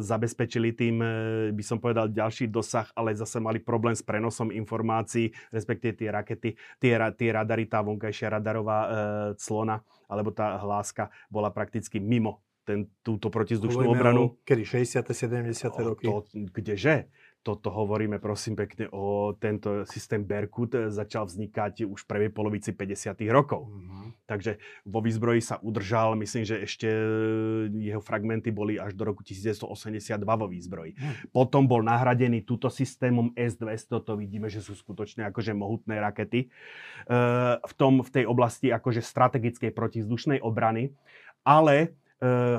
zabezpečili 0.00 0.72
tým, 0.72 0.96
e, 1.00 1.08
by 1.52 1.64
som 1.64 1.76
povedal, 1.76 2.08
ďalší 2.08 2.48
dosah, 2.48 2.88
ale 2.96 3.03
zase 3.12 3.36
mali 3.44 3.60
problém 3.60 3.92
s 3.92 4.00
prenosom 4.00 4.48
informácií, 4.48 5.28
respektíve 5.52 6.00
tie 6.00 6.08
rakety, 6.08 6.56
tie, 6.80 6.92
tie 6.96 7.28
radary, 7.28 7.68
tá 7.68 7.84
vonkajšia 7.84 8.40
radarová 8.40 8.78
e, 8.80 8.90
clona, 9.36 9.84
alebo 10.08 10.32
tá 10.32 10.56
hláska 10.56 11.12
bola 11.28 11.52
prakticky 11.52 12.00
mimo 12.00 12.40
ten, 12.64 12.88
túto 13.04 13.28
protizdušnú 13.28 13.92
obranu. 13.92 14.40
kedy 14.42 14.88
60. 14.88 15.04
70. 15.04 15.52
roky? 15.84 16.08
To, 16.08 16.24
kdeže? 16.32 17.12
Toto 17.44 17.68
hovoríme 17.68 18.16
prosím 18.16 18.56
pekne 18.56 18.88
o 18.88 19.36
tento 19.36 19.84
systém 19.84 20.24
Berkut 20.24 20.72
e, 20.72 20.88
začal 20.88 21.28
vznikať 21.28 21.84
už 21.84 22.00
v 22.02 22.08
prvej 22.08 22.30
polovici 22.32 22.72
50. 22.72 23.20
rokov. 23.28 23.68
Mm-hmm. 23.68 24.24
Takže 24.24 24.56
vo 24.88 25.04
výzbroji 25.04 25.44
sa 25.44 25.60
udržal, 25.60 26.16
myslím, 26.16 26.48
že 26.48 26.64
ešte 26.64 26.88
e, 26.88 27.68
jeho 27.92 28.00
fragmenty 28.00 28.48
boli 28.48 28.80
až 28.80 28.96
do 28.96 29.04
roku 29.04 29.20
1982 29.20 30.24
vo 30.24 30.48
výzbroji. 30.48 30.96
Mm. 30.96 31.36
Potom 31.36 31.68
bol 31.68 31.84
nahradený 31.84 32.48
túto 32.48 32.72
systémom 32.72 33.36
S-200, 33.36 33.92
to 34.00 34.16
vidíme, 34.16 34.48
že 34.48 34.64
sú 34.64 34.72
skutočne 34.72 35.28
akože 35.28 35.52
mohutné 35.52 36.00
rakety 36.00 36.48
e, 36.48 37.16
v, 37.60 37.72
tom, 37.76 38.00
v 38.00 38.08
tej 38.08 38.24
oblasti 38.24 38.72
akože 38.72 39.04
strategickej 39.04 39.68
protizdušnej 39.76 40.40
obrany, 40.40 40.96
ale 41.44 41.92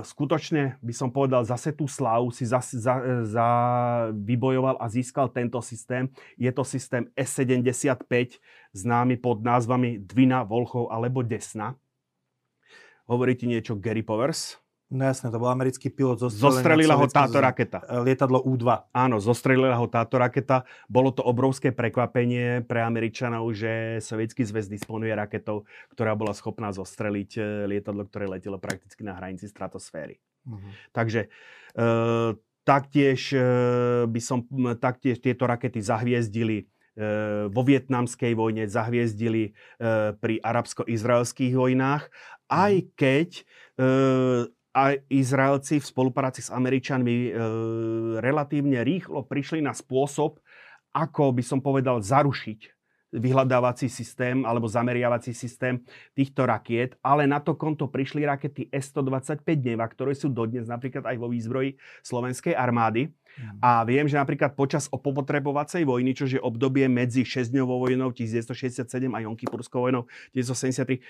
skutočne 0.04 0.78
by 0.84 0.94
som 0.94 1.10
povedal, 1.10 1.42
zase 1.48 1.72
tú 1.72 1.88
slávu 1.88 2.30
si 2.30 2.44
za, 2.46 2.60
za, 2.60 2.96
za, 3.24 3.48
vybojoval 4.14 4.78
a 4.78 4.86
získal 4.92 5.32
tento 5.32 5.58
systém. 5.64 6.12
Je 6.36 6.52
to 6.52 6.62
systém 6.68 7.08
S75, 7.16 8.38
známy 8.76 9.16
pod 9.18 9.42
názvami 9.42 10.02
Dvina, 10.04 10.44
Volchov 10.44 10.92
alebo 10.92 11.24
Desna. 11.24 11.74
Hovorí 13.06 13.38
ti 13.38 13.46
niečo 13.46 13.78
Gary 13.78 14.02
Powers? 14.02 14.65
No 14.86 15.02
jasne, 15.02 15.34
to 15.34 15.42
bol 15.42 15.50
americký 15.50 15.90
pilot. 15.90 16.30
Zostrelila 16.30 16.94
ho 16.94 17.10
táto 17.10 17.42
raketa. 17.42 17.82
Lietadlo 18.06 18.38
U-2. 18.46 18.94
Áno, 18.94 19.18
zostrelila 19.18 19.74
ho 19.82 19.90
táto 19.90 20.22
raketa. 20.22 20.62
Bolo 20.86 21.10
to 21.10 21.26
obrovské 21.26 21.74
prekvapenie 21.74 22.62
pre 22.62 22.86
Američanov, 22.86 23.50
že 23.58 23.98
sovietský 23.98 24.46
zväz 24.46 24.70
disponuje 24.70 25.10
raketou, 25.10 25.66
ktorá 25.90 26.14
bola 26.14 26.38
schopná 26.38 26.70
zostreliť 26.70 27.32
e, 27.34 27.42
lietadlo, 27.66 28.06
ktoré 28.06 28.30
letelo 28.30 28.62
prakticky 28.62 29.02
na 29.02 29.18
hranici 29.18 29.50
stratosféry. 29.50 30.22
Uh-huh. 30.46 30.70
Takže 30.94 31.34
e, 31.74 31.88
taktiež, 32.62 33.34
e, 33.34 33.42
by 34.06 34.22
som, 34.22 34.46
taktiež 34.78 35.18
tieto 35.18 35.50
rakety 35.50 35.82
zahviezdili 35.82 36.58
e, 36.62 36.66
vo 37.50 37.62
vietnamskej 37.66 38.38
vojne, 38.38 38.70
zahviezdili 38.70 39.50
e, 39.50 39.52
pri 40.14 40.36
arabsko-izraelských 40.46 41.58
vojnách, 41.58 42.06
aj 42.54 42.74
mhm. 42.78 42.88
keď 42.94 43.30
a 44.76 44.92
Izraelci 45.08 45.80
v 45.80 45.88
spolupráci 45.88 46.44
s 46.44 46.52
Američanmi 46.52 47.16
e, 47.16 47.30
relatívne 48.20 48.84
rýchlo 48.84 49.24
prišli 49.24 49.64
na 49.64 49.72
spôsob, 49.72 50.44
ako 50.92 51.32
by 51.32 51.44
som 51.48 51.64
povedal, 51.64 52.04
zarušiť 52.04 52.76
vyhľadávací 53.16 53.88
systém 53.88 54.44
alebo 54.44 54.68
zameriavací 54.68 55.32
systém 55.32 55.80
týchto 56.12 56.44
rakiet, 56.44 57.00
ale 57.00 57.24
na 57.24 57.40
to 57.40 57.56
konto 57.56 57.88
prišli 57.88 58.28
rakety 58.28 58.68
S-125 58.68 59.48
Neva, 59.64 59.88
ktoré 59.88 60.12
sú 60.12 60.28
dodnes 60.28 60.68
napríklad 60.68 61.08
aj 61.08 61.16
vo 61.16 61.32
výzbroji 61.32 61.80
slovenskej 62.04 62.52
armády. 62.52 63.16
Mm. 63.36 63.60
A 63.60 63.84
viem, 63.84 64.08
že 64.08 64.16
napríklad 64.16 64.56
počas 64.56 64.88
opopotrebovacej 64.88 65.84
vojny, 65.84 66.12
čo 66.16 66.26
je 66.28 66.40
obdobie 66.40 66.88
medzi 66.88 67.28
6-dňovou 67.28 67.88
vojnou 67.90 68.10
1967 68.16 68.88
a 69.12 69.20
Jonkypurskou 69.24 69.84
vojnou 69.84 70.08
1973, 70.32 71.04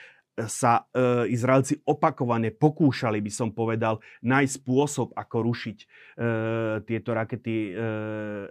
sa 0.44 0.84
e, 0.92 1.32
Izraelci 1.32 1.80
opakovane 1.88 2.52
pokúšali, 2.52 3.24
by 3.24 3.32
som 3.32 3.50
povedal, 3.56 4.04
nájsť 4.20 4.54
spôsob, 4.60 5.16
ako 5.16 5.36
rušiť 5.48 5.78
e, 5.80 5.86
tieto 6.84 7.16
rakety 7.16 7.72
e, 7.72 7.84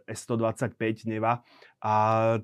S-125 0.09 1.13
Neva 1.13 1.45
a 1.85 1.95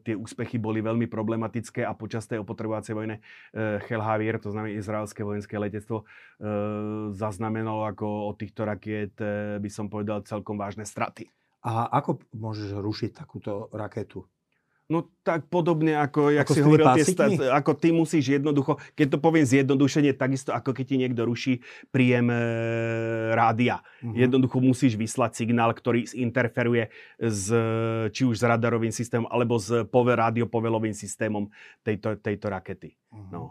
tie 0.04 0.12
úspechy 0.12 0.60
boli 0.60 0.84
veľmi 0.84 1.08
problematické 1.08 1.80
a 1.80 1.96
počas 1.96 2.28
tej 2.28 2.44
opotrebovacej 2.44 2.92
vojne 2.92 3.16
e, 3.56 3.80
Chelhavier, 3.88 4.36
to 4.36 4.52
znamená 4.52 4.76
izraelské 4.76 5.24
vojenské 5.24 5.56
letectvo, 5.56 6.04
e, 6.04 6.04
zaznamenalo 7.16 7.88
ako 7.88 8.28
od 8.28 8.36
týchto 8.36 8.68
rakiet, 8.68 9.16
e, 9.16 9.56
by 9.56 9.70
som 9.72 9.88
povedal, 9.88 10.20
celkom 10.28 10.60
vážne 10.60 10.84
straty. 10.84 11.32
A 11.64 11.88
ako 11.88 12.20
môžeš 12.36 12.84
rušiť 12.84 13.10
takúto 13.16 13.72
raketu? 13.72 14.28
No 14.90 15.06
tak 15.22 15.46
podobne 15.46 15.94
ako, 15.94 16.34
jak 16.34 16.50
ako 16.50 16.54
si 16.58 16.60
hovoril, 16.66 16.86
tie 16.98 17.06
ako 17.46 17.78
ty 17.78 17.94
musíš 17.94 18.42
jednoducho, 18.42 18.74
keď 18.98 19.06
to 19.14 19.18
poviem 19.22 19.46
zjednodušenie, 19.46 20.18
takisto 20.18 20.50
ako 20.50 20.74
keď 20.74 20.84
ti 20.90 20.96
niekto 20.98 21.22
ruší 21.22 21.62
príjem 21.94 22.26
e, 22.26 22.38
rádia. 23.38 23.86
Uh-huh. 24.02 24.18
Jednoducho 24.18 24.58
musíš 24.58 24.98
vyslať 24.98 25.38
signál, 25.38 25.70
ktorý 25.70 26.10
interferuje 26.18 26.90
s, 27.22 27.54
či 28.10 28.22
už 28.26 28.34
s 28.34 28.42
radarovým 28.42 28.90
systémom, 28.90 29.30
alebo 29.30 29.62
s 29.62 29.86
pove, 29.86 30.10
rádiopovelovým 30.18 30.98
systémom 30.98 31.46
tejto, 31.86 32.18
tejto 32.18 32.50
rakety. 32.50 32.98
Uh-huh. 33.14 33.30
No. 33.30 33.42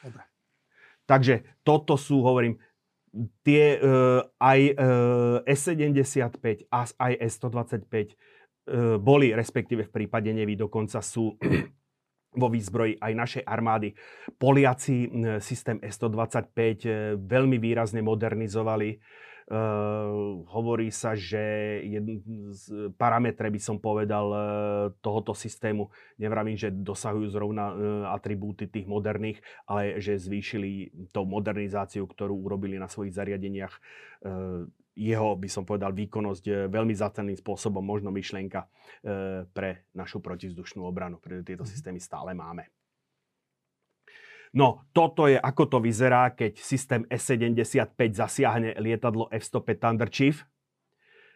Dobre. 0.00 0.24
Takže 1.04 1.44
toto 1.68 2.00
sú, 2.00 2.24
hovorím, 2.24 2.56
tie 3.44 3.76
e, 3.76 3.78
aj 4.40 4.60
e, 4.72 4.72
S75 5.52 6.64
a 6.72 6.88
aj 6.88 7.12
S125 7.28 7.92
E, 7.92 8.37
boli, 9.00 9.32
respektíve 9.32 9.88
v 9.88 9.94
prípade 9.94 10.28
Nevy 10.30 10.54
dokonca 10.54 11.00
sú 11.00 11.34
vo 12.40 12.48
výzbroji 12.52 13.00
aj 13.00 13.12
našej 13.16 13.42
armády. 13.44 13.96
Poliaci 14.36 15.08
systém 15.40 15.80
S-125 15.80 16.52
e, 16.54 16.90
veľmi 17.16 17.56
výrazne 17.56 18.04
modernizovali. 18.04 19.00
Uh, 19.48 20.44
hovorí 20.52 20.92
sa, 20.92 21.16
že 21.16 21.80
z 22.52 22.92
parametre 23.00 23.48
by 23.48 23.56
som 23.56 23.80
povedal 23.80 24.28
tohoto 25.00 25.32
systému, 25.32 25.88
nevravím, 26.20 26.52
že 26.52 26.68
dosahujú 26.68 27.32
zrovna 27.32 27.72
uh, 27.72 27.76
atribúty 28.12 28.68
tých 28.68 28.84
moderných, 28.84 29.40
ale 29.64 30.04
že 30.04 30.20
zvýšili 30.20 30.92
tou 31.16 31.24
modernizáciu, 31.24 32.04
ktorú 32.04 32.36
urobili 32.36 32.76
na 32.76 32.92
svojich 32.92 33.16
zariadeniach 33.16 33.72
jeho, 34.98 35.38
by 35.38 35.46
som 35.46 35.62
povedal, 35.62 35.94
výkonnosť 35.94 36.44
e, 36.50 36.52
veľmi 36.66 36.90
zacenným 36.90 37.38
spôsobom, 37.38 37.78
možno 37.78 38.10
myšlienka 38.10 38.66
e, 38.66 38.68
pre 39.46 39.86
našu 39.94 40.18
protizdušnú 40.18 40.82
obranu, 40.82 41.22
pretože 41.22 41.46
tieto 41.46 41.62
mhm. 41.62 41.70
systémy 41.70 41.98
stále 42.02 42.34
máme. 42.34 42.66
No, 44.50 44.88
toto 44.96 45.28
je, 45.28 45.36
ako 45.36 45.64
to 45.68 45.78
vyzerá, 45.78 46.32
keď 46.32 46.56
systém 46.56 47.04
S-75 47.12 48.00
zasiahne 48.16 48.74
lietadlo 48.80 49.28
F-105 49.28 49.68
Thunder 49.76 50.08
Chief. 50.08 50.40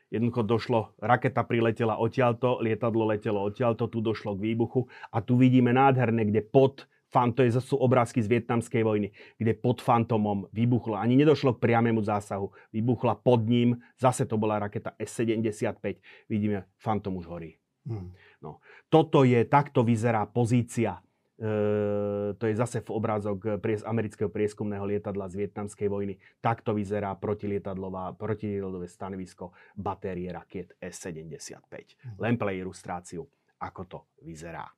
Jednoducho 0.08 0.42
došlo, 0.44 0.80
raketa 1.00 1.44
priletela 1.44 2.00
odtiaľto, 2.00 2.60
lietadlo 2.60 3.08
letelo 3.08 3.44
odtiaľto, 3.44 3.88
tu 3.88 4.00
došlo 4.00 4.36
k 4.36 4.52
výbuchu 4.52 4.88
a 5.12 5.20
tu 5.24 5.36
vidíme 5.40 5.72
nádherne, 5.72 6.24
kde 6.28 6.40
pod 6.44 6.88
Fan, 7.12 7.36
to 7.36 7.44
je, 7.44 7.60
sú 7.60 7.76
obrázky 7.76 8.24
z 8.24 8.40
vietnamskej 8.40 8.80
vojny, 8.80 9.12
kde 9.36 9.52
pod 9.52 9.84
Fantomom 9.84 10.48
vybuchla, 10.48 11.04
ani 11.04 11.20
nedošlo 11.20 11.60
k 11.60 11.68
priamému 11.68 12.00
zásahu, 12.00 12.48
vybuchla 12.72 13.20
pod 13.20 13.44
ním, 13.44 13.76
zase 14.00 14.24
to 14.24 14.40
bola 14.40 14.56
raketa 14.56 14.96
S-75, 14.96 16.00
vidíme, 16.32 16.64
Fantom 16.80 17.20
už 17.20 17.28
horí. 17.28 17.60
Hmm. 17.84 18.16
No. 18.40 18.64
Toto 18.88 19.28
je, 19.28 19.44
takto 19.44 19.84
vyzerá 19.84 20.24
pozícia 20.24 21.04
E, 21.42 22.34
to 22.38 22.46
je 22.46 22.54
zase 22.54 22.86
v 22.86 22.90
obrázok 22.94 23.58
pries, 23.58 23.82
amerického 23.82 24.30
prieskumného 24.30 24.86
lietadla 24.86 25.26
z 25.26 25.42
vietnamskej 25.42 25.88
vojny. 25.90 26.14
Takto 26.38 26.70
vyzerá 26.70 27.18
protilietadlové 27.18 28.86
stanovisko 28.86 29.50
batérie 29.74 30.30
rakiet 30.30 30.78
S-75. 30.78 31.58
Hmm. 31.58 32.14
Len 32.22 32.34
pre 32.38 32.54
ilustráciu, 32.54 33.26
ako 33.58 33.82
to 33.90 33.98
vyzerá. 34.22 34.70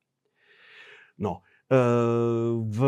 No, 1.20 1.44
v 1.70 2.78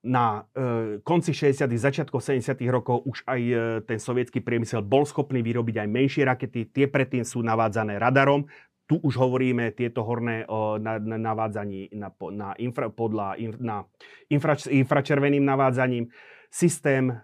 na 0.00 0.48
e, 0.56 0.98
konci 1.04 1.36
60. 1.36 1.68
začiatkoch 1.68 2.24
70. 2.24 2.56
rokov 2.72 3.04
už 3.04 3.20
aj 3.28 3.40
e, 3.40 3.54
ten 3.84 4.00
sovietský 4.00 4.40
priemysel 4.40 4.80
bol 4.80 5.04
schopný 5.04 5.44
vyrobiť 5.44 5.84
aj 5.84 5.88
menšie 5.88 6.22
rakety. 6.24 6.72
Tie 6.72 6.88
predtým 6.88 7.24
sú 7.24 7.44
navádzané 7.44 8.00
radarom. 8.00 8.48
Tu 8.88 8.96
už 8.96 9.20
hovoríme 9.20 9.70
tieto 9.76 10.02
horné 10.02 10.48
o, 10.48 10.80
na, 10.80 10.98
na 10.98 11.20
navádzaní 11.20 11.94
na, 11.94 12.10
na, 12.32 12.56
infra, 12.58 12.90
podľa, 12.90 13.38
na 13.60 13.86
infra, 14.32 14.56
infračerveným 14.56 15.44
navádzaním. 15.44 16.08
Systém 16.50 17.14
e, 17.14 17.16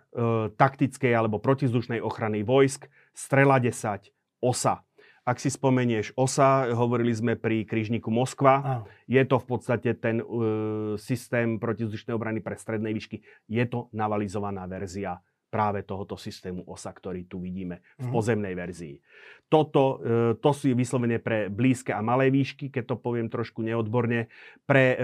taktickej 0.55 1.11
alebo 1.11 1.43
protizdušnej 1.43 1.99
ochrany 1.99 2.47
vojsk, 2.47 2.87
strela 3.11 3.59
10, 3.59 4.15
osa 4.39 4.86
Ak 5.27 5.43
si 5.43 5.51
spomenieš 5.51 6.15
OSA, 6.15 6.70
hovorili 6.70 7.11
sme 7.11 7.35
pri 7.35 7.66
krížniku 7.66 8.15
Moskva, 8.15 8.62
Áno. 8.62 8.86
je 9.11 9.19
to 9.27 9.43
v 9.43 9.47
podstate 9.51 9.90
ten 9.98 10.23
uh, 10.23 10.94
systém 11.03 11.59
protizdušnej 11.59 12.15
obrany 12.15 12.39
pre 12.39 12.55
strednej 12.55 12.94
výšky. 12.94 13.27
Je 13.51 13.65
to 13.66 13.90
navalizovaná 13.90 14.70
verzia 14.70 15.19
práve 15.51 15.82
tohoto 15.82 16.15
systému 16.15 16.62
OSA, 16.70 16.94
ktorý 16.94 17.27
tu 17.27 17.43
vidíme 17.43 17.82
v 17.98 18.07
mhm. 18.07 18.12
pozemnej 18.15 18.55
verzii. 18.55 19.03
Toto, 19.51 19.82
uh, 19.82 20.39
to 20.39 20.51
sú 20.55 20.70
vyslovene 20.78 21.19
pre 21.19 21.51
blízke 21.51 21.90
a 21.90 22.07
malé 22.07 22.31
výšky, 22.31 22.70
keď 22.70 22.94
to 22.94 22.97
poviem 23.03 23.27
trošku 23.27 23.66
neodborne, 23.66 24.31
pre, 24.62 24.94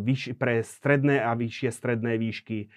vyš, 0.00 0.32
pre 0.40 0.64
stredné 0.64 1.20
a 1.20 1.36
vyššie 1.36 1.68
stredné 1.76 2.16
výšky 2.16 2.72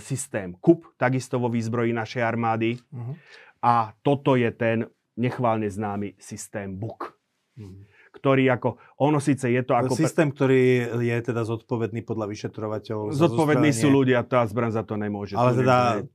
systém 0.00 0.56
KUP, 0.56 0.96
takisto 0.96 1.36
vo 1.36 1.52
výzbroji 1.52 1.92
našej 1.92 2.24
armády. 2.24 2.80
Uh-huh. 2.88 3.12
A 3.60 3.92
toto 4.00 4.32
je 4.32 4.48
ten 4.48 4.88
nechválne 5.18 5.66
známy 5.66 6.14
systém 6.16 6.78
BUK. 6.78 7.18
Hmm. 7.58 7.84
Ktorý 8.14 8.48
ako, 8.54 8.78
ono 9.02 9.18
síce 9.18 9.50
je 9.50 9.62
to 9.66 9.74
ako... 9.74 9.98
Systém, 9.98 10.30
ktorý 10.30 10.96
je 11.02 11.16
teda 11.20 11.42
zodpovedný 11.42 12.06
podľa 12.06 12.30
vyšetrovateľov. 12.30 13.12
Zodpovední 13.12 13.74
sú 13.74 13.90
ľudia, 13.90 14.22
tá 14.24 14.46
zbran 14.46 14.70
za 14.70 14.86
to 14.86 14.94
nemôže. 14.94 15.34
Ale 15.34 15.58
teda 15.58 16.06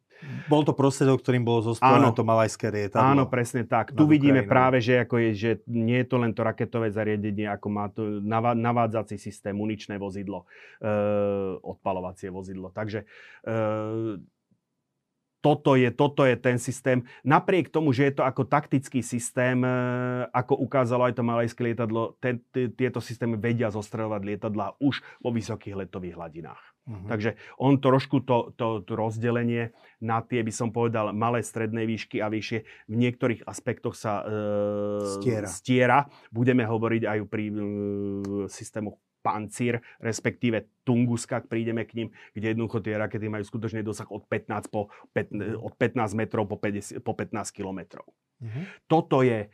bol 0.48 0.64
to 0.64 0.76
prostriedok, 0.76 1.20
ktorým 1.20 1.44
bolo 1.44 1.74
zostrelené 1.74 2.12
to 2.16 2.24
malajské 2.24 2.72
rietadlo. 2.72 3.12
Áno, 3.12 3.24
presne 3.28 3.68
tak. 3.68 3.92
Tu 3.92 4.04
vidíme 4.08 4.44
práve, 4.48 4.80
že, 4.80 5.04
ako 5.04 5.20
je, 5.20 5.30
že 5.36 5.52
nie 5.68 6.00
je 6.04 6.08
to 6.08 6.16
len 6.20 6.32
to 6.32 6.42
raketové 6.44 6.92
zariadenie, 6.92 7.48
ako 7.48 7.68
má 7.68 7.92
to 7.92 8.24
navádzací 8.56 9.20
systém, 9.20 9.56
muničné 9.56 10.00
vozidlo, 10.00 10.48
e, 10.80 10.88
odpalovacie 11.60 12.32
vozidlo. 12.32 12.72
Takže 12.72 13.04
e, 13.04 13.06
toto 15.44 15.76
je, 15.76 15.92
toto 15.92 16.24
je 16.24 16.40
ten 16.40 16.56
systém. 16.56 17.04
Napriek 17.28 17.68
tomu, 17.68 17.92
že 17.92 18.08
je 18.08 18.14
to 18.16 18.24
ako 18.24 18.48
taktický 18.48 19.04
systém, 19.04 19.60
e, 19.60 19.76
ako 20.32 20.56
ukázalo 20.56 21.04
aj 21.04 21.20
to 21.20 21.24
malajské 21.28 21.62
lietadlo, 21.68 22.16
te, 22.24 22.40
te, 22.56 22.72
tieto 22.72 23.04
systémy 23.04 23.36
vedia 23.36 23.68
zostreľovať 23.68 24.22
lietadlá 24.24 24.80
už 24.80 25.04
vo 25.20 25.36
vysokých 25.36 25.84
letových 25.84 26.16
hladinách. 26.16 26.64
Uh-huh. 26.84 27.08
Takže 27.12 27.36
on 27.60 27.76
trošku 27.84 28.24
to, 28.24 28.56
to, 28.56 28.88
to 28.88 28.96
rozdelenie 28.96 29.76
na 30.00 30.24
tie, 30.24 30.40
by 30.44 30.52
som 30.56 30.72
povedal, 30.72 31.12
malé 31.12 31.44
stredné 31.44 31.84
výšky 31.84 32.24
a 32.24 32.32
vyššie 32.32 32.64
v 32.88 32.96
niektorých 32.96 33.44
aspektoch 33.44 34.00
sa 34.00 34.24
e, 34.24 34.32
stiera. 35.20 35.48
stiera. 35.52 36.00
Budeme 36.32 36.64
hovoriť 36.64 37.04
aj 37.04 37.20
pri 37.28 37.46
e, 37.52 37.54
systému 38.48 38.96
pancír, 39.24 39.80
respektíve 40.04 40.68
Tunguska, 40.84 41.40
prídeme 41.48 41.88
k 41.88 41.96
ním, 42.04 42.08
kde 42.36 42.52
jednoducho 42.52 42.84
tie 42.84 43.00
rakety 43.00 43.32
majú 43.32 43.48
skutočný 43.48 43.80
dosah 43.80 44.12
od 44.12 44.28
15, 44.28 44.68
po, 44.68 44.92
15, 45.16 45.56
od 45.56 45.74
15 45.80 46.20
metrov 46.20 46.44
po, 46.44 46.60
50, 46.60 47.00
po 47.00 47.16
15 47.16 47.56
kilometrov. 47.56 48.04
Uh-huh. 48.44 48.64
Toto 48.92 49.24
je 49.24 49.48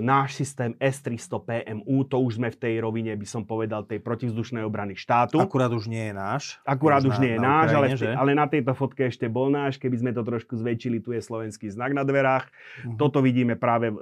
náš 0.00 0.40
systém 0.40 0.72
S-300 0.80 1.28
PMU, 1.44 2.00
to 2.08 2.16
už 2.16 2.40
sme 2.40 2.48
v 2.48 2.56
tej 2.56 2.74
rovine, 2.80 3.12
by 3.12 3.26
som 3.28 3.44
povedal, 3.44 3.84
tej 3.84 4.00
protivzdušnej 4.00 4.64
obrany 4.64 4.96
štátu. 4.96 5.36
Akurát 5.36 5.68
už 5.68 5.92
nie 5.92 6.08
je 6.08 6.14
náš. 6.16 6.56
Akurát 6.64 7.04
už, 7.04 7.12
už 7.12 7.16
nie 7.20 7.36
je 7.36 7.40
náš, 7.40 7.68
Ukrajine, 7.76 7.76
ale, 7.76 7.86
v, 7.92 8.16
ale 8.16 8.30
na 8.32 8.46
tejto 8.48 8.72
fotke 8.72 9.04
ešte 9.04 9.28
bol 9.28 9.52
náš. 9.52 9.76
Keby 9.76 9.96
sme 10.00 10.10
to 10.16 10.24
trošku 10.24 10.56
zväčšili, 10.56 11.04
tu 11.04 11.12
je 11.12 11.20
slovenský 11.20 11.68
znak 11.68 11.92
na 11.92 12.00
dverách. 12.00 12.48
Uh-huh. 12.48 12.96
Toto 12.96 13.20
vidíme 13.20 13.60
práve 13.60 13.92
e, 13.92 13.94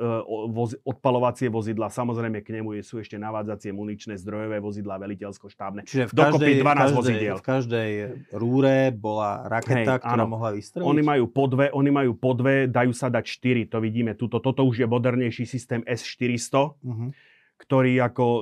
voz, 0.55 0.79
odpalovacie 0.87 1.51
vozidla. 1.51 1.91
Samozrejme 1.91 2.47
k 2.47 2.63
nemu 2.63 2.79
sú 2.87 3.03
ešte 3.03 3.19
navádzacie 3.19 3.75
muničné 3.75 4.15
zdrojové 4.23 4.63
vozidla, 4.63 5.03
veliteľsko-štábne. 5.03 5.83
Čiže 5.83 6.11
v 6.11 6.13
každej, 6.15 6.53
12 6.63 6.63
každej, 6.63 6.95
vozidiel. 6.95 7.37
V 7.43 7.47
každej 7.47 7.91
rúre 8.31 8.95
bola 8.95 9.51
raketa, 9.51 9.99
Hej, 9.99 10.07
ktorá 10.07 10.23
áno. 10.23 10.31
mohla 10.31 10.55
vystreliť? 10.55 10.87
Oni 10.87 11.03
majú 11.03 11.25
po 11.27 11.45
dve, 11.51 11.67
oni 11.75 11.91
majú 11.91 12.13
po 12.15 12.39
dve, 12.39 12.71
dajú 12.71 12.95
sa 12.95 13.11
dať 13.11 13.25
štyri, 13.27 13.63
to 13.67 13.83
vidíme 13.83 14.15
tuto. 14.15 14.39
Toto 14.39 14.63
už 14.63 14.85
je 14.85 14.87
modernejší 14.87 15.56
systém 15.57 15.81
S400, 15.89 16.77
uh-huh. 16.77 17.11
ktorý 17.57 18.05
ako 18.05 18.27
e, 18.29 18.41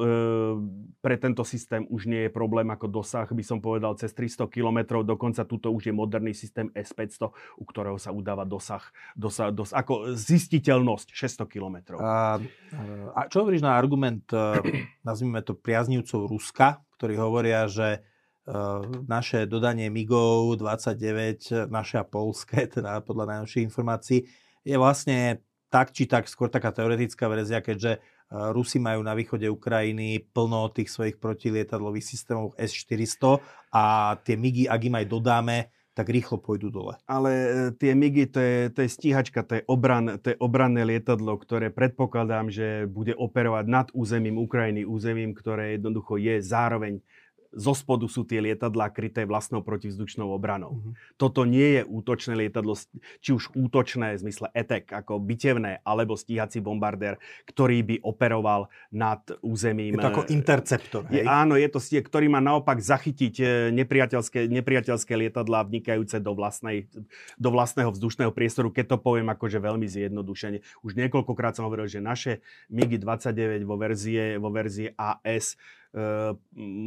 pre 0.99 1.15
tento 1.23 1.47
systém 1.47 1.87
už 1.87 2.11
nie 2.11 2.27
je 2.27 2.31
problém 2.35 2.67
ako 2.67 2.91
dosah, 2.91 3.31
by 3.31 3.45
som 3.47 3.63
povedal, 3.63 3.95
cez 3.95 4.11
300 4.11 4.51
km. 4.51 5.07
Dokonca 5.07 5.47
tuto 5.47 5.71
už 5.71 5.87
je 5.87 5.95
moderný 5.95 6.35
systém 6.35 6.67
S500, 6.75 7.31
u 7.31 7.65
ktorého 7.65 7.95
sa 7.95 8.11
udáva 8.11 8.43
dosah, 8.43 8.83
dosah, 9.15 9.55
dosah 9.55 9.79
ako 9.79 10.19
zistiteľnosť 10.19 11.15
600 11.15 11.47
km. 11.47 11.77
A, 12.03 12.43
a 13.15 13.21
čo 13.31 13.47
hovoríš 13.47 13.63
na 13.63 13.79
argument, 13.79 14.27
e, 14.35 14.59
nazvime 15.09 15.39
to 15.47 15.55
priaznivcov 15.55 16.27
Ruska, 16.27 16.83
ktorí 16.99 17.15
hovoria, 17.15 17.71
že 17.71 17.89
e, 17.95 17.99
naše 19.07 19.47
dodanie 19.47 19.95
MIGov 19.95 20.59
29, 20.59 21.71
naše 21.71 22.03
a 22.03 22.05
polské, 22.05 22.67
teda 22.75 22.99
podľa 23.07 23.39
najnovších 23.39 23.71
informácií, 23.71 24.27
je 24.65 24.77
vlastne 24.81 25.45
tak 25.75 25.91
či 25.91 26.07
tak 26.07 26.31
skôr 26.31 26.47
taká 26.47 26.71
teoretická 26.71 27.27
verzia, 27.27 27.59
keďže 27.59 27.99
e, 27.99 28.01
Rusi 28.55 28.79
majú 28.79 29.03
na 29.03 29.19
východe 29.19 29.51
Ukrajiny 29.51 30.23
plno 30.31 30.71
tých 30.71 30.87
svojich 30.87 31.19
protilietadlových 31.19 32.15
systémov 32.15 32.55
S-400 32.55 33.43
a 33.75 34.15
tie 34.23 34.39
MIGy, 34.39 34.71
ak 34.71 34.81
im 34.87 34.95
aj 35.03 35.07
dodáme, 35.11 35.57
tak 35.95 36.15
rýchlo 36.15 36.39
pôjdu 36.39 36.71
dole. 36.71 36.95
Ale 37.11 37.31
e, 37.35 37.49
tie 37.75 37.91
MIGy, 37.99 38.31
to 38.31 38.39
je, 38.39 38.57
to 38.71 38.87
je 38.87 38.91
stíhačka, 38.91 39.43
to 39.43 39.59
je, 39.59 39.63
obran, 39.67 40.15
to 40.23 40.31
je 40.31 40.39
obranné 40.39 40.87
lietadlo, 40.87 41.35
ktoré 41.43 41.75
predpokladám, 41.75 42.55
že 42.55 42.87
bude 42.87 43.19
operovať 43.19 43.65
nad 43.67 43.87
územím 43.91 44.39
Ukrajiny, 44.39 44.87
územím, 44.87 45.35
ktoré 45.35 45.75
jednoducho 45.75 46.23
je 46.23 46.39
zároveň 46.39 47.03
zo 47.55 47.73
spodu 47.73 48.07
sú 48.11 48.27
tie 48.27 48.43
lietadlá 48.43 48.91
kryté 48.91 49.23
vlastnou 49.25 49.63
protivzdušnou 49.63 50.27
obranou. 50.31 50.79
Mm-hmm. 50.79 50.93
Toto 51.17 51.47
nie 51.47 51.81
je 51.81 51.83
útočné 51.87 52.35
lietadlo, 52.35 52.75
či 53.23 53.31
už 53.31 53.55
útočné 53.55 54.19
v 54.19 54.23
zmysle 54.29 54.51
etek, 54.53 54.91
ako 54.91 55.23
bitevné, 55.23 55.79
alebo 55.87 56.19
stíhací 56.19 56.59
bombardér, 56.59 57.17
ktorý 57.47 57.81
by 57.87 57.97
operoval 58.03 58.69
nad 58.91 59.23
územím. 59.41 59.95
Je 59.95 60.03
to 60.03 60.11
ako 60.11 60.25
interceptor, 60.29 61.03
hej? 61.09 61.23
Je, 61.23 61.31
áno, 61.31 61.55
je 61.55 61.69
to 61.71 61.79
stie, 61.79 62.03
ktorý 62.03 62.27
má 62.27 62.43
naopak 62.43 62.83
zachytiť 62.83 63.35
e, 63.41 63.45
nepriateľské, 63.73 64.51
nepriateľské 64.51 65.15
lietadlá 65.15 65.65
vnikajúce 65.65 66.19
do, 66.19 66.35
vlastnej, 66.35 66.91
do 67.39 67.49
vlastného 67.55 67.95
vzdušného 67.95 68.35
priestoru, 68.35 68.75
keď 68.75 68.95
to 68.95 68.99
poviem 68.99 69.31
akože 69.31 69.63
veľmi 69.63 69.87
zjednodušene. 69.87 70.59
Už 70.83 70.99
niekoľkokrát 70.99 71.55
som 71.55 71.71
hovoril, 71.71 71.87
že 71.87 72.03
naše 72.03 72.43
MiG-29 72.75 73.63
vo 73.63 73.79
verzie, 73.79 74.37
vo 74.43 74.51
verzie 74.51 74.91
AS 74.99 75.55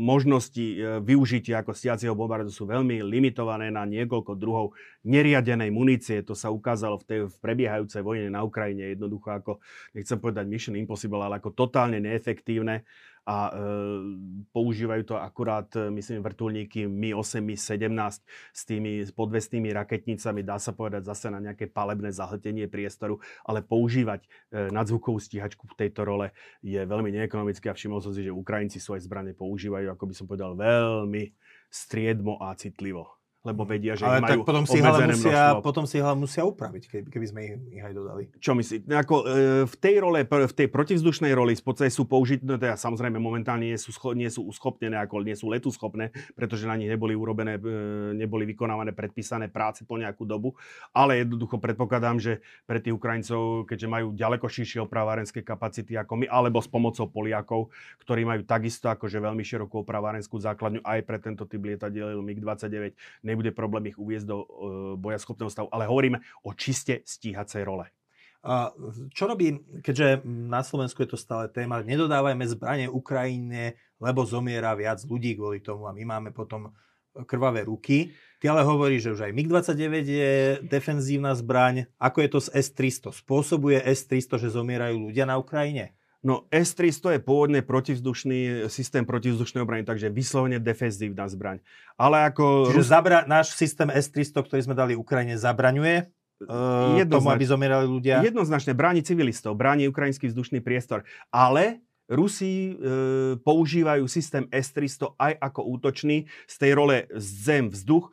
možnosti 0.03 0.59
e, 0.59 0.99
využitia 0.99 1.63
ako 1.63 1.71
stiacieho 1.71 2.11
bombardu 2.11 2.51
sú 2.51 2.67
veľmi 2.67 2.99
limitované 3.07 3.71
na 3.71 3.87
niekoľko 3.87 4.35
druhov 4.35 4.75
neriadenej 5.07 5.71
munície. 5.71 6.19
To 6.27 6.35
sa 6.35 6.51
ukázalo 6.51 6.99
v, 6.99 7.03
tej, 7.07 7.19
v 7.31 7.35
prebiehajúcej 7.39 8.03
vojne 8.03 8.27
na 8.27 8.43
Ukrajine 8.43 8.91
jednoducho 8.91 9.31
ako, 9.31 9.51
nechcem 9.95 10.19
povedať 10.19 10.45
mission 10.51 10.75
impossible, 10.75 11.23
ale 11.23 11.39
ako 11.39 11.55
totálne 11.55 12.03
neefektívne 12.03 12.83
a 13.27 13.51
e, 13.51 13.53
používajú 14.55 15.03
to 15.03 15.15
akurát, 15.19 15.67
e, 15.75 15.91
myslím, 15.91 16.23
vrtulníky 16.23 16.87
Mi-8, 16.87 17.43
Mi-17 17.43 18.23
s 18.55 18.61
tými 18.63 19.03
podvestnými 19.11 19.75
raketnicami, 19.75 20.47
dá 20.47 20.55
sa 20.55 20.71
povedať 20.71 21.11
zase 21.11 21.27
na 21.27 21.43
nejaké 21.43 21.67
palebné 21.67 22.15
zahltenie 22.15 22.71
priestoru, 22.71 23.19
ale 23.43 23.59
používať 23.67 24.23
e, 24.23 24.71
nadzvukovú 24.71 25.19
stíhačku 25.19 25.67
v 25.67 25.75
tejto 25.75 26.07
role 26.07 26.31
je 26.63 26.79
veľmi 26.79 27.11
neekonomické 27.11 27.67
a 27.67 27.75
všimol 27.75 27.99
som 27.99 28.15
si, 28.15 28.23
že 28.23 28.31
Ukrajinci 28.31 28.79
svoje 28.79 29.03
zbranie 29.03 29.35
používajú, 29.35 29.91
ako 29.91 30.03
by 30.07 30.13
som 30.15 30.25
povedal, 30.31 30.55
veľmi 30.55 31.35
striedmo 31.67 32.39
a 32.39 32.55
citlivo 32.55 33.16
lebo 33.47 33.63
vedia, 33.63 33.95
že 33.95 34.03
ale 34.03 34.19
majú 34.19 34.43
tak 34.43 34.47
potom 34.47 34.63
si, 34.67 34.79
musia, 34.83 35.07
množstvo. 35.07 35.63
potom 35.63 35.83
si 35.87 35.97
ho 36.03 36.11
musia 36.19 36.43
upraviť, 36.43 36.83
keby, 36.91 37.07
keby 37.07 37.25
sme 37.31 37.39
ich, 37.47 37.53
ich 37.79 37.83
aj 37.83 37.93
dodali. 37.95 38.23
Čo 38.43 38.51
myslíš? 38.59 38.83
No 38.83 38.95
ako, 38.99 39.15
e, 39.23 39.25
v 39.63 39.75
tej 39.79 39.95
role, 40.03 40.19
v 40.27 40.55
tej 40.55 40.67
protivzdušnej 40.67 41.31
roli 41.31 41.55
v 41.55 41.63
podstate 41.63 41.87
sú 41.87 42.03
použité, 42.03 42.43
no 42.43 42.59
teda 42.59 42.75
samozrejme 42.75 43.15
momentálne 43.15 43.71
nie 43.71 43.79
sú, 43.79 43.95
scho, 43.95 44.11
nie 44.11 44.27
sú 44.27 44.43
uschopnené, 44.43 44.99
ako 44.99 45.23
nie 45.23 45.37
sú 45.39 45.47
letu 45.47 45.71
schopné, 45.71 46.11
pretože 46.35 46.67
na 46.67 46.75
nich 46.75 46.91
neboli 46.91 47.15
urobené, 47.15 47.55
e, 47.55 48.13
neboli 48.19 48.43
vykonávané 48.51 48.91
predpísané 48.91 49.47
práce 49.47 49.87
po 49.87 49.95
nejakú 49.95 50.27
dobu, 50.27 50.59
ale 50.91 51.23
jednoducho 51.23 51.57
predpokladám, 51.63 52.19
že 52.19 52.43
pre 52.67 52.83
tých 52.83 52.93
Ukrajincov, 52.93 53.63
keďže 53.63 53.87
majú 53.87 54.07
ďaleko 54.11 54.45
širšie 54.45 54.83
opravárenské 54.83 55.39
kapacity 55.41 55.95
ako 55.95 56.19
my, 56.19 56.25
alebo 56.27 56.59
s 56.59 56.67
pomocou 56.67 57.07
Poliakov, 57.07 57.71
ktorí 58.03 58.27
majú 58.27 58.43
takisto 58.43 58.91
akože 58.91 59.23
veľmi 59.23 59.43
širokú 59.45 59.87
opravárenskú 59.87 60.35
základňu 60.41 60.83
aj 60.83 60.99
pre 61.07 61.17
tento 61.21 61.47
typ 61.47 61.63
lietadiel 61.63 62.19
MiG-29, 62.19 62.97
nebude 63.37 63.53
problém 63.53 63.93
ich 63.93 63.97
uviezť 64.01 64.25
do 64.25 64.37
uh, 64.41 64.45
bojaschopného 64.97 65.53
stavu, 65.53 65.69
ale 65.69 65.85
hovoríme 65.85 66.17
o 66.41 66.57
čiste 66.57 67.05
stíhacej 67.05 67.61
role. 67.61 67.85
A 68.41 68.73
čo 69.13 69.29
robí, 69.29 69.59
keďže 69.85 70.25
na 70.25 70.65
Slovensku 70.65 71.05
je 71.05 71.13
to 71.13 71.19
stále 71.19 71.51
téma, 71.51 71.85
nedodávajme 71.85 72.45
zbranie 72.49 72.87
Ukrajine, 72.89 73.77
lebo 74.01 74.25
zomiera 74.25 74.73
viac 74.73 75.03
ľudí 75.05 75.37
kvôli 75.37 75.61
tomu 75.61 75.85
a 75.85 75.93
my 75.93 76.03
máme 76.05 76.29
potom 76.33 76.73
krvavé 77.25 77.65
ruky. 77.65 78.13
Ty 78.37 78.53
ale 78.53 78.61
hovorí, 78.61 79.01
že 79.01 79.09
už 79.09 79.25
aj 79.25 79.33
MiG-29 79.33 79.93
je 80.05 80.33
defenzívna 80.61 81.33
zbraň. 81.33 81.89
Ako 81.97 82.21
je 82.21 82.29
to 82.29 82.39
s 82.39 82.49
S-300? 82.53 83.09
Spôsobuje 83.09 83.81
S-300, 83.81 84.37
že 84.37 84.53
zomierajú 84.53 85.09
ľudia 85.09 85.25
na 85.25 85.41
Ukrajine? 85.41 85.96
No 86.25 86.49
S-300 86.49 87.17
je 87.17 87.21
pôvodne 87.21 87.61
protivzdušný 87.61 88.69
systém 88.73 89.05
protivzdušnej 89.05 89.61
obrany, 89.61 89.85
takže 89.85 90.09
vyslovene 90.09 90.57
defenzívna 90.57 91.29
zbraň. 91.29 91.61
Ale 91.93 92.25
ako... 92.33 92.73
Čiže 92.73 92.83
zabra- 92.89 93.25
náš 93.29 93.53
systém 93.53 93.87
S-300, 93.93 94.41
ktorý 94.41 94.61
sme 94.65 94.73
dali 94.73 94.97
Ukrajine, 94.97 95.37
zabraňuje 95.37 96.09
uh, 96.49 97.05
tomu, 97.05 97.29
aby 97.29 97.45
zomierali 97.45 97.85
ľudia? 97.85 98.25
Jednoznačne 98.25 98.73
bráni 98.73 99.05
civilistov, 99.05 99.53
bráni 99.53 99.85
ukrajinský 99.85 100.33
vzdušný 100.33 100.65
priestor. 100.65 101.05
Ale 101.29 101.85
Rusi 102.07 102.71
e, 102.71 102.73
používajú 103.43 104.07
systém 104.07 104.47
S-300 104.47 105.19
aj 105.19 105.33
ako 105.43 105.61
útočný 105.75 106.23
z 106.47 106.55
tej 106.55 106.71
role 106.71 107.03
zem, 107.19 107.67
vzduch, 107.67 108.07
e, 108.07 108.11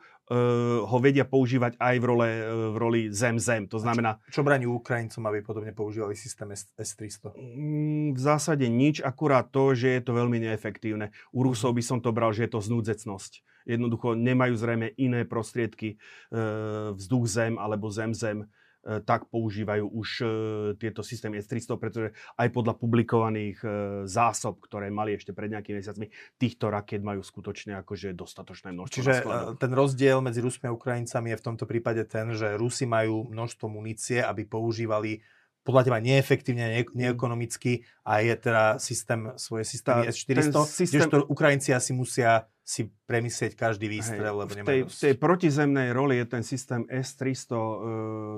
ho 0.89 0.97
vedia 0.97 1.21
používať 1.21 1.77
aj 1.77 1.95
v, 2.01 2.05
role, 2.05 2.29
e, 2.29 2.43
v 2.73 2.77
roli 2.81 3.01
zem-zem. 3.13 3.69
To 3.69 3.77
znamená... 3.77 4.17
Čo, 4.33 4.41
čo 4.41 4.45
bráni 4.45 4.65
Ukrajincom, 4.65 5.21
aby 5.29 5.45
podobne 5.45 5.69
používali 5.69 6.17
systém 6.17 6.49
S-300? 6.49 7.37
Mm, 7.37 8.17
v 8.17 8.19
zásade 8.19 8.65
nič, 8.65 9.05
akurát 9.05 9.45
to, 9.53 9.77
že 9.77 9.93
je 9.93 10.01
to 10.01 10.17
veľmi 10.17 10.41
neefektívne. 10.41 11.13
U 11.29 11.45
Rusov 11.45 11.77
by 11.77 11.83
som 11.85 12.01
to 12.01 12.09
bral, 12.09 12.33
že 12.33 12.49
je 12.49 12.57
to 12.57 12.61
znúdzecnosť. 12.65 13.45
Jednoducho 13.69 14.17
nemajú 14.17 14.57
zrejme 14.57 14.97
iné 14.97 15.29
prostriedky, 15.29 15.93
e, 15.93 15.97
vzduch-zem 16.97 17.61
alebo 17.61 17.93
zem-zem 17.93 18.49
tak 18.85 19.25
používajú 19.33 19.85
už 19.89 20.09
e, 20.21 20.25
tieto 20.77 21.01
systémy 21.01 21.41
S-300, 21.41 21.81
pretože 21.81 22.13
aj 22.37 22.47
podľa 22.53 22.77
publikovaných 22.77 23.57
e, 23.65 23.67
zásob, 24.05 24.61
ktoré 24.61 24.93
mali 24.93 25.17
ešte 25.17 25.33
pred 25.33 25.49
nejakými 25.49 25.81
mesiacmi, 25.81 26.13
týchto 26.37 26.69
raket 26.69 27.01
majú 27.01 27.25
skutočne 27.25 27.81
akože 27.81 28.13
dostatočné 28.13 28.77
množstvo. 28.77 28.95
Čiže 29.01 29.13
ten 29.57 29.71
rozdiel 29.73 30.21
medzi 30.21 30.37
Rusmi 30.37 30.69
a 30.69 30.75
Ukrajincami 30.77 31.33
je 31.33 31.39
v 31.41 31.45
tomto 31.49 31.65
prípade 31.65 32.05
ten, 32.05 32.29
že 32.37 32.53
Rusi 32.61 32.85
majú 32.85 33.25
množstvo 33.25 33.65
munície, 33.65 34.21
aby 34.21 34.45
používali 34.45 35.25
podľa 35.65 35.81
teba 35.89 35.97
neefektívne, 35.97 36.65
ne- 36.77 36.93
neekonomicky 36.93 37.81
a 38.05 38.21
je 38.21 38.37
teda 38.37 38.77
systém, 38.77 39.33
svoje 39.41 39.65
systémy 39.65 40.13
S-400, 40.13 40.61
systém... 40.69 41.01
kdežto 41.01 41.25
Ukrajinci 41.25 41.73
asi 41.73 41.89
musia 41.97 42.45
si 42.65 42.89
premyslieť 43.05 43.53
každý 43.53 43.85
výstrel, 43.85 44.33
Hej, 44.33 44.39
lebo 44.41 44.51
v 44.57 44.65
tej, 44.65 44.79
v 44.89 44.95
tej 44.97 45.13
protizemnej 45.21 45.93
roli 45.93 46.17
je 46.17 46.25
ten 46.25 46.41
systém 46.41 46.81
S-300 46.89 47.53
e, 47.53 47.77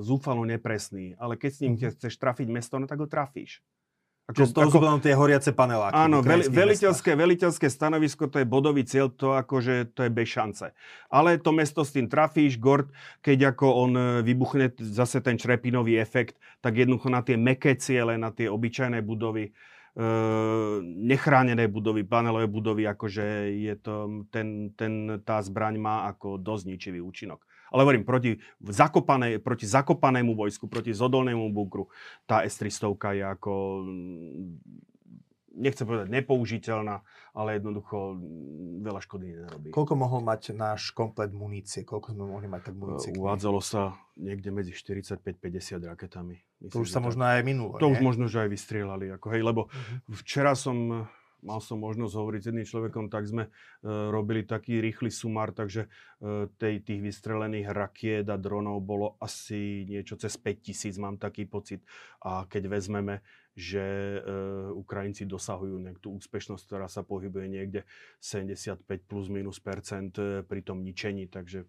zúfalo 0.04 0.44
nepresný, 0.44 1.16
ale 1.16 1.40
keď 1.40 1.52
s 1.56 1.60
ním 1.64 1.80
mm-hmm. 1.80 1.95
chceš 1.95 2.20
trafiť 2.20 2.48
mesto, 2.52 2.76
no 2.76 2.91
tak 2.91 2.99
ho 2.99 3.08
trafíš. 3.08 3.64
Ako, 4.28 4.44
Čiže 4.44 4.60
toho 4.60 4.68
ako, 4.68 4.99
tie 4.99 5.16
horiace 5.16 5.56
paneláky. 5.56 5.95
Áno, 5.95 6.20
veli, 6.20 6.44
veliteľské, 6.52 7.16
veliteľské 7.16 7.72
stanovisko, 7.72 8.28
to 8.28 8.44
je 8.44 8.48
bodový 8.48 8.84
cieľ, 8.84 9.08
to 9.08 9.32
akože 9.32 9.95
to 9.95 10.04
je 10.04 10.12
bez 10.12 10.28
šance. 10.28 10.76
Ale 11.08 11.40
to 11.40 11.56
mesto 11.56 11.88
s 11.88 11.95
tým 11.95 12.12
trafíš, 12.12 12.60
Gord, 12.60 12.91
keď 13.24 13.56
ako 13.56 13.88
on 13.88 13.91
e, 13.95 14.04
vybuchne 14.28 14.76
zase 14.76 15.24
ten 15.24 15.40
črepinový 15.40 15.95
efekt, 15.95 16.36
tak 16.60 16.76
jednoducho 16.76 17.08
na 17.08 17.24
tie 17.24 17.40
meké 17.40 17.80
ciele, 17.80 18.20
na 18.20 18.36
tie 18.36 18.52
obyčajné 18.52 18.99
budovy, 18.99 19.56
nechránené 20.86 21.65
budovy, 21.68 22.06
panelové 22.06 22.45
budovy, 22.45 22.86
akože 22.86 23.26
je 23.49 23.76
to, 23.82 23.95
ten, 24.30 24.69
ten, 24.78 25.18
tá 25.26 25.41
zbraň 25.41 25.82
má 25.82 26.06
ako 26.14 26.38
dosť 26.38 26.64
ničivý 26.69 26.99
účinok. 27.02 27.41
Ale 27.74 27.84
hovorím, 27.84 28.06
proti, 28.06 28.38
zakopané, 28.61 29.41
proti 29.41 29.65
zakopanému 29.68 30.38
vojsku, 30.38 30.69
proti 30.69 30.94
zodolnému 30.94 31.49
bunkru, 31.52 31.90
tá 32.30 32.45
S-300 32.45 32.94
je 33.18 33.24
ako 33.26 33.53
nechcem 35.57 35.89
povedať 35.89 36.07
nepoužiteľná, 36.13 37.01
ale 37.34 37.57
jednoducho 37.57 38.13
mm, 38.13 38.85
veľa 38.85 39.01
škody 39.01 39.25
nerobí. 39.34 39.69
Koľko 39.73 39.93
mohol 39.97 40.21
mať 40.21 40.53
náš 40.53 40.93
komplet 40.93 41.34
munície? 41.34 41.81
Koľko 41.81 42.13
sme 42.13 42.29
mohli 42.29 42.47
mať 42.47 42.71
tak 42.71 42.75
munície? 42.77 43.09
Uvádzalo 43.17 43.59
sa 43.59 43.97
niekde 44.15 44.53
medzi 44.53 44.71
45-50 44.71 45.81
raketami. 45.81 46.35
Myslím, 46.61 46.73
to 46.73 46.81
už 46.85 46.89
sa 46.89 47.01
možno 47.01 47.25
aj 47.25 47.41
minulo, 47.41 47.77
To 47.81 47.89
nie? 47.89 47.97
už 47.97 47.99
možno, 48.01 48.25
že 48.29 48.45
aj 48.45 48.49
vystrieľali. 48.53 49.13
Ako, 49.17 49.34
hej, 49.34 49.41
lebo 49.45 49.69
uh-huh. 49.69 50.17
včera 50.21 50.53
som 50.53 51.09
mal 51.45 51.61
som 51.61 51.77
možnosť 51.77 52.14
hovoriť 52.18 52.41
s 52.41 52.49
jedným 52.49 52.68
človekom, 52.68 53.05
tak 53.14 53.30
sme 53.30 53.47
e, 53.47 53.51
robili 53.85 54.45
taký 54.45 54.81
rýchly 54.81 55.14
sumár, 55.14 55.53
takže 55.53 55.85
e, 55.85 56.49
tej, 56.57 56.81
tých 56.81 57.01
vystrelených 57.01 57.69
rakiet 57.69 58.26
a 58.30 58.38
dronov 58.38 58.81
bolo 58.81 59.19
asi 59.22 59.85
niečo 59.85 60.18
cez 60.18 60.34
5000, 60.39 60.97
mám 60.97 61.15
taký 61.22 61.45
pocit. 61.45 61.85
A 62.26 62.49
keď 62.49 62.73
vezmeme, 62.73 63.22
že 63.57 63.81
e, 63.81 64.19
Ukrajinci 64.77 65.26
dosahujú 65.26 65.81
tú 65.97 66.14
úspešnosť, 66.14 66.61
ktorá 66.61 66.85
sa 66.85 67.01
pohybuje 67.01 67.49
niekde 67.49 67.81
75 68.22 68.85
plus 69.09 69.34
minus 69.34 69.57
percent 69.57 70.14
e, 70.22 70.45
pri 70.45 70.61
tom 70.61 70.85
ničení, 70.85 71.26
takže 71.26 71.65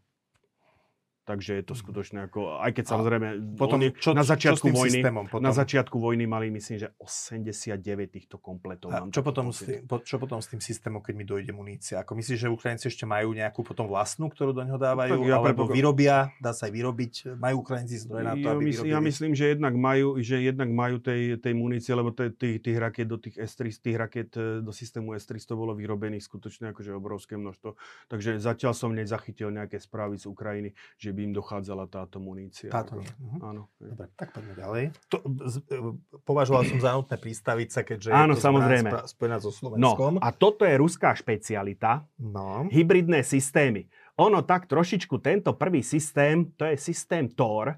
Takže 1.29 1.61
je 1.61 1.65
to 1.69 1.77
mhm. 1.77 1.81
skutočne 1.85 2.19
ako, 2.25 2.57
aj 2.65 2.73
keď 2.73 2.85
samozrejme, 2.89 3.29
potom, 3.61 3.85
oni 3.85 3.93
čo, 4.01 4.17
na 4.17 4.25
začiatku 4.25 4.73
čo 4.73 4.73
vojny, 4.73 5.05
potom? 5.29 5.45
na 5.45 5.53
začiatku 5.53 6.01
vojny 6.01 6.25
mali 6.25 6.49
myslím, 6.49 6.81
že 6.81 6.89
89 6.97 7.77
týchto 8.09 8.41
kompletov. 8.41 8.89
A 8.97 9.05
čo, 9.13 9.21
potom 9.21 9.53
s 9.53 9.69
tým, 9.69 9.85
čo 9.85 10.17
potom 10.17 10.41
s 10.41 10.49
tým 10.49 10.65
systémom, 10.65 11.05
keď 11.05 11.15
mi 11.21 11.29
dojde 11.29 11.53
munícia? 11.53 12.01
Ako 12.01 12.17
myslíš, 12.17 12.39
že 12.41 12.49
Ukrajinci 12.49 12.89
ešte 12.89 13.05
majú 13.05 13.37
nejakú 13.37 13.61
potom 13.61 13.85
vlastnú, 13.93 14.33
ktorú 14.33 14.57
do 14.57 14.65
ňoho 14.65 14.81
dávajú? 14.81 15.21
Tak 15.21 15.29
ja 15.29 15.37
alebo 15.37 15.69
prepoko... 15.69 15.77
vyrobia, 15.77 16.33
dá 16.41 16.57
sa 16.57 16.65
aj 16.65 16.73
vyrobiť? 16.73 17.13
Majú 17.37 17.57
Ukrajinci 17.61 17.97
zdroje 18.09 18.25
na 18.25 18.33
to, 18.33 18.49
ja 18.49 18.53
aby 18.57 18.65
myslím, 18.73 18.89
Ja 18.89 19.01
myslím, 19.05 19.33
že 19.37 19.45
jednak 19.53 19.75
majú, 19.77 20.09
že 20.25 20.37
jednak 20.41 20.71
majú 20.73 20.97
tej, 20.97 21.37
tej 21.37 21.53
munície, 21.53 21.93
lebo 21.93 22.09
tých, 22.17 22.65
tých 22.65 22.79
raket 22.81 23.05
do 23.05 23.21
tých 23.21 23.37
S-300, 23.37 23.85
tých 23.85 23.97
raket 24.01 24.31
e, 24.41 24.65
do 24.65 24.73
systému 24.73 25.13
S-300 25.13 25.53
bolo 25.53 25.77
vyrobených 25.77 26.25
skutočne 26.25 26.73
akože 26.73 26.97
obrovské 26.97 27.37
množstvo. 27.37 27.77
Takže 28.09 28.41
zatiaľ 28.41 28.73
som 28.73 28.97
nezachytil 28.97 29.53
nejaké 29.53 29.77
správy 29.77 30.17
z 30.17 30.25
Ukrajiny, 30.25 30.71
že 30.97 31.18
by 31.19 31.23
im 31.27 31.35
dochádzala 31.35 31.91
táto 31.91 32.23
munícia. 32.23 32.71
Táto 32.71 32.95
nie. 32.95 33.11
Uh-huh. 33.19 33.51
Áno. 33.51 33.63
Dobre, 33.83 34.07
tak 34.15 34.31
poďme 34.31 34.55
ďalej. 34.55 34.85
To, 35.11 35.19
z, 35.51 35.67
e, 35.67 35.99
považoval 36.23 36.63
som 36.63 36.79
za 36.79 36.95
nutné 36.95 37.19
pristaviť 37.19 37.69
sa, 37.75 37.83
keďže 37.83 38.15
Áno, 38.15 38.39
je 38.39 38.39
to 38.39 38.47
samozrejme. 38.47 38.89
spojená 39.11 39.43
so 39.43 39.51
Slovenskom. 39.51 40.23
No, 40.23 40.23
a 40.23 40.31
toto 40.31 40.63
je 40.63 40.79
ruská 40.79 41.19
špecialita. 41.19 42.07
No. 42.23 42.71
Hybridné 42.71 43.27
systémy. 43.27 43.91
Ono 44.23 44.47
tak 44.47 44.71
trošičku, 44.71 45.19
tento 45.19 45.59
prvý 45.59 45.83
systém, 45.83 46.55
to 46.55 46.63
je 46.71 46.79
systém 46.79 47.27
TOR, 47.35 47.75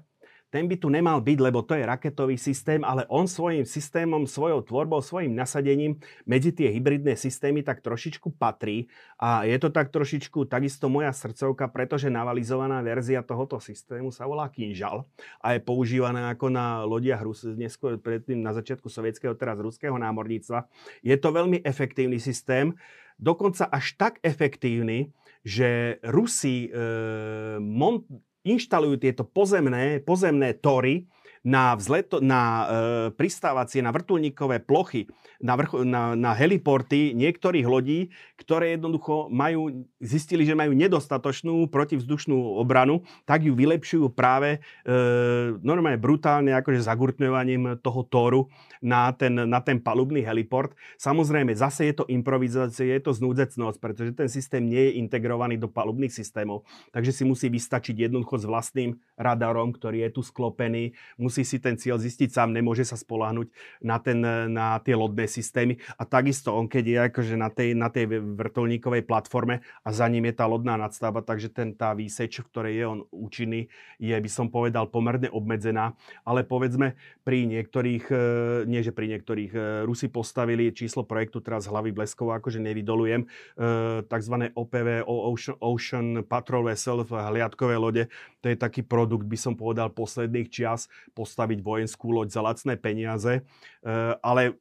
ten 0.51 0.67
by 0.67 0.75
tu 0.75 0.91
nemal 0.91 1.23
byť, 1.23 1.37
lebo 1.39 1.63
to 1.63 1.79
je 1.79 1.87
raketový 1.87 2.35
systém, 2.35 2.83
ale 2.83 3.07
on 3.07 3.23
svojim 3.23 3.63
systémom, 3.63 4.27
svojou 4.27 4.59
tvorbou, 4.67 4.99
svojim 4.99 5.31
nasadením 5.31 5.97
medzi 6.27 6.51
tie 6.51 6.67
hybridné 6.67 7.15
systémy 7.15 7.63
tak 7.63 7.79
trošičku 7.79 8.35
patrí 8.35 8.91
a 9.15 9.47
je 9.47 9.55
to 9.55 9.71
tak 9.71 9.95
trošičku 9.95 10.51
takisto 10.51 10.91
moja 10.91 11.15
srdcovka, 11.15 11.71
pretože 11.71 12.11
navalizovaná 12.11 12.83
verzia 12.83 13.23
tohoto 13.23 13.63
systému 13.63 14.11
sa 14.11 14.27
volá 14.27 14.51
Kinžal 14.51 15.07
a 15.39 15.55
je 15.55 15.63
používaná 15.63 16.35
ako 16.35 16.51
na 16.51 16.83
lodiach 16.83 17.23
Rus, 17.23 17.47
neskôr 17.47 17.95
predtým 17.95 18.43
na 18.43 18.51
začiatku 18.51 18.91
sovietského, 18.91 19.31
teraz 19.39 19.55
ruského 19.63 19.95
námorníctva. 19.95 20.67
Je 20.99 21.15
to 21.15 21.31
veľmi 21.31 21.63
efektívny 21.63 22.19
systém, 22.19 22.75
dokonca 23.15 23.71
až 23.71 23.95
tak 23.95 24.13
efektívny, 24.19 25.15
že 25.41 25.97
Rusi 26.05 26.69
e, 26.69 26.77
mon, 27.57 28.05
inštalujú 28.41 28.97
tieto 28.97 29.23
pozemné, 29.25 30.01
pozemné 30.01 30.57
tory 30.57 31.05
na, 31.41 31.73
vzleto, 31.73 32.21
na 32.21 32.41
e, 32.41 32.65
pristávacie, 33.17 33.81
na 33.81 33.89
vrtulníkové 33.89 34.61
plochy, 34.61 35.09
na, 35.41 35.57
vrch, 35.57 35.81
na, 35.81 36.13
na 36.13 36.31
heliporty 36.37 37.17
niektorých 37.17 37.65
lodí, 37.65 38.13
ktoré 38.37 38.77
jednoducho 38.77 39.25
majú, 39.33 39.89
zistili, 39.97 40.45
že 40.45 40.53
majú 40.53 40.77
nedostatočnú 40.77 41.65
protivzdušnú 41.73 42.61
obranu, 42.61 43.01
tak 43.25 43.41
ju 43.41 43.57
vylepšujú 43.57 44.13
práve 44.13 44.61
e, 44.85 44.93
normálne 45.65 45.97
brutálne 45.97 46.53
akože 46.53 46.85
zagurtňovaním 46.85 47.81
toho 47.81 48.05
toru 48.05 48.41
na 48.81 49.09
ten, 49.13 49.33
na 49.33 49.61
ten 49.65 49.81
palubný 49.81 50.21
heliport. 50.21 50.77
Samozrejme, 51.01 51.57
zase 51.57 51.89
je 51.89 52.01
to 52.01 52.05
improvizácia, 52.09 52.85
je 52.85 53.01
to 53.01 53.17
znúdzecnosť, 53.17 53.77
pretože 53.81 54.11
ten 54.13 54.29
systém 54.29 54.61
nie 54.61 54.93
je 54.93 54.97
integrovaný 55.01 55.57
do 55.57 55.69
palubných 55.69 56.13
systémov, 56.13 56.69
takže 56.93 57.13
si 57.13 57.23
musí 57.25 57.49
vystačiť 57.49 58.09
jednoducho 58.09 58.37
s 58.37 58.45
vlastným 58.45 58.97
radarom, 59.17 59.73
ktorý 59.73 60.05
je 60.05 60.09
tu 60.13 60.21
sklopený, 60.21 60.93
si 61.31 61.57
ten 61.63 61.79
cieľ 61.79 61.95
zistiť 61.95 62.29
sám, 62.29 62.51
nemôže 62.51 62.83
sa 62.83 62.99
spolahnuť 62.99 63.47
na, 63.79 63.97
ten, 64.03 64.19
na 64.51 64.75
tie 64.83 64.93
lodné 64.93 65.25
systémy. 65.31 65.79
A 65.95 66.03
takisto 66.03 66.51
on, 66.51 66.67
keď 66.67 66.83
je 66.83 66.97
akože 67.07 67.35
na 67.39 67.47
tej, 67.47 67.73
na 67.73 67.87
tej 67.87 68.11
vrtulníkovej 68.19 69.07
platforme 69.07 69.63
a 69.87 69.89
za 69.95 70.05
ním 70.11 70.27
je 70.27 70.35
tá 70.35 70.45
lodná 70.45 70.75
nadstavba, 70.75 71.23
takže 71.23 71.49
ten, 71.49 71.71
tá 71.71 71.95
výseč, 71.95 72.43
v 72.43 72.49
ktorej 72.51 72.73
je 72.75 72.85
on 72.85 72.99
účinný, 73.09 73.71
je, 73.97 74.13
by 74.13 74.29
som 74.29 74.51
povedal, 74.51 74.91
pomerne 74.91 75.31
obmedzená. 75.31 75.95
Ale 76.27 76.43
povedzme, 76.43 76.99
pri 77.23 77.47
niektorých, 77.47 78.05
e, 78.11 78.17
nie 78.67 78.81
že 78.83 78.91
pri 78.91 79.07
niektorých, 79.15 79.51
e, 79.55 79.59
Rusi 79.87 80.11
postavili 80.11 80.73
číslo 80.75 81.07
projektu, 81.07 81.39
teraz 81.39 81.69
hlavy 81.69 81.93
bleskovo, 81.95 82.35
akože 82.35 82.59
nevydolujem, 82.59 83.23
e, 83.23 83.27
tzv. 84.05 84.35
OPV, 84.51 85.07
Ocean, 85.07 85.57
Ocean 85.61 86.07
Patrol 86.25 86.67
Vessel, 86.67 87.05
hliadkové 87.05 87.75
lode. 87.77 88.03
To 88.41 88.49
je 88.49 88.57
taký 88.57 88.81
produkt, 88.81 89.29
by 89.29 89.37
som 89.37 89.53
povedal, 89.53 89.93
posledných 89.93 90.49
čias 90.49 90.89
postaviť 91.13 91.61
vojenskú 91.61 92.09
loď 92.09 92.33
za 92.33 92.41
lacné 92.41 92.73
peniaze, 92.77 93.33
e, 93.37 93.41
ale 94.21 94.57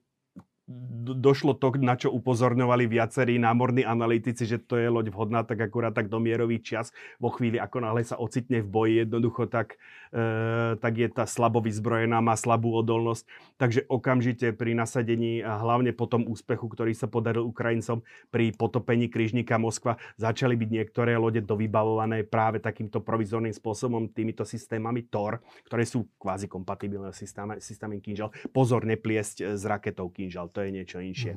došlo 1.16 1.56
to, 1.58 1.74
na 1.80 1.98
čo 1.98 2.12
upozorňovali 2.14 2.86
viacerí 2.86 3.40
námorní 3.40 3.82
analytici, 3.82 4.46
že 4.46 4.62
to 4.62 4.78
je 4.78 4.86
loď 4.86 5.10
vhodná 5.10 5.42
tak 5.42 5.58
akurát 5.58 5.90
tak 5.90 6.06
do 6.06 6.22
mierový 6.22 6.62
čas. 6.62 6.94
Vo 7.18 7.32
chvíli, 7.34 7.58
ako 7.58 7.82
náhle 7.82 8.06
sa 8.06 8.20
ocitne 8.20 8.62
v 8.62 8.68
boji 8.68 8.94
jednoducho, 9.02 9.50
tak, 9.50 9.80
e, 10.14 10.76
tak 10.78 10.92
je 10.94 11.08
tá 11.10 11.24
slabo 11.26 11.58
vyzbrojená, 11.64 12.22
má 12.22 12.38
slabú 12.38 12.70
odolnosť. 12.76 13.26
Takže 13.58 13.80
okamžite 13.90 14.54
pri 14.54 14.76
nasadení 14.76 15.42
a 15.42 15.58
hlavne 15.58 15.90
po 15.90 16.06
tom 16.06 16.28
úspechu, 16.28 16.70
ktorý 16.70 16.94
sa 16.94 17.10
podaril 17.10 17.42
Ukrajincom 17.48 18.04
pri 18.30 18.54
potopení 18.54 19.10
križníka 19.10 19.58
Moskva, 19.58 19.98
začali 20.20 20.54
byť 20.54 20.70
niektoré 20.70 21.16
lode 21.18 21.42
dovybavované 21.42 22.22
práve 22.22 22.62
takýmto 22.62 23.02
provizorným 23.02 23.52
spôsobom, 23.52 24.12
týmito 24.12 24.46
systémami 24.46 25.08
TOR, 25.08 25.42
ktoré 25.66 25.82
sú 25.88 26.06
kvázi 26.20 26.46
kompatibilné 26.46 27.10
systémy, 27.16 27.58
systémy 27.58 27.98
Kinžal. 27.98 28.30
Pozor, 28.52 28.84
nepliesť 28.84 29.56
s 29.56 29.62
raketou 29.64 30.12
Kinžal, 30.12 30.52
to 30.52 30.59
je 30.64 30.70
je 30.70 30.76
niečo 30.76 30.98
inšie. 31.02 31.32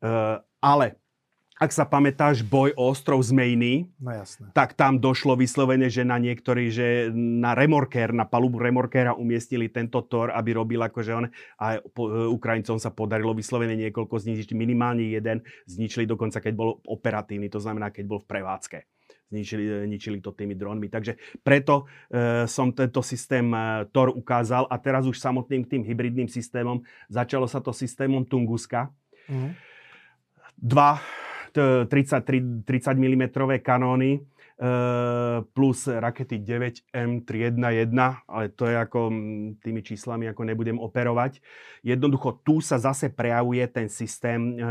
Uh, 0.00 0.40
ale 0.64 0.96
ak 1.54 1.70
sa 1.70 1.86
pamätáš, 1.86 2.42
boj 2.42 2.74
o 2.74 2.90
ostrov 2.90 3.22
Zmejný, 3.22 3.86
no 4.02 4.10
jasné. 4.10 4.50
tak 4.50 4.74
tam 4.74 4.98
došlo 4.98 5.38
vyslovene, 5.38 5.86
že 5.86 6.02
na 6.02 6.18
niektorí, 6.18 6.66
že 6.66 7.14
na 7.14 7.54
remorkér, 7.54 8.10
na 8.10 8.26
palubu 8.26 8.58
remorkéra 8.58 9.14
umiestnili 9.14 9.70
tento 9.70 10.02
tor, 10.02 10.34
aby 10.34 10.50
robil 10.50 10.82
akože 10.82 11.12
on 11.14 11.30
a 11.62 11.78
po, 11.94 12.10
e, 12.10 12.26
Ukrajincom 12.26 12.82
sa 12.82 12.90
podarilo 12.90 13.38
vyslovene 13.38 13.78
niekoľko 13.86 14.18
zničiť, 14.18 14.50
minimálne 14.50 15.06
jeden 15.06 15.46
zničili 15.70 16.10
dokonca, 16.10 16.42
keď 16.42 16.52
bol 16.58 16.82
operatívny, 16.90 17.46
to 17.46 17.62
znamená, 17.62 17.94
keď 17.94 18.04
bol 18.10 18.18
v 18.18 18.34
prevádzke 18.34 18.78
zničili, 19.28 19.88
ničili 19.88 20.18
to 20.20 20.32
tými 20.32 20.54
dronmi. 20.54 20.88
Takže 20.88 21.16
preto 21.40 21.90
e, 22.10 22.46
som 22.50 22.70
tento 22.70 23.00
systém 23.00 23.46
e, 23.50 23.88
TOR 23.90 24.12
ukázal 24.12 24.68
a 24.68 24.76
teraz 24.78 25.08
už 25.08 25.16
samotným 25.16 25.64
tým 25.64 25.82
hybridným 25.82 26.28
systémom 26.28 26.84
začalo 27.08 27.48
sa 27.48 27.58
to 27.58 27.72
systémom 27.72 28.24
Tunguska. 28.24 28.92
Mm. 29.28 29.56
Dva 30.54 31.02
30, 31.54 32.66
30 32.66 32.98
mm 32.98 33.24
kanóny 33.62 34.18
e, 34.18 34.20
plus 35.54 35.86
rakety 35.86 36.42
9M311, 36.42 37.94
ale 38.26 38.44
to 38.50 38.66
je 38.66 38.74
ako 38.74 39.00
tými 39.62 39.80
číslami 39.86 40.26
ako 40.26 40.42
nebudem 40.42 40.78
operovať. 40.82 41.38
Jednoducho 41.86 42.42
tu 42.42 42.58
sa 42.58 42.82
zase 42.82 43.14
prejavuje 43.14 43.62
ten 43.70 43.86
systém 43.86 44.58
e, 44.58 44.66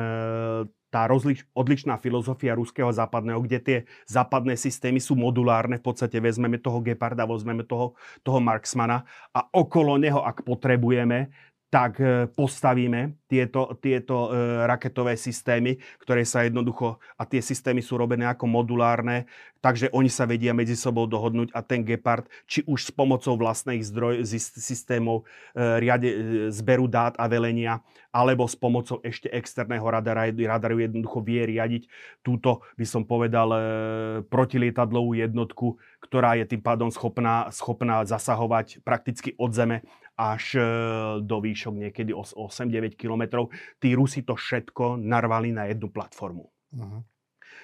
tá 0.94 1.10
rozlič, 1.10 1.42
odličná 1.58 1.98
filozofia 1.98 2.54
ruského 2.54 2.94
západného, 2.94 3.42
kde 3.42 3.58
tie 3.58 3.78
západné 4.06 4.54
systémy 4.54 5.02
sú 5.02 5.18
modulárne, 5.18 5.82
v 5.82 5.86
podstate 5.90 6.22
vezmeme 6.22 6.62
toho 6.62 6.86
Geparda, 6.86 7.26
vezmeme 7.26 7.66
toho, 7.66 7.98
toho 8.22 8.38
Marksmana 8.38 9.02
a 9.34 9.50
okolo 9.50 9.98
neho, 9.98 10.22
ak 10.22 10.46
potrebujeme, 10.46 11.34
tak 11.74 11.98
e, 11.98 12.30
postavíme 12.30 13.18
tieto, 13.26 13.74
tieto 13.82 14.30
e, 14.30 14.70
raketové 14.70 15.18
systémy, 15.18 15.82
ktoré 16.06 16.22
sa 16.22 16.46
jednoducho, 16.46 17.02
a 17.18 17.26
tie 17.26 17.42
systémy 17.42 17.82
sú 17.82 17.98
robené 17.98 18.30
ako 18.30 18.46
modulárne, 18.46 19.26
takže 19.58 19.90
oni 19.90 20.06
sa 20.06 20.30
vedia 20.30 20.54
medzi 20.54 20.78
sebou 20.78 21.10
dohodnúť 21.10 21.50
a 21.50 21.66
ten 21.66 21.82
Gepard, 21.82 22.30
či 22.46 22.62
už 22.70 22.78
s 22.78 22.92
pomocou 22.94 23.34
vlastných 23.42 23.82
zdroj, 23.90 24.22
systémov 24.54 25.26
e, 25.58 25.82
riade, 25.82 26.10
zberu 26.54 26.86
dát 26.86 27.18
a 27.18 27.26
velenia, 27.26 27.82
alebo 28.14 28.46
s 28.46 28.54
pomocou 28.54 29.02
ešte 29.02 29.34
externého 29.34 29.90
radara, 29.90 30.30
radaru 30.30 30.78
jednoducho 30.78 31.26
vie 31.26 31.42
riadiť 31.58 31.90
túto, 32.22 32.62
by 32.78 32.86
som 32.86 33.02
povedal, 33.02 33.50
protilietadlovú 34.30 35.18
jednotku, 35.18 35.82
ktorá 36.06 36.38
je 36.38 36.46
tým 36.46 36.62
pádom 36.62 36.94
schopná, 36.94 37.50
schopná 37.50 38.06
zasahovať 38.06 38.86
prakticky 38.86 39.34
od 39.42 39.50
zeme 39.50 39.82
až 40.18 40.58
e, 40.58 40.62
do 41.22 41.38
výšok 41.42 41.74
niekedy 41.90 42.14
8-9 42.14 42.94
kilometrov. 42.94 43.50
Tí 43.82 43.98
Rusi 43.98 44.22
to 44.22 44.38
všetko 44.38 45.02
narvali 45.02 45.50
na 45.54 45.66
jednu 45.70 45.90
platformu. 45.90 46.46
Uh-huh. 46.74 47.02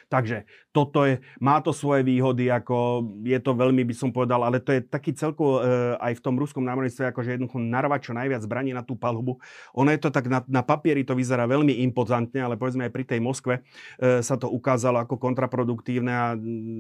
Takže 0.10 0.50
toto 0.74 1.06
je, 1.06 1.22
má 1.38 1.62
to 1.62 1.70
svoje 1.70 2.02
výhody, 2.02 2.50
ako 2.50 3.06
je 3.22 3.38
to 3.38 3.54
veľmi, 3.54 3.86
by 3.86 3.94
som 3.94 4.10
povedal, 4.10 4.42
ale 4.42 4.58
to 4.58 4.74
je 4.74 4.82
taký 4.82 5.14
celkovo 5.14 5.62
e, 5.62 5.94
aj 6.02 6.18
v 6.18 6.24
tom 6.26 6.34
ruskom 6.42 6.66
námorníctve, 6.66 7.14
akože 7.14 7.38
jednoducho 7.38 7.62
narvať 7.62 8.10
čo 8.10 8.14
najviac 8.18 8.42
zbraní 8.42 8.74
na 8.74 8.82
tú 8.82 8.98
palubu. 8.98 9.38
Ono 9.78 9.86
je 9.94 10.02
to 10.02 10.10
tak, 10.10 10.26
na, 10.26 10.42
na 10.50 10.66
papieri 10.66 11.06
to 11.06 11.14
vyzerá 11.14 11.46
veľmi 11.46 11.86
impozantne, 11.86 12.42
ale 12.42 12.58
povedzme 12.58 12.90
aj 12.90 12.94
pri 12.94 13.06
tej 13.06 13.22
Moskve 13.22 13.62
e, 14.02 14.26
sa 14.26 14.34
to 14.34 14.50
ukázalo 14.50 14.98
ako 14.98 15.22
kontraproduktívne 15.22 16.14
a 16.14 16.34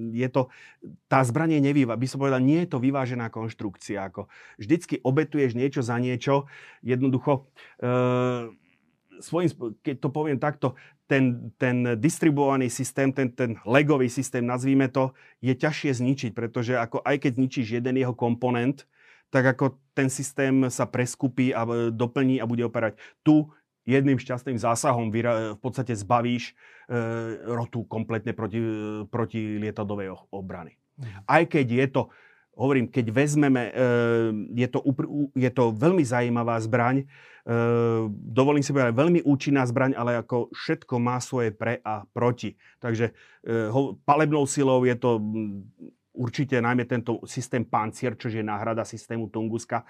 je 0.09 0.29
to, 0.33 0.49
tá 1.05 1.21
zbranie 1.21 1.61
nevýva, 1.61 1.93
by 1.93 2.09
som 2.09 2.25
povedal, 2.25 2.41
nie 2.41 2.65
je 2.65 2.73
to 2.73 2.81
vyvážená 2.81 3.29
konštrukcia. 3.29 4.09
Ako 4.09 4.25
vždycky 4.57 5.05
obetuješ 5.05 5.53
niečo 5.53 5.85
za 5.85 6.01
niečo, 6.01 6.49
jednoducho 6.81 7.45
e, 7.77 8.57
svojím, 9.19 9.75
keď 9.83 9.95
to 9.99 10.09
poviem 10.09 10.39
takto, 10.39 10.75
ten, 11.09 11.53
ten 11.57 11.97
distribuovaný 11.97 12.69
systém, 12.69 13.09
ten, 13.11 13.33
ten 13.33 13.57
legový 13.65 14.09
systém, 14.09 14.45
nazvíme 14.45 14.87
to, 14.89 15.11
je 15.41 15.53
ťažšie 15.55 15.91
zničiť, 15.99 16.31
pretože 16.37 16.77
ako 16.77 17.01
aj 17.01 17.27
keď 17.27 17.31
zničíš 17.35 17.67
jeden 17.81 17.95
jeho 17.97 18.13
komponent, 18.13 18.85
tak 19.29 19.45
ako 19.45 19.77
ten 19.93 20.09
systém 20.09 20.69
sa 20.73 20.89
preskupí 20.89 21.53
a 21.53 21.65
doplní 21.93 22.41
a 22.41 22.49
bude 22.49 22.65
operať. 22.65 22.97
Tu 23.21 23.45
jedným 23.85 24.21
šťastným 24.21 24.57
zásahom 24.57 25.09
v 25.09 25.59
podstate 25.61 25.97
zbavíš 25.97 26.53
e, 26.53 26.53
rotu 27.49 27.85
kompletne 27.89 28.37
proti, 28.37 28.61
proti 29.09 29.57
lietadovej 29.57 30.13
obrany. 30.29 30.77
Mhm. 30.97 31.25
Aj 31.25 31.43
keď 31.45 31.67
je 31.67 31.87
to 31.89 32.01
hovorím, 32.59 32.91
keď 32.91 33.05
vezmeme, 33.15 33.71
e, 33.71 33.73
je 34.59 34.67
to, 34.67 34.83
je 35.31 35.51
to 35.55 35.71
veľmi 35.71 36.03
zaujímavá 36.03 36.59
zbraň, 36.59 37.01
e, 37.01 37.05
dovolím 38.11 38.59
si 38.59 38.75
povedať, 38.75 38.91
veľmi 38.91 39.23
účinná 39.23 39.63
zbraň, 39.63 39.95
ale 39.95 40.19
ako 40.19 40.51
všetko 40.51 40.95
má 40.99 41.23
svoje 41.23 41.55
pre 41.55 41.79
a 41.79 42.03
proti. 42.11 42.59
Takže 42.83 43.15
e, 43.15 43.71
palebnou 44.03 44.43
silou 44.43 44.83
je 44.83 44.95
to 44.99 45.23
určite 46.11 46.59
najmä 46.59 46.83
tento 46.83 47.23
systém 47.23 47.63
Pancier, 47.63 48.19
čo 48.19 48.27
je 48.27 48.43
náhrada 48.43 48.83
systému 48.83 49.31
Tunguska, 49.31 49.87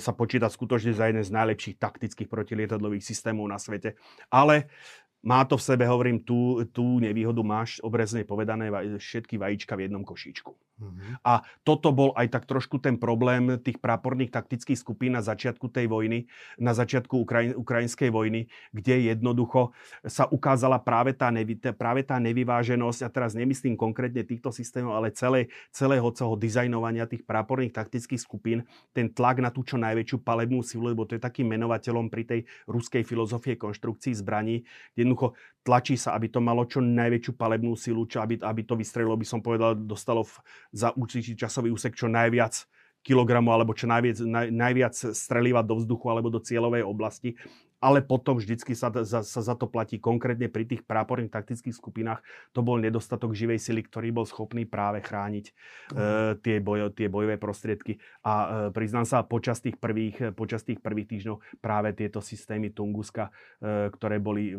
sa 0.00 0.12
počíta 0.16 0.48
skutočne 0.48 0.96
za 0.96 1.04
jeden 1.04 1.20
z 1.20 1.28
najlepších 1.36 1.76
taktických 1.76 2.32
protilietadlových 2.32 3.04
systémov 3.04 3.44
na 3.44 3.60
svete. 3.60 3.92
Ale 4.32 4.72
má 5.20 5.44
to 5.44 5.60
v 5.60 5.66
sebe, 5.68 5.84
hovorím, 5.84 6.24
tú, 6.24 6.64
tú 6.72 6.96
nevýhodu 6.96 7.44
máš 7.44 7.76
obrazne 7.84 8.24
povedané 8.24 8.72
všetky 8.96 9.36
vajíčka 9.36 9.76
v 9.76 9.84
jednom 9.84 10.00
košíčku. 10.00 10.56
Mm-hmm. 10.80 11.20
A 11.22 11.44
toto 11.62 11.92
bol 11.92 12.16
aj 12.16 12.32
tak 12.32 12.48
trošku 12.48 12.80
ten 12.80 12.96
problém 12.96 13.60
tých 13.60 13.76
práporných 13.76 14.32
taktických 14.32 14.80
skupín 14.80 15.12
na 15.12 15.20
začiatku 15.20 15.68
tej 15.68 15.92
vojny, 15.92 16.24
na 16.56 16.72
začiatku 16.72 17.20
Ukraj, 17.20 17.52
ukrajinskej 17.52 18.08
vojny, 18.08 18.48
kde 18.72 19.12
jednoducho 19.12 19.76
sa 20.08 20.24
ukázala 20.24 20.80
práve 20.80 21.12
tá, 21.12 21.28
nevi, 21.28 21.60
práve 21.76 22.00
tá 22.00 22.16
nevyváženosť, 22.16 23.04
a 23.04 23.08
teraz 23.12 23.36
nemyslím 23.36 23.76
konkrétne 23.76 24.24
týchto 24.24 24.48
systémov, 24.48 24.96
ale 24.96 25.12
celé, 25.12 25.52
celého 25.68 26.08
celého 26.10 26.36
dizajnovania 26.40 27.04
tých 27.04 27.26
práporných 27.28 27.76
taktických 27.76 28.20
skupín, 28.20 28.64
ten 28.96 29.12
tlak 29.12 29.44
na 29.44 29.52
tú 29.52 29.60
čo 29.66 29.76
najväčšiu 29.76 30.24
palebnú 30.24 30.64
silu, 30.64 30.88
lebo 30.88 31.04
to 31.04 31.16
je 31.18 31.22
takým 31.22 31.50
menovateľom 31.50 32.08
pri 32.08 32.24
tej 32.24 32.40
ruskej 32.64 33.04
filozofie 33.04 33.60
konštrukcií 33.60 34.16
zbraní, 34.16 34.64
jednoducho 34.96 35.36
tlačí 35.60 35.96
sa, 36.00 36.16
aby 36.16 36.32
to 36.32 36.40
malo 36.40 36.64
čo 36.64 36.80
najväčšiu 36.80 37.32
palebnú 37.36 37.76
silu, 37.76 38.08
čo 38.08 38.24
aby, 38.24 38.40
aby 38.40 38.62
to 38.64 38.74
vystrelilo, 38.76 39.16
by 39.16 39.26
som 39.28 39.44
povedal, 39.44 39.76
dostalo 39.76 40.24
v, 40.24 40.40
za 40.70 40.94
určitý 40.94 41.34
časový 41.34 41.74
úsek 41.74 41.94
čo 41.94 42.06
najviac 42.06 42.66
kilogramov 43.00 43.56
alebo 43.56 43.72
čo 43.72 43.88
najviac, 43.88 44.18
naj, 44.22 44.46
najviac 44.52 44.94
strelívať 44.94 45.64
do 45.64 45.74
vzduchu 45.80 46.06
alebo 46.12 46.28
do 46.28 46.40
cieľovej 46.40 46.84
oblasti 46.84 47.34
ale 47.80 48.04
potom 48.04 48.36
vždycky 48.36 48.76
sa, 48.76 48.92
za, 48.92 49.24
sa 49.24 49.40
za 49.40 49.54
to 49.56 49.64
platí 49.64 49.96
konkrétne 49.96 50.52
pri 50.52 50.68
tých 50.68 50.84
práporných 50.84 51.32
taktických 51.32 51.72
skupinách. 51.72 52.20
To 52.52 52.60
bol 52.60 52.76
nedostatok 52.76 53.32
živej 53.32 53.56
sily, 53.56 53.80
ktorý 53.88 54.12
bol 54.12 54.28
schopný 54.28 54.68
práve 54.68 55.00
chrániť 55.00 55.44
uh, 55.48 56.36
tie, 56.44 56.60
bojo, 56.60 56.92
tie 56.92 57.08
bojové 57.08 57.40
prostriedky. 57.40 57.96
A 58.20 58.32
uh, 58.32 58.48
priznám 58.68 59.08
sa, 59.08 59.24
počas 59.24 59.64
tých 59.64 59.80
prvých, 59.80 60.36
počas 60.36 60.60
tých 60.60 60.84
prvých 60.84 61.08
týždňov 61.08 61.36
práve 61.64 61.96
tieto 61.96 62.20
systémy 62.20 62.76
Tunguska, 62.76 63.32
uh, 63.32 63.88
ktoré, 63.88 64.20
boli, 64.20 64.52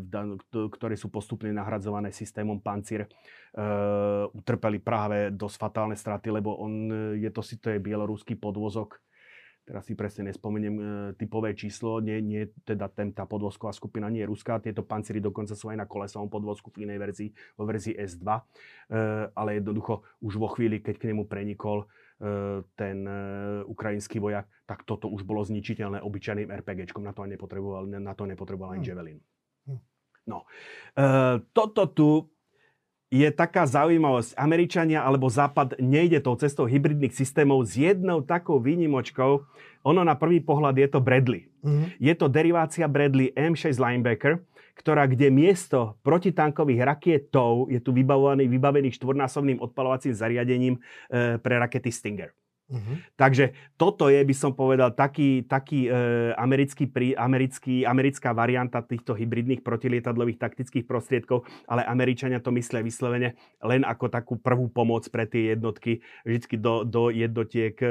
ktoré 0.50 0.98
sú 0.98 1.14
postupne 1.14 1.54
nahradzované 1.54 2.10
systémom 2.10 2.58
Pancir, 2.58 3.06
uh, 3.06 4.26
utrpeli 4.34 4.82
práve 4.82 5.30
dosť 5.30 5.56
fatálne 5.62 5.94
straty, 5.94 6.34
lebo 6.34 6.58
on, 6.58 6.90
je 7.22 7.30
to 7.30 7.46
si 7.46 7.62
to 7.62 7.70
je 7.70 7.78
bieloruský 7.78 8.34
podvozok, 8.34 8.98
teraz 9.66 9.86
si 9.86 9.94
presne 9.94 10.30
nespomeniem 10.30 10.76
e, 10.76 10.84
typové 11.18 11.54
číslo, 11.54 12.02
nie, 12.02 12.18
nie 12.22 12.50
teda 12.66 12.90
ten, 12.90 13.14
tá 13.14 13.30
podvozková 13.30 13.72
skupina 13.72 14.10
nie 14.10 14.26
je 14.26 14.32
ruská, 14.32 14.58
tieto 14.58 14.82
pancíry 14.82 15.22
dokonca 15.22 15.54
sú 15.54 15.70
aj 15.70 15.78
na 15.78 15.86
kolesovom 15.86 16.28
podvozku 16.28 16.74
v 16.74 16.90
inej 16.90 17.00
verzii, 17.00 17.30
vo 17.56 17.64
verzii 17.70 17.94
S2, 17.96 18.26
e, 18.26 18.42
ale 19.38 19.50
jednoducho 19.62 20.02
už 20.26 20.34
vo 20.42 20.50
chvíli, 20.50 20.82
keď 20.82 20.96
k 20.98 21.08
nemu 21.14 21.30
prenikol 21.30 21.86
e, 21.86 22.66
ten 22.74 23.06
e, 23.06 23.18
ukrajinský 23.70 24.18
vojak, 24.18 24.50
tak 24.66 24.82
toto 24.88 25.12
už 25.12 25.22
bolo 25.28 25.46
zničiteľné 25.46 26.02
obyčajným 26.02 26.50
RPGčkom, 26.50 27.06
na 27.06 27.14
to 27.14 27.28
nepotreboval, 27.30 27.86
na 27.86 28.14
to 28.18 28.26
nepotreboval 28.26 28.74
ani 28.74 28.82
hm. 28.82 28.90
Javelin. 28.90 29.20
Hm. 29.70 29.80
No, 30.26 30.50
e, 30.98 31.06
toto 31.54 31.82
tu 31.94 32.31
je 33.12 33.28
taká 33.30 33.68
zaujímavosť. 33.68 34.40
Američania 34.40 35.04
alebo 35.04 35.28
Západ 35.28 35.76
nejde 35.84 36.24
tou 36.24 36.40
cestou 36.40 36.64
hybridných 36.64 37.12
systémov 37.12 37.68
s 37.68 37.76
jednou 37.76 38.24
takou 38.24 38.64
výnimočkou. 38.64 39.44
Ono 39.84 40.02
na 40.08 40.16
prvý 40.16 40.40
pohľad 40.40 40.80
je 40.80 40.88
to 40.88 41.04
Bradley. 41.04 41.52
Mm-hmm. 41.62 41.88
Je 42.00 42.14
to 42.16 42.32
derivácia 42.32 42.88
Bradley 42.88 43.36
M6 43.36 43.76
Linebacker 43.76 44.40
ktorá, 44.72 45.06
kde 45.06 45.30
miesto 45.30 46.00
protitankových 46.02 46.82
rakietov 46.82 47.70
je 47.70 47.78
tu 47.78 47.94
vybavený, 47.94 48.50
vybavený 48.50 48.90
štvornásobným 48.98 49.62
odpalovacím 49.62 50.16
zariadením 50.16 50.82
e, 51.12 51.38
pre 51.38 51.62
rakety 51.62 51.94
Stinger. 51.94 52.34
Uh-huh. 52.72 52.96
Takže 53.20 53.52
toto 53.76 54.08
je, 54.08 54.24
by 54.24 54.36
som 54.36 54.56
povedal, 54.56 54.96
taký, 54.96 55.44
taký 55.44 55.92
e, 55.92 56.32
americký, 56.40 56.88
pri, 56.88 57.14
americký, 57.20 57.84
americká 57.84 58.32
varianta 58.32 58.80
týchto 58.80 59.12
hybridných 59.12 59.60
protilietadlových 59.60 60.40
taktických 60.40 60.88
prostriedkov, 60.88 61.44
ale 61.68 61.84
Američania 61.84 62.40
to 62.40 62.56
myslia 62.56 62.80
vyslovene 62.80 63.36
len 63.60 63.84
ako 63.84 64.08
takú 64.08 64.34
prvú 64.40 64.72
pomoc 64.72 65.04
pre 65.12 65.28
tie 65.28 65.54
jednotky. 65.54 66.00
Vždycky 66.24 66.56
do, 66.56 66.88
do 66.88 67.12
jednotiek 67.12 67.76
e, 67.84 67.88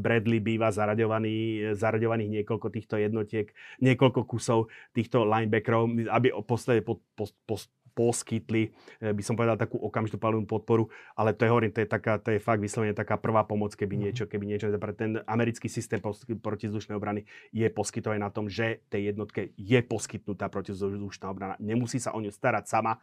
Bradley 0.00 0.40
býva 0.40 0.72
zaraďovaný, 0.72 1.70
zaraďovaných 1.76 2.42
niekoľko 2.42 2.68
týchto 2.72 2.96
jednotiek, 2.96 3.52
niekoľko 3.84 4.24
kusov 4.24 4.72
týchto 4.96 5.28
linebackerov, 5.28 6.08
aby 6.08 6.32
postavili 6.48 6.80
po, 6.80 7.04
po, 7.12 7.28
po, 7.44 7.60
poskytli, 7.96 8.76
eh, 9.00 9.16
by 9.16 9.22
som 9.24 9.32
povedal, 9.34 9.56
takú 9.56 9.80
okamžitú 9.80 10.20
palivnú 10.20 10.44
podporu, 10.44 10.92
ale 11.16 11.32
to 11.32 11.48
je, 11.48 11.50
hovorím, 11.50 11.72
to 11.72 11.80
je, 11.80 11.88
taká, 11.88 12.20
to 12.20 12.36
je 12.36 12.38
fakt 12.38 12.60
vyslovene 12.60 12.92
taká 12.92 13.16
prvá 13.16 13.48
pomoc, 13.48 13.72
keby 13.72 13.96
mhm. 13.96 14.02
niečo, 14.04 14.24
keby 14.28 14.44
niečo, 14.44 14.68
ten 14.92 15.24
americký 15.24 15.72
systém 15.72 15.98
protizdušnej 16.44 16.94
obrany 16.94 17.24
je 17.50 17.64
poskytovaný 17.72 18.20
na 18.20 18.28
tom, 18.28 18.52
že 18.52 18.84
tej 18.92 19.16
jednotke 19.16 19.56
je 19.56 19.78
poskytnutá 19.80 20.52
protizdušná 20.52 21.32
obrana. 21.32 21.56
Nemusí 21.56 21.96
sa 21.96 22.12
o 22.12 22.20
ňu 22.20 22.28
starať 22.28 22.68
sama, 22.68 23.00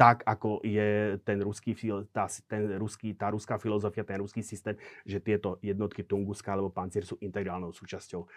tak, 0.00 0.24
ako 0.24 0.64
je 0.64 1.20
ten 1.28 1.44
ruský, 1.44 1.76
tá, 2.08 2.24
ten 2.48 2.72
ruský, 2.80 3.12
tá 3.12 3.28
ruská 3.28 3.60
filozofia, 3.60 4.00
ten 4.00 4.16
ruský 4.16 4.40
systém, 4.40 4.80
že 5.04 5.20
tieto 5.20 5.60
jednotky 5.60 6.00
Tunguska 6.08 6.56
alebo 6.56 6.72
Pancier 6.72 7.04
sú 7.04 7.20
integrálnou 7.20 7.76
súčasťou 7.76 8.24
e, 8.24 8.28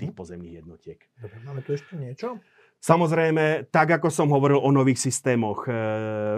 tých 0.00 0.16
pozemných 0.16 0.64
jednotiek. 0.64 0.96
Dobre, 1.20 1.44
máme 1.44 1.60
tu 1.60 1.76
ešte 1.76 1.92
niečo? 1.92 2.40
Samozrejme, 2.78 3.74
tak 3.74 3.90
ako 3.98 4.06
som 4.06 4.30
hovoril 4.30 4.62
o 4.62 4.70
nových 4.70 5.02
systémoch 5.02 5.66
e, 5.66 5.74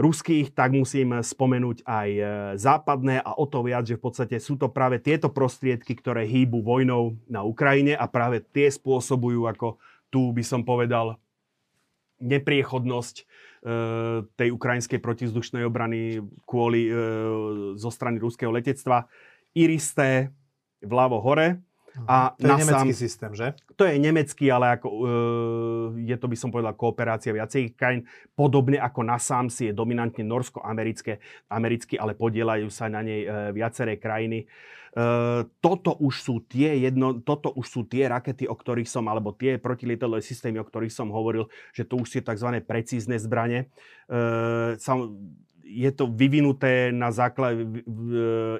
ruských, 0.00 0.56
tak 0.56 0.72
musím 0.72 1.20
spomenúť 1.20 1.84
aj 1.84 2.08
e, 2.16 2.22
západné 2.56 3.20
a 3.20 3.36
o 3.36 3.44
to 3.44 3.60
viac, 3.60 3.84
že 3.84 4.00
v 4.00 4.04
podstate 4.08 4.36
sú 4.40 4.56
to 4.56 4.72
práve 4.72 5.04
tieto 5.04 5.28
prostriedky, 5.28 5.92
ktoré 5.92 6.24
hýbu 6.24 6.64
vojnou 6.64 7.20
na 7.28 7.44
Ukrajine 7.44 7.92
a 7.92 8.08
práve 8.08 8.40
tie 8.40 8.72
spôsobujú, 8.72 9.44
ako 9.52 9.76
tu 10.08 10.32
by 10.32 10.40
som 10.40 10.64
povedal, 10.64 11.20
nepriechodnosť 12.24 13.16
e, 13.20 13.24
tej 14.32 14.48
ukrajinskej 14.56 14.96
protizdušnej 14.96 15.68
obrany 15.68 16.24
kvôli 16.48 16.88
e, 16.88 16.92
zo 17.76 17.92
strany 17.92 18.16
ruského 18.16 18.48
letectva. 18.48 19.08
Iristé 19.52 20.32
vľavo 20.80 21.20
hore, 21.20 21.60
a 22.06 22.32
to 22.38 22.46
je 22.46 22.50
NASAM, 22.50 22.66
nemecký 22.66 22.90
systém, 22.94 23.32
že? 23.34 23.46
To 23.74 23.82
je 23.82 23.98
nemecký, 23.98 24.46
ale 24.50 24.78
ako, 24.78 24.88
uh, 24.88 25.06
je 25.98 26.16
to 26.16 26.26
by 26.30 26.36
som 26.38 26.54
povedal 26.54 26.74
kooperácia 26.78 27.34
viacej 27.34 27.74
krajín. 27.74 28.06
Podobne 28.34 28.78
ako 28.78 29.02
NASAMS 29.02 29.70
je 29.70 29.72
dominantne 29.74 30.22
norsko-americké, 30.22 31.18
americký, 31.50 31.98
ale 31.98 32.14
podielajú 32.14 32.70
sa 32.70 32.86
na 32.86 33.02
nej 33.02 33.26
uh, 33.26 33.50
viaceré 33.50 33.98
krajiny. 33.98 34.46
Uh, 34.90 35.46
toto, 35.62 35.94
už 36.02 36.14
sú 36.18 36.34
tie 36.50 36.74
jedno, 36.82 37.22
toto 37.22 37.54
už 37.54 37.66
sú 37.66 37.80
tie 37.86 38.10
rakety, 38.10 38.50
o 38.50 38.58
ktorých 38.58 38.90
som, 38.90 39.06
alebo 39.06 39.30
tie 39.30 39.54
protilietadlové 39.54 40.18
systémy, 40.18 40.58
o 40.58 40.66
ktorých 40.66 40.90
som 40.90 41.14
hovoril, 41.14 41.46
že 41.70 41.86
to 41.86 41.94
už 41.94 42.10
sú 42.10 42.18
tzv. 42.26 42.58
precízne 42.66 43.14
zbranie. 43.22 43.70
Uh, 44.10 44.74
sam, 44.82 45.14
je 45.70 45.90
to 45.94 46.10
vyvinuté 46.10 46.90
na 46.90 47.14
základe, 47.14 47.62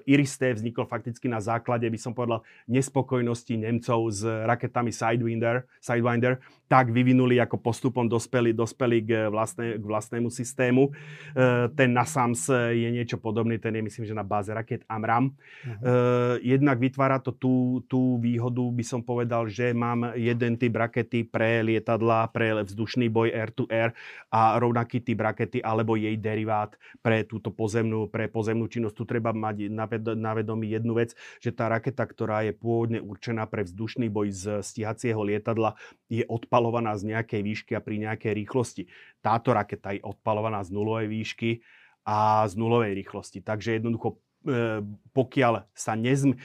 Iristé 0.07 0.55
vzniklo 0.55 0.87
fakticky 0.87 1.27
na 1.27 1.43
základe, 1.43 1.91
by 1.91 1.99
som 1.99 2.15
povedal, 2.15 2.47
nespokojnosti 2.71 3.55
Nemcov 3.59 3.99
s 4.15 4.23
raketami 4.23 4.95
Sidewinder, 4.95 5.67
Sidewinder 5.83 6.39
tak 6.71 6.95
vyvinuli, 6.95 7.43
ako 7.43 7.59
postupom 7.59 8.07
dospeli, 8.07 8.55
dospeli 8.55 9.03
k, 9.03 9.11
vlastné, 9.27 9.83
k 9.83 9.85
vlastnému 9.85 10.31
systému. 10.31 10.95
E, 11.35 11.67
ten 11.75 11.91
NASAMS 11.91 12.47
je 12.71 12.89
niečo 12.95 13.19
podobný, 13.19 13.59
ten 13.59 13.75
je 13.75 13.83
myslím, 13.83 14.07
že 14.07 14.15
na 14.15 14.23
báze 14.23 14.55
raket 14.55 14.87
AMRAM. 14.87 15.35
Uh-huh. 15.35 16.39
Jednak 16.39 16.79
vytvára 16.79 17.19
to 17.19 17.35
tú, 17.35 17.83
tú 17.91 18.23
výhodu, 18.23 18.63
by 18.71 18.85
som 18.87 19.03
povedal, 19.03 19.51
že 19.51 19.75
mám 19.75 20.15
jeden 20.15 20.55
typ 20.55 20.79
rakety 20.79 21.27
pre 21.27 21.67
lietadla, 21.67 22.31
pre 22.31 22.63
vzdušný 22.63 23.11
boj 23.11 23.35
air-to-air 23.35 23.91
a 24.31 24.55
rovnaký 24.63 25.03
typ 25.03 25.19
rakety 25.19 25.59
alebo 25.59 25.99
jej 25.99 26.15
derivát 26.15 26.79
pre 27.03 27.27
túto 27.27 27.51
pozemnú, 27.51 28.07
pre 28.07 28.31
pozemnú 28.31 28.71
činnosť. 28.71 28.95
Tu 28.95 29.05
treba 29.11 29.35
mať 29.35 29.67
na 30.15 30.33
vedomí 30.39 30.71
jednu 30.71 30.95
vec, 31.03 31.19
že 31.43 31.51
tá 31.51 31.67
raketa, 31.67 32.07
ktorá 32.07 32.47
je 32.47 32.55
pôvodne 32.55 33.03
určená 33.03 33.51
pre 33.51 33.67
vzdušný 33.67 34.07
boj 34.07 34.31
z 34.31 34.45
stíhacieho 34.63 35.19
lietadla, 35.19 35.75
je 36.07 36.23
odpal 36.31 36.61
odpalovaná 36.61 36.93
z 37.01 37.17
nejakej 37.17 37.41
výšky 37.41 37.73
a 37.73 37.81
pri 37.81 37.97
nejakej 38.05 38.33
rýchlosti. 38.37 38.83
Táto 39.25 39.57
raketa 39.57 39.97
je 39.97 40.05
odpalovaná 40.05 40.61
z 40.61 40.77
nulovej 40.77 41.09
výšky 41.09 41.65
a 42.05 42.45
z 42.45 42.55
nulovej 42.61 42.93
rýchlosti. 43.01 43.41
Takže 43.41 43.81
jednoducho, 43.81 44.21
e, 44.45 44.85
pokiaľ 45.17 45.65
sa 45.73 45.97
nezm 45.97 46.37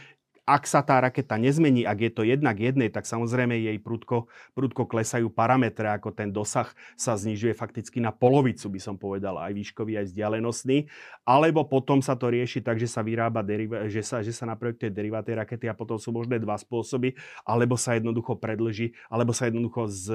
ak 0.45 0.69
sa 0.69 0.85
tá 0.85 1.01
raketa 1.01 1.41
nezmení, 1.41 1.89
ak 1.89 1.99
je 2.05 2.11
to 2.13 2.21
jednak 2.21 2.61
jednej, 2.61 2.93
tak 2.93 3.09
samozrejme 3.09 3.57
jej 3.57 3.81
prudko, 3.81 4.29
prudko 4.53 4.85
klesajú 4.85 5.33
parametre, 5.33 5.89
ako 5.89 6.13
ten 6.13 6.29
dosah 6.29 6.69
sa 6.93 7.17
znižuje 7.17 7.57
fakticky 7.57 7.97
na 7.97 8.13
polovicu, 8.13 8.69
by 8.69 8.77
som 8.77 8.95
povedal, 8.95 9.41
aj 9.41 9.57
výškový, 9.57 9.97
aj 9.97 10.13
vzdialenostný. 10.13 10.85
Alebo 11.25 11.65
potom 11.65 12.05
sa 12.05 12.13
to 12.13 12.29
rieši 12.29 12.61
tak, 12.61 12.77
že 12.77 12.85
sa 12.85 13.01
vyrába, 13.01 13.41
deriva- 13.41 13.89
že 13.89 14.05
sa, 14.05 14.21
že 14.21 14.29
sa 14.29 14.45
naprojektuje 14.45 14.93
derivát 14.93 15.25
tej 15.25 15.41
rakety 15.41 15.65
a 15.65 15.73
potom 15.73 15.97
sú 15.97 16.13
možné 16.13 16.37
dva 16.37 16.61
spôsoby, 16.61 17.17
alebo 17.41 17.73
sa 17.73 17.97
jednoducho 17.97 18.37
predlží, 18.37 18.93
alebo 19.09 19.33
sa 19.33 19.49
jednoducho 19.49 19.89
z, 19.89 20.05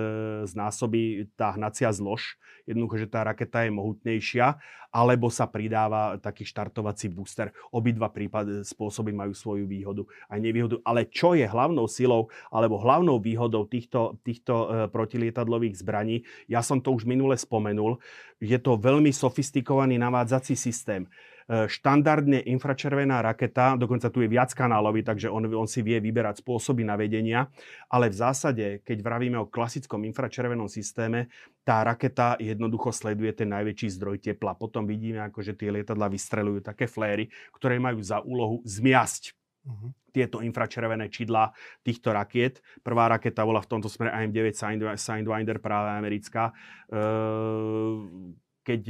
znásobí 0.47 1.35
tá 1.35 1.59
hnacia 1.59 1.90
zlož, 1.90 2.39
jednoducho, 2.70 3.02
že 3.02 3.11
tá 3.11 3.27
raketa 3.27 3.66
je 3.66 3.74
mohutnejšia, 3.74 4.62
alebo 4.90 5.31
sa 5.31 5.47
pridáva 5.47 6.19
taký 6.19 6.43
štartovací 6.43 7.11
booster. 7.11 7.55
Obidva 7.70 8.11
prípady, 8.11 8.66
spôsoby 8.66 9.15
majú 9.15 9.31
svoju 9.35 9.65
výhodu 9.70 10.02
aj 10.28 10.38
nevýhodu. 10.42 10.76
Ale 10.84 11.09
čo 11.09 11.32
je 11.32 11.48
hlavnou 11.48 11.88
silou 11.88 12.28
alebo 12.52 12.76
hlavnou 12.76 13.16
výhodou 13.22 13.64
týchto, 13.64 14.20
týchto 14.20 14.55
e, 14.55 14.66
protilietadlových 14.92 15.80
zbraní, 15.80 16.26
ja 16.51 16.60
som 16.60 16.82
to 16.82 16.92
už 16.92 17.09
minule 17.09 17.38
spomenul, 17.38 17.97
je 18.40 18.56
to 18.60 18.76
veľmi 18.76 19.12
sofistikovaný 19.12 19.97
navádzací 20.01 20.56
systém. 20.56 21.09
E, 21.51 21.66
štandardne 21.66 22.47
infračervená 22.47 23.18
raketa, 23.26 23.74
dokonca 23.74 24.06
tu 24.06 24.22
je 24.22 24.30
viac 24.30 24.55
kanálový, 24.55 25.02
takže 25.02 25.26
on, 25.26 25.42
on 25.51 25.66
si 25.66 25.82
vie 25.82 25.98
vyberať 25.98 26.47
spôsoby 26.47 26.86
navedenia, 26.86 27.51
ale 27.90 28.06
v 28.06 28.14
zásade, 28.22 28.66
keď 28.86 28.98
vravíme 29.02 29.34
o 29.34 29.51
klasickom 29.51 30.06
infračervenom 30.06 30.70
systéme, 30.70 31.26
tá 31.66 31.82
raketa 31.82 32.38
jednoducho 32.38 32.94
sleduje 32.94 33.34
ten 33.34 33.51
najväčší 33.51 33.98
zdroj 33.98 34.22
tepla. 34.22 34.55
Potom 34.55 34.86
vidíme, 34.86 35.26
ako 35.26 35.42
že 35.42 35.59
tie 35.59 35.74
lietadla 35.74 36.06
vystrelujú 36.06 36.62
také 36.62 36.86
fléry, 36.86 37.26
ktoré 37.51 37.82
majú 37.82 37.98
za 37.98 38.22
úlohu 38.22 38.62
zmiasť 38.62 39.40
uh-huh. 39.66 39.91
tieto 40.12 40.41
infračervené 40.41 41.11
čidla 41.11 41.53
týchto 41.85 42.15
rakiet. 42.15 42.62
Prvá 42.81 43.11
raketa 43.11 43.45
bola 43.45 43.61
v 43.61 43.70
tomto 43.70 43.89
smere 43.91 44.15
AM-9 44.15 44.57
Sidewinder, 44.97 45.59
práve 45.59 45.91
americká. 45.97 46.55
Ehm, 46.93 48.37
keď 48.61 48.82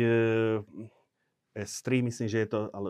s-3, 1.54 2.06
myslím, 2.06 2.28
že 2.30 2.38
je 2.46 2.48
to 2.48 2.60
ale, 2.70 2.88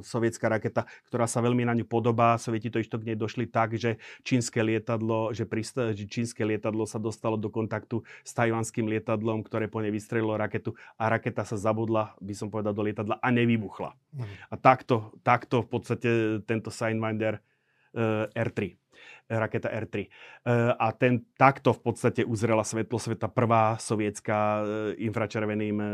sovietská 0.00 0.48
raketa, 0.48 0.88
ktorá 1.08 1.28
sa 1.28 1.44
veľmi 1.44 1.68
na 1.68 1.76
ňu 1.76 1.84
podobá. 1.84 2.40
Sovieti 2.40 2.72
to 2.72 2.80
išto 2.80 2.96
k 2.96 3.12
nej 3.12 3.18
došli 3.18 3.44
tak, 3.44 3.76
že 3.76 4.00
čínske 4.24 4.60
lietadlo, 4.64 5.36
že, 5.36 5.44
prista- 5.44 5.92
že 5.92 6.08
čínske 6.08 6.40
lietadlo 6.42 6.88
sa 6.88 6.96
dostalo 6.96 7.36
do 7.36 7.52
kontaktu 7.52 8.00
s 8.24 8.32
tajvanským 8.32 8.88
lietadlom, 8.88 9.44
ktoré 9.44 9.68
po 9.68 9.84
nej 9.84 9.92
vystrelilo 9.92 10.36
raketu 10.36 10.72
a 10.96 11.12
raketa 11.12 11.44
sa 11.44 11.60
zabudla, 11.60 12.16
by 12.24 12.32
som 12.32 12.48
povedal, 12.48 12.72
do 12.72 12.84
lietadla 12.84 13.20
a 13.20 13.28
nevybuchla. 13.28 13.92
Mm. 14.16 14.24
A 14.48 14.54
takto, 14.56 15.12
takto 15.20 15.60
v 15.60 15.68
podstate 15.68 16.10
tento 16.48 16.72
Sidewinder 16.72 17.38
uh, 17.94 18.26
R3 18.32 18.80
raketa 19.30 19.70
R3. 19.70 19.94
E, 20.02 20.08
a 20.74 20.90
ten 20.90 21.22
takto 21.38 21.70
v 21.70 21.80
podstate 21.86 22.26
uzrela 22.26 22.66
svetlo 22.66 22.98
sveta 22.98 23.30
prvá 23.30 23.78
sovietská 23.78 24.38
e, 24.38 24.62
infračerveným 25.06 25.76
e, 25.78 25.86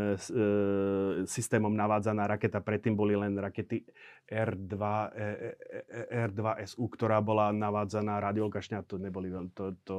systémom 1.29 1.69
navádzaná 1.69 2.25
raketa. 2.25 2.65
Predtým 2.65 2.97
boli 2.97 3.13
len 3.13 3.37
rakety 3.37 3.85
R2, 4.27 4.75
R2SU, 6.11 6.83
ktorá 6.91 7.23
bola 7.23 7.55
navádzaná 7.55 8.19
radiokašňa. 8.19 8.83
To, 8.89 8.99
neboli, 8.99 9.31
to, 9.55 9.77
to 9.87 9.97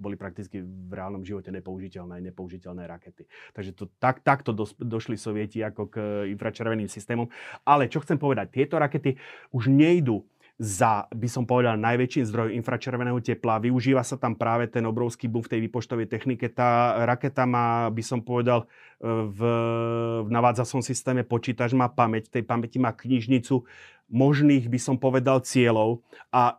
boli 0.00 0.16
prakticky 0.16 0.64
v 0.64 0.92
reálnom 0.96 1.20
živote 1.26 1.52
nepoužiteľné, 1.52 2.24
nepoužiteľné 2.32 2.88
rakety. 2.88 3.28
Takže 3.52 3.76
to, 3.76 3.84
tak, 4.00 4.24
takto 4.24 4.56
dos, 4.56 4.72
došli 4.80 5.20
sovieti 5.20 5.60
ako 5.60 5.92
k 5.92 5.96
infračerveným 6.32 6.88
systémom. 6.88 7.28
Ale 7.68 7.92
čo 7.92 8.00
chcem 8.00 8.16
povedať, 8.16 8.48
tieto 8.48 8.80
rakety 8.80 9.20
už 9.52 9.68
nejdu 9.68 10.24
za, 10.56 11.04
by 11.12 11.28
som 11.28 11.44
povedal, 11.44 11.76
najväčším 11.76 12.24
zdrojom 12.32 12.56
infračerveného 12.56 13.20
tepla. 13.20 13.60
Využíva 13.60 14.00
sa 14.00 14.16
tam 14.16 14.32
práve 14.32 14.72
ten 14.72 14.88
obrovský 14.88 15.28
boom 15.28 15.44
v 15.44 15.52
tej 15.52 15.60
výpočtovej 15.68 16.08
technike. 16.08 16.48
Tá 16.48 16.96
raketa 17.04 17.44
má, 17.44 17.92
by 17.92 18.00
som 18.00 18.24
povedal, 18.24 18.64
e, 18.64 18.66
v, 19.04 19.40
v 20.24 20.28
navádzacom 20.32 20.80
systéme 20.80 21.28
počítač 21.28 21.76
má 21.76 21.92
pamäť. 21.92 22.32
Tej 22.32 22.48
pamäti 22.48 22.80
má 22.80 22.96
knižnicu 22.96 23.68
možných, 24.08 24.72
by 24.72 24.80
som 24.80 24.96
povedal, 24.96 25.44
cieľov 25.44 26.00
a 26.32 26.56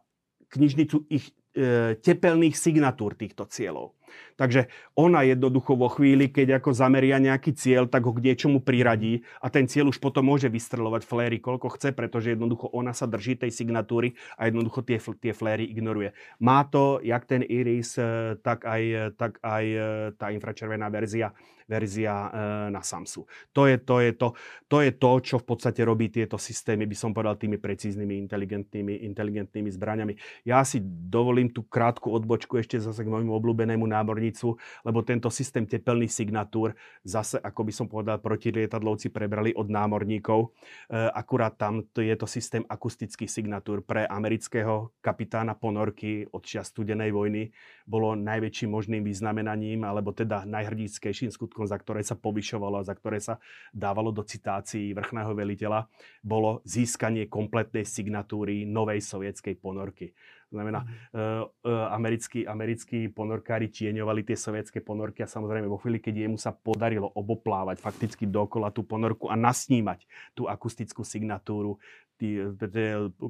knižnicu 0.54 1.10
ich 1.10 1.34
e, 1.58 1.98
tepelných 1.98 2.54
signatúr 2.54 3.18
týchto 3.18 3.50
cieľov. 3.50 3.97
Takže 4.38 4.70
ona 4.94 5.26
jednoducho 5.26 5.74
vo 5.74 5.90
chvíli, 5.90 6.30
keď 6.30 6.62
ako 6.62 6.74
zameria 6.74 7.18
nejaký 7.18 7.54
cieľ, 7.58 7.90
tak 7.90 8.06
ho 8.06 8.14
k 8.14 8.24
niečomu 8.24 8.62
priradí 8.62 9.26
a 9.42 9.50
ten 9.50 9.66
cieľ 9.66 9.90
už 9.90 9.98
potom 9.98 10.28
môže 10.28 10.48
vystrelovať 10.48 11.04
fléry, 11.04 11.38
koľko 11.42 11.74
chce, 11.78 11.92
pretože 11.94 12.34
jednoducho 12.38 12.70
ona 12.72 12.92
sa 12.94 13.10
drží 13.10 13.40
tej 13.40 13.50
signatúry 13.50 14.14
a 14.38 14.48
jednoducho 14.48 14.86
tie, 14.86 14.98
tie 14.98 15.34
fléry 15.34 15.66
ignoruje. 15.68 16.14
Má 16.44 16.64
to 16.70 17.00
jak 17.02 17.26
ten 17.26 17.42
Iris, 17.42 17.98
eh, 17.98 18.38
tak 18.44 18.64
aj, 18.64 19.14
tak 19.18 19.42
aj 19.42 19.66
eh, 19.66 19.84
tá 20.16 20.30
infračervená 20.32 20.88
verzia 20.94 21.34
verzia 21.68 22.32
na 22.72 22.80
Samsu. 22.80 23.28
To 23.52 23.68
je 23.68 23.78
to, 23.78 24.00
je 24.00 24.12
to, 24.16 24.28
to 24.72 24.78
je 24.82 24.92
to, 24.96 25.12
čo 25.20 25.36
v 25.44 25.46
podstate 25.46 25.84
robí 25.84 26.08
tieto 26.08 26.40
systémy, 26.40 26.88
by 26.88 26.96
som 26.96 27.12
povedal, 27.12 27.36
tými 27.36 27.60
precíznymi, 27.60 28.24
inteligentnými, 28.24 29.04
inteligentnými 29.12 29.70
zbraniami. 29.76 30.14
Ja 30.48 30.64
si 30.64 30.80
dovolím 30.82 31.52
tú 31.52 31.68
krátku 31.68 32.08
odbočku 32.08 32.56
ešte 32.56 32.80
zase 32.80 33.04
k 33.04 33.12
môjmu 33.12 33.36
obľúbenému 33.36 33.84
námornicu, 33.98 34.54
lebo 34.86 35.02
tento 35.02 35.34
systém 35.34 35.66
tepelných 35.66 36.14
signatúr 36.14 36.78
zase, 37.02 37.42
ako 37.42 37.62
by 37.66 37.74
som 37.74 37.88
povedal, 37.90 38.22
protilietadlovci 38.22 39.10
prebrali 39.10 39.58
od 39.58 39.68
námorníkov. 39.74 40.40
E, 40.46 40.48
akurát 41.10 41.58
tam 41.58 41.82
je 41.98 42.14
to 42.14 42.30
systém 42.30 42.62
akustických 42.70 43.30
signatúr 43.30 43.82
pre 43.82 44.06
amerického 44.06 44.94
kapitána 45.02 45.58
ponorky 45.58 46.30
od 46.30 46.46
čas 46.46 46.70
studenej 46.70 47.10
vojny. 47.10 47.50
Bolo 47.90 48.14
najväčším 48.14 48.70
možným 48.70 49.02
vyznamenaním, 49.02 49.82
alebo 49.88 50.14
teda 50.14 50.46
najhrdickejším 50.46 51.34
skutkom, 51.34 51.66
za 51.66 51.80
ktoré 51.82 52.06
sa 52.06 52.14
povyšovalo 52.14 52.84
a 52.84 52.88
za 52.88 52.94
ktoré 52.94 53.18
sa 53.18 53.42
dávalo 53.74 54.14
do 54.14 54.22
citácií 54.22 54.94
vrchného 54.94 55.34
veliteľa, 55.34 55.90
bolo 56.22 56.62
získanie 56.68 57.26
kompletnej 57.32 57.88
signatúry 57.88 58.68
novej 58.68 59.02
sovietskej 59.02 59.58
ponorky. 59.58 60.12
Znamená, 60.48 60.88
mm. 60.88 60.88
uh, 60.88 61.44
uh, 61.68 61.92
americkí, 61.92 62.48
americkí 62.48 63.12
ponorkári 63.12 63.68
tieňovali 63.68 64.24
tie 64.24 64.40
sovietské 64.40 64.80
ponorky 64.80 65.20
a 65.20 65.28
samozrejme 65.28 65.68
vo 65.68 65.76
chvíli, 65.76 66.00
keď 66.00 66.24
jemu 66.24 66.40
sa 66.40 66.56
podarilo 66.56 67.12
oboplávať 67.12 67.84
fakticky 67.84 68.24
dokola 68.24 68.72
tú 68.72 68.88
ponorku 68.88 69.28
a 69.28 69.36
nasnímať 69.36 70.08
tú 70.32 70.48
akustickú 70.48 71.04
signatúru, 71.04 71.76
tý, 72.18 72.50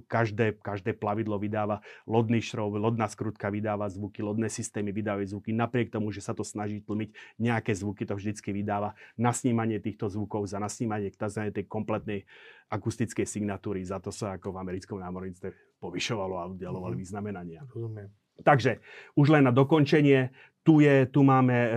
každé, 0.07 0.63
každé 0.63 0.95
plavidlo 0.95 1.35
vydáva 1.35 1.83
lodný 2.07 2.39
šrov, 2.39 2.71
lodná 2.79 3.11
skrutka 3.11 3.51
vydáva 3.51 3.91
zvuky, 3.91 4.23
lodné 4.23 4.47
systémy 4.47 4.95
vydávajú 4.95 5.37
zvuky. 5.37 5.51
Napriek 5.51 5.91
tomu, 5.91 6.09
že 6.15 6.23
sa 6.23 6.31
to 6.31 6.47
snaží 6.47 6.79
tlmiť, 6.79 7.11
nejaké 7.37 7.75
zvuky 7.75 8.07
to 8.07 8.15
vždycky 8.15 8.55
vydáva. 8.55 8.95
Nasnímanie 9.19 9.83
týchto 9.83 10.07
zvukov 10.07 10.47
za 10.47 10.57
nasnímanie 10.57 11.11
tej 11.51 11.67
kompletnej 11.67 12.23
akustickej 12.71 13.27
signatúry, 13.27 13.83
za 13.83 13.99
to 13.99 14.11
sa 14.11 14.39
ako 14.39 14.55
v 14.55 14.59
americkom 14.63 14.99
námorníctve 15.03 15.66
povyšovalo 15.79 16.35
a 16.37 16.49
udelovali 16.49 16.95
mm. 16.97 17.01
vyznamenania. 17.01 17.61
Rozumiem. 17.69 18.09
Takže 18.41 18.81
už 19.17 19.33
len 19.33 19.49
na 19.49 19.53
dokončenie, 19.53 20.29
tu, 20.61 20.83
je, 20.83 21.09
tu 21.09 21.25
máme 21.25 21.57
e, 21.57 21.71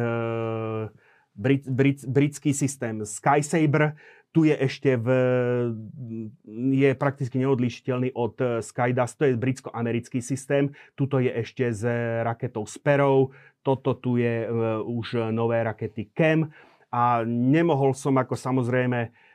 brit, 1.32 1.64
brit, 1.64 1.98
britský 2.04 2.52
systém 2.52 3.00
Skysaber, 3.00 3.96
tu 4.30 4.46
je 4.46 4.54
ešte 4.54 4.94
v, 4.94 5.08
je 6.70 6.90
prakticky 6.94 7.40
neodlišiteľný 7.40 8.14
od 8.14 8.36
e, 8.38 8.46
Skydust, 8.60 9.16
to 9.16 9.24
je 9.30 9.40
britsko-americký 9.40 10.20
systém, 10.20 10.70
tuto 10.94 11.18
je 11.18 11.32
ešte 11.32 11.72
s 11.72 11.82
raketou 12.22 12.68
Sparrow, 12.68 13.32
toto 13.60 13.92
tu 13.92 14.16
je 14.16 14.48
uh, 14.48 14.80
už 14.80 15.36
nové 15.36 15.60
rakety 15.60 16.08
KEM 16.16 16.48
a 16.88 17.20
nemohol 17.28 17.92
som 17.92 18.16
ako 18.16 18.32
samozrejme 18.32 19.12
E, 19.12 19.29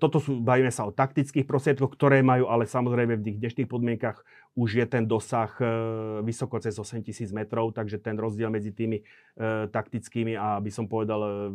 toto 0.00 0.18
sú, 0.24 0.40
bavíme 0.40 0.72
sa 0.72 0.88
o 0.88 0.94
taktických 0.94 1.44
prostriedkoch, 1.44 1.92
ktoré 1.92 2.24
majú, 2.24 2.48
ale 2.48 2.64
samozrejme 2.64 3.20
v 3.20 3.26
tých 3.28 3.38
dnešných 3.44 3.68
podmienkach 3.68 4.24
už 4.56 4.80
je 4.80 4.86
ten 4.88 5.04
dosah 5.04 5.52
e, 5.60 5.64
vysoko 6.24 6.56
cez 6.58 6.80
8000 6.80 7.28
metrov, 7.36 7.76
takže 7.76 8.00
ten 8.00 8.16
rozdiel 8.16 8.48
medzi 8.48 8.72
tými 8.72 9.04
e, 9.04 9.04
taktickými 9.68 10.32
a 10.32 10.56
by 10.58 10.70
som 10.72 10.88
povedal 10.88 11.52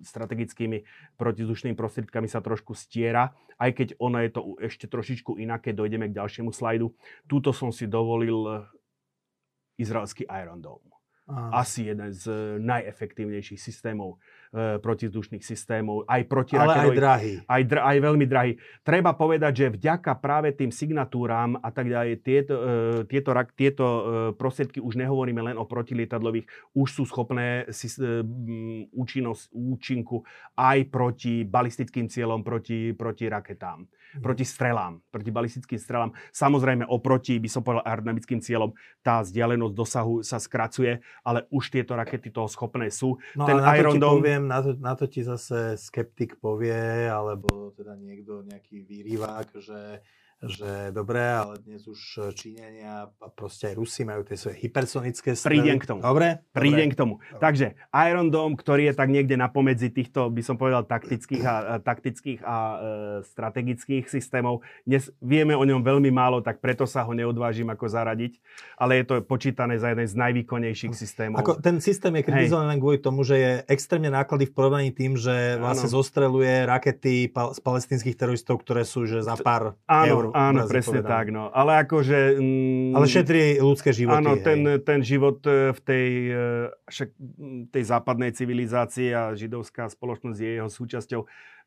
strategickými 0.00 0.82
protizdušnými 1.20 1.76
prostriedkami 1.76 2.26
sa 2.26 2.40
trošku 2.40 2.72
stiera, 2.72 3.36
aj 3.60 3.70
keď 3.76 3.88
ono 4.00 4.18
je 4.24 4.30
to 4.32 4.40
ešte 4.58 4.88
trošičku 4.88 5.36
inak, 5.36 5.68
keď 5.68 5.84
dojdeme 5.84 6.08
k 6.08 6.16
ďalšiemu 6.16 6.50
slajdu. 6.50 6.90
Túto 7.28 7.52
som 7.52 7.68
si 7.68 7.84
dovolil 7.84 8.64
izraelský 9.76 10.28
Iron 10.28 10.60
Dome. 10.60 10.90
Aha. 11.30 11.62
Asi 11.62 11.86
jeden 11.86 12.10
z 12.10 12.26
najefektívnejších 12.58 13.60
systémov 13.60 14.18
protizdušných 14.50 15.46
systémov, 15.46 16.02
aj 16.10 16.26
proti 16.26 16.58
Ale 16.58 16.74
aj 16.74 16.90
drahý. 16.90 17.32
Aj, 17.46 17.62
dr- 17.62 17.86
aj 17.86 17.98
veľmi 18.02 18.26
drahý. 18.26 18.52
Treba 18.82 19.14
povedať, 19.14 19.52
že 19.54 19.66
vďaka 19.78 20.18
práve 20.18 20.50
tým 20.50 20.74
signatúram 20.74 21.54
a 21.62 21.70
tak 21.70 21.86
ďalej, 21.86 22.18
tieto, 22.18 22.54
e, 22.58 23.06
tieto, 23.06 23.30
tieto 23.54 23.86
e, 23.86 24.02
prostriedky 24.34 24.82
už 24.82 24.98
nehovoríme 24.98 25.38
len 25.38 25.54
o 25.54 25.62
protilietadlových, 25.70 26.50
už 26.74 26.88
sú 26.90 27.02
schopné 27.06 27.70
si, 27.70 27.86
e, 28.02 28.26
účinnosť, 28.90 29.54
účinku 29.54 30.26
aj 30.58 30.78
proti 30.90 31.46
balistickým 31.46 32.10
cieľom, 32.10 32.42
proti, 32.42 32.90
proti 32.90 33.30
raketám. 33.30 33.86
Proti 34.18 34.42
strelám, 34.42 34.98
proti 35.14 35.30
balistickým 35.30 35.78
strelám. 35.78 36.10
Samozrejme 36.34 36.90
oproti, 36.90 37.38
by 37.38 37.46
som 37.46 37.62
povedal, 37.62 37.86
aerodynamickým 37.86 38.42
cieľom, 38.42 38.74
tá 39.06 39.22
vzdialenosť 39.22 39.74
dosahu 39.78 40.14
sa 40.26 40.42
skracuje, 40.42 40.98
ale 41.22 41.46
už 41.54 41.70
tieto 41.70 41.94
rakety 41.94 42.34
toho 42.34 42.50
schopné 42.50 42.90
sú. 42.90 43.22
No 43.38 43.46
Ten 43.46 43.62
na 43.62 43.78
Iron 43.78 43.94
to 43.94 44.02
Dome... 44.02 44.18
poviem, 44.18 44.42
na 44.50 44.58
to, 44.58 44.70
na 44.74 44.94
to 44.98 45.06
ti 45.06 45.22
zase 45.22 45.78
skeptik 45.78 46.42
povie, 46.42 47.06
alebo 47.06 47.70
teda 47.78 47.94
niekto, 47.94 48.42
nejaký 48.42 48.82
výrivák, 48.82 49.54
že 49.62 50.02
že 50.40 50.88
dobre, 50.96 51.20
ale 51.20 51.60
dnes 51.60 51.84
už 51.84 52.32
Číňania 52.32 53.12
a 53.12 53.26
proste 53.28 53.68
aj 53.68 53.74
Rusi 53.76 54.08
majú 54.08 54.24
tie 54.24 54.40
svoje 54.40 54.56
hypersonické 54.64 55.36
strely. 55.36 55.60
Prídem 55.60 55.76
k 55.76 55.84
tomu. 55.84 56.00
Dobre? 56.00 56.40
Prídem 56.56 56.88
dobre. 56.88 56.94
k 56.96 56.96
tomu. 56.96 57.14
Dobre. 57.20 57.40
Takže 57.44 57.66
Iron 58.08 58.28
Dome, 58.32 58.56
ktorý 58.56 58.88
je 58.88 58.94
tak 58.96 59.12
niekde 59.12 59.36
napomedzi 59.36 59.92
týchto, 59.92 60.32
by 60.32 60.40
som 60.40 60.56
povedal, 60.56 60.88
taktických 60.88 61.44
a, 61.44 61.76
taktických 61.84 62.40
a 62.40 62.56
e, 62.56 62.76
strategických 63.28 64.08
systémov. 64.08 64.64
Dnes 64.88 65.12
vieme 65.20 65.52
o 65.52 65.60
ňom 65.60 65.84
veľmi 65.84 66.08
málo, 66.08 66.40
tak 66.40 66.64
preto 66.64 66.88
sa 66.88 67.04
ho 67.04 67.12
neodvážim 67.12 67.68
ako 67.68 67.92
zaradiť, 67.92 68.40
ale 68.80 69.04
je 69.04 69.12
to 69.12 69.14
počítané 69.20 69.76
za 69.76 69.92
jeden 69.92 70.08
z 70.08 70.16
najvýkonnejších 70.16 70.96
systémov. 70.96 71.44
Ako 71.44 71.60
ten 71.60 71.84
systém 71.84 72.16
je 72.16 72.24
kritizovaný 72.24 72.72
len 72.72 72.80
kvôli 72.80 72.96
tomu, 72.96 73.28
že 73.28 73.36
je 73.36 73.52
extrémne 73.68 74.08
náklady 74.08 74.48
v 74.48 74.52
porovnaní 74.56 74.90
tým, 74.96 75.20
že 75.20 75.60
vlastne 75.60 75.92
ano. 75.92 75.96
zostreluje 76.00 76.64
rakety 76.64 77.28
z 77.28 77.60
palestinských 77.60 78.16
teroristov, 78.16 78.64
ktoré 78.64 78.88
sú 78.88 79.04
že 79.04 79.20
za 79.20 79.36
pár 79.36 79.76
ano, 79.84 80.08
eur 80.08 80.29
Áno, 80.32 80.66
presne 80.66 81.02
povedané. 81.02 81.14
tak. 81.14 81.26
No. 81.34 81.50
Ale 81.52 81.72
akože... 81.84 82.18
Mm, 82.40 82.92
Ale 82.96 83.06
šetrí 83.06 83.60
ľudské 83.60 83.90
životy. 83.92 84.16
Áno, 84.16 84.38
ten, 84.40 84.60
ten 84.82 85.00
život 85.04 85.42
e, 85.44 85.74
v 85.76 85.80
tej, 85.84 86.08
e, 86.30 86.44
však, 86.88 87.08
tej 87.70 87.82
západnej 87.84 88.30
civilizácii 88.32 89.12
a 89.12 89.34
židovská 89.36 89.90
spoločnosť 89.90 90.38
je 90.40 90.50
jeho 90.62 90.70
súčasťou 90.70 91.20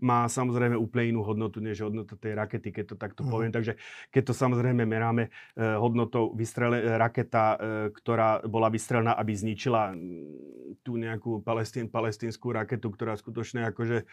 má 0.04 0.28
samozrejme 0.28 0.76
úplne 0.76 1.16
inú 1.16 1.24
hodnotu, 1.24 1.64
než 1.64 1.88
hodnota 1.88 2.20
tej 2.20 2.36
rakety, 2.36 2.76
keď 2.76 2.86
to 2.92 2.96
takto 3.00 3.24
mm. 3.24 3.30
poviem. 3.32 3.52
Takže 3.56 3.80
keď 4.12 4.24
to 4.28 4.34
samozrejme 4.36 4.84
meráme 4.84 5.32
eh, 5.32 5.80
hodnotou 5.80 6.36
vystrele, 6.36 6.84
eh, 6.84 7.00
raketa, 7.00 7.46
eh, 7.56 7.58
ktorá 7.96 8.44
bola 8.44 8.68
vystrelená, 8.68 9.16
aby 9.16 9.32
zničila 9.32 9.96
tú 10.84 11.00
nejakú 11.00 11.40
palestín, 11.40 11.88
palestínsku 11.88 12.52
raketu, 12.52 12.92
ktorá 12.92 13.16
skutočne 13.16 13.72
akože 13.72 14.04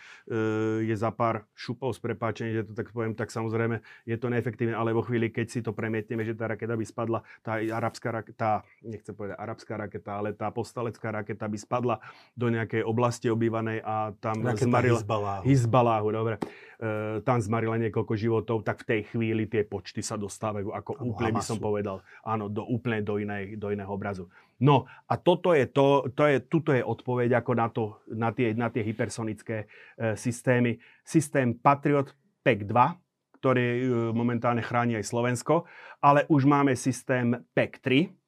je 0.85 0.95
za 0.95 1.11
pár 1.11 1.49
šupov 1.57 1.97
s 1.97 1.99
prepáčením, 1.99 2.63
že 2.63 2.67
to 2.71 2.73
tak 2.77 2.95
poviem, 2.95 3.17
tak 3.17 3.33
samozrejme 3.35 3.83
je 4.07 4.17
to 4.21 4.31
neefektívne, 4.31 4.77
ale 4.77 4.95
vo 4.95 5.03
chvíli, 5.03 5.35
keď 5.35 5.47
si 5.51 5.61
to 5.65 5.75
premietneme, 5.75 6.23
že 6.23 6.39
tá 6.39 6.47
raketa 6.47 6.79
by 6.79 6.85
spadla, 6.87 7.27
tá 7.43 7.59
arabská 7.59 8.15
raketa, 8.15 8.63
nechcem 8.87 9.17
povedať 9.17 9.41
arabská 9.41 9.75
raketa, 9.81 10.11
ale 10.15 10.31
tá 10.37 10.53
postalecká 10.55 11.11
raketa 11.11 11.49
by 11.51 11.59
spadla 11.59 11.97
do 12.39 12.47
nejakej 12.53 12.87
oblasti 12.87 13.27
obývanej 13.33 13.83
a 13.83 14.15
tam 14.23 14.45
raketa 14.45 14.69
zmarila... 14.69 15.01
Hizbaláhu. 15.01 15.43
Hizbaláhu, 15.81 16.13
dobre, 16.13 16.37
e, 16.37 17.25
tam 17.25 17.41
zmarila 17.41 17.81
niekoľko 17.81 18.13
životov, 18.13 18.69
tak 18.69 18.85
v 18.85 18.89
tej 18.93 19.01
chvíli 19.09 19.49
tie 19.49 19.65
počty 19.65 20.05
sa 20.05 20.21
dostávajú 20.21 20.77
ako 20.77 21.01
Amo 21.01 21.17
úplne, 21.17 21.33
by 21.33 21.41
som 21.41 21.57
povedal, 21.57 22.05
áno, 22.21 22.53
do, 22.53 22.69
úplne 22.69 23.01
do, 23.01 23.17
inej, 23.17 23.57
do 23.57 23.73
iného 23.73 23.89
obrazu. 23.89 24.29
No 24.61 24.85
a 25.09 25.17
toto 25.17 25.57
je 25.57 25.65
to, 25.65 26.13
to 26.13 26.29
je, 26.29 26.37
tuto 26.45 26.77
je 26.77 26.85
odpoveď 26.85 27.41
ako 27.41 27.53
na, 27.57 27.69
to, 27.73 27.97
na, 28.13 28.29
tie, 28.29 28.53
na 28.53 28.69
tie 28.69 28.85
hypersonické 28.85 29.65
e, 29.97 30.13
systémy. 30.21 30.77
Systém 31.01 31.57
Patriot 31.57 32.13
PEC 32.45 32.69
2, 32.69 33.41
ktorý 33.41 33.65
e, 33.65 33.85
momentálne 34.13 34.61
chráni 34.61 35.01
aj 35.01 35.09
Slovensko, 35.09 35.65
ale 36.05 36.29
už 36.29 36.45
máme 36.45 36.77
systém 36.77 37.41
PEC 37.57 37.73
3, 37.81 38.20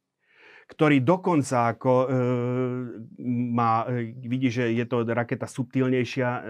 ktorý 0.73 1.05
dokonca 1.05 1.77
ako 1.77 1.93
e, 1.93 2.07
má, 3.53 3.85
e, 3.93 4.17
vidí, 4.25 4.49
že 4.49 4.73
je 4.73 4.89
to 4.89 5.05
raketa 5.05 5.45
subtilnejšia, 5.45 6.29
e, 6.29 6.41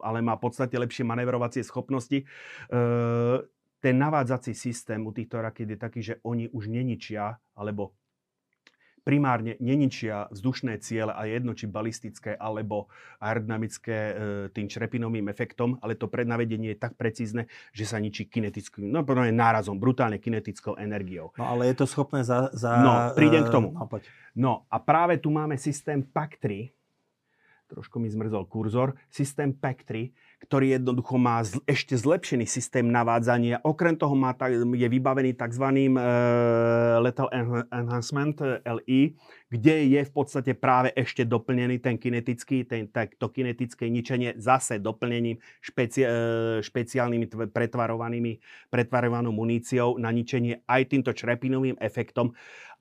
ale 0.00 0.24
má 0.24 0.40
podstate 0.40 0.80
lepšie 0.80 1.04
manevrovacie 1.04 1.60
schopnosti. 1.60 2.24
E, 2.24 2.26
ten 3.76 3.94
navádzací 4.00 4.56
systém 4.56 5.04
u 5.04 5.12
týchto 5.12 5.36
raket 5.44 5.76
je 5.76 5.78
taký, 5.78 6.00
že 6.00 6.14
oni 6.24 6.48
už 6.48 6.72
neničia, 6.72 7.36
alebo 7.52 7.92
primárne 9.06 9.54
neničia 9.62 10.26
vzdušné 10.34 10.82
ciele 10.82 11.14
a 11.14 11.22
jedno 11.30 11.54
či 11.54 11.70
balistické 11.70 12.34
alebo 12.34 12.90
aerodynamické 13.22 13.94
e, 13.94 14.12
tým 14.50 14.66
črepinovým 14.66 15.30
efektom, 15.30 15.78
ale 15.78 15.94
to 15.94 16.10
prednavedenie 16.10 16.74
je 16.74 16.82
tak 16.82 16.98
precízne, 16.98 17.46
že 17.70 17.86
sa 17.86 18.02
ničí 18.02 18.26
kinetickým, 18.26 18.90
no 18.90 19.06
nárazom, 19.06 19.78
brutálne 19.78 20.18
kinetickou 20.18 20.74
energiou. 20.74 21.30
No 21.38 21.46
ale 21.46 21.70
je 21.70 21.78
to 21.78 21.86
schopné 21.86 22.26
za... 22.26 22.50
za 22.50 22.82
no, 22.82 22.92
prídem 23.14 23.46
k 23.46 23.54
tomu. 23.54 23.70
No, 23.70 23.86
poď. 23.86 24.10
no 24.34 24.66
a 24.66 24.82
práve 24.82 25.22
tu 25.22 25.30
máme 25.30 25.54
systém 25.54 26.02
PAC-3, 26.02 26.74
trošku 27.70 28.02
mi 28.02 28.10
zmrzol 28.10 28.50
kurzor, 28.50 28.98
systém 29.06 29.54
PAC-3, 29.54 30.10
ktorý 30.36 30.76
jednoducho 30.76 31.16
má 31.16 31.40
zl- 31.40 31.64
ešte 31.64 31.96
zlepšený 31.96 32.44
systém 32.44 32.84
navádzania. 32.84 33.64
Okrem 33.64 33.96
toho 33.96 34.12
má 34.12 34.36
tak, 34.36 34.52
je 34.52 34.88
vybavený 34.88 35.32
tzv. 35.32 35.64
Uh, 35.64 37.00
Lethal 37.00 37.32
Enhancement, 37.72 38.36
LI, 38.62 39.16
kde 39.48 39.74
je 39.96 40.00
v 40.04 40.12
podstate 40.12 40.52
práve 40.52 40.92
ešte 40.92 41.24
doplnený 41.24 41.80
ten 41.80 41.96
kinetický, 41.96 42.68
ten, 42.68 42.92
tak, 42.92 43.16
to 43.16 43.32
kinetické 43.32 43.88
ničenie 43.88 44.36
zase 44.36 44.76
doplnením 44.76 45.40
špeci, 45.64 46.04
uh, 46.04 46.60
špeciálnymi 46.60 47.26
pretvarovanými, 47.48 48.32
pretvarovanou 48.68 49.32
muníciou 49.32 49.96
na 49.96 50.12
ničenie 50.12 50.60
aj 50.68 50.82
týmto 50.92 51.16
črepinovým 51.16 51.80
efektom. 51.80 52.36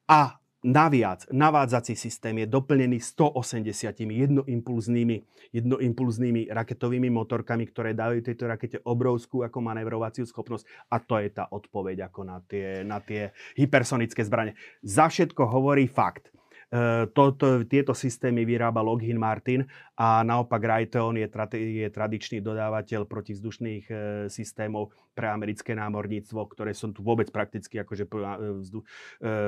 A 0.05 0.37
Naviac, 0.65 1.29
navádzací 1.29 1.93
systém 1.93 2.41
je 2.41 2.49
doplnený 2.49 2.97
180 2.97 4.01
jednoimpulznými, 4.01 5.17
jednoimpulznými 5.53 6.49
raketovými 6.49 7.13
motorkami, 7.13 7.69
ktoré 7.69 7.93
dávajú 7.93 8.25
tejto 8.25 8.49
rakete 8.49 8.77
obrovskú 8.81 9.45
ako 9.45 9.61
manevrovaciu 9.61 10.25
schopnosť. 10.25 10.65
A 10.89 10.97
to 10.97 11.21
je 11.21 11.29
tá 11.29 11.45
odpoveď 11.53 12.09
ako 12.09 12.25
na 12.25 12.41
tie, 12.41 12.81
na 12.81 12.97
tie 12.97 13.29
hypersonické 13.53 14.25
zbranie. 14.25 14.57
Za 14.81 15.05
všetko 15.05 15.45
hovorí 15.45 15.85
fakt, 15.85 16.33
E, 16.65 17.05
toto, 17.13 17.61
tieto 17.69 17.93
systémy 17.93 18.41
vyrába 18.41 18.81
Lockheed 18.81 19.15
Martin 19.15 19.69
a 19.95 20.25
naopak 20.25 20.59
Raytheon 20.59 21.15
je, 21.21 21.27
tra, 21.29 21.45
je 21.53 21.87
tradičný 21.93 22.41
dodávateľ 22.41 23.05
protivzdušných 23.05 23.85
e, 23.87 23.95
systémov 24.33 24.89
pre 25.15 25.31
americké 25.31 25.71
námorníctvo, 25.71 26.43
ktoré 26.51 26.75
som 26.75 26.91
tu 26.91 26.99
vôbec 26.99 27.31
prakticky, 27.31 27.79
akože 27.79 28.03
e, 28.03 28.11
e, 28.11 28.83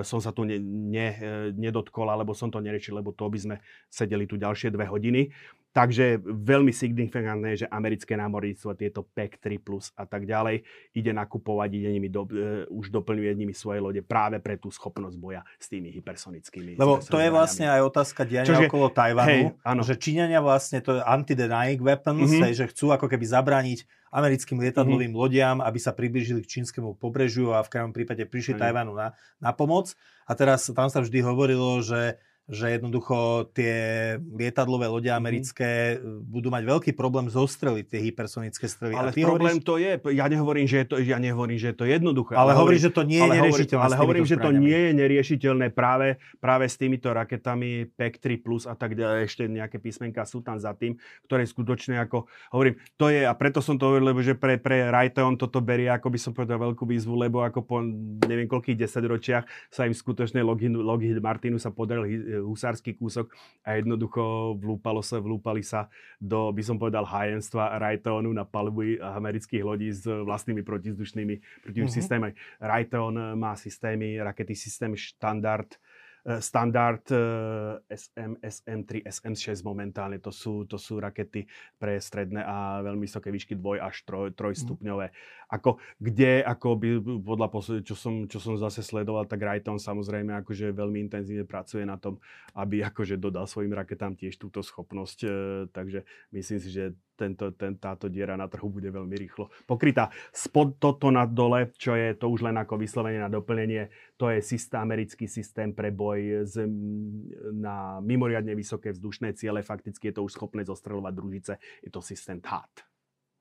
som 0.07 0.23
sa 0.23 0.31
tu 0.31 0.47
ne, 0.47 0.55
ne, 0.63 1.07
e, 1.11 1.31
nedotkol, 1.51 2.07
alebo 2.07 2.31
som 2.31 2.47
to 2.47 2.63
neriešil, 2.63 2.95
lebo 2.95 3.11
to 3.11 3.27
by 3.27 3.35
sme 3.37 3.55
sedeli 3.91 4.23
tu 4.23 4.39
ďalšie 4.39 4.71
dve 4.71 4.87
hodiny. 4.87 5.27
Takže 5.77 6.25
veľmi 6.25 6.73
signifikantné 6.73 7.53
že 7.53 7.69
americké 7.69 8.17
námorníctvo, 8.17 8.73
tieto 8.73 9.05
PEC 9.13 9.37
3 9.37 9.61
plus 9.61 9.93
a 9.93 10.09
tak 10.09 10.25
ďalej, 10.25 10.65
ide 10.97 11.11
nakupovať, 11.13 11.69
ide 11.69 11.93
nimi 11.93 12.09
do, 12.09 12.25
uh, 12.25 12.65
už 12.73 12.89
doplňuje 12.89 13.37
nimi 13.37 13.53
svoje 13.53 13.77
lode 13.77 14.01
práve 14.01 14.41
pre 14.41 14.57
tú 14.57 14.73
schopnosť 14.73 15.13
boja 15.21 15.45
s 15.61 15.69
tými 15.69 15.93
hypersonickými. 15.93 16.81
Lebo 16.81 16.97
to 16.97 17.21
je 17.21 17.29
vlastne 17.29 17.69
aj 17.69 17.93
otázka 17.93 18.25
diania 18.25 18.49
Čože, 18.49 18.73
okolo 18.73 18.89
Tajvanu, 18.89 19.53
hej, 19.53 19.85
že 19.85 19.93
Číňania 20.01 20.41
vlastne, 20.41 20.81
to 20.81 20.97
je 20.97 21.01
anti-denying 21.05 21.77
weapons, 21.77 22.25
mm-hmm. 22.25 22.57
že 22.57 22.65
chcú 22.73 22.97
ako 22.97 23.05
keby 23.05 23.25
zabrániť 23.29 23.85
americkým 24.11 24.61
lietadlovým 24.61 25.11
mm-hmm. 25.11 25.21
lodiam, 25.21 25.57
aby 25.59 25.79
sa 25.79 25.91
približili 25.91 26.43
k 26.43 26.59
čínskemu 26.59 26.95
pobrežiu 26.95 27.55
a 27.55 27.63
v 27.63 27.71
krajnom 27.71 27.93
prípade 27.93 28.23
prišli 28.27 28.55
Tajvanu 28.55 28.95
na, 28.95 29.17
na 29.37 29.51
pomoc. 29.51 29.93
A 30.27 30.35
teraz 30.35 30.67
tam 30.71 30.87
sa 30.87 30.99
vždy 31.03 31.19
hovorilo, 31.23 31.79
že 31.83 32.19
že 32.47 32.79
jednoducho 32.79 33.51
tie 33.51 33.75
lietadlové 34.23 34.87
lode 34.87 35.11
mhm. 35.11 35.17
americké 35.19 35.99
mm-hmm. 35.99 36.31
budú 36.31 36.47
mať 36.47 36.63
veľký 36.63 36.91
problém 36.95 37.27
zostreliť 37.27 37.85
tie 37.91 37.99
hypersonické 38.07 38.71
strely. 38.71 38.95
Ale 38.95 39.11
problém 39.11 39.59
hovoríš... 39.59 39.67
to 39.67 39.75
je, 39.75 39.91
ja 40.15 40.25
nehovorím, 40.31 40.63
že 40.63 40.77
je 40.83 40.85
to, 40.87 40.95
ja 41.03 41.19
nehovorím, 41.19 41.59
že 41.59 41.75
je 41.75 41.77
to 41.77 41.85
jednoduché. 41.85 42.39
Ale, 42.39 42.55
ale 42.55 42.63
hovorím, 42.63 42.81
že 42.87 42.91
to 42.95 43.03
nie 43.03 43.19
je 43.19 43.29
neriešiteľné. 43.35 43.83
Ale 43.83 43.95
hovorím, 43.99 44.25
že 44.25 44.37
to 44.39 44.49
nie 44.55 44.79
je 44.79 44.91
neriešiteľné 44.95 45.67
práve, 45.75 46.07
práve 46.39 46.65
s 46.71 46.79
týmito 46.79 47.11
raketami 47.11 47.91
PEC 47.91 48.13
3 48.23 48.39
plus 48.39 48.63
a 48.63 48.79
tak 48.79 48.95
ďalej. 48.95 49.27
Ešte 49.27 49.43
nejaké 49.51 49.83
písmenka 49.83 50.23
sú 50.23 50.39
tam 50.39 50.55
za 50.55 50.71
tým, 50.71 50.95
ktoré 51.27 51.43
skutočne 51.43 51.99
ako, 51.99 52.31
hovorím, 52.55 52.79
to 52.95 53.11
je, 53.11 53.27
a 53.27 53.33
preto 53.35 53.59
som 53.59 53.75
to 53.75 53.91
hovoril, 53.91 54.15
lebo 54.15 54.23
že 54.23 54.39
pre, 54.39 54.55
pre 54.55 54.87
Raytheon 54.87 55.35
toto 55.35 55.59
berie, 55.59 55.91
ako 55.91 56.07
by 56.15 56.19
som 56.19 56.31
povedal, 56.31 56.63
veľkú 56.63 56.87
výzvu, 56.87 57.11
lebo 57.27 57.43
ako 57.43 57.59
po 57.67 57.83
neviem 58.23 58.47
koľkých 58.47 58.79
desaťročiach 58.79 59.43
sa 59.67 59.83
im 59.83 59.91
skutočne 59.91 60.39
Lockheed, 60.39 60.79
Lockheed 60.79 61.19
Martinu 61.19 61.59
sa 61.59 61.75
podaril 61.75 62.07
husársky 62.41 62.93
kúsok 62.93 63.33
a 63.65 63.77
jednoducho 63.77 64.55
vlúpalo 64.57 65.01
sa, 65.01 65.17
vlúpali 65.17 65.65
sa 65.65 65.89
do, 66.21 66.53
by 66.53 66.63
som 66.63 66.77
povedal, 66.77 67.03
hajenstva 67.03 67.77
Raytheonu 67.81 68.29
na 68.33 68.45
palubu 68.45 68.97
amerických 68.97 69.63
lodí 69.65 69.89
s 69.93 70.05
vlastnými 70.05 70.61
protizdušnými, 70.61 71.35
protizdušnými 71.65 71.89
uh-huh. 71.89 71.99
systémami. 71.99 72.33
Raytheon 72.61 73.37
má 73.37 73.57
systémy, 73.57 74.19
rakety 74.21 74.53
systém 74.53 74.93
štandard, 74.93 75.69
standard 76.43 77.07
SM, 77.87 78.35
SM3, 78.43 79.07
SM6 79.07 79.63
momentálne. 79.63 80.19
To 80.19 80.31
sú, 80.35 80.67
to 80.67 80.75
sú 80.75 80.99
rakety 80.99 81.47
pre 81.79 81.95
stredné 82.03 82.43
a 82.43 82.83
veľmi 82.83 83.07
vysoké 83.07 83.31
výšky 83.31 83.55
dvoj 83.55 83.79
až 83.79 84.03
troj, 84.03 84.35
trojstupňové. 84.35 85.07
Ako, 85.47 85.79
kde, 85.95 86.43
ako 86.43 86.67
by, 86.75 86.89
podľa 87.23 87.47
posled, 87.47 87.87
čo 87.87 87.95
som, 87.95 88.27
čo 88.27 88.43
som 88.43 88.59
zase 88.59 88.83
sledoval, 88.83 89.23
tak 89.31 89.39
Raytheon 89.39 89.79
samozrejme 89.79 90.35
akože 90.43 90.75
veľmi 90.75 91.07
intenzívne 91.07 91.47
pracuje 91.47 91.87
na 91.87 91.95
tom, 91.95 92.19
aby 92.51 92.83
akože 92.89 93.15
dodal 93.15 93.47
svojim 93.47 93.71
raketám 93.71 94.19
tiež 94.19 94.35
túto 94.35 94.59
schopnosť. 94.59 95.19
Eh, 95.23 95.31
takže 95.71 96.03
myslím 96.35 96.59
si, 96.59 96.69
že 96.69 96.83
tento, 97.17 97.49
ten, 97.57 97.73
táto 97.79 98.05
diera 98.11 98.37
na 98.37 98.45
trhu 98.45 98.69
bude 98.69 98.93
veľmi 98.93 99.15
rýchlo 99.17 99.49
pokrytá. 99.65 100.13
Spod 100.29 100.77
toto 100.77 101.09
na 101.09 101.25
dole, 101.25 101.73
čo 101.73 101.97
je 101.97 102.13
to 102.13 102.29
už 102.29 102.45
len 102.45 102.55
ako 102.61 102.77
vyslovenie 102.77 103.17
na 103.17 103.31
doplnenie, 103.31 103.89
to 104.21 104.29
je 104.29 104.39
systém, 104.45 104.77
americký 104.77 105.25
systém 105.25 105.73
pre 105.73 105.89
boj 105.89 106.45
z, 106.45 106.69
na 107.57 107.97
mimoriadne 108.05 108.53
vysoké 108.53 108.93
vzdušné 108.93 109.33
ciele. 109.33 109.65
Fakticky 109.65 110.13
je 110.13 110.21
to 110.21 110.25
už 110.27 110.37
schopné 110.37 110.61
zostreľovať 110.61 111.13
družice. 111.17 111.53
Je 111.81 111.89
to 111.89 112.05
systém 112.05 112.37
THAAD. 112.37 112.85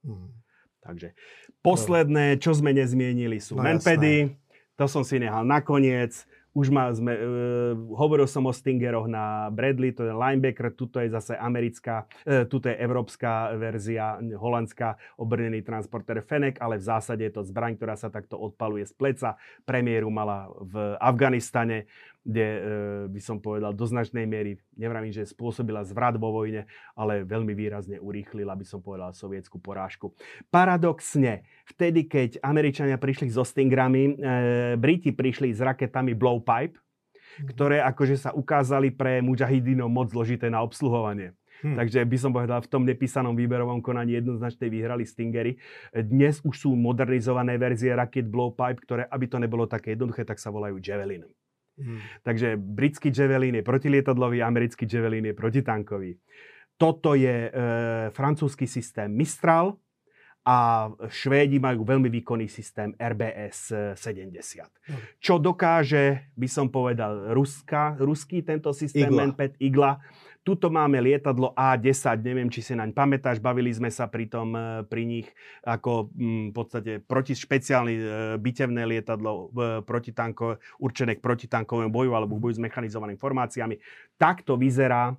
Hmm. 0.08 0.45
Takže 0.86 1.18
posledné, 1.66 2.38
čo 2.38 2.54
sme 2.54 2.70
nezmienili, 2.70 3.42
sú 3.42 3.58
no, 3.58 3.66
manpady. 3.66 4.38
To 4.78 4.86
som 4.86 5.02
si 5.02 5.18
nehal 5.18 5.42
nakoniec. 5.42 6.14
Už 6.56 6.72
má, 6.72 6.88
sme, 6.88 7.12
uh, 7.12 7.20
hovoril 8.00 8.24
som 8.24 8.48
o 8.48 8.52
Stingeroch 8.52 9.04
na 9.12 9.52
Bradley, 9.52 9.92
to 9.92 10.08
je 10.08 10.16
linebacker, 10.16 10.72
tuto 10.72 11.04
je 11.04 11.12
zase 11.12 11.36
americká, 11.36 12.08
uh, 12.24 12.48
tuto 12.48 12.72
je 12.72 12.80
európska 12.80 13.52
verzia, 13.60 14.16
holandská 14.16 14.96
obrnený 15.20 15.60
transporter 15.60 16.24
Fenek, 16.24 16.56
ale 16.64 16.80
v 16.80 16.88
zásade 16.88 17.28
je 17.28 17.36
to 17.36 17.44
zbraň, 17.44 17.76
ktorá 17.76 17.92
sa 18.00 18.08
takto 18.08 18.40
odpaluje 18.40 18.88
z 18.88 18.96
pleca. 18.96 19.36
Premiéru 19.68 20.08
mala 20.08 20.48
v 20.64 20.96
Afganistane 20.96 21.92
kde 22.26 22.46
e, 22.46 22.60
by 23.06 23.20
som 23.22 23.38
povedal 23.38 23.70
do 23.70 23.86
značnej 23.86 24.26
miery, 24.26 24.58
nevravím, 24.74 25.14
že 25.14 25.22
spôsobila 25.22 25.86
zvrat 25.86 26.18
vo 26.18 26.34
vojne, 26.34 26.66
ale 26.98 27.22
veľmi 27.22 27.54
výrazne 27.54 28.02
urýchlila, 28.02 28.58
by 28.58 28.66
som 28.66 28.82
povedal, 28.82 29.14
sovietskú 29.14 29.62
porážku. 29.62 30.10
Paradoxne, 30.50 31.46
vtedy, 31.70 32.10
keď 32.10 32.42
Američania 32.42 32.98
prišli 32.98 33.30
so 33.30 33.46
Stingrami, 33.46 34.02
e, 34.10 34.12
Briti 34.74 35.14
prišli 35.14 35.54
s 35.54 35.62
raketami 35.62 36.18
Blowpipe, 36.18 36.74
mhm. 36.74 37.54
ktoré 37.54 37.78
akože 37.86 38.18
sa 38.18 38.30
ukázali 38.34 38.90
pre 38.90 39.22
mujahidinov 39.22 39.86
moc 39.86 40.10
zložité 40.10 40.50
na 40.50 40.66
obsluhovanie. 40.66 41.38
Hmm. 41.64 41.72
Takže 41.72 42.04
by 42.04 42.18
som 42.20 42.36
povedal, 42.36 42.60
v 42.60 42.68
tom 42.68 42.84
nepísanom 42.84 43.32
výberovom 43.32 43.80
konaní 43.80 44.20
jednoznačne 44.20 44.68
vyhrali 44.68 45.08
Stingery. 45.08 45.56
Dnes 45.88 46.44
už 46.44 46.52
sú 46.52 46.76
modernizované 46.76 47.56
verzie 47.56 47.96
raket 47.96 48.28
Blowpipe, 48.28 48.84
ktoré, 48.84 49.02
aby 49.08 49.24
to 49.24 49.40
nebolo 49.40 49.64
také 49.64 49.96
jednoduché, 49.96 50.28
tak 50.28 50.36
sa 50.36 50.52
volajú 50.52 50.76
Javelin. 50.84 51.24
Hmm. 51.76 52.00
Takže 52.24 52.56
britský 52.56 53.12
Javelin 53.12 53.54
je 53.54 53.62
protilietadlový, 53.62 54.42
americký 54.42 54.88
Javelin 54.88 55.28
je 55.28 55.34
protitankový. 55.36 56.16
Toto 56.76 57.16
je 57.16 57.48
e, 57.48 57.50
francúzsky 58.12 58.68
systém 58.68 59.08
Mistral 59.08 59.76
a 60.44 60.88
Švédi 61.08 61.56
majú 61.56 61.84
veľmi 61.84 62.08
výkonný 62.08 62.48
systém 62.48 62.92
RBS 62.96 63.72
70. 63.96 64.32
Hmm. 64.88 65.00
Čo 65.20 65.40
dokáže, 65.40 66.32
by 66.36 66.48
som 66.48 66.68
povedal, 66.72 67.32
Ruska, 67.32 67.96
ruský 68.00 68.40
tento 68.44 68.72
systém 68.72 69.08
Igla. 69.08 69.32
Igla 69.60 69.92
Tuto 70.46 70.70
máme 70.70 71.02
lietadlo 71.02 71.50
A10, 71.58 72.22
neviem, 72.22 72.46
či 72.46 72.62
si 72.62 72.78
naň 72.78 72.94
pamätáš, 72.94 73.42
bavili 73.42 73.74
sme 73.74 73.90
sa 73.90 74.06
pri 74.06 74.30
tom, 74.30 74.54
e, 74.54 74.86
pri 74.86 75.02
nich 75.02 75.26
ako 75.66 76.14
mm, 76.14 76.44
v 76.48 76.52
podstate 76.54 76.92
proti 77.02 77.34
špeciálne 77.34 78.38
bitevné 78.38 78.86
lietadlo 78.86 79.50
protitanko, 79.82 80.62
určené 80.78 81.18
k 81.18 81.24
protitankovému 81.26 81.90
boju 81.90 82.14
alebo 82.14 82.38
boju 82.38 82.56
s 82.56 82.62
mechanizovanými 82.62 83.18
formáciami. 83.18 83.74
Takto 84.14 84.54
vyzerá 84.54 85.18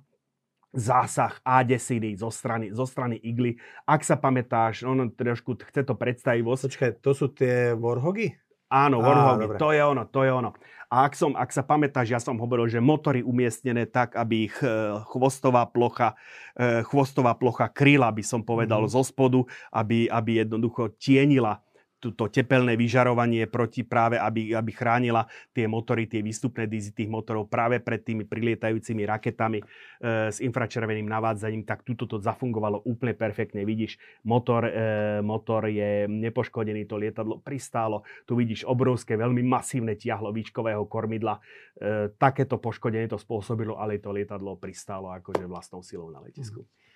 zásah 0.72 1.40
A10 1.44 2.16
zo 2.16 2.32
strany, 2.32 2.72
zo 2.72 2.88
strany 2.88 3.20
igly. 3.20 3.56
Ak 3.84 4.04
sa 4.04 4.20
pamätáš, 4.20 4.84
ono 4.84 5.08
trošku 5.12 5.56
chce 5.60 5.84
to 5.84 5.92
predstavivosť. 5.96 6.62
Počkaj, 6.68 6.90
to 7.00 7.12
sú 7.12 7.32
tie 7.32 7.72
Warhogy? 7.72 8.36
Áno, 8.68 9.00
Warhogy, 9.00 9.56
to 9.56 9.72
je 9.72 9.80
ono, 9.80 10.02
to 10.12 10.28
je 10.28 10.32
ono. 10.32 10.52
A 10.88 11.04
ak, 11.04 11.12
som, 11.12 11.36
ak 11.36 11.52
sa 11.52 11.60
pamätáš, 11.60 12.08
ja 12.08 12.16
som 12.16 12.40
hovoril, 12.40 12.64
že 12.64 12.80
motory 12.80 13.20
umiestnené 13.20 13.84
tak, 13.84 14.16
aby 14.16 14.48
ich 14.48 14.56
e, 14.64 14.72
chvostová 15.12 15.68
plocha, 15.68 16.16
e, 16.56 16.80
chvostová 16.88 17.36
plocha 17.36 17.68
kryla, 17.68 18.08
by 18.08 18.24
som 18.24 18.40
povedal, 18.40 18.88
mm-hmm. 18.88 18.96
zo 18.96 19.04
spodu, 19.04 19.44
aby, 19.68 20.08
aby 20.08 20.40
jednoducho 20.40 20.96
tienila 20.96 21.60
to 21.98 22.24
tepelné 22.30 22.78
vyžarovanie 22.78 23.50
proti 23.50 23.82
práve, 23.82 24.14
aby, 24.14 24.54
aby 24.54 24.70
chránila 24.70 25.26
tie 25.50 25.66
motory, 25.66 26.06
tie 26.06 26.22
výstupné 26.22 26.70
dizy 26.70 26.94
tých 26.94 27.10
motorov 27.10 27.50
práve 27.50 27.82
pred 27.82 27.98
tými 28.06 28.22
prilietajúcimi 28.22 29.02
raketami 29.02 29.58
e, 29.58 29.64
s 30.30 30.38
infračerveným 30.38 31.10
navádzaním, 31.10 31.66
tak 31.66 31.82
tuto 31.82 32.06
to 32.06 32.22
zafungovalo 32.22 32.86
úplne 32.86 33.18
perfektne. 33.18 33.66
Vidíš, 33.66 33.98
motor, 34.22 34.70
e, 34.70 34.72
motor 35.26 35.66
je 35.66 36.06
nepoškodený, 36.06 36.86
to 36.86 36.96
lietadlo 37.02 37.42
pristálo, 37.42 38.06
tu 38.22 38.38
vidíš 38.38 38.62
obrovské, 38.62 39.18
veľmi 39.18 39.42
masívne 39.42 39.98
tiahlo 39.98 40.30
výškového 40.30 40.86
kormidla. 40.86 41.42
E, 41.82 42.14
takéto 42.14 42.62
poškodenie 42.62 43.10
to 43.10 43.18
spôsobilo, 43.18 43.74
ale 43.74 43.98
to 43.98 44.14
lietadlo 44.14 44.54
pristálo 44.54 45.10
akože 45.18 45.50
vlastnou 45.50 45.82
silou 45.82 46.14
na 46.14 46.22
letisku. 46.22 46.62
Mm. 46.62 46.87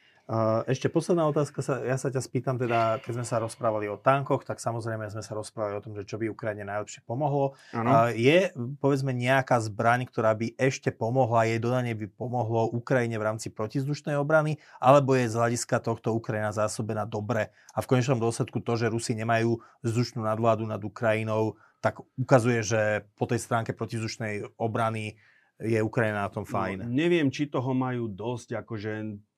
Ešte 0.70 0.86
posledná 0.86 1.26
otázka, 1.26 1.66
sa, 1.66 1.82
ja 1.82 1.98
sa 1.98 2.06
ťa 2.06 2.22
spýtam 2.22 2.54
teda, 2.54 3.02
keď 3.02 3.12
sme 3.20 3.26
sa 3.26 3.42
rozprávali 3.42 3.90
o 3.90 3.98
tankoch, 3.98 4.46
tak 4.46 4.62
samozrejme 4.62 5.10
sme 5.10 5.18
sa 5.18 5.34
rozprávali 5.34 5.74
o 5.76 5.82
tom, 5.82 5.98
že 5.98 6.06
čo 6.06 6.14
by 6.16 6.30
Ukrajine 6.30 6.62
najlepšie 6.62 7.02
pomohlo. 7.02 7.58
Ano. 7.74 8.06
Je, 8.14 8.54
povedzme, 8.78 9.10
nejaká 9.10 9.58
zbraň, 9.58 10.06
ktorá 10.06 10.32
by 10.38 10.54
ešte 10.54 10.94
pomohla, 10.94 11.50
jej 11.50 11.58
dodanie 11.58 11.98
by 11.98 12.06
pomohlo 12.14 12.70
Ukrajine 12.70 13.18
v 13.18 13.26
rámci 13.34 13.50
protizdušnej 13.50 14.14
obrany, 14.14 14.62
alebo 14.78 15.18
je 15.18 15.26
z 15.26 15.34
hľadiska 15.34 15.82
tohto 15.82 16.14
Ukrajina 16.14 16.54
zásobená 16.54 17.02
dobre 17.02 17.50
a 17.74 17.82
v 17.82 17.90
konečnom 17.90 18.22
dôsledku 18.22 18.62
to, 18.62 18.78
že 18.78 18.94
Rusi 18.94 19.18
nemajú 19.18 19.58
vzdušnú 19.82 20.22
nadvládu 20.22 20.62
nad 20.70 20.80
Ukrajinou, 20.80 21.58
tak 21.82 21.98
ukazuje, 22.14 22.62
že 22.62 23.10
po 23.18 23.26
tej 23.26 23.42
stránke 23.42 23.74
protizdušnej 23.74 24.54
obrany 24.54 25.18
je 25.62 25.78
Ukrajina 25.78 26.26
na 26.26 26.30
tom 26.30 26.42
fajn. 26.42 26.82
No, 26.82 26.90
neviem, 26.90 27.30
či 27.30 27.46
toho 27.46 27.70
majú 27.70 28.10
dosť, 28.10 28.58
akože 28.66 28.92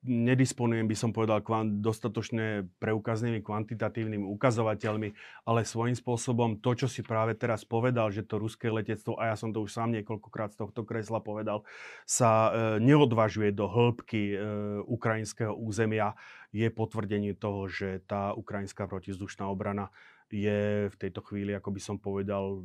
nedisponujem, 0.05 0.85
by 0.85 0.97
som 0.97 1.11
povedal, 1.17 1.41
kvant, 1.41 1.81
dostatočne 1.81 2.69
preukaznými 2.77 3.41
kvantitatívnymi 3.41 4.29
ukazovateľmi, 4.37 5.09
ale 5.49 5.61
svojím 5.65 5.97
spôsobom 5.97 6.61
to, 6.61 6.77
čo 6.77 6.87
si 6.89 7.01
práve 7.01 7.33
teraz 7.33 7.65
povedal, 7.65 8.13
že 8.13 8.25
to 8.25 8.37
ruské 8.37 8.69
letectvo, 8.69 9.17
a 9.17 9.33
ja 9.33 9.37
som 9.37 9.53
to 9.53 9.65
už 9.65 9.73
sám 9.73 9.97
niekoľkokrát 9.97 10.53
z 10.53 10.61
tohto 10.61 10.85
kresla 10.85 11.25
povedal, 11.25 11.65
sa 12.05 12.53
e, 12.53 12.85
neodvažuje 12.85 13.53
do 13.57 13.65
hĺbky 13.65 14.23
e, 14.33 14.37
ukrajinského 14.85 15.57
územia, 15.57 16.13
je 16.53 16.69
potvrdenie 16.69 17.35
toho, 17.35 17.67
že 17.67 18.05
tá 18.05 18.37
ukrajinská 18.37 18.87
protizdušná 18.87 19.49
obrana 19.49 19.91
je 20.31 20.89
v 20.89 20.97
tejto 20.97 21.21
chvíli, 21.25 21.53
ako 21.53 21.71
by 21.73 21.81
som 21.81 21.97
povedal, 22.01 22.63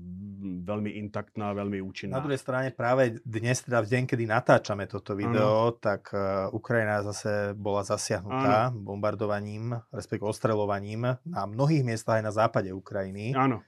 veľmi 0.64 0.95
intaktná, 1.06 1.52
veľmi 1.53 1.84
účinná. 1.84 2.18
Na 2.18 2.26
druhej 2.26 2.41
strane 2.41 2.72
práve 2.72 3.19
dnes, 3.23 3.61
teda 3.64 3.84
v 3.84 3.90
deň, 3.90 4.03
kedy 4.10 4.23
natáčame 4.27 4.88
toto 4.88 5.14
video, 5.14 5.73
ano. 5.73 5.77
tak 5.77 6.11
uh, 6.11 6.49
Ukrajina 6.52 7.03
zase 7.03 7.53
bola 7.53 7.86
zasiahnutá 7.86 8.73
ano. 8.73 8.80
bombardovaním, 8.80 9.77
respektíve 9.91 10.30
ostrelovaním 10.30 11.19
na 11.23 11.41
mnohých 11.45 11.86
miestach 11.86 12.19
aj 12.19 12.26
na 12.26 12.34
západe 12.34 12.69
Ukrajiny. 12.73 13.36
Áno 13.38 13.61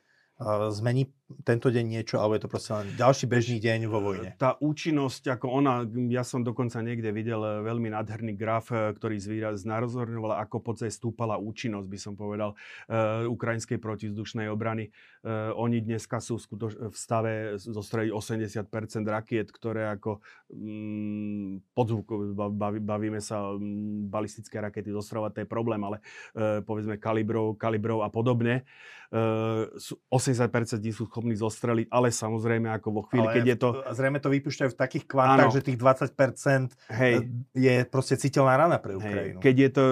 zmení 0.73 1.13
tento 1.45 1.71
deň 1.71 1.85
niečo, 1.85 2.19
alebo 2.19 2.35
je 2.35 2.43
to 2.43 2.51
proste 2.51 2.71
len 2.75 2.87
ďalší 2.97 3.25
bežný 3.29 3.57
deň 3.61 3.79
vo 3.87 4.03
vojne? 4.03 4.35
Tá 4.35 4.59
účinnosť, 4.59 5.39
ako 5.39 5.47
ona, 5.47 5.85
ja 6.11 6.25
som 6.25 6.43
dokonca 6.43 6.81
niekde 6.83 7.13
videl 7.15 7.39
eh, 7.39 7.51
veľmi 7.63 7.93
nádherný 7.93 8.35
graf, 8.35 8.73
eh, 8.73 8.91
ktorý 8.91 9.21
znarozorňoval, 9.55 10.41
ako 10.41 10.71
podstate 10.71 10.91
stúpala 10.91 11.39
účinnosť, 11.39 11.87
by 11.87 11.99
som 11.99 12.13
povedal, 12.15 12.53
uh, 12.53 13.27
ukrajinskej 13.27 13.77
protizdušnej 13.77 14.47
obrany. 14.47 14.89
Uh, 15.21 15.53
oni 15.53 15.85
dneska 15.85 16.17
sú 16.17 16.41
skutoč- 16.41 16.81
v 16.81 16.97
stave 16.97 17.53
zostrediť 17.61 18.09
80% 18.09 19.05
rakiet, 19.05 19.53
ktoré 19.53 19.85
ako 19.93 20.17
um, 20.49 21.61
podzvuk, 21.77 22.33
baví, 22.33 22.81
bavíme 22.81 23.21
sa 23.21 23.53
um, 23.53 24.09
balistické 24.09 24.57
rakety 24.57 24.89
zostrovať, 24.89 25.29
to 25.37 25.39
je 25.45 25.47
problém, 25.47 25.77
ale 25.85 26.01
uh, 26.01 26.65
povedzme 26.65 26.97
kalibrov, 26.97 27.53
kalibrov 27.61 28.01
a 28.01 28.09
podobne. 28.09 28.65
Uh, 29.11 29.67
80% 30.09 30.79
z 30.79 30.81
nich 30.81 30.95
sú 30.95 31.05
schopní 31.05 31.37
zostreliť, 31.37 31.91
ale 31.91 32.09
samozrejme 32.09 32.71
ako 32.81 32.89
vo 32.89 33.01
chvíli, 33.05 33.27
ale 33.27 33.35
keď 33.37 33.45
je 33.45 33.57
to... 33.59 33.69
Zrejme 33.91 34.17
to 34.23 34.29
vypúšťajú 34.31 34.69
v 34.71 34.77
takých 34.79 35.05
kvantách, 35.05 35.51
že 35.51 35.61
tých 35.67 35.77
20% 35.77 36.95
Hej. 36.95 37.27
je 37.51 37.75
proste 37.91 38.15
citeľná 38.15 38.55
rana 38.55 38.79
pre 38.79 38.95
Ukrajinu. 38.95 39.37
Hej. 39.37 39.43
Keď, 39.43 39.55
je 39.59 39.69
to, 39.69 39.83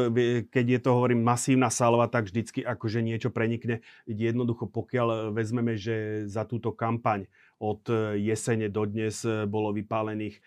keď 0.47 0.65
je 0.71 0.79
to, 0.79 0.89
hovorím, 0.95 1.19
masívna 1.19 1.67
salva, 1.67 2.07
tak 2.07 2.31
vždycky 2.31 2.63
akože 2.63 3.03
niečo 3.03 3.27
prenikne. 3.27 3.83
Jednoducho, 4.07 4.71
pokiaľ 4.71 5.18
vezmeme, 5.35 5.75
že 5.75 6.25
za 6.25 6.47
túto 6.47 6.71
kampaň 6.71 7.27
od 7.59 7.83
jesene 8.15 8.71
do 8.71 8.87
dnes 8.87 9.27
bolo 9.51 9.75
vypálených 9.75 10.39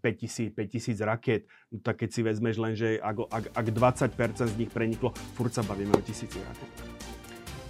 5000, 0.00 0.48
e, 0.48 0.64
5000 0.96 1.04
raket, 1.04 1.44
no 1.68 1.84
tak 1.84 2.00
keď 2.00 2.08
si 2.08 2.20
vezmeš 2.24 2.56
len, 2.56 2.72
že 2.72 2.96
ak, 2.96 3.16
ak, 3.28 3.44
ak 3.52 3.66
20% 3.68 4.48
z 4.48 4.56
nich 4.56 4.72
preniklo, 4.72 5.12
furt 5.36 5.52
sa 5.52 5.60
bavíme 5.60 5.92
o 5.92 6.00
tisíci 6.00 6.40
raket 6.40 6.98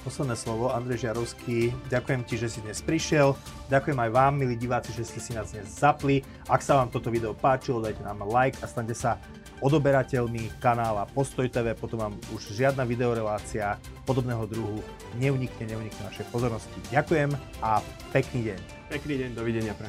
posledné 0.09 0.40
slovo. 0.40 0.73
Andrej 0.73 1.05
Žiarovský, 1.05 1.69
ďakujem 1.93 2.23
ti, 2.24 2.40
že 2.40 2.48
si 2.48 2.65
dnes 2.65 2.81
prišiel. 2.81 3.36
Ďakujem 3.69 3.98
aj 4.09 4.10
vám, 4.15 4.32
milí 4.40 4.56
diváci, 4.56 4.97
že 4.97 5.05
ste 5.05 5.20
si 5.20 5.36
nás 5.36 5.52
dnes 5.52 5.69
zapli. 5.69 6.24
Ak 6.48 6.65
sa 6.65 6.81
vám 6.81 6.89
toto 6.89 7.12
video 7.12 7.36
páčilo, 7.36 7.85
dajte 7.85 8.01
nám 8.01 8.24
like 8.24 8.56
a 8.65 8.66
stante 8.70 8.97
sa 8.97 9.20
odoberateľmi 9.60 10.60
kanála 10.62 11.06
Postoj 11.10 11.47
TV, 11.51 11.74
potom 11.74 11.98
vám 11.98 12.14
už 12.35 12.55
žiadna 12.55 12.86
videorelácia 12.86 13.78
podobného 14.06 14.47
druhu 14.47 14.80
neunikne, 15.18 15.66
neunikne 15.66 16.02
našej 16.09 16.26
pozornosti. 16.30 16.78
Ďakujem 16.90 17.35
a 17.62 17.82
pekný 18.14 18.55
deň. 18.55 18.59
Pekný 18.89 19.14
deň, 19.26 19.30
dovidenia 19.36 19.74
pre 19.76 19.89